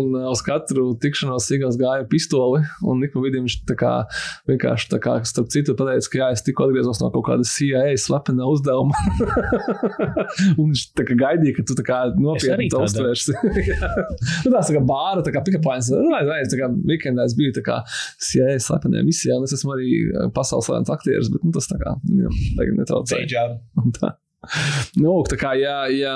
un 0.00 0.18
uh, 0.18 0.30
uz 0.32 0.44
katru 0.46 0.90
tikšanos 1.02 1.48
Sigals 1.50 1.78
gāja 1.80 2.06
pistoli, 2.08 2.62
un 2.86 3.02
ik 3.04 3.14
pa 3.14 3.24
vidim 3.24 3.48
viņš 3.48 3.60
tā 3.68 3.76
kā 3.78 3.94
vienkārši 4.48 4.90
tā 4.94 5.00
kā, 5.02 5.18
starp 5.28 5.50
citu, 5.52 5.76
pateica, 5.78 6.10
ka 6.10 6.20
jā, 6.22 6.30
es 6.36 6.44
tikko 6.46 6.68
atgriezos 6.68 7.02
no 7.02 7.10
kaut 7.14 7.26
kāda 7.28 7.46
CIA 7.48 7.94
slepena 8.00 8.46
uzdevuma. 8.54 8.96
un 10.60 10.70
viņš 10.70 10.84
tā 10.98 11.06
kā 11.08 11.16
gaidīja, 11.20 11.56
ka 11.58 11.66
tu 11.68 11.76
tā 11.78 11.86
kā 11.86 12.00
nopietni 12.14 12.70
to 12.72 12.80
tā 12.80 12.88
uztvērsi. 12.88 13.36
Jā. 13.70 13.92
nu, 14.46 14.54
tā 14.54 14.64
kā 14.76 14.82
bāra, 14.88 15.24
tā 15.26 15.34
kā 15.34 15.44
pikapāns. 15.46 15.92
Vai, 15.94 16.24
vai, 16.28 16.40
tā 16.50 16.60
kā 16.60 16.70
weekendā 16.90 17.28
es 17.28 17.36
biju 17.38 17.54
tā 17.58 17.64
kā 17.66 17.80
CIA 18.28 18.58
slepenē 18.62 19.04
misijā, 19.06 19.38
un 19.38 19.48
es 19.48 19.56
esmu 19.56 19.76
arī 19.76 19.94
uh, 20.08 20.28
pasaules 20.34 20.68
slavenas 20.70 20.92
aktieris, 20.94 21.32
bet 21.32 21.46
nu, 21.46 21.54
tas 21.54 21.70
tā 21.70 21.80
kā, 21.80 21.96
viņam 22.08 22.36
tagad 22.58 22.78
netraucēja. 22.82 23.48
Un 23.82 23.96
tā. 23.96 24.14
Nu, 25.00 25.16
tā 25.28 25.38
kā, 25.40 25.54
ja, 25.56 25.84
ja 25.92 26.14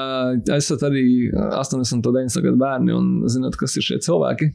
esat 0.57 0.83
arī 0.89 1.31
80 1.33 1.99
un 1.99 2.03
90 2.05 2.45
gadu 2.45 2.61
bērni 2.61 2.95
un 2.97 3.13
zināt, 3.31 3.57
kas 3.61 3.79
ir 3.79 3.87
šie 3.87 4.01
cilvēki, 4.05 4.51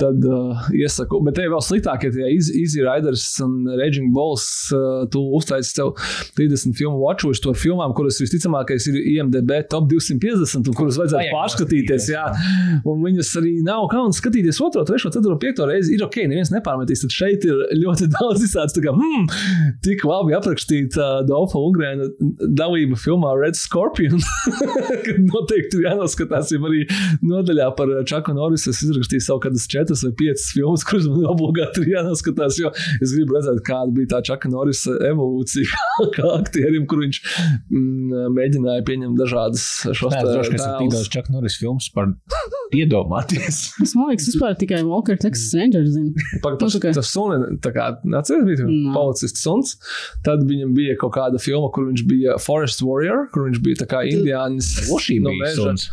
tad 0.00 0.24
uh, 0.24 0.68
iesaku. 0.74 1.20
Bet 1.26 1.36
te 1.38 1.46
vēl 1.50 1.62
sliktāk, 1.64 2.06
ja 2.06 2.14
tie 2.14 2.28
Easy 2.32 2.82
Riders 2.84 3.24
un 3.44 3.66
Raging 3.78 4.12
Bulls, 4.14 4.46
uh, 4.74 5.04
tu 5.12 5.22
uztaisīsi 5.38 5.80
sev 5.80 5.92
30 6.38 6.76
filmu 6.78 7.00
watchwatch 7.02 7.42
to 7.44 7.54
filmām, 7.56 7.94
kuras 7.96 8.20
visticamākais 8.22 8.88
ir 8.90 8.98
IMDB 9.14 9.54
top 9.72 9.88
250 9.90 10.70
un 10.70 10.78
kuras 10.78 10.98
vajadzētu 11.00 11.34
pārskatīties. 11.34 12.08
Jā. 12.12 12.24
Un 12.88 13.02
viņas 13.04 13.32
arī 13.40 13.54
nav 13.66 13.88
kauns 13.92 14.20
skatīties 14.22 14.60
otro, 14.64 14.84
trešo, 14.88 15.12
ceturto, 15.14 15.38
piekto 15.42 15.68
reizi. 15.68 15.94
Ir 15.96 16.06
ok, 16.06 16.20
neviens 16.30 16.52
nepārmetīs. 16.54 17.04
Tad 17.04 17.16
šeit 17.16 17.46
ir 17.48 17.62
ļoti 17.82 18.10
daudz 18.16 18.44
izsācis. 18.46 18.76
Tā 18.78 18.84
kā, 18.86 18.94
hmm, 18.94 19.28
tik 19.84 20.04
labi 20.08 20.36
aprakstīta 20.38 21.04
uh, 21.20 21.26
Dolfa 21.28 21.60
Ungrēna 21.62 22.08
dalība 22.58 22.98
filmā 23.00 23.34
Red 23.38 23.58
Scorpion. 23.58 24.22
Noteikti 25.32 25.82
jānoskatās, 25.84 26.52
jau 26.54 26.62
arī 26.68 26.84
nodaļā 27.24 27.70
par 27.78 27.92
Čaku 28.08 28.34
Norrisu. 28.36 28.72
Es 28.72 28.82
izrakstīju 28.86 29.24
savu 29.24 29.42
kādas 29.46 29.66
četras 29.70 29.87
vai 30.04 30.12
piecas 30.18 30.46
filmas, 30.54 30.84
kuras 30.88 31.06
man 31.10 31.24
obligāti 31.34 31.82
ir 31.84 31.92
jānoskatās, 31.96 32.58
jo 32.60 32.70
es 33.00 33.14
gribu 33.16 33.36
redzēt, 33.38 33.62
kāda 33.66 33.94
bija 33.96 34.12
tā 34.14 34.20
Čaka 34.28 34.50
Norrisa 34.52 34.94
evolūcija 35.08 35.82
kā, 36.16 36.26
aktierim, 36.38 36.86
kur 36.90 37.02
viņš 37.04 37.20
mm, 37.24 38.28
mēģināja 38.36 38.84
pieņemt 38.88 39.18
dažādas 39.20 39.64
šos 39.88 40.12
es 40.14 40.28
droši, 40.28 40.52
ka 40.52 40.60
esmu 40.60 40.68
tik 40.68 40.78
tēlus. 40.78 40.94
daudz 40.98 41.12
Čak 41.16 41.30
Norris 41.34 41.58
filmas 41.60 41.88
par 41.94 42.12
iedomāties. 42.74 43.58
Es 43.88 43.94
man 43.96 44.10
liekas, 44.10 44.26
vispār 44.28 44.56
tikai 44.60 44.82
Walker 44.86 45.16
Texas 45.20 45.54
Rangers 45.56 45.92
zina. 45.94 46.12
Pag, 46.44 46.58
Nu, 46.58 46.66
tas, 46.68 46.74
tas 46.98 47.10
suns, 47.14 47.44
tā 47.64 47.70
kā 47.72 47.84
atceries, 48.18 48.44
bija 48.48 48.66
Nā. 48.68 48.92
policists 48.96 49.44
suns. 49.44 49.76
Tad 50.26 50.42
viņam 50.48 50.74
bija 50.76 50.96
kaut 51.00 51.14
kāda 51.16 51.40
filma, 51.40 51.70
kur 51.74 51.86
viņš 51.88 52.02
bija 52.10 52.36
Forest 52.42 52.82
Warrior, 52.84 53.28
kur 53.32 53.46
viņš 53.48 53.62
bija 53.64 53.80
tā 53.84 53.88
kā 53.90 54.02
indiānis 54.10 54.72
Lošī 54.90 55.20
no 55.22 55.32
bija 55.32 55.46
meža. 55.46 55.68
suns. 55.70 55.88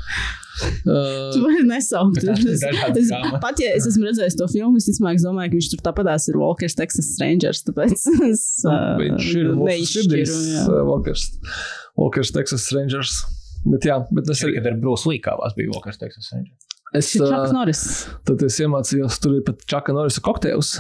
Uh, 0.86 1.30
Tu 1.34 1.42
vari 1.44 1.64
nesaukt. 1.68 2.22
Es, 2.24 2.64
es, 2.64 3.14
pat 3.44 3.62
ja 3.62 3.72
es 3.76 3.88
esmu 3.90 4.08
redzējis 4.10 4.38
to 4.40 4.48
filmu, 4.52 4.80
es 4.80 4.90
es 4.92 5.02
domāju, 5.02 5.52
ka 5.52 5.56
viņš 5.58 5.72
tur 5.74 5.86
tāpatās 5.90 6.30
ir 6.32 6.40
Walkers 6.42 6.78
Texas 6.80 7.12
Rangers. 7.22 7.64
Tāpēc 7.68 8.06
es 8.32 8.46
uh, 8.68 8.96
viņš 9.02 9.32
ir 9.42 9.52
neizšķiru, 9.60 10.78
Walkers, 10.92 11.30
Walkers 12.00 12.36
Texas 12.36 12.70
Rangers. 12.76 13.24
Bet 13.66 13.88
jā, 13.88 13.98
bet 14.14 14.30
es 14.30 14.44
arī. 14.46 14.60
Kad 14.60 14.70
ar 14.70 14.80
Bruce 14.82 15.10
Lee 15.10 15.22
kāvās 15.24 15.56
bija 15.58 15.74
Walkers 15.74 16.00
Texas 16.02 16.30
Rangers. 16.34 16.65
Es. 16.96 17.10
Tad 18.28 18.42
es 18.46 18.58
iemācījos, 18.64 19.18
tur 19.24 19.38
ir 19.38 19.44
pat 19.48 19.64
Čaka 19.70 19.94
Norisa 19.96 20.22
kokteils, 20.26 20.76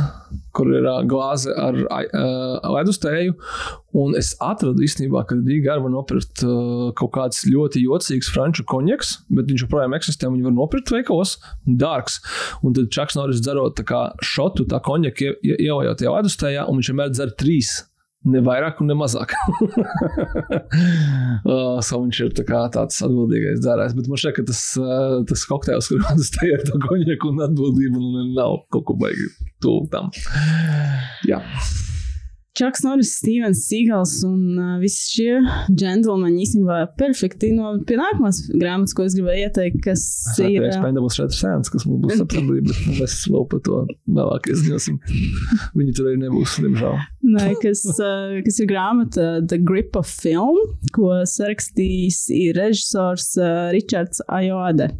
kur 0.55 0.69
ir 0.73 0.87
glāze 1.11 1.51
ar 1.59 1.77
uh, 1.85 2.59
ledus 2.77 2.99
tēju. 3.03 3.35
Un 3.95 4.15
es 4.19 4.33
atradu 4.43 4.83
īstenībā, 4.83 5.21
ka 5.27 5.37
Rīgā 5.39 5.77
var 5.79 5.91
nopirkt 5.93 6.43
kaut 6.99 7.13
kāds 7.15 7.45
ļoti 7.47 7.83
jocīgs 7.85 8.31
franču 8.33 8.65
konjaks, 8.67 9.13
bet 9.31 9.47
viņš 9.51 9.65
joprojām 9.67 9.95
eksistē. 9.95 10.27
Viņu 10.31 10.49
var 10.49 10.55
nopirkt 10.57 10.91
veikalos, 10.91 11.37
dārgs. 11.65 12.19
Un 12.63 12.75
tad 12.75 12.91
Čaks 12.95 13.15
Noris 13.19 13.43
dzerot 13.45 13.79
šotu, 14.23 14.67
tā 14.67 14.81
ie- 15.43 15.59
ielējot 15.69 16.01
tajā 16.03 16.15
ledus 16.17 16.39
tējā, 16.41 16.67
un 16.67 16.81
viņš 16.81 16.91
vienmēr 16.91 17.13
dzer 17.15 17.31
trīs. 17.39 17.77
Ne 18.25 18.41
vairāk, 18.45 18.81
ne 18.85 18.95
mazāk. 18.97 19.35
uh, 21.45 21.77
viņš 21.77 22.21
ir 22.25 22.33
tā 22.39 22.61
tāds 22.73 22.97
atbildīgais 23.05 23.61
dzērājs. 23.61 23.95
Bet 23.97 24.09
man 24.09 24.21
šķiet, 24.21 24.35
ka 24.39 24.45
tas, 24.49 24.61
uh, 24.81 25.21
tas 25.29 25.45
kokteils, 25.49 25.89
kur 25.91 26.01
rodas 26.01 26.33
tajā 26.33 26.59
ar 26.59 26.65
to 26.65 26.81
konjaku 26.87 27.33
un 27.33 27.45
atbildību, 27.45 28.01
nu, 28.01 28.27
nav 28.33 28.63
kaut 28.73 28.89
ko 28.89 28.97
baigi 29.05 29.29
tuvu 29.61 29.85
tam. 29.93 30.09
Jā. 31.29 31.43
Čaks 32.55 32.85
Norris, 32.85 33.09
Stevens 33.19 33.65
Seagals 33.67 34.13
un 34.23 34.55
uh, 34.55 34.75
visi 34.79 35.09
šie 35.11 35.39
džentlmeņi 35.75 36.45
īstenībā 36.45 36.77
perfekti 36.95 37.49
no 37.51 37.73
pie 37.83 37.97
nākamās 37.99 38.39
grāmatas, 38.53 38.93
ko 38.95 39.03
es 39.03 39.17
gribēju 39.17 39.49
ieteikt, 39.49 39.81
kas 39.83 40.05
ir. 40.39 40.61
uh, 40.61 40.69
Expendables 40.69 41.17
4 41.19 41.35
sēns, 41.35 41.71
kas 41.73 41.83
mums 41.89 42.05
būs 42.05 42.21
septembrī, 42.21 42.61
bet 42.63 42.79
nu, 42.87 42.95
mēs 43.01 43.17
vēl 43.27 43.43
par 43.51 43.63
to 43.67 43.81
vēlāk 44.07 44.47
izņosim. 44.55 45.01
Viņi 45.75 45.95
tur 45.97 46.07
arī 46.13 46.21
nebūs, 46.23 46.55
diemžēl. 46.63 46.95
Nē, 47.35 47.49
kas, 47.59 47.83
uh, 47.97 48.37
kas 48.45 48.61
ir 48.63 48.69
grāmata 48.71 49.27
The 49.43 49.59
Grip 49.59 49.99
of 49.99 50.07
Film, 50.07 50.61
ko 50.95 51.11
sarakstījis 51.27 52.21
ir 52.39 52.55
režisors 52.61 53.33
uh, 53.41 53.67
Ričards 53.75 54.23
Ajode. 54.31 54.93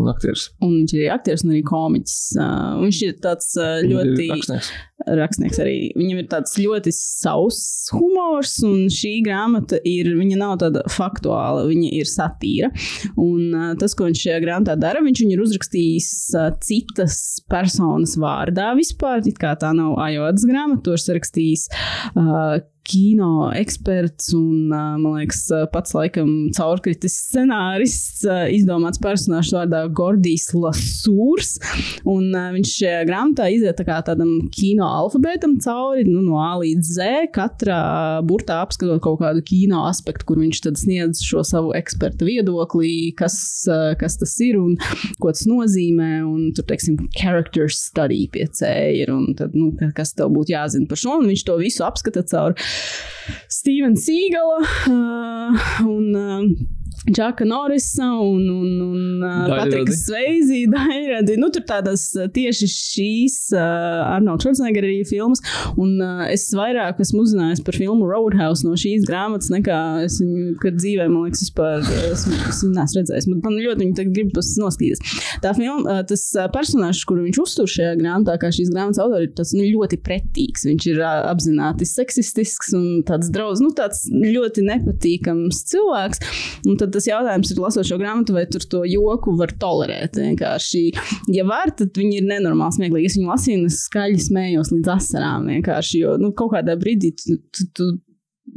Un 0.00 0.08
aktieris. 0.08 0.46
Un 0.64 0.78
viņš 0.78 0.92
ir 0.96 1.10
aktieris 1.12 1.42
un 1.44 1.50
arī 1.52 1.60
komiķis. 1.66 2.14
Uh, 2.38 2.78
viņš 2.84 3.00
ir 3.04 3.18
tāds 3.20 3.50
uh, 3.58 3.80
ļoti 3.84 4.30
Rakstnieks. 4.30 4.70
Rakstnieks 5.06 5.60
arī. 5.62 5.76
Viņam 5.98 6.22
ir 6.22 6.28
tāds 6.30 6.56
ļoti 6.60 6.92
sauss 6.94 7.90
humors, 7.94 8.56
un 8.66 8.88
šī 8.92 9.16
grāmata 9.26 9.80
ir, 9.86 10.12
viņa 10.18 10.40
nav 10.40 10.56
tāda 10.62 10.84
faktuāla, 10.92 11.66
viņa 11.70 11.92
ir 12.00 12.10
satīra. 12.10 12.72
Un 13.20 13.54
uh, 13.54 13.70
tas, 13.80 13.96
ko 13.96 14.08
viņš 14.08 14.24
šajā 14.26 14.40
grāmatā 14.44 14.76
dara, 14.80 15.04
viņš 15.04 15.24
viņu 15.24 15.36
ir 15.36 15.44
uzrakstījis 15.46 16.10
uh, 16.36 16.50
citas 16.64 17.20
personas 17.50 18.16
vārdā 18.20 18.72
vispār, 18.78 19.24
it 19.26 19.40
kā 19.40 19.54
tā 19.60 19.72
nav 19.76 19.96
ajodas 20.02 20.46
grāmata, 20.48 20.84
to 20.86 20.98
ir 20.98 21.08
sarakstījis. 21.08 21.70
Uh, 22.14 22.60
Kino 22.90 23.50
eksperts 23.54 24.32
un, 24.34 24.70
man 24.72 25.04
liekas, 25.04 25.44
pats 25.70 25.92
laikam 25.94 26.30
caurkritis 26.56 27.14
scenārists, 27.28 28.24
izdomāts 28.50 28.98
personāžs 29.02 29.52
vārdā 29.54 29.84
Gordijs 29.94 30.48
Lasūrs. 30.56 31.52
Un 32.08 32.32
viņš 32.56 32.72
šajā 32.80 33.04
grāmatā 33.06 33.50
iziet 33.54 33.78
tā 33.78 33.86
kā 33.86 34.00
tādam 34.06 34.48
kino 34.54 34.88
alfabētam 34.98 35.56
cauri, 35.62 36.04
nu, 36.08 36.22
no 36.24 36.40
A 36.42 36.54
līdz 36.60 36.90
Z, 36.96 37.08
katrā 37.34 37.80
burtā 38.26 38.60
apskatot 38.64 39.02
kaut 39.04 39.20
kādu 39.22 39.44
kino 39.46 39.84
aspektu, 39.88 40.26
kur 40.28 40.40
viņš 40.42 40.62
tad 40.66 40.80
sniedz 40.80 41.22
šo 41.26 41.44
savu 41.46 41.74
eksperta 41.78 42.26
viedokli, 42.26 43.12
kas, 43.18 43.36
uh, 43.70 43.92
kas 44.00 44.18
tas 44.20 44.34
ir 44.44 44.58
un 44.60 44.76
ko 45.22 45.32
tas 45.32 45.46
nozīmē. 45.50 46.10
Un 46.26 46.50
tur, 46.56 46.66
teiksim, 46.68 46.98
character 47.16 47.70
study 47.72 48.26
pie 48.32 48.48
C 48.56 48.70
ir, 49.02 49.12
un 49.14 49.34
tad, 49.38 49.56
nu, 49.56 49.72
kas 49.96 50.14
tev 50.18 50.32
būtu 50.34 50.54
jāzina 50.54 50.90
par 50.90 51.00
šo, 51.00 51.20
un 51.20 51.30
viņš 51.30 51.46
to 51.46 51.56
visu 51.60 51.86
apskata 51.86 52.24
caur 52.30 52.56
Stevena 53.50 53.98
Sīgala 54.00 54.60
uh, 54.64 55.70
un 55.86 56.18
uh, 56.18 56.78
Džaka 57.08 57.44
Norisa 57.44 58.04
un, 58.20 58.42
un, 58.50 58.80
un 58.80 59.22
uh. 59.24 59.48
Patrika 59.48 59.92
Sveizī, 59.92 60.66
Dairadi. 60.74 61.38
Nu, 61.40 61.48
tur 61.48 61.64
tādas 61.64 62.10
uh, 62.18 62.26
tieši 62.28 62.68
šīs 62.68 63.36
uh, 63.54 64.04
Arnolds 64.16 64.44
Schwarzenegger 64.44 64.84
arī 64.84 64.98
filmas, 65.08 65.40
un 65.80 65.94
uh, 65.96 66.26
es 66.28 66.44
vairāk 66.56 67.00
esmu 67.00 67.24
uzzinājis 67.24 67.62
par 67.64 67.78
filmu 67.80 68.08
Roadhouse 68.08 68.66
no 68.66 68.76
šīs 68.78 69.06
grāmatas, 69.08 69.48
nekā 69.52 69.78
es 70.04 70.18
viņu, 70.20 70.58
kad 70.60 70.76
dzīvē, 70.76 71.06
man 71.08 71.30
liekas, 71.30 71.46
vispār 71.46 71.80
uh, 71.80 72.02
esmu, 72.10 72.36
esmu 72.52 72.70
neesmu 72.76 73.00
redzējis. 73.00 73.30
Man, 73.32 73.40
man 73.46 73.56
ļoti 73.56 73.86
viņa 73.86 73.98
tagad 74.02 74.12
gribas 74.18 74.52
noskatīties. 74.60 75.16
Tā 75.40 75.54
filma, 75.56 75.80
uh, 75.86 76.02
tas 76.10 76.26
personāžs, 76.52 77.06
kuru 77.08 77.24
viņš 77.30 77.40
uztur 77.46 77.72
šajā 77.78 77.96
grāmatā, 78.02 78.36
kā 78.44 78.52
šīs 78.52 78.74
grāmatas 78.74 79.00
autori, 79.00 79.30
ir 79.30 79.34
tas 79.40 79.54
nu, 79.56 79.64
ļoti 79.64 80.02
pretīgs. 80.04 80.68
Viņš 80.68 80.90
ir 80.92 81.00
uh, 81.00 81.24
apzināti 81.32 81.88
seksistisks 81.88 82.76
un 82.76 82.86
tāds 83.08 83.32
draudz, 83.32 83.64
nu, 83.64 83.72
tāds 83.72 84.04
ļoti 84.12 84.68
nepatīkams 84.68 85.64
cilvēks. 85.72 86.24
Un 86.68 86.76
tad 86.76 86.89
tas 86.94 87.08
jautājums 87.08 87.52
ir, 87.54 87.62
lasot 87.62 87.88
šo 87.88 87.98
grāmatu, 88.00 88.34
vai 88.36 88.44
tur 88.50 88.64
to 88.70 88.82
joku 88.88 89.34
var 89.38 89.54
tolerēt. 89.62 90.18
Vienkārši, 90.20 90.84
ja 91.36 91.46
var, 91.48 91.72
tad 91.78 91.96
viņi 91.96 92.20
ir 92.20 92.28
nenormāli 92.30 92.78
smieklīgi. 92.78 93.10
Es 93.12 93.18
viņu 93.20 93.32
lasīju 93.32 93.62
un 93.62 93.70
es 93.70 93.80
skaļi 93.88 94.20
smējos 94.28 94.74
līdz 94.76 94.92
asarām. 94.98 95.50
Vienkārši, 95.54 96.04
jo 96.04 96.14
nu, 96.20 96.32
kaut 96.36 96.54
kādā 96.56 96.76
brīdī 96.80 97.14
tu, 97.18 97.38
tu, 97.54 97.66
tu 97.76 97.90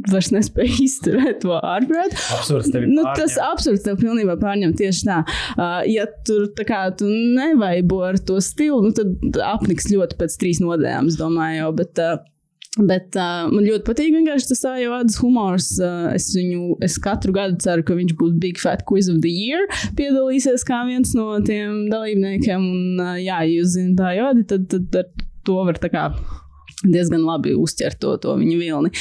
vairs 0.10 0.32
nespēju 0.34 0.78
izturēt 0.88 1.44
to 1.44 1.54
ārprātu. 1.60 2.18
Absurds 2.34 2.72
tevi 2.74 2.88
Nu, 2.90 3.04
pārņem. 3.06 3.20
tas 3.20 3.36
absurds 3.46 3.84
tev 3.86 4.00
pilnībā 4.02 4.36
pārņem 4.42 4.74
tieši 4.80 5.06
tā. 5.06 5.20
Uh, 5.54 5.82
ja 5.90 6.08
tur 6.26 6.48
tā 6.58 6.66
kā 6.66 6.84
tu 6.98 7.06
nevaibo 7.10 8.02
ar 8.08 8.18
to 8.18 8.40
stilu, 8.42 8.82
nu, 8.88 8.94
tad 8.98 9.38
apniks 9.54 9.92
ļoti 9.94 10.18
pēc 10.18 10.38
trīs 10.42 10.64
nodaļām, 10.64 11.12
es 11.14 11.20
domāju. 11.20 11.60
Jau, 11.62 11.72
bet, 11.78 12.02
uh, 12.02 12.24
Bet 12.74 13.14
uh, 13.20 13.52
man 13.54 13.68
ļoti 13.68 13.86
patīk 13.86 14.16
vienkārši 14.16 14.50
tas 14.50 14.64
ājādas 14.72 15.20
humors. 15.22 15.68
Uh, 15.78 16.08
es 16.16 16.32
viņu, 16.34 16.80
es 16.86 16.98
katru 17.02 17.36
gadu 17.36 17.60
ceru, 17.62 17.86
ka 17.86 17.98
viņš 18.00 18.16
būs 18.18 18.40
Big 18.42 18.62
Fat 18.62 18.82
Quiz 18.90 19.12
of 19.14 19.20
the 19.22 19.30
Year, 19.30 19.68
piedalīsies 20.00 20.66
kā 20.66 20.82
viens 20.88 21.14
no 21.18 21.36
tiem 21.46 21.92
dalībniekiem. 21.94 22.66
Un, 22.66 23.04
uh, 23.04 23.20
jā, 23.22 23.44
jūs 23.52 23.76
zināt 23.76 24.02
ājādi, 24.10 24.48
tad, 24.50 24.66
tad 24.74 25.04
ar 25.04 25.28
to 25.46 25.60
var 25.70 25.78
tā 25.78 25.92
kā 25.94 26.08
diezgan 26.84 27.24
labi 27.26 27.56
uztvert 27.58 28.00
to, 28.02 28.16
to 28.22 28.36
viņa 28.40 28.58
vilni. 28.60 28.92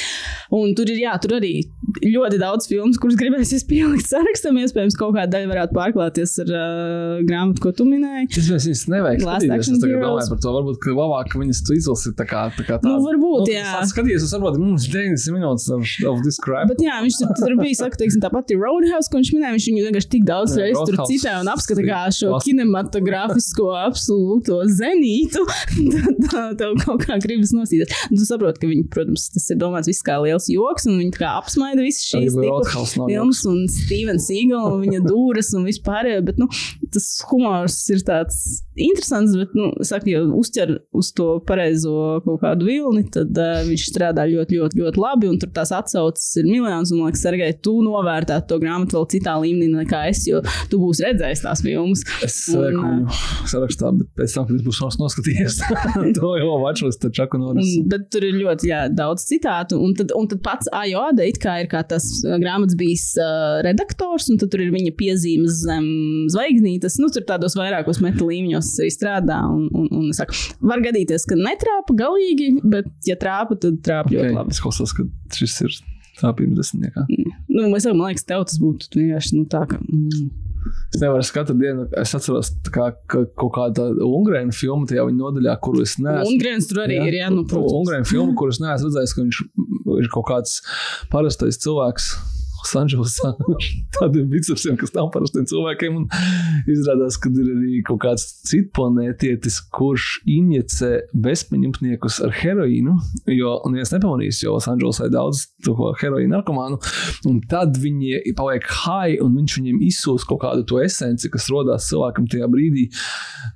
Un 0.53 0.73
tur 0.77 0.89
ir, 0.91 1.01
jā, 1.03 1.13
tur 1.21 1.37
arī 1.39 1.53
ļoti 2.03 2.39
daudz 2.41 2.67
filmu, 2.69 2.93
kuras 3.01 3.17
gribēsies 3.19 3.65
pielikt 3.69 4.07
sarakstam. 4.09 4.57
Iespējams, 4.61 4.97
kaut 4.99 5.15
kāda 5.17 5.37
daļa 5.37 5.49
varētu 5.51 5.77
pārklāties 5.77 6.35
ar 6.43 6.51
uh, 6.53 7.23
grāmatu, 7.27 7.63
ko 7.63 7.73
tu 7.75 7.87
minēji. 7.89 8.29
Tas 8.35 8.49
mēs 8.53 8.67
viņus 8.69 8.83
nevajag 8.93 9.23
skatīties. 9.23 9.71
Es 9.73 9.83
domāju 9.83 10.29
par 10.31 10.41
to. 10.45 10.53
Varbūt, 10.53 10.79
ka 10.83 10.95
labāk, 10.95 11.35
viņas 11.39 11.63
tu 11.67 11.77
izlasi 11.77 12.13
tā 12.17 12.27
kā, 12.29 12.45
tā 12.57 12.65
kā 12.67 12.77
tā. 12.79 12.87
Nu, 12.87 12.99
varbūt, 13.03 13.51
jā. 13.53 13.81
Skaties, 13.89 14.25
es 14.27 14.33
saprotu, 14.33 14.61
mums 14.61 14.87
ir 14.87 14.97
90 14.99 15.37
minūtes 15.37 15.67
of, 15.73 15.83
of 16.11 16.21
this 16.25 16.39
crap. 16.43 16.69
Bet 16.71 16.83
jā, 16.83 16.99
viņš 17.03 17.19
tur, 17.21 17.33
tur 17.39 17.55
bija, 17.59 17.79
saka, 17.81 17.99
teiksim, 18.03 18.21
tā 18.23 18.31
pati 18.33 18.57
Roadhouse, 18.59 19.09
ko 19.11 19.19
viņš 19.21 19.33
minēja. 19.35 19.55
Viņš 19.57 19.67
viņu 19.71 19.85
vienkārši 19.87 20.11
tik 20.13 20.27
daudz 20.29 20.55
reizes 20.59 20.89
tur 20.89 20.99
citē 21.09 21.35
un 21.41 21.51
apskata 21.51 21.85
kā 21.87 22.03
šo 22.13 22.37
kinematogrāfisko 22.45 23.69
absolūto 23.83 24.61
zenītu. 24.71 25.43
Tā, 26.33 26.45
tev 26.59 26.77
kaut 26.83 27.03
kā 27.07 27.17
gribas 27.23 27.53
nosīties. 27.73 28.09
Un 28.09 28.17
Tu 28.23 28.27
saproti, 28.27 28.61
ka 28.61 28.69
viņi, 28.69 28.85
protams, 28.93 29.27
tas 29.33 29.49
ir 29.51 29.59
domāts 29.61 29.89
viss 29.89 30.05
kā 30.05 30.17
liels 30.23 30.47
joks, 30.51 30.87
un 30.87 30.99
viņi 31.01 31.27
apsmaida 31.27 31.83
visas 31.83 32.05
šīs 32.11 32.35
filmas 32.93 33.43
un 33.49 33.65
Stevens 33.71 34.29
Eagle 34.31 34.61
un 34.69 34.83
viņa 34.83 35.01
dūras 35.05 35.53
un 35.57 35.65
vispārējo. 35.67 36.23
Bet, 36.27 36.39
nu, 36.41 36.47
tas 36.93 37.07
humors 37.29 37.77
ir 37.93 38.03
tāds 38.05 38.39
interesants, 38.79 39.35
bet, 39.37 39.53
nu, 39.57 39.71
es 39.81 39.91
saku, 39.93 40.11
ja 40.13 40.23
uzķer 40.23 40.75
uz 40.95 41.11
to 41.17 41.27
pareizo 41.47 42.21
kaut 42.25 42.41
kādu 42.43 42.67
vilni, 42.69 43.03
tad 43.13 43.33
uh, 43.37 43.61
viņš 43.67 43.87
strādā 43.91 44.25
ļoti, 44.29 44.59
ļoti, 44.59 44.81
ļoti 44.81 45.03
labi, 45.03 45.29
un 45.29 45.39
tur 45.41 45.51
tās 45.53 45.73
atsauces 45.75 46.39
ir 46.41 46.47
miljonus, 46.49 46.93
un, 46.93 47.01
man 47.01 47.11
liekas, 47.11 47.23
Sergei, 47.25 47.57
tu 47.63 47.75
novērtētu 47.85 48.49
to 48.49 48.59
grāmatu 48.63 48.97
vēl 48.97 49.09
citā 49.13 49.35
līmenī 49.41 49.83
nekā 49.83 50.05
es, 50.09 50.23
jo 50.29 50.41
tu 50.71 50.79
būsi 50.81 51.05
redzējis 51.07 51.43
tās 51.45 51.63
filmas. 51.65 52.03
Es 52.25 52.39
lieku 52.49 52.81
viņu 52.81 53.19
sarakstā, 53.51 53.93
bet 53.99 54.09
pēc 54.17 54.37
tam, 54.37 54.49
kad 54.49 54.57
es 54.57 54.65
būšu 54.65 54.89
noskatījies, 55.01 55.59
to 56.17 56.33
jau 56.39 56.57
watchlist, 56.63 57.01
tad 57.03 57.15
čaku 57.17 57.39
noris. 57.41 57.62
Un, 57.63 57.87
bet 57.91 58.07
tur 58.13 58.25
ir 58.27 58.35
ļoti 58.37 58.69
jā, 58.69 58.81
daudz 58.93 59.25
citātu. 59.29 59.79
Un 59.83 59.95
tad, 59.97 60.13
un 60.17 60.27
tad 60.31 60.41
pats 60.45 60.69
Ajoda 60.75 61.25
ir 61.27 61.39
kā 61.41 61.81
tas 61.89 62.05
uh, 62.23 62.35
grāmatas 62.41 62.77
bijis 62.79 63.05
uh, 63.21 63.61
redaktors, 63.65 64.29
un 64.31 64.41
tur 64.41 64.61
ir 64.61 64.73
viņa 64.73 64.93
piezīmes 64.99 65.63
zem 65.63 65.87
zvaigznītes. 66.33 66.99
Nu, 67.01 67.09
tur 67.13 67.25
tādos 67.29 67.57
vairākos 67.59 68.01
meta 68.03 68.27
līmeņos 68.27 68.73
arī 68.83 68.91
strādā. 68.93 69.39
Un, 69.49 69.67
un, 69.71 69.89
un 70.01 70.11
es 70.11 70.21
saku, 70.21 70.37
var 70.65 70.83
gadīties, 70.83 71.27
ka 71.29 71.39
netrāpa 71.39 71.97
galīgi, 72.03 72.53
bet, 72.75 72.91
ja 73.09 73.17
trāpa, 73.19 73.57
tad 73.59 73.81
trāpa 73.85 74.11
okay. 74.11 74.19
ļoti 74.19 74.37
labi. 74.37 74.55
Es 74.55 74.63
klausos, 74.63 74.95
ka 74.97 75.07
šis 75.33 75.59
ir 75.65 75.81
trāpījums 76.19 76.59
desmitniekā. 76.59 77.07
Nu, 77.49 77.69
es 77.73 77.85
saku, 77.85 77.97
man 77.97 78.11
liekas, 78.11 78.27
tev 78.29 78.45
tas 78.49 78.59
būtu 78.61 78.91
vienkārši 78.99 79.39
nu, 79.39 79.47
tā, 79.51 79.65
ka. 79.69 79.81
Mm. 79.87 80.31
Es 80.93 81.01
nevaru 81.01 81.25
katru 81.35 81.55
dienu, 81.59 81.87
es 82.01 82.13
atceros, 82.17 82.51
kā, 82.73 82.91
ka 83.09 83.23
kaut 83.39 83.53
kāda 83.55 83.87
Ungrēna 84.05 84.55
filma 84.55 84.87
tajā 84.89 85.05
viņa 85.09 85.19
nodaļā, 85.19 85.55
kuru 85.63 85.83
es 85.85 85.97
neesmu. 85.99 86.29
Un 86.29 86.41
Grēns 86.41 86.69
tur 86.69 86.83
arī 86.85 86.99
jā. 86.99 87.07
ir, 87.09 87.19
jā, 87.21 87.31
nu, 87.33 87.45
protams. 87.49 87.75
Ungrēna 87.81 88.09
filma, 88.09 88.37
kuras 88.39 88.61
neesmu 88.63 88.91
redzējis, 88.91 89.15
ka 89.17 89.25
viņš 89.25 89.41
ir 90.03 90.13
kaut 90.13 90.29
kāds 90.29 90.59
parastais 91.13 91.61
cilvēks. 91.63 92.13
Sanželosā 92.67 93.33
tādiem 93.97 94.29
bicepsiem, 94.31 94.77
kas 94.79 94.93
nav 94.95 95.09
parastiem 95.13 95.45
cilvēkiem. 95.49 95.99
Izrādās, 96.71 97.17
ka 97.21 97.31
ir 97.31 97.51
arī 97.53 97.81
kaut 97.87 98.01
kāds 98.05 98.25
cits 98.47 98.71
planētietis, 98.75 99.59
kurš 99.73 100.19
injicē 100.29 100.91
bezpajumtniekus 101.25 102.19
ar 102.25 102.33
heroīnu. 102.39 102.95
Jo, 103.33 103.57
un 103.67 103.77
es 103.81 103.93
nepamanīju, 103.93 104.35
jo 104.47 104.57
Sanželosā 104.63 105.09
ir 105.09 105.15
daudz 105.15 105.45
heroīnu 106.01 106.33
narkomānu. 106.33 106.79
Un 107.29 107.41
tad 107.49 107.77
viņi 107.81 108.35
paliek 108.37 108.67
high, 108.83 109.19
un 109.23 109.35
viņš 109.39 109.57
viņiem 109.59 109.81
izsūs 109.89 110.27
kaut 110.29 110.43
kādu 110.45 110.65
to 110.69 110.79
esenci, 110.83 111.31
kas 111.33 111.49
radās 111.53 111.89
cilvēkam 111.91 112.29
tajā 112.31 112.49
brīdī. 112.51 112.89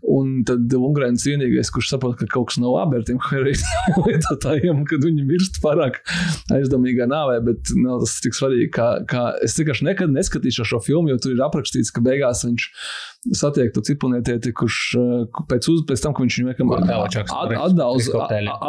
Un 0.07 0.41
tad 0.47 0.71
Ungrēns 0.77 1.25
ir 1.25 1.37
vienīgais, 1.37 1.71
kurš 1.73 1.91
saprot, 1.93 2.17
ka 2.19 2.27
kaut 2.31 2.51
kas 2.51 2.59
nav 2.61 2.75
labi 2.75 2.99
ar 2.99 3.05
tiem 3.07 3.19
heroīnu 3.23 4.03
lietotājiem, 4.07 4.83
kad 4.89 5.03
viņi 5.03 5.25
mirst 5.27 5.61
pārāk 5.63 5.99
aizdomīgā 6.53 7.07
nāvē, 7.09 7.39
bet 7.47 7.73
nav 7.77 8.03
tas 8.03 8.17
tik 8.23 8.37
svarīgi, 8.37 8.69
kā 8.77 8.87
kā 9.09 9.27
es 9.45 9.57
vienkārši 9.59 9.87
nekad 9.87 10.13
neskatīšu 10.15 10.65
šo 10.71 10.81
filmu, 10.83 11.11
jo 11.13 11.21
tur 11.21 11.35
ir 11.35 11.43
aprakstīts, 11.45 11.93
ka 11.93 12.03
beigās 12.05 12.45
viņš 12.47 12.67
satiek 13.35 13.73
to 13.75 13.81
cipelnietieti, 13.83 14.53
kurš 14.55 14.77
uh, 14.97 15.43
pēc, 15.49 15.67
uz, 15.71 15.83
pēc 15.89 16.03
tam, 16.03 16.15
ka 16.15 16.23
viņš 16.23 16.37
viņu 16.39 16.53
kur 16.69 16.83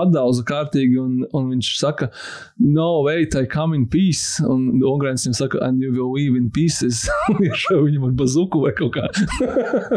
atdauza, 0.03 0.45
kārtīgi, 0.49 0.99
un, 1.03 1.22
un 1.37 1.51
viņš 1.53 1.70
saka, 1.79 2.11
no, 2.59 2.89
wait, 3.07 3.37
I 3.39 3.47
come 3.47 3.76
in 3.76 3.87
peace. 3.91 4.43
Un 4.45 4.83
Ogrēns 4.87 5.26
viņam 5.26 5.37
saka, 5.39 5.62
and 5.66 5.83
you 5.83 5.93
will 5.95 6.12
leave 6.14 6.37
in 6.39 6.51
pieces. 6.55 7.05
Viņam 7.89 8.09
ar 8.09 8.14
bazuku 8.18 8.62
vai 8.64 8.72
kaut 8.76 8.97
kā. 8.97 9.07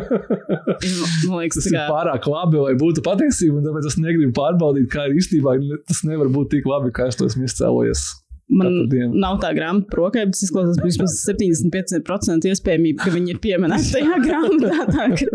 Man 1.27 1.41
liekas, 1.41 1.61
Tas 1.61 1.69
ir 1.71 1.79
pārāk 1.89 2.27
labi, 2.29 2.61
lai 2.61 2.75
būtu 2.79 3.03
patiesība, 3.05 3.59
un 3.59 3.67
tāpēc 3.67 3.89
es 3.91 3.97
negribu 4.01 4.33
pārbaudīt, 4.37 4.89
kā 4.91 5.07
ir 5.09 5.17
īstenībā. 5.21 5.57
Tas 5.89 6.03
nevar 6.07 6.31
būt 6.33 6.53
tik 6.55 6.69
labi, 6.69 6.93
kā 6.95 7.09
es 7.11 7.19
to 7.19 7.29
esmu 7.29 7.47
izcēlojies. 7.49 8.05
Man 8.51 8.77
nav 9.21 9.39
tā 9.43 9.51
grāmata 9.57 9.89
prokē, 9.91 10.25
bet 10.29 10.43
izklausās 10.45 10.81
vismaz 10.83 11.17
75% 11.23 12.49
iespējamība, 12.51 13.05
ka 13.05 13.15
viņi 13.15 13.35
ir 13.35 13.41
pieminēti 13.43 13.93
tajā 13.97 14.21
grāmatā. 14.27 14.87
Tā, 14.91 15.05
ka... 15.17 15.25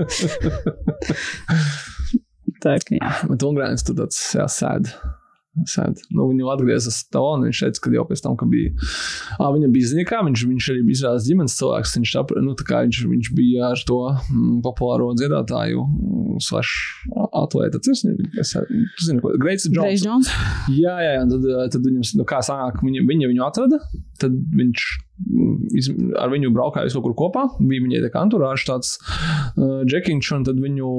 tā 2.64 2.80
ka 2.84 2.98
jā. 3.00 3.14
Bet 3.30 3.46
Ogrēns 3.46 3.86
tur 3.86 4.00
tāds 4.02 4.20
jāsēd. 4.36 4.92
Sēd. 5.64 6.02
Nu, 6.12 6.26
viņu 6.28 6.50
atgriezās 6.52 6.98
un 7.16 7.46
viņš 7.46 7.60
teica, 7.64 7.80
ka 7.86 7.92
jau 7.94 8.02
pēc 8.10 8.22
tam, 8.26 8.34
kad 8.36 8.50
bija. 8.52 8.74
À, 9.38 9.48
viņam 9.54 9.72
bija 9.72 9.88
zināms, 9.88 10.08
kā 10.10 10.18
viņš, 10.26 10.42
viņš 10.50 10.66
arī 10.72 10.82
bija 10.84 10.98
izrādījis 10.98 11.28
ģimenes 11.30 11.56
cilvēks. 11.56 11.94
Viņš, 11.96 12.12
apre- 12.20 12.42
nu, 12.44 12.52
viņš, 12.84 12.98
viņš 13.12 13.30
bija 13.38 13.70
ar 13.70 13.84
to 13.88 14.00
mm, 14.12 14.58
populāro 14.66 15.08
dziedātāju, 15.16 15.86
mm, 15.86 16.42
slash 16.44 16.74
atlētu. 17.44 17.80
Tas 17.86 18.04
ir, 18.06 18.20
es 18.42 18.54
zinu, 19.06 19.22
ko 19.24 19.34
Greits 19.40 19.68
Greis 19.72 20.04
Jones. 20.04 20.28
Džons. 20.28 20.76
Jā, 20.76 20.96
jā, 21.04 21.16
un 21.24 21.34
tad, 21.34 21.48
tad 21.74 21.88
viņam, 21.88 22.06
nu, 22.20 22.28
kā 22.28 22.42
sanāk, 22.46 22.80
viņa, 22.84 23.06
viņa 23.08 23.32
viņu 23.32 23.46
atrada, 23.46 23.80
tad 24.22 24.36
viņš 24.56 24.86
iz, 25.76 25.88
ar 26.20 26.30
viņu 26.32 26.50
braukāja 26.54 27.00
kur 27.02 27.14
kopā. 27.16 27.46
Bija 27.60 27.84
viņai 27.84 28.02
tā 28.04 28.10
kā 28.12 28.22
anturāžs 28.24 28.66
tāds 28.68 28.92
uh, 29.00 29.80
džekiņš, 29.88 30.30
un 30.36 30.44
tad 30.48 30.60
viņu 30.60 30.90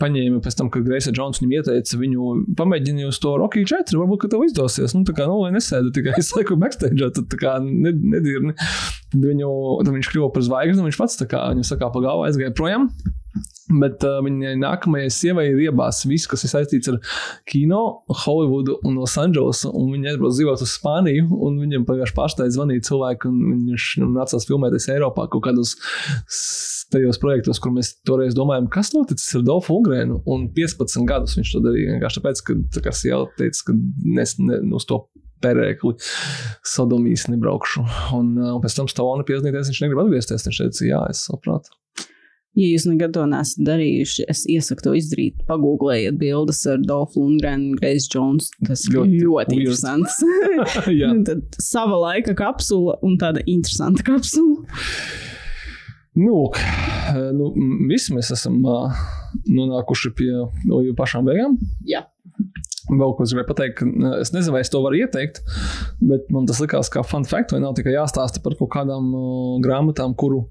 paņēma 0.00 0.40
pēc 0.44 0.56
tam, 0.58 0.70
kad 0.72 0.86
Greisa 0.86 1.12
Džons 1.14 1.42
viņam 1.42 1.54
ieteica 1.58 2.00
viņu 2.00 2.30
pamēģināt 2.58 3.10
uz 3.12 3.20
to 3.22 3.34
Rocky 3.40 3.66
4. 3.68 3.98
Varbūt, 4.00 4.22
ka 4.24 4.32
tev 4.32 4.46
izdosies. 4.48 4.96
Nu, 4.96 5.04
tā 5.08 5.16
kā, 5.16 5.28
nu, 5.28 5.40
lai 5.44 5.52
nesēdi 5.56 5.92
tikai 5.98 6.16
es 6.20 6.32
laiku 6.36 6.58
backstage, 6.60 7.12
tad 7.18 7.28
tā 7.32 7.40
kā 7.40 7.58
ne- 7.64 7.94
nedirni. 8.16 8.56
Tad, 9.12 9.20
viņu, 9.20 9.52
tad 9.84 9.94
viņš 9.94 10.12
kļuva 10.14 10.32
par 10.34 10.48
zvaigzni, 10.48 10.82
un 10.82 10.90
viņš 10.90 11.00
pats 11.00 11.20
tā 11.20 11.28
kā 11.30 11.44
viņam 11.52 11.68
sakā 11.68 11.92
pa 11.92 12.04
galvu 12.04 12.28
aizgāja 12.28 12.56
projām. 12.56 12.88
Bet 13.68 14.04
uh, 14.06 14.18
viņai 14.24 14.54
nākamajai 14.62 15.10
sievai 15.12 15.44
ir 15.50 15.58
iebāzts 15.66 16.06
viss, 16.08 16.28
kas 16.30 16.46
ir 16.46 16.52
saistīts 16.54 16.88
ar 16.88 16.96
kino, 17.48 17.82
Holivudu 18.24 18.78
un 18.88 18.96
Losandželosu. 19.02 19.72
Viņa 19.76 20.14
aizbrauca 20.14 20.38
dzīvot 20.38 20.64
uz 20.64 20.72
Spāniju, 20.78 21.26
un 21.44 21.60
viņam 21.60 21.84
pagājušajā 21.88 22.16
pārstāvā 22.16 22.54
zvanīja 22.54 22.86
cilvēki, 22.88 23.28
un 23.28 23.66
viņš 23.68 23.90
nu, 24.00 24.10
nācās 24.16 24.48
filmēties 24.48 24.88
Eiropā 24.94 25.28
kaut 25.32 25.44
kādos 25.50 25.76
tajos 26.92 27.20
projektos, 27.20 27.60
kur 27.60 27.74
mēs 27.76 27.92
toreiz 28.08 28.36
domājām, 28.36 28.70
kas 28.72 28.94
noticis 28.96 29.36
ar 29.36 29.44
Dolfu 29.44 29.76
Ugrēnu. 29.82 30.22
Un 30.32 30.48
15 30.56 31.04
gadus 31.08 31.36
viņš 31.36 31.54
to 31.54 31.64
darīja 31.64 31.96
vienkārši 31.96 32.22
tāpēc, 32.22 32.44
ka 32.46 32.60
tā 32.78 32.84
kā 32.88 32.94
sieva 32.96 33.26
teica, 33.36 33.66
ka 33.68 33.76
nes, 34.16 34.38
ne, 34.40 34.62
uz 34.78 34.88
to 34.88 35.02
perēkli 35.44 35.94
sodomīs 36.66 37.28
nebraukšu. 37.30 37.84
Un, 38.16 38.32
uh, 38.40 38.54
un 38.56 38.62
pēc 38.64 38.78
tam 38.78 38.88
Stalona 38.90 39.26
piezīmēties, 39.28 39.70
viņš 39.72 39.82
negrib 39.84 40.02
atgriezties. 40.04 40.48
Viņš 40.48 40.62
teica, 40.64 40.88
jā, 40.88 41.02
es 41.12 41.26
saprotu. 41.28 41.76
Ja 42.58 42.66
jūs 42.72 42.88
nekad 42.90 43.12
to 43.14 43.22
neesat 43.30 43.60
darījuši, 43.68 44.24
es 44.32 44.42
iesaku 44.50 44.82
to 44.88 44.94
izdarīt. 44.98 45.36
Pagūglējiet 45.46 46.16
bildes 46.18 46.64
ar 46.66 46.80
Dolfu 46.82 47.22
Lundgrenu, 47.22 47.76
Grace 47.78 48.10
Jones. 48.10 48.50
Tas 48.66 48.82
Ļoti 48.90 49.20
ļoti, 49.22 49.28
weird. 49.28 49.62
interesants. 49.62 50.18
Tad 51.28 51.62
sava 51.62 52.00
laika 52.02 52.34
kapsula 52.38 52.98
un 53.06 53.14
tāda 53.20 53.44
interesanta 53.46 54.02
kapsula. 54.06 54.66
Nu, 56.18 56.48
eh, 56.58 57.28
nu, 57.36 57.52
visi 57.86 58.10
mēs 58.16 58.32
esam 58.34 58.58
uh, 58.66 58.90
nonākuši 59.46 60.10
pie 60.18 60.32
jau 60.32 60.94
pašām 60.98 61.28
beigām. 61.28 61.54
Jā. 61.86 62.08
Vēl 62.88 63.12
ko 63.16 63.24
es 63.24 63.32
gribēju 63.34 63.48
pateikt, 63.50 63.82
es 64.22 64.30
nezinu, 64.32 64.54
vai 64.54 64.62
es 64.64 64.70
to 64.72 64.80
varu 64.80 64.96
ieteikt, 64.96 65.42
bet 66.00 66.30
man 66.32 66.46
tas 66.48 66.60
likās 66.62 66.88
kā 66.92 67.02
fun 67.04 67.26
fact, 67.28 67.52
vai 67.52 67.60
nav 67.60 67.74
tikai 67.76 67.92
jāstāsta 67.92 68.40
par 68.44 68.56
kaut 68.56 68.70
kādām 68.72 69.10
uh, 69.12 69.58
grāmatām, 69.64 70.14
kuru 70.18 70.46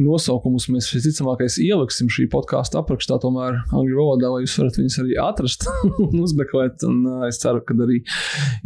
nosaukumus 0.00 0.68
mēs 0.72 0.90
visticamāk 0.92 1.44
ieliksim 1.46 2.10
šī 2.12 2.26
podkāstu 2.32 2.80
aprakstā, 2.80 3.16
tomēr 3.22 3.62
angļu 3.72 3.98
valodā, 3.98 4.34
lai 4.34 4.44
jūs 4.44 4.58
varat 4.60 4.78
viņus 4.80 4.98
arī 5.04 5.16
atrast 5.24 5.66
un 6.04 6.20
uzmeklēt. 6.20 6.84
Un, 6.88 7.00
uh, 7.08 7.24
es 7.30 7.40
ceru, 7.42 7.64
ka 7.64 7.76
arī 7.86 8.02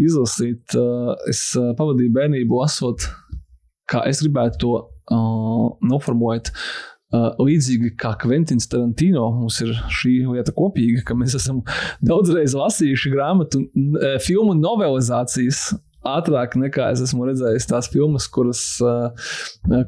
izlasīt. 0.02 0.74
Uh, 0.74 1.14
es 1.30 1.48
uh, 1.58 1.72
pavadīju 1.78 2.14
bērnību 2.16 2.58
lasot, 2.58 3.06
kā 3.90 4.02
es 4.10 4.24
gribētu 4.24 4.62
to 4.64 4.74
uh, 4.82 5.72
noformulēt. 5.86 6.50
Līdzīgi 7.14 7.92
kā 8.00 8.16
Kventins 8.18 8.66
Tarantino, 8.70 9.28
mums 9.38 9.60
ir 9.62 9.74
šī 9.94 10.18
lieta 10.26 10.54
kopīga, 10.56 11.04
ka 11.06 11.14
mēs 11.18 11.36
esam 11.38 11.62
daudzreiz 12.04 12.56
lasījuši 12.58 13.12
grāmatu, 13.14 13.62
filmu 14.26 14.56
novelizācijas. 14.58 15.68
Ātrāk 16.06 16.52
nekā 16.54 16.92
es 16.94 17.00
esmu 17.02 17.26
redzējis 17.26 17.66
tās 17.66 17.88
filmas, 17.90 18.28
kuras, 18.30 18.60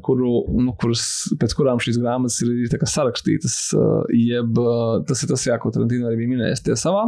kuru, 0.03 0.31
nu, 0.51 0.73
kuras, 0.79 1.03
pēc 1.39 1.55
kurām 1.55 1.79
šīs 1.83 1.99
grāmatas 2.01 2.41
ir 2.43 2.75
sarakstītas. 2.91 3.55
Jeb 4.15 4.59
tas 5.07 5.23
ir 5.23 5.31
tas, 5.31 5.47
jā, 5.47 5.55
ko 5.59 5.71
Tarantino 5.75 6.09
arī 6.09 6.23
bija 6.23 6.33
minējis 6.35 6.65
tie 6.67 6.75
savā 6.79 7.07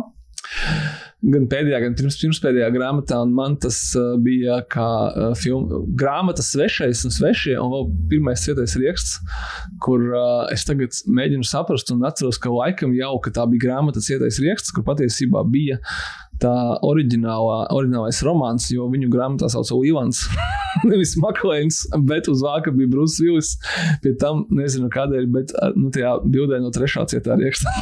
gan 1.21 1.45
pēdējā, 1.49 1.79
gan 1.83 1.95
pirms, 1.97 2.17
pirmspēdējā 2.21 2.69
grāmatā, 2.73 3.19
un 3.25 3.33
man 3.37 3.57
tas 3.61 3.77
uh, 3.97 4.15
bija 4.21 4.61
kā 4.71 4.87
uh, 5.09 5.35
filma, 5.37 5.83
grāmata 5.97 6.43
svešais 6.45 7.03
un 7.05 7.13
svešie, 7.13 7.53
un 7.61 7.69
vēl 7.75 7.85
pirmais 8.13 8.41
svietais 8.41 8.73
raksts, 8.81 9.19
kur 9.85 10.07
uh, 10.09 10.47
es 10.53 10.65
tagad 10.67 10.97
mēģinu 11.05 11.45
saprast 11.47 11.93
un 11.93 12.01
atceros, 12.09 12.41
ka 12.41 12.53
laikam 12.53 12.95
jau 12.97 13.13
ka 13.21 13.33
tā 13.37 13.45
bija 13.51 13.67
grāmata 13.67 14.01
svietais 14.01 14.41
raksts, 14.41 14.73
kur 14.73 14.87
patiesībā 14.87 15.45
bija 15.51 15.77
tā 16.41 16.53
oriģinālais 16.85 18.21
romāns, 18.25 18.69
jo 18.73 18.87
viņu 18.91 19.11
grāmatā 19.13 19.49
sauca 19.51 19.77
Līvans. 19.77 20.23
Nevis 20.89 21.13
Maklēns, 21.21 21.83
bet 22.07 22.29
uz 22.31 22.41
vāka 22.45 22.73
bija 22.73 22.89
Brūss 22.89 23.21
Vilis. 23.21 23.53
Pie 24.01 24.13
tam 24.19 24.45
nezinu 24.53 24.89
kādēļ, 24.91 25.25
bet 25.33 25.51
nu, 25.77 25.89
tajā 25.93 26.15
bildē 26.25 26.59
no 26.63 26.71
trešā 26.73 27.05
cietā 27.11 27.35
rakstā. 27.39 27.71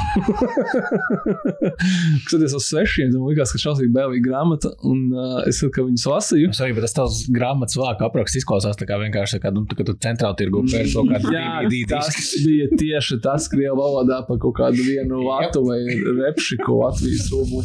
Skatoties 2.26 2.56
uz 2.58 2.64
svešiem, 2.68 3.14
man 3.16 3.30
liekas, 3.32 3.54
ka 3.54 3.58
šausmīgi 3.62 3.94
bēlīga 3.96 4.26
grāmata, 4.26 4.70
un 4.88 5.00
uh, 5.14 5.20
es 5.50 5.56
saku, 5.62 5.72
ka 5.78 5.86
viņas 5.88 6.06
lasīju. 6.12 6.48
Es 6.54 6.62
arī, 6.64 6.72
bet 6.78 6.84
tas 6.88 6.98
tavs 6.98 7.18
grāmatas 7.34 7.76
vāka 7.80 8.02
apraksts 8.10 8.38
izklausās 8.42 8.80
tā 8.80 8.86
kā 8.90 8.96
vienkārši, 9.02 9.36
kā, 9.44 9.50
nu, 9.56 9.62
tā, 9.70 9.74
ka 9.80 9.84
tu 9.88 9.94
centrāli 10.04 10.36
tirgu 10.40 10.58
pēc 10.68 10.88
kaut 10.96 11.08
kāda 11.14 11.34
Jā, 11.34 11.48
DVD 11.66 11.90
tas 11.96 12.08
bija 12.46 12.66
tieši 12.80 13.16
tas, 13.24 13.42
krievu 13.52 13.76
valodā 13.80 14.18
par 14.28 14.38
kaut 14.42 14.56
kādu 14.60 14.80
vienu 14.86 15.16
latu 15.26 15.60
vai 15.68 15.80
repšiku 16.20 16.70
Latvijas 16.84 17.26
rūmu. 17.34 17.60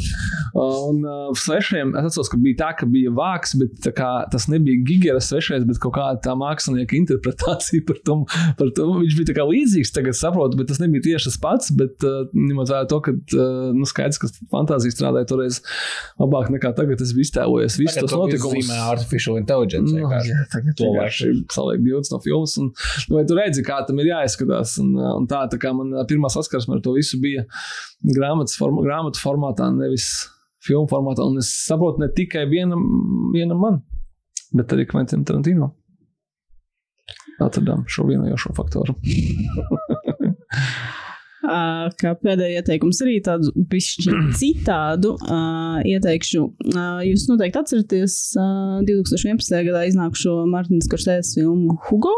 Un 0.65 0.97
uh, 1.03 1.15
svešiem, 1.39 1.95
es 1.99 2.05
atceros, 2.11 2.31
ka 2.33 2.39
bija 2.41 2.61
tā, 2.63 2.71
ka 2.79 2.85
bija 2.91 3.13
vāks, 3.15 3.51
bet 3.61 3.91
kā, 3.97 4.11
tas 4.33 4.45
nebija 4.53 4.83
gigera 4.87 5.21
svešais, 5.23 5.67
bet 5.69 5.81
kaut 5.83 5.97
kāda 5.99 6.23
tā 6.25 6.33
mākslinieka 6.39 6.97
interpretācija 6.99 7.85
par 7.89 8.01
to. 8.07 8.17
Par 8.59 8.71
to. 8.77 8.87
Viņš 9.01 9.17
bija 9.19 9.31
tā 9.31 9.37
kā 9.37 9.47
līdzīgs, 9.49 9.93
tagad 9.95 10.17
saprotu, 10.19 10.59
bet 10.61 10.71
tas 10.71 10.81
nebija 10.83 11.05
tieši 11.09 11.31
tas 11.31 11.39
pats, 11.43 11.73
bet 11.77 12.05
uh, 12.07 12.25
ņemot 12.35 12.71
vērā 12.71 12.89
to, 12.91 13.01
ka 13.05 13.15
uh, 13.15 13.71
nu, 13.77 13.89
skaidrs, 13.89 14.21
ka 14.23 14.31
fantāzija 14.53 14.95
strādāja 14.95 15.29
toreiz 15.31 15.61
labāk 16.21 16.51
nekā 16.55 16.75
tagad, 16.77 17.03
es 17.03 17.15
biju 17.17 17.29
iztēlojies 17.29 17.79
tos 17.99 18.13
to 18.13 18.21
notikumus. 18.21 18.69
zīmē 18.69 18.81
artificial 18.93 19.41
intelligence. 19.41 19.91
Nu, 19.91 20.05
vienkārši. 20.05 20.33
jā, 20.33 20.45
tagad 20.53 20.79
To 20.81 20.91
vienkārši 20.91 21.33
saliek 21.55 21.85
bildes 21.85 22.13
no 22.15 22.21
filmas. 22.25 22.57
Un, 22.61 22.71
nu, 23.09 23.19
vai 23.19 23.25
tu 23.29 23.39
redzi, 23.39 23.65
kā 23.67 23.81
tam 23.89 24.01
ir 24.03 24.13
jāizskatās? 24.13 24.77
Un, 24.83 24.95
un 24.95 25.29
tā, 25.31 25.45
tā 25.53 25.61
kā 25.63 25.75
man 25.77 25.93
pirmā 26.11 26.31
saskarsme 26.33 26.79
ar 26.79 26.85
to 26.85 26.95
visu 26.97 27.21
bija 27.23 27.47
grāmatas 28.05 28.59
forma, 28.61 28.85
grāmatu 28.85 29.23
formātā, 29.23 29.71
nevis 29.75 30.11
filmu 30.65 30.89
formātā. 30.91 31.27
Un 31.27 31.41
es 31.43 31.51
saprotu 31.65 32.03
ne 32.03 32.11
tikai 32.15 32.47
vienam, 32.51 32.85
vienam 33.35 33.61
man, 33.61 33.81
bet 34.55 34.73
arī 34.75 34.89
Kventam 34.91 35.25
Tarantino. 35.27 35.73
Atradām 37.43 37.83
šo 37.91 38.07
vienojošo 38.11 38.55
faktoru. 38.57 38.95
Kā 41.45 42.15
pēdējais 42.23 42.63
ieteikums, 42.63 43.01
arī 43.05 43.19
tādu 43.25 43.51
citādu 44.41 45.15
uh, 45.19 45.81
ieteikšu. 45.85 46.45
Uh, 46.73 47.03
jūs 47.05 47.27
noteikti 47.29 47.61
atceraties 47.61 48.17
uh, 48.41 48.81
2011. 48.87 49.59
gadā 49.69 49.85
iznākušo 49.91 50.39
Martinas 50.49 50.89
Korsētas 50.91 51.35
filmu 51.37 51.77
Hugo. 51.89 52.15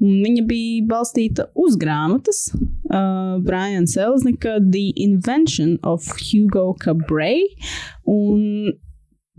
Un 0.00 0.22
viņa 0.24 0.46
bija 0.48 0.84
balstīta 0.88 1.50
uz 1.60 1.76
grāmatas 1.78 2.46
uh, 2.56 3.36
Brian 3.44 3.86
Selznika 3.90 4.56
The 4.64 4.88
Invention 4.96 5.76
of 5.84 6.08
Hugo 6.18 6.72
Cabret. 6.80 7.68
Un 8.08 8.72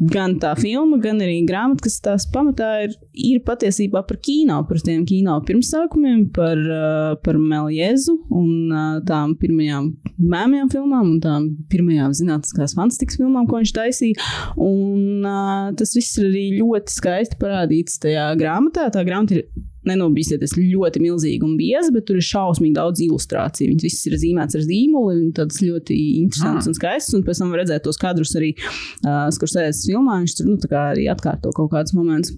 gan 0.10 0.36
tā 0.42 0.54
filma, 0.58 0.98
gan 1.02 1.22
arī 1.22 1.42
grāmata, 1.46 1.86
kas 1.86 2.00
tās 2.04 2.26
pamatā 2.34 2.70
ir, 2.88 2.96
ir 3.14 3.42
patiesībā 3.46 4.02
par 4.08 4.18
kino, 4.24 4.58
par 4.68 4.82
tiem 4.82 5.04
kino 5.08 5.38
pirmsākumiem, 5.46 6.26
par, 6.34 6.58
uh, 6.58 7.14
par 7.22 7.38
Meliezu 7.38 8.18
un 8.34 8.72
uh, 8.74 9.00
tām 9.08 9.36
pirmajām 9.42 9.92
mēmajām 10.18 10.72
filmām 10.74 11.14
un 11.16 11.20
tām 11.24 11.50
pirmajām 11.72 12.16
zinātniskās 12.18 12.76
fantastikas 12.78 13.20
filmām, 13.22 13.46
ko 13.50 13.62
viņš 13.62 13.76
taisīja. 13.78 14.32
Un 14.58 15.28
uh, 15.28 15.70
tas 15.78 15.94
viss 15.98 16.18
ir 16.18 16.32
arī 16.32 16.46
ļoti 16.60 16.98
skaisti 16.98 17.42
parādīts 17.42 18.02
tajā 18.02 18.32
grāmatā. 18.42 18.90
Tā 18.94 19.06
grāmata 19.08 19.38
ir 19.38 19.46
nenobīsieties 19.88 20.56
ļoti 20.60 21.02
milzīgi 21.02 21.46
un 21.46 21.58
biezi, 21.60 21.94
bet 21.96 22.06
tur 22.10 22.20
ir 22.20 22.28
šausmīgi 22.28 22.78
daudz 22.78 23.02
ilustrāciju. 23.06 23.72
Viņas 23.74 23.88
visas 23.88 24.08
ir 24.10 24.18
zīmētas 24.22 24.60
ar 24.60 24.66
zīmoli, 24.68 25.18
un 25.26 25.34
tādas 25.38 25.62
ļoti 25.64 25.98
interesantas 26.22 26.70
un 26.70 26.78
skaistas. 26.78 27.18
Un 27.18 27.26
pēc 27.28 27.42
tam 27.42 27.54
var 27.54 27.64
redzēt 27.64 27.86
tos 27.88 28.00
kadrus 28.02 28.36
arī 28.40 28.54
uh, 28.58 29.28
skursējas 29.34 29.86
filmā. 29.90 30.22
Viņš 30.22 30.40
tur 30.40 30.52
nu, 30.52 30.58
arī 30.86 31.10
atkārto 31.12 31.54
kaut 31.58 31.74
kādus 31.74 31.98
momentus. 31.98 32.38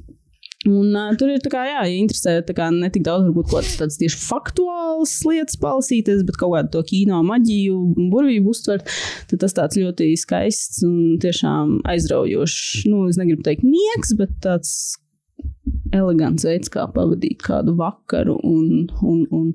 Un, 0.64 0.94
uh, 0.96 1.12
tur 1.20 1.28
ir 1.28 1.42
tā 1.44 1.52
kā, 1.52 1.66
jā, 1.68 1.82
ja 1.92 1.96
interesē 2.00 2.38
kā, 2.56 2.70
ne 2.72 2.88
tik 2.94 3.04
daudz, 3.04 3.26
varbūt 3.28 3.50
kaut 3.52 3.68
kādas 3.82 4.00
tieši 4.00 4.20
faktuālas 4.22 5.18
lietas 5.28 5.60
palasīties, 5.60 6.24
bet 6.24 6.40
kaut 6.40 6.54
kādu 6.56 6.72
to 6.78 6.84
kino 6.88 7.20
maģiju 7.28 7.82
un 7.92 8.08
burvību 8.14 8.54
uztvert, 8.56 8.88
tad 9.28 9.44
tas 9.44 9.58
tāds 9.58 9.82
ļoti 9.82 10.14
skaists 10.22 10.86
un 10.88 11.20
tiešām 11.24 11.82
aizraujošs. 11.92 12.86
Nu, 12.88 13.10
es 13.12 13.20
negribu 13.20 13.44
teikt 13.44 13.68
nieks, 13.68 14.16
bet 14.16 14.32
tāds 14.46 14.78
elegants 15.94 16.46
veids, 16.48 16.72
kā 16.74 16.88
pavadīt 16.94 17.44
kādu 17.46 17.76
vakaru 17.80 18.38
un, 18.48 18.90
un, 19.02 19.24
un 19.34 19.52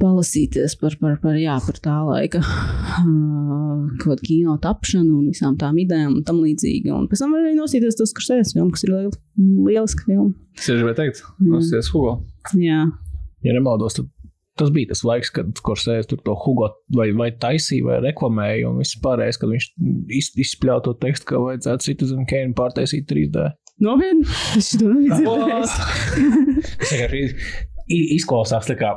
palasīties 0.00 0.76
par, 0.80 0.96
par, 1.00 1.16
par, 1.22 1.38
jā, 1.40 1.56
par 1.64 1.78
tā 1.82 1.96
laika 2.04 2.42
uh, 2.42 4.16
kino 4.22 4.56
tapšanu 4.62 5.20
un 5.22 5.30
visām 5.30 5.56
tām 5.60 5.78
idejām 5.80 6.18
un 6.18 6.26
tam 6.26 6.42
līdzīgi. 6.44 6.92
Un 6.92 7.08
pēc 7.10 7.24
tam 7.24 7.36
arī 7.38 7.54
nosīties 7.56 7.98
tos 7.98 8.12
kursēs 8.16 8.52
filmu, 8.56 8.74
kas 8.74 8.84
ir 8.86 8.92
liel, 8.92 9.14
lieliska 9.70 10.08
filma. 10.08 10.34
Tas 10.58 10.68
ir, 10.74 10.84
vai 10.86 10.96
teikt, 10.98 11.24
nosīties 11.40 11.90
Hugo. 11.94 12.18
Jā. 12.60 12.84
Ja 13.44 13.54
nemaldos, 13.54 13.98
tad 13.98 14.10
tas 14.56 14.70
bija 14.72 14.88
tas 14.92 15.02
laiks, 15.04 15.30
kad 15.36 15.60
Korsēns 15.64 16.08
tur 16.10 16.20
to 16.24 16.34
Hugo 16.40 16.70
vai, 16.96 17.10
vai 17.16 17.28
taisīja, 17.42 17.84
vai 17.90 17.98
reklamēja, 18.06 18.70
un 18.70 18.80
viss 18.80 18.96
pārējais, 19.04 19.38
kad 19.40 19.52
viņš 19.52 19.66
iz, 20.16 20.30
izspļauj 20.46 20.82
to 20.86 20.94
tekstu, 21.02 21.28
ka 21.30 21.42
vajadzētu 21.44 21.90
Citizen 21.90 22.28
Kane 22.30 22.56
pārtaisīt 22.56 23.04
3D. 23.10 23.50
Nopietni, 23.82 24.24
es 24.56 24.70
to 24.72 24.88
nebiju 24.88 25.18
dzirdējis. 25.20 25.74
Izklausās 28.16 28.66
tā 28.70 28.74
kā 28.80 28.94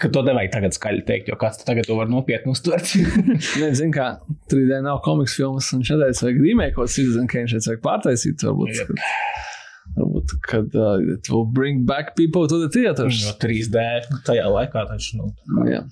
ka 0.00 0.08
to 0.12 0.22
nevajag 0.24 0.52
tagad 0.54 0.76
skaļi 0.76 1.02
teikt, 1.08 1.28
jo 1.30 1.36
kāds 1.40 1.60
tagad 1.66 1.88
to 1.88 1.96
var 1.98 2.08
nopietni 2.10 2.54
uztvert. 2.54 2.94
Nē, 3.60 3.70
zinu, 3.76 3.92
kā 3.94 4.06
3D 4.52 4.80
nav 4.84 5.02
komiks 5.04 5.36
filmas, 5.38 5.70
un 5.76 5.84
šādai 5.86 6.12
vajag 6.16 6.76
ko 6.76 6.86
Citizen 6.88 7.28
Kane, 7.30 7.50
šeit 7.50 7.68
vajag 7.68 7.82
pārtaisīt. 7.84 8.44
Varbūt, 8.46 8.72
yep. 8.78 8.92
kad, 8.94 9.98
varbūt, 9.98 10.36
kad 10.46 10.78
uh, 10.78 10.94
it 11.16 11.28
will 11.32 11.44
bring 11.58 11.84
back 11.88 12.14
people 12.16 12.48
to 12.48 12.62
the 12.62 12.70
theaters. 12.72 13.24
No 13.26 13.34
3D 13.42 13.84
tajā 14.28 14.46
laikā 14.48 14.86
taču. 14.92 15.20
Nu, 15.20 15.66
jā. 15.68 15.82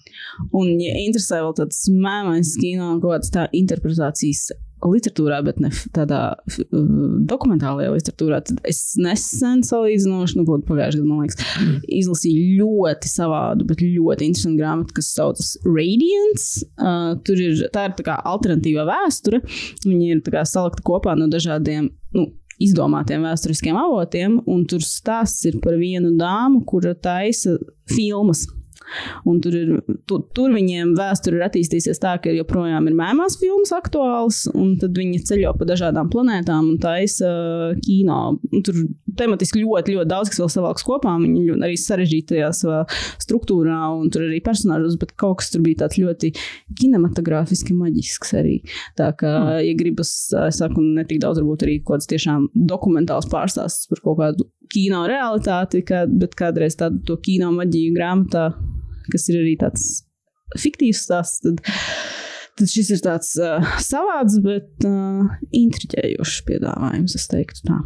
Un, 0.52 0.72
ja 0.80 0.96
interesē 1.02 1.42
vēl 1.44 1.58
tāds 1.60 1.84
mēmais 1.92 2.54
kino, 2.60 2.94
kaut 3.02 3.18
kāds 3.18 3.34
tā 3.34 3.48
interpretācijas 3.56 4.48
literatūrā, 4.84 5.40
bet 5.46 5.60
ne 5.62 5.70
tādā 5.94 6.20
uh, 6.38 6.88
dokumentālajā 7.28 7.92
literatūrā, 7.94 8.40
tad 8.46 8.60
es 8.68 8.82
nesen 9.00 9.62
salīdzinoši, 9.66 10.38
nu, 10.38 10.46
kaut 10.48 10.66
pagājušajā 10.68 11.02
gadā, 11.02 11.08
man 11.08 11.24
liekas, 11.24 11.38
izlasīju 12.00 12.62
ļoti 12.62 13.12
savādu, 13.12 13.68
bet 13.68 13.84
ļoti 13.84 14.28
interesantu 14.28 14.62
grāmatu, 14.62 14.96
kas 14.98 15.12
saucas 15.16 15.54
Radiance. 15.66 16.66
Uh, 16.78 17.14
tur 17.26 17.40
ir 17.42 17.64
tā 17.74 17.88
ir 17.88 17.96
tā 17.98 18.06
kā 18.06 18.18
alternatīva 18.28 18.86
vēsture. 18.88 19.42
Viņa 19.86 20.12
ir 20.12 20.22
kā 20.28 20.44
salikta 20.48 20.84
kopā 20.86 21.16
no 21.18 21.30
dažādiem. 21.32 21.90
Nu, 22.16 22.30
Izdomātiem 22.58 23.22
vēsturiskiem 23.22 23.76
avotiem, 23.78 24.40
un 24.50 24.64
tur 24.66 24.82
stāsts 24.82 25.46
ir 25.46 25.60
par 25.62 25.76
vienu 25.78 26.10
dāmu, 26.18 26.64
kura 26.66 26.90
taisa 26.98 27.52
filmas 27.86 28.48
Un 29.28 29.40
tur, 29.44 29.54
ir, 29.54 29.74
tu, 30.08 30.20
tur 30.34 30.52
viņiem 30.54 30.94
vēsture 30.98 31.38
ir 31.38 31.46
attīstījusies 31.48 32.00
tā, 32.02 32.14
ka 32.22 32.32
joprojām 32.34 32.88
ir 32.88 32.96
mēmās 32.98 33.38
filmas 33.40 33.72
aktuāls, 33.76 34.44
un 34.54 34.76
tad 34.80 34.96
viņi 34.98 35.22
ceļo 35.28 35.54
pa 35.58 35.68
dažādām 35.68 36.10
planētām 36.12 36.72
un 36.72 36.80
taisa 36.82 37.28
uh, 37.28 37.76
kino. 37.84 38.20
Un 38.52 38.64
tur 38.66 38.80
tematiski 39.18 39.62
ļoti, 39.62 39.96
ļoti 39.96 40.10
daudz, 40.10 40.32
kas 40.32 40.42
vēl 40.42 40.52
savalks 40.56 40.86
kopā. 40.86 41.14
Viņi 41.22 41.58
arī 41.58 41.78
sarežģītajā 41.80 42.50
savā 42.56 42.82
struktūrā, 43.20 43.80
un 43.98 44.12
tur 44.14 44.26
arī 44.28 44.40
personāžos, 44.44 44.98
bet 45.00 45.14
kaut 45.18 45.42
kas 45.42 45.52
tur 45.52 45.64
bija 45.66 45.84
tāds 45.84 46.00
ļoti 46.00 46.32
kinematogrāfiski 46.78 47.76
maģisks 47.76 48.34
arī. 48.38 48.58
Tā 48.98 49.10
kā, 49.18 49.32
mm. 49.32 49.64
ja 49.66 49.78
gribas, 49.78 50.14
es 50.46 50.60
saku, 50.62 50.84
ne 50.84 51.04
tik 51.08 51.22
daudz, 51.24 51.42
varbūt 51.42 51.66
arī 51.66 51.78
kaut 51.82 51.98
kāds 51.98 52.10
tiešām 52.10 52.48
dokumentāls 52.68 53.28
pārstāsts 53.32 53.88
par 53.90 54.02
kaut 54.04 54.20
kādu 54.22 54.48
kino 54.72 55.04
realitāti, 55.08 55.82
kā, 55.86 56.04
bet 56.08 56.36
kādreiz 56.38 56.76
tādu 56.78 57.16
kino 57.24 57.50
maģiju 57.56 57.94
grāmatā 57.96 58.50
kas 59.12 59.28
ir 59.32 59.40
arī 59.42 59.56
tāds 59.60 59.88
fiktīvs 60.56 61.02
stāsts. 61.06 61.42
Tad, 61.44 61.62
tad 62.58 62.70
šis 62.72 62.92
ir 62.96 63.02
tāds 63.04 63.32
uh, 63.42 63.64
savāds, 63.84 64.38
bet 64.44 64.86
uh, 64.88 65.26
intriģējošs 65.54 66.38
piedāvājums, 66.48 67.16
es 67.18 67.26
teiktu 67.30 67.66
tā. 67.68 67.80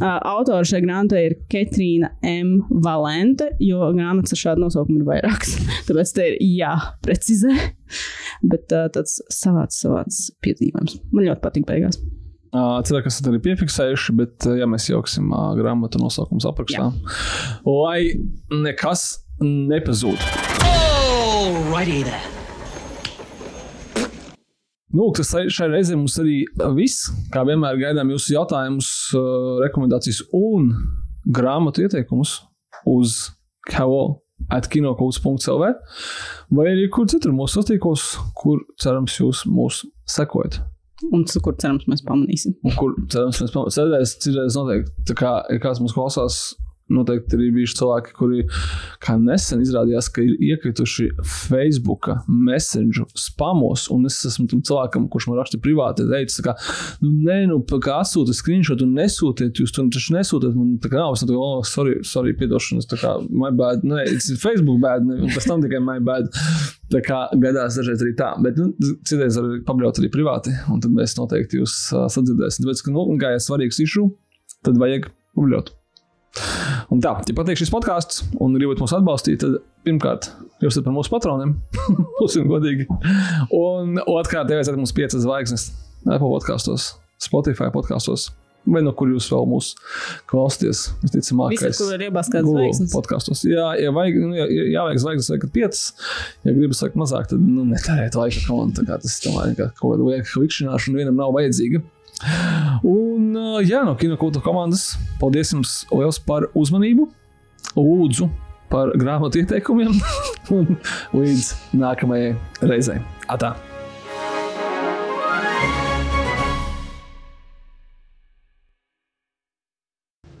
Uh, 0.00 0.18
Autora 0.34 0.64
šai 0.66 0.82
grāmatai 0.84 1.24
ir 1.28 1.36
Katrīna 1.52 2.12
M. 2.26 2.56
Valente, 2.84 3.50
jo 3.62 3.92
grāmatas 3.96 4.36
ar 4.36 4.42
šādu 4.42 4.66
nosaukumu 4.66 5.02
ir 5.02 5.08
vairākas. 5.08 5.56
Tāpēc 5.88 6.16
te 6.16 6.28
ir 6.32 6.42
jāprecizē. 6.60 7.54
Bet 8.44 8.74
uh, 8.74 8.90
tāds 8.92 9.20
savāds, 9.32 9.78
savāds 9.80 10.28
piedzīvojums. 10.44 11.00
Man 11.14 11.30
ļoti 11.30 11.44
patīk 11.44 11.66
beigās. 11.70 12.00
Cilvēki, 12.54 13.08
kas 13.08 13.16
ir 13.18 13.40
piefiksējuši, 13.42 14.12
bet 14.14 14.46
ja 14.60 14.66
mēs 14.70 14.84
jauksim 14.86 15.32
uh, 15.34 15.56
grāmatu 15.58 15.98
nosaukumus 15.98 16.46
aprakstā, 16.46 16.84
Jā. 16.86 17.54
lai 17.66 18.12
nekas 18.54 19.23
nepazūd. 19.42 20.20
Nu, 24.94 25.08
tas 25.10 25.32
šai 25.50 25.70
reizē 25.72 25.96
mums 25.98 26.14
arī 26.22 26.44
viss. 26.76 27.08
Kā 27.34 27.42
vienmēr 27.46 27.80
gaidām 27.80 28.12
jūsu 28.14 28.36
jautājumus, 28.36 28.90
rekomendācijas 29.64 30.22
un 30.38 30.70
grāmatu 31.24 31.82
ieteikumus 31.82 32.38
uz 32.86 33.16
Kavo 33.64 34.20
atkinokults.cl 34.52 35.62
vai 36.54 36.66
arī 36.68 36.86
kur 36.92 37.08
citur 37.10 37.32
mūsu 37.34 37.62
satīkos, 37.62 38.06
kur 38.36 38.60
cerams 38.80 39.16
jūs 39.18 39.44
mūs 39.48 39.82
sekojat. 40.10 40.60
Un 41.10 41.24
kur 41.26 41.56
cerams 41.60 41.88
mēs 41.90 42.04
pamanīsim. 42.06 42.54
Un 42.64 42.76
kur 42.78 42.94
cerams 43.10 43.40
mēs 43.42 43.54
pamanīsim. 43.54 43.80
Citreiz, 43.80 44.14
citreiz 44.22 44.58
noteikti, 44.58 44.94
tā 45.10 45.16
kā 45.18 45.32
ja 45.50 45.62
kāds 45.62 45.82
mūs 45.82 45.96
klausās 45.96 46.38
Noteikti 46.92 47.38
arī 47.38 47.46
bijuši 47.54 47.78
cilvēki, 47.78 48.10
kuri, 48.12 48.42
nesen 49.24 49.62
izrādījās, 49.64 50.10
ka 50.12 50.20
ir 50.20 50.34
iekrituši 50.50 51.06
Facebook, 51.24 52.10
Messenger, 52.28 53.06
spamos, 53.16 53.86
un 53.92 54.04
es 54.10 54.18
esmu 54.28 54.44
tam 54.50 54.60
cilvēkam, 54.68 55.06
kurš 55.08 55.30
man 55.30 55.38
raksta 55.40 55.60
privāti, 55.64 56.04
teicis, 56.10 56.42
ka, 56.44 56.52
nu, 57.00 57.14
nē, 57.24 57.38
nu, 57.48 57.60
kā 57.64 57.96
atsūtiet 58.02 58.36
screenshot 58.36 58.84
un 58.84 58.92
nesūtiet, 58.98 59.62
jūs 59.62 59.72
to 59.72 59.86
taču 59.94 60.12
nesūtiet. 60.16 60.52
Man 60.58 60.74
tā 60.84 60.90
kā 60.92 61.00
nav, 61.00 61.16
es 61.16 61.24
tā 61.24 61.30
kā, 61.30 61.40
oh, 61.40 61.62
sorry, 61.68 61.96
sorry, 62.04 62.34
piedošanas, 62.36 62.88
tā 62.90 62.98
kā, 63.00 63.14
my 63.32 63.52
bad, 63.56 63.86
nē, 63.88 64.04
it's 64.12 64.28
Facebook 64.42 64.82
bad, 64.84 65.06
ne, 65.08 65.22
un 65.24 65.32
pēc 65.32 65.48
tam 65.48 65.64
tikai 65.64 65.80
my 65.84 66.00
bad. 66.04 66.28
Tā 66.92 67.00
kā 67.04 67.22
gadās 67.40 67.78
dažreiz 67.80 68.02
arī 68.04 68.12
tā, 68.18 68.34
bet 68.44 68.60
nu, 68.60 68.68
citreiz 69.08 69.38
arī 69.40 69.62
pabraukt 69.64 70.02
arī 70.02 70.10
privāti, 70.12 70.52
un 70.68 70.84
tad 70.84 70.92
mēs 70.94 71.16
noteikti 71.16 71.62
jūs 71.62 71.78
uh, 71.94 72.04
sadzirdēsim. 72.12 72.66
Tāpēc, 72.66 72.84
ka, 72.84 72.92
nu, 72.92 73.06
kā 73.22 73.32
ir 73.34 73.42
svarīgs 73.42 73.80
išu, 73.86 74.10
tad 74.68 74.76
vajag 74.80 75.08
publicēt. 75.34 75.72
Un 76.92 77.02
tā, 77.02 77.14
ja 77.28 77.36
patīk 77.36 77.60
šis 77.60 77.72
podkāsts 77.72 78.24
un 78.42 78.56
gribat 78.58 78.80
mūs 78.82 78.94
atbalstīt, 78.96 79.42
tad 79.44 79.60
pirmkārt, 79.86 80.30
jūs 80.62 80.74
esat 80.74 80.86
par 80.86 80.94
mūsu 80.96 81.12
patroniem. 81.12 81.56
Būsim 82.20 82.48
godīgi. 82.50 82.88
Un 83.54 84.00
otrkārt, 84.02 84.50
ieviesiet 84.50 84.78
mums 84.78 84.94
piecas 84.96 85.22
zvaigznes 85.24 85.68
Apple 86.04 86.30
podkastos, 86.30 86.94
Spotify 87.22 87.70
podkastos. 87.74 88.32
Vai 88.64 88.80
no 88.80 88.94
kur 88.96 89.10
jūs 89.12 89.26
vēl 89.28 89.44
mūs 89.48 89.74
klausāties? 90.30 90.86
Visticamāk, 91.02 91.52
Visur, 91.52 91.66
kur 91.84 91.98
ir 91.98 92.14
zvaigznes. 92.48 92.94
Podkastos. 92.94 93.42
Jā, 93.44 93.66
ja 93.76 93.90
vajag, 93.92 94.16
nu, 94.22 94.30
ja, 94.38 94.46
jāvajag 94.78 95.02
zvaigznes, 95.02 95.28
vajag 95.34 95.50
piecas. 95.52 95.82
Ja 96.48 96.54
gribas 96.56 96.80
sakt 96.80 96.96
mazāk, 96.96 97.28
tad 97.28 97.44
nu, 97.44 97.66
netērēt 97.68 98.16
laiku 98.16 98.46
komandai. 98.46 98.86
Tas 98.88 99.18
tomēr 99.20 99.52
ir 99.52 99.60
kaut 99.60 99.82
kāda 99.82 100.08
lieka 100.08 100.30
klikšķināšana 100.30 101.02
vienam 101.02 101.20
nav 101.20 101.36
vajadzīga. 101.36 101.82
Un, 102.84 103.34
jā, 103.64 103.82
no 103.86 103.94
Kinokulta 103.98 104.42
komandas 104.44 104.94
paldies 105.20 105.52
jums 105.54 105.82
liels 105.92 106.20
par 106.22 106.48
uzmanību. 106.54 107.08
Lūdzu, 107.74 108.28
par 108.70 108.92
grāmatu 108.98 109.40
ieteikumiem 109.42 109.94
un 110.56 110.76
līdz 111.14 111.52
nākamajai 111.76 112.34
reizei. 112.66 113.00
Atā! 113.28 113.54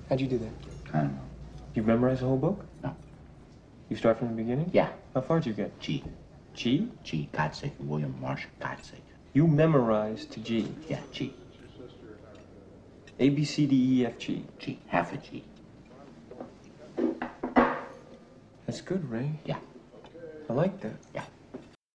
How'd 0.08 0.20
you 0.20 0.28
do 0.28 0.38
that? 0.38 0.52
I 0.92 0.98
don't 0.98 1.12
know. 1.12 1.22
You 1.74 1.82
memorize 1.82 2.20
the 2.20 2.26
whole 2.26 2.36
book? 2.36 2.64
No. 2.84 2.94
You 3.88 3.96
start 3.96 4.18
from 4.18 4.28
the 4.28 4.34
beginning? 4.34 4.70
Yeah. 4.72 4.90
How 5.12 5.22
far 5.22 5.40
did 5.40 5.46
you 5.46 5.54
get? 5.54 5.80
G. 5.80 6.04
G? 6.54 6.88
G. 7.02 7.28
God's 7.32 7.58
sake. 7.58 7.72
William 7.80 8.14
Marsh. 8.20 8.44
God's 8.60 8.86
sake. 8.88 9.02
You 9.32 9.48
memorized 9.48 10.30
to 10.32 10.40
G. 10.40 10.68
Yeah, 10.88 11.00
G. 11.10 11.34
A, 13.18 13.28
B, 13.28 13.44
C, 13.44 13.66
D, 13.66 14.00
E, 14.00 14.06
F, 14.06 14.18
G. 14.18 14.44
G, 14.58 14.78
half 14.88 15.12
a 15.12 15.16
G. 15.18 15.44
That's 18.66 18.80
good, 18.80 19.08
Ray. 19.08 19.38
Yeah, 19.44 19.58
I 20.50 20.52
like 20.52 20.80
that. 20.80 20.96
yeah. 21.14 21.24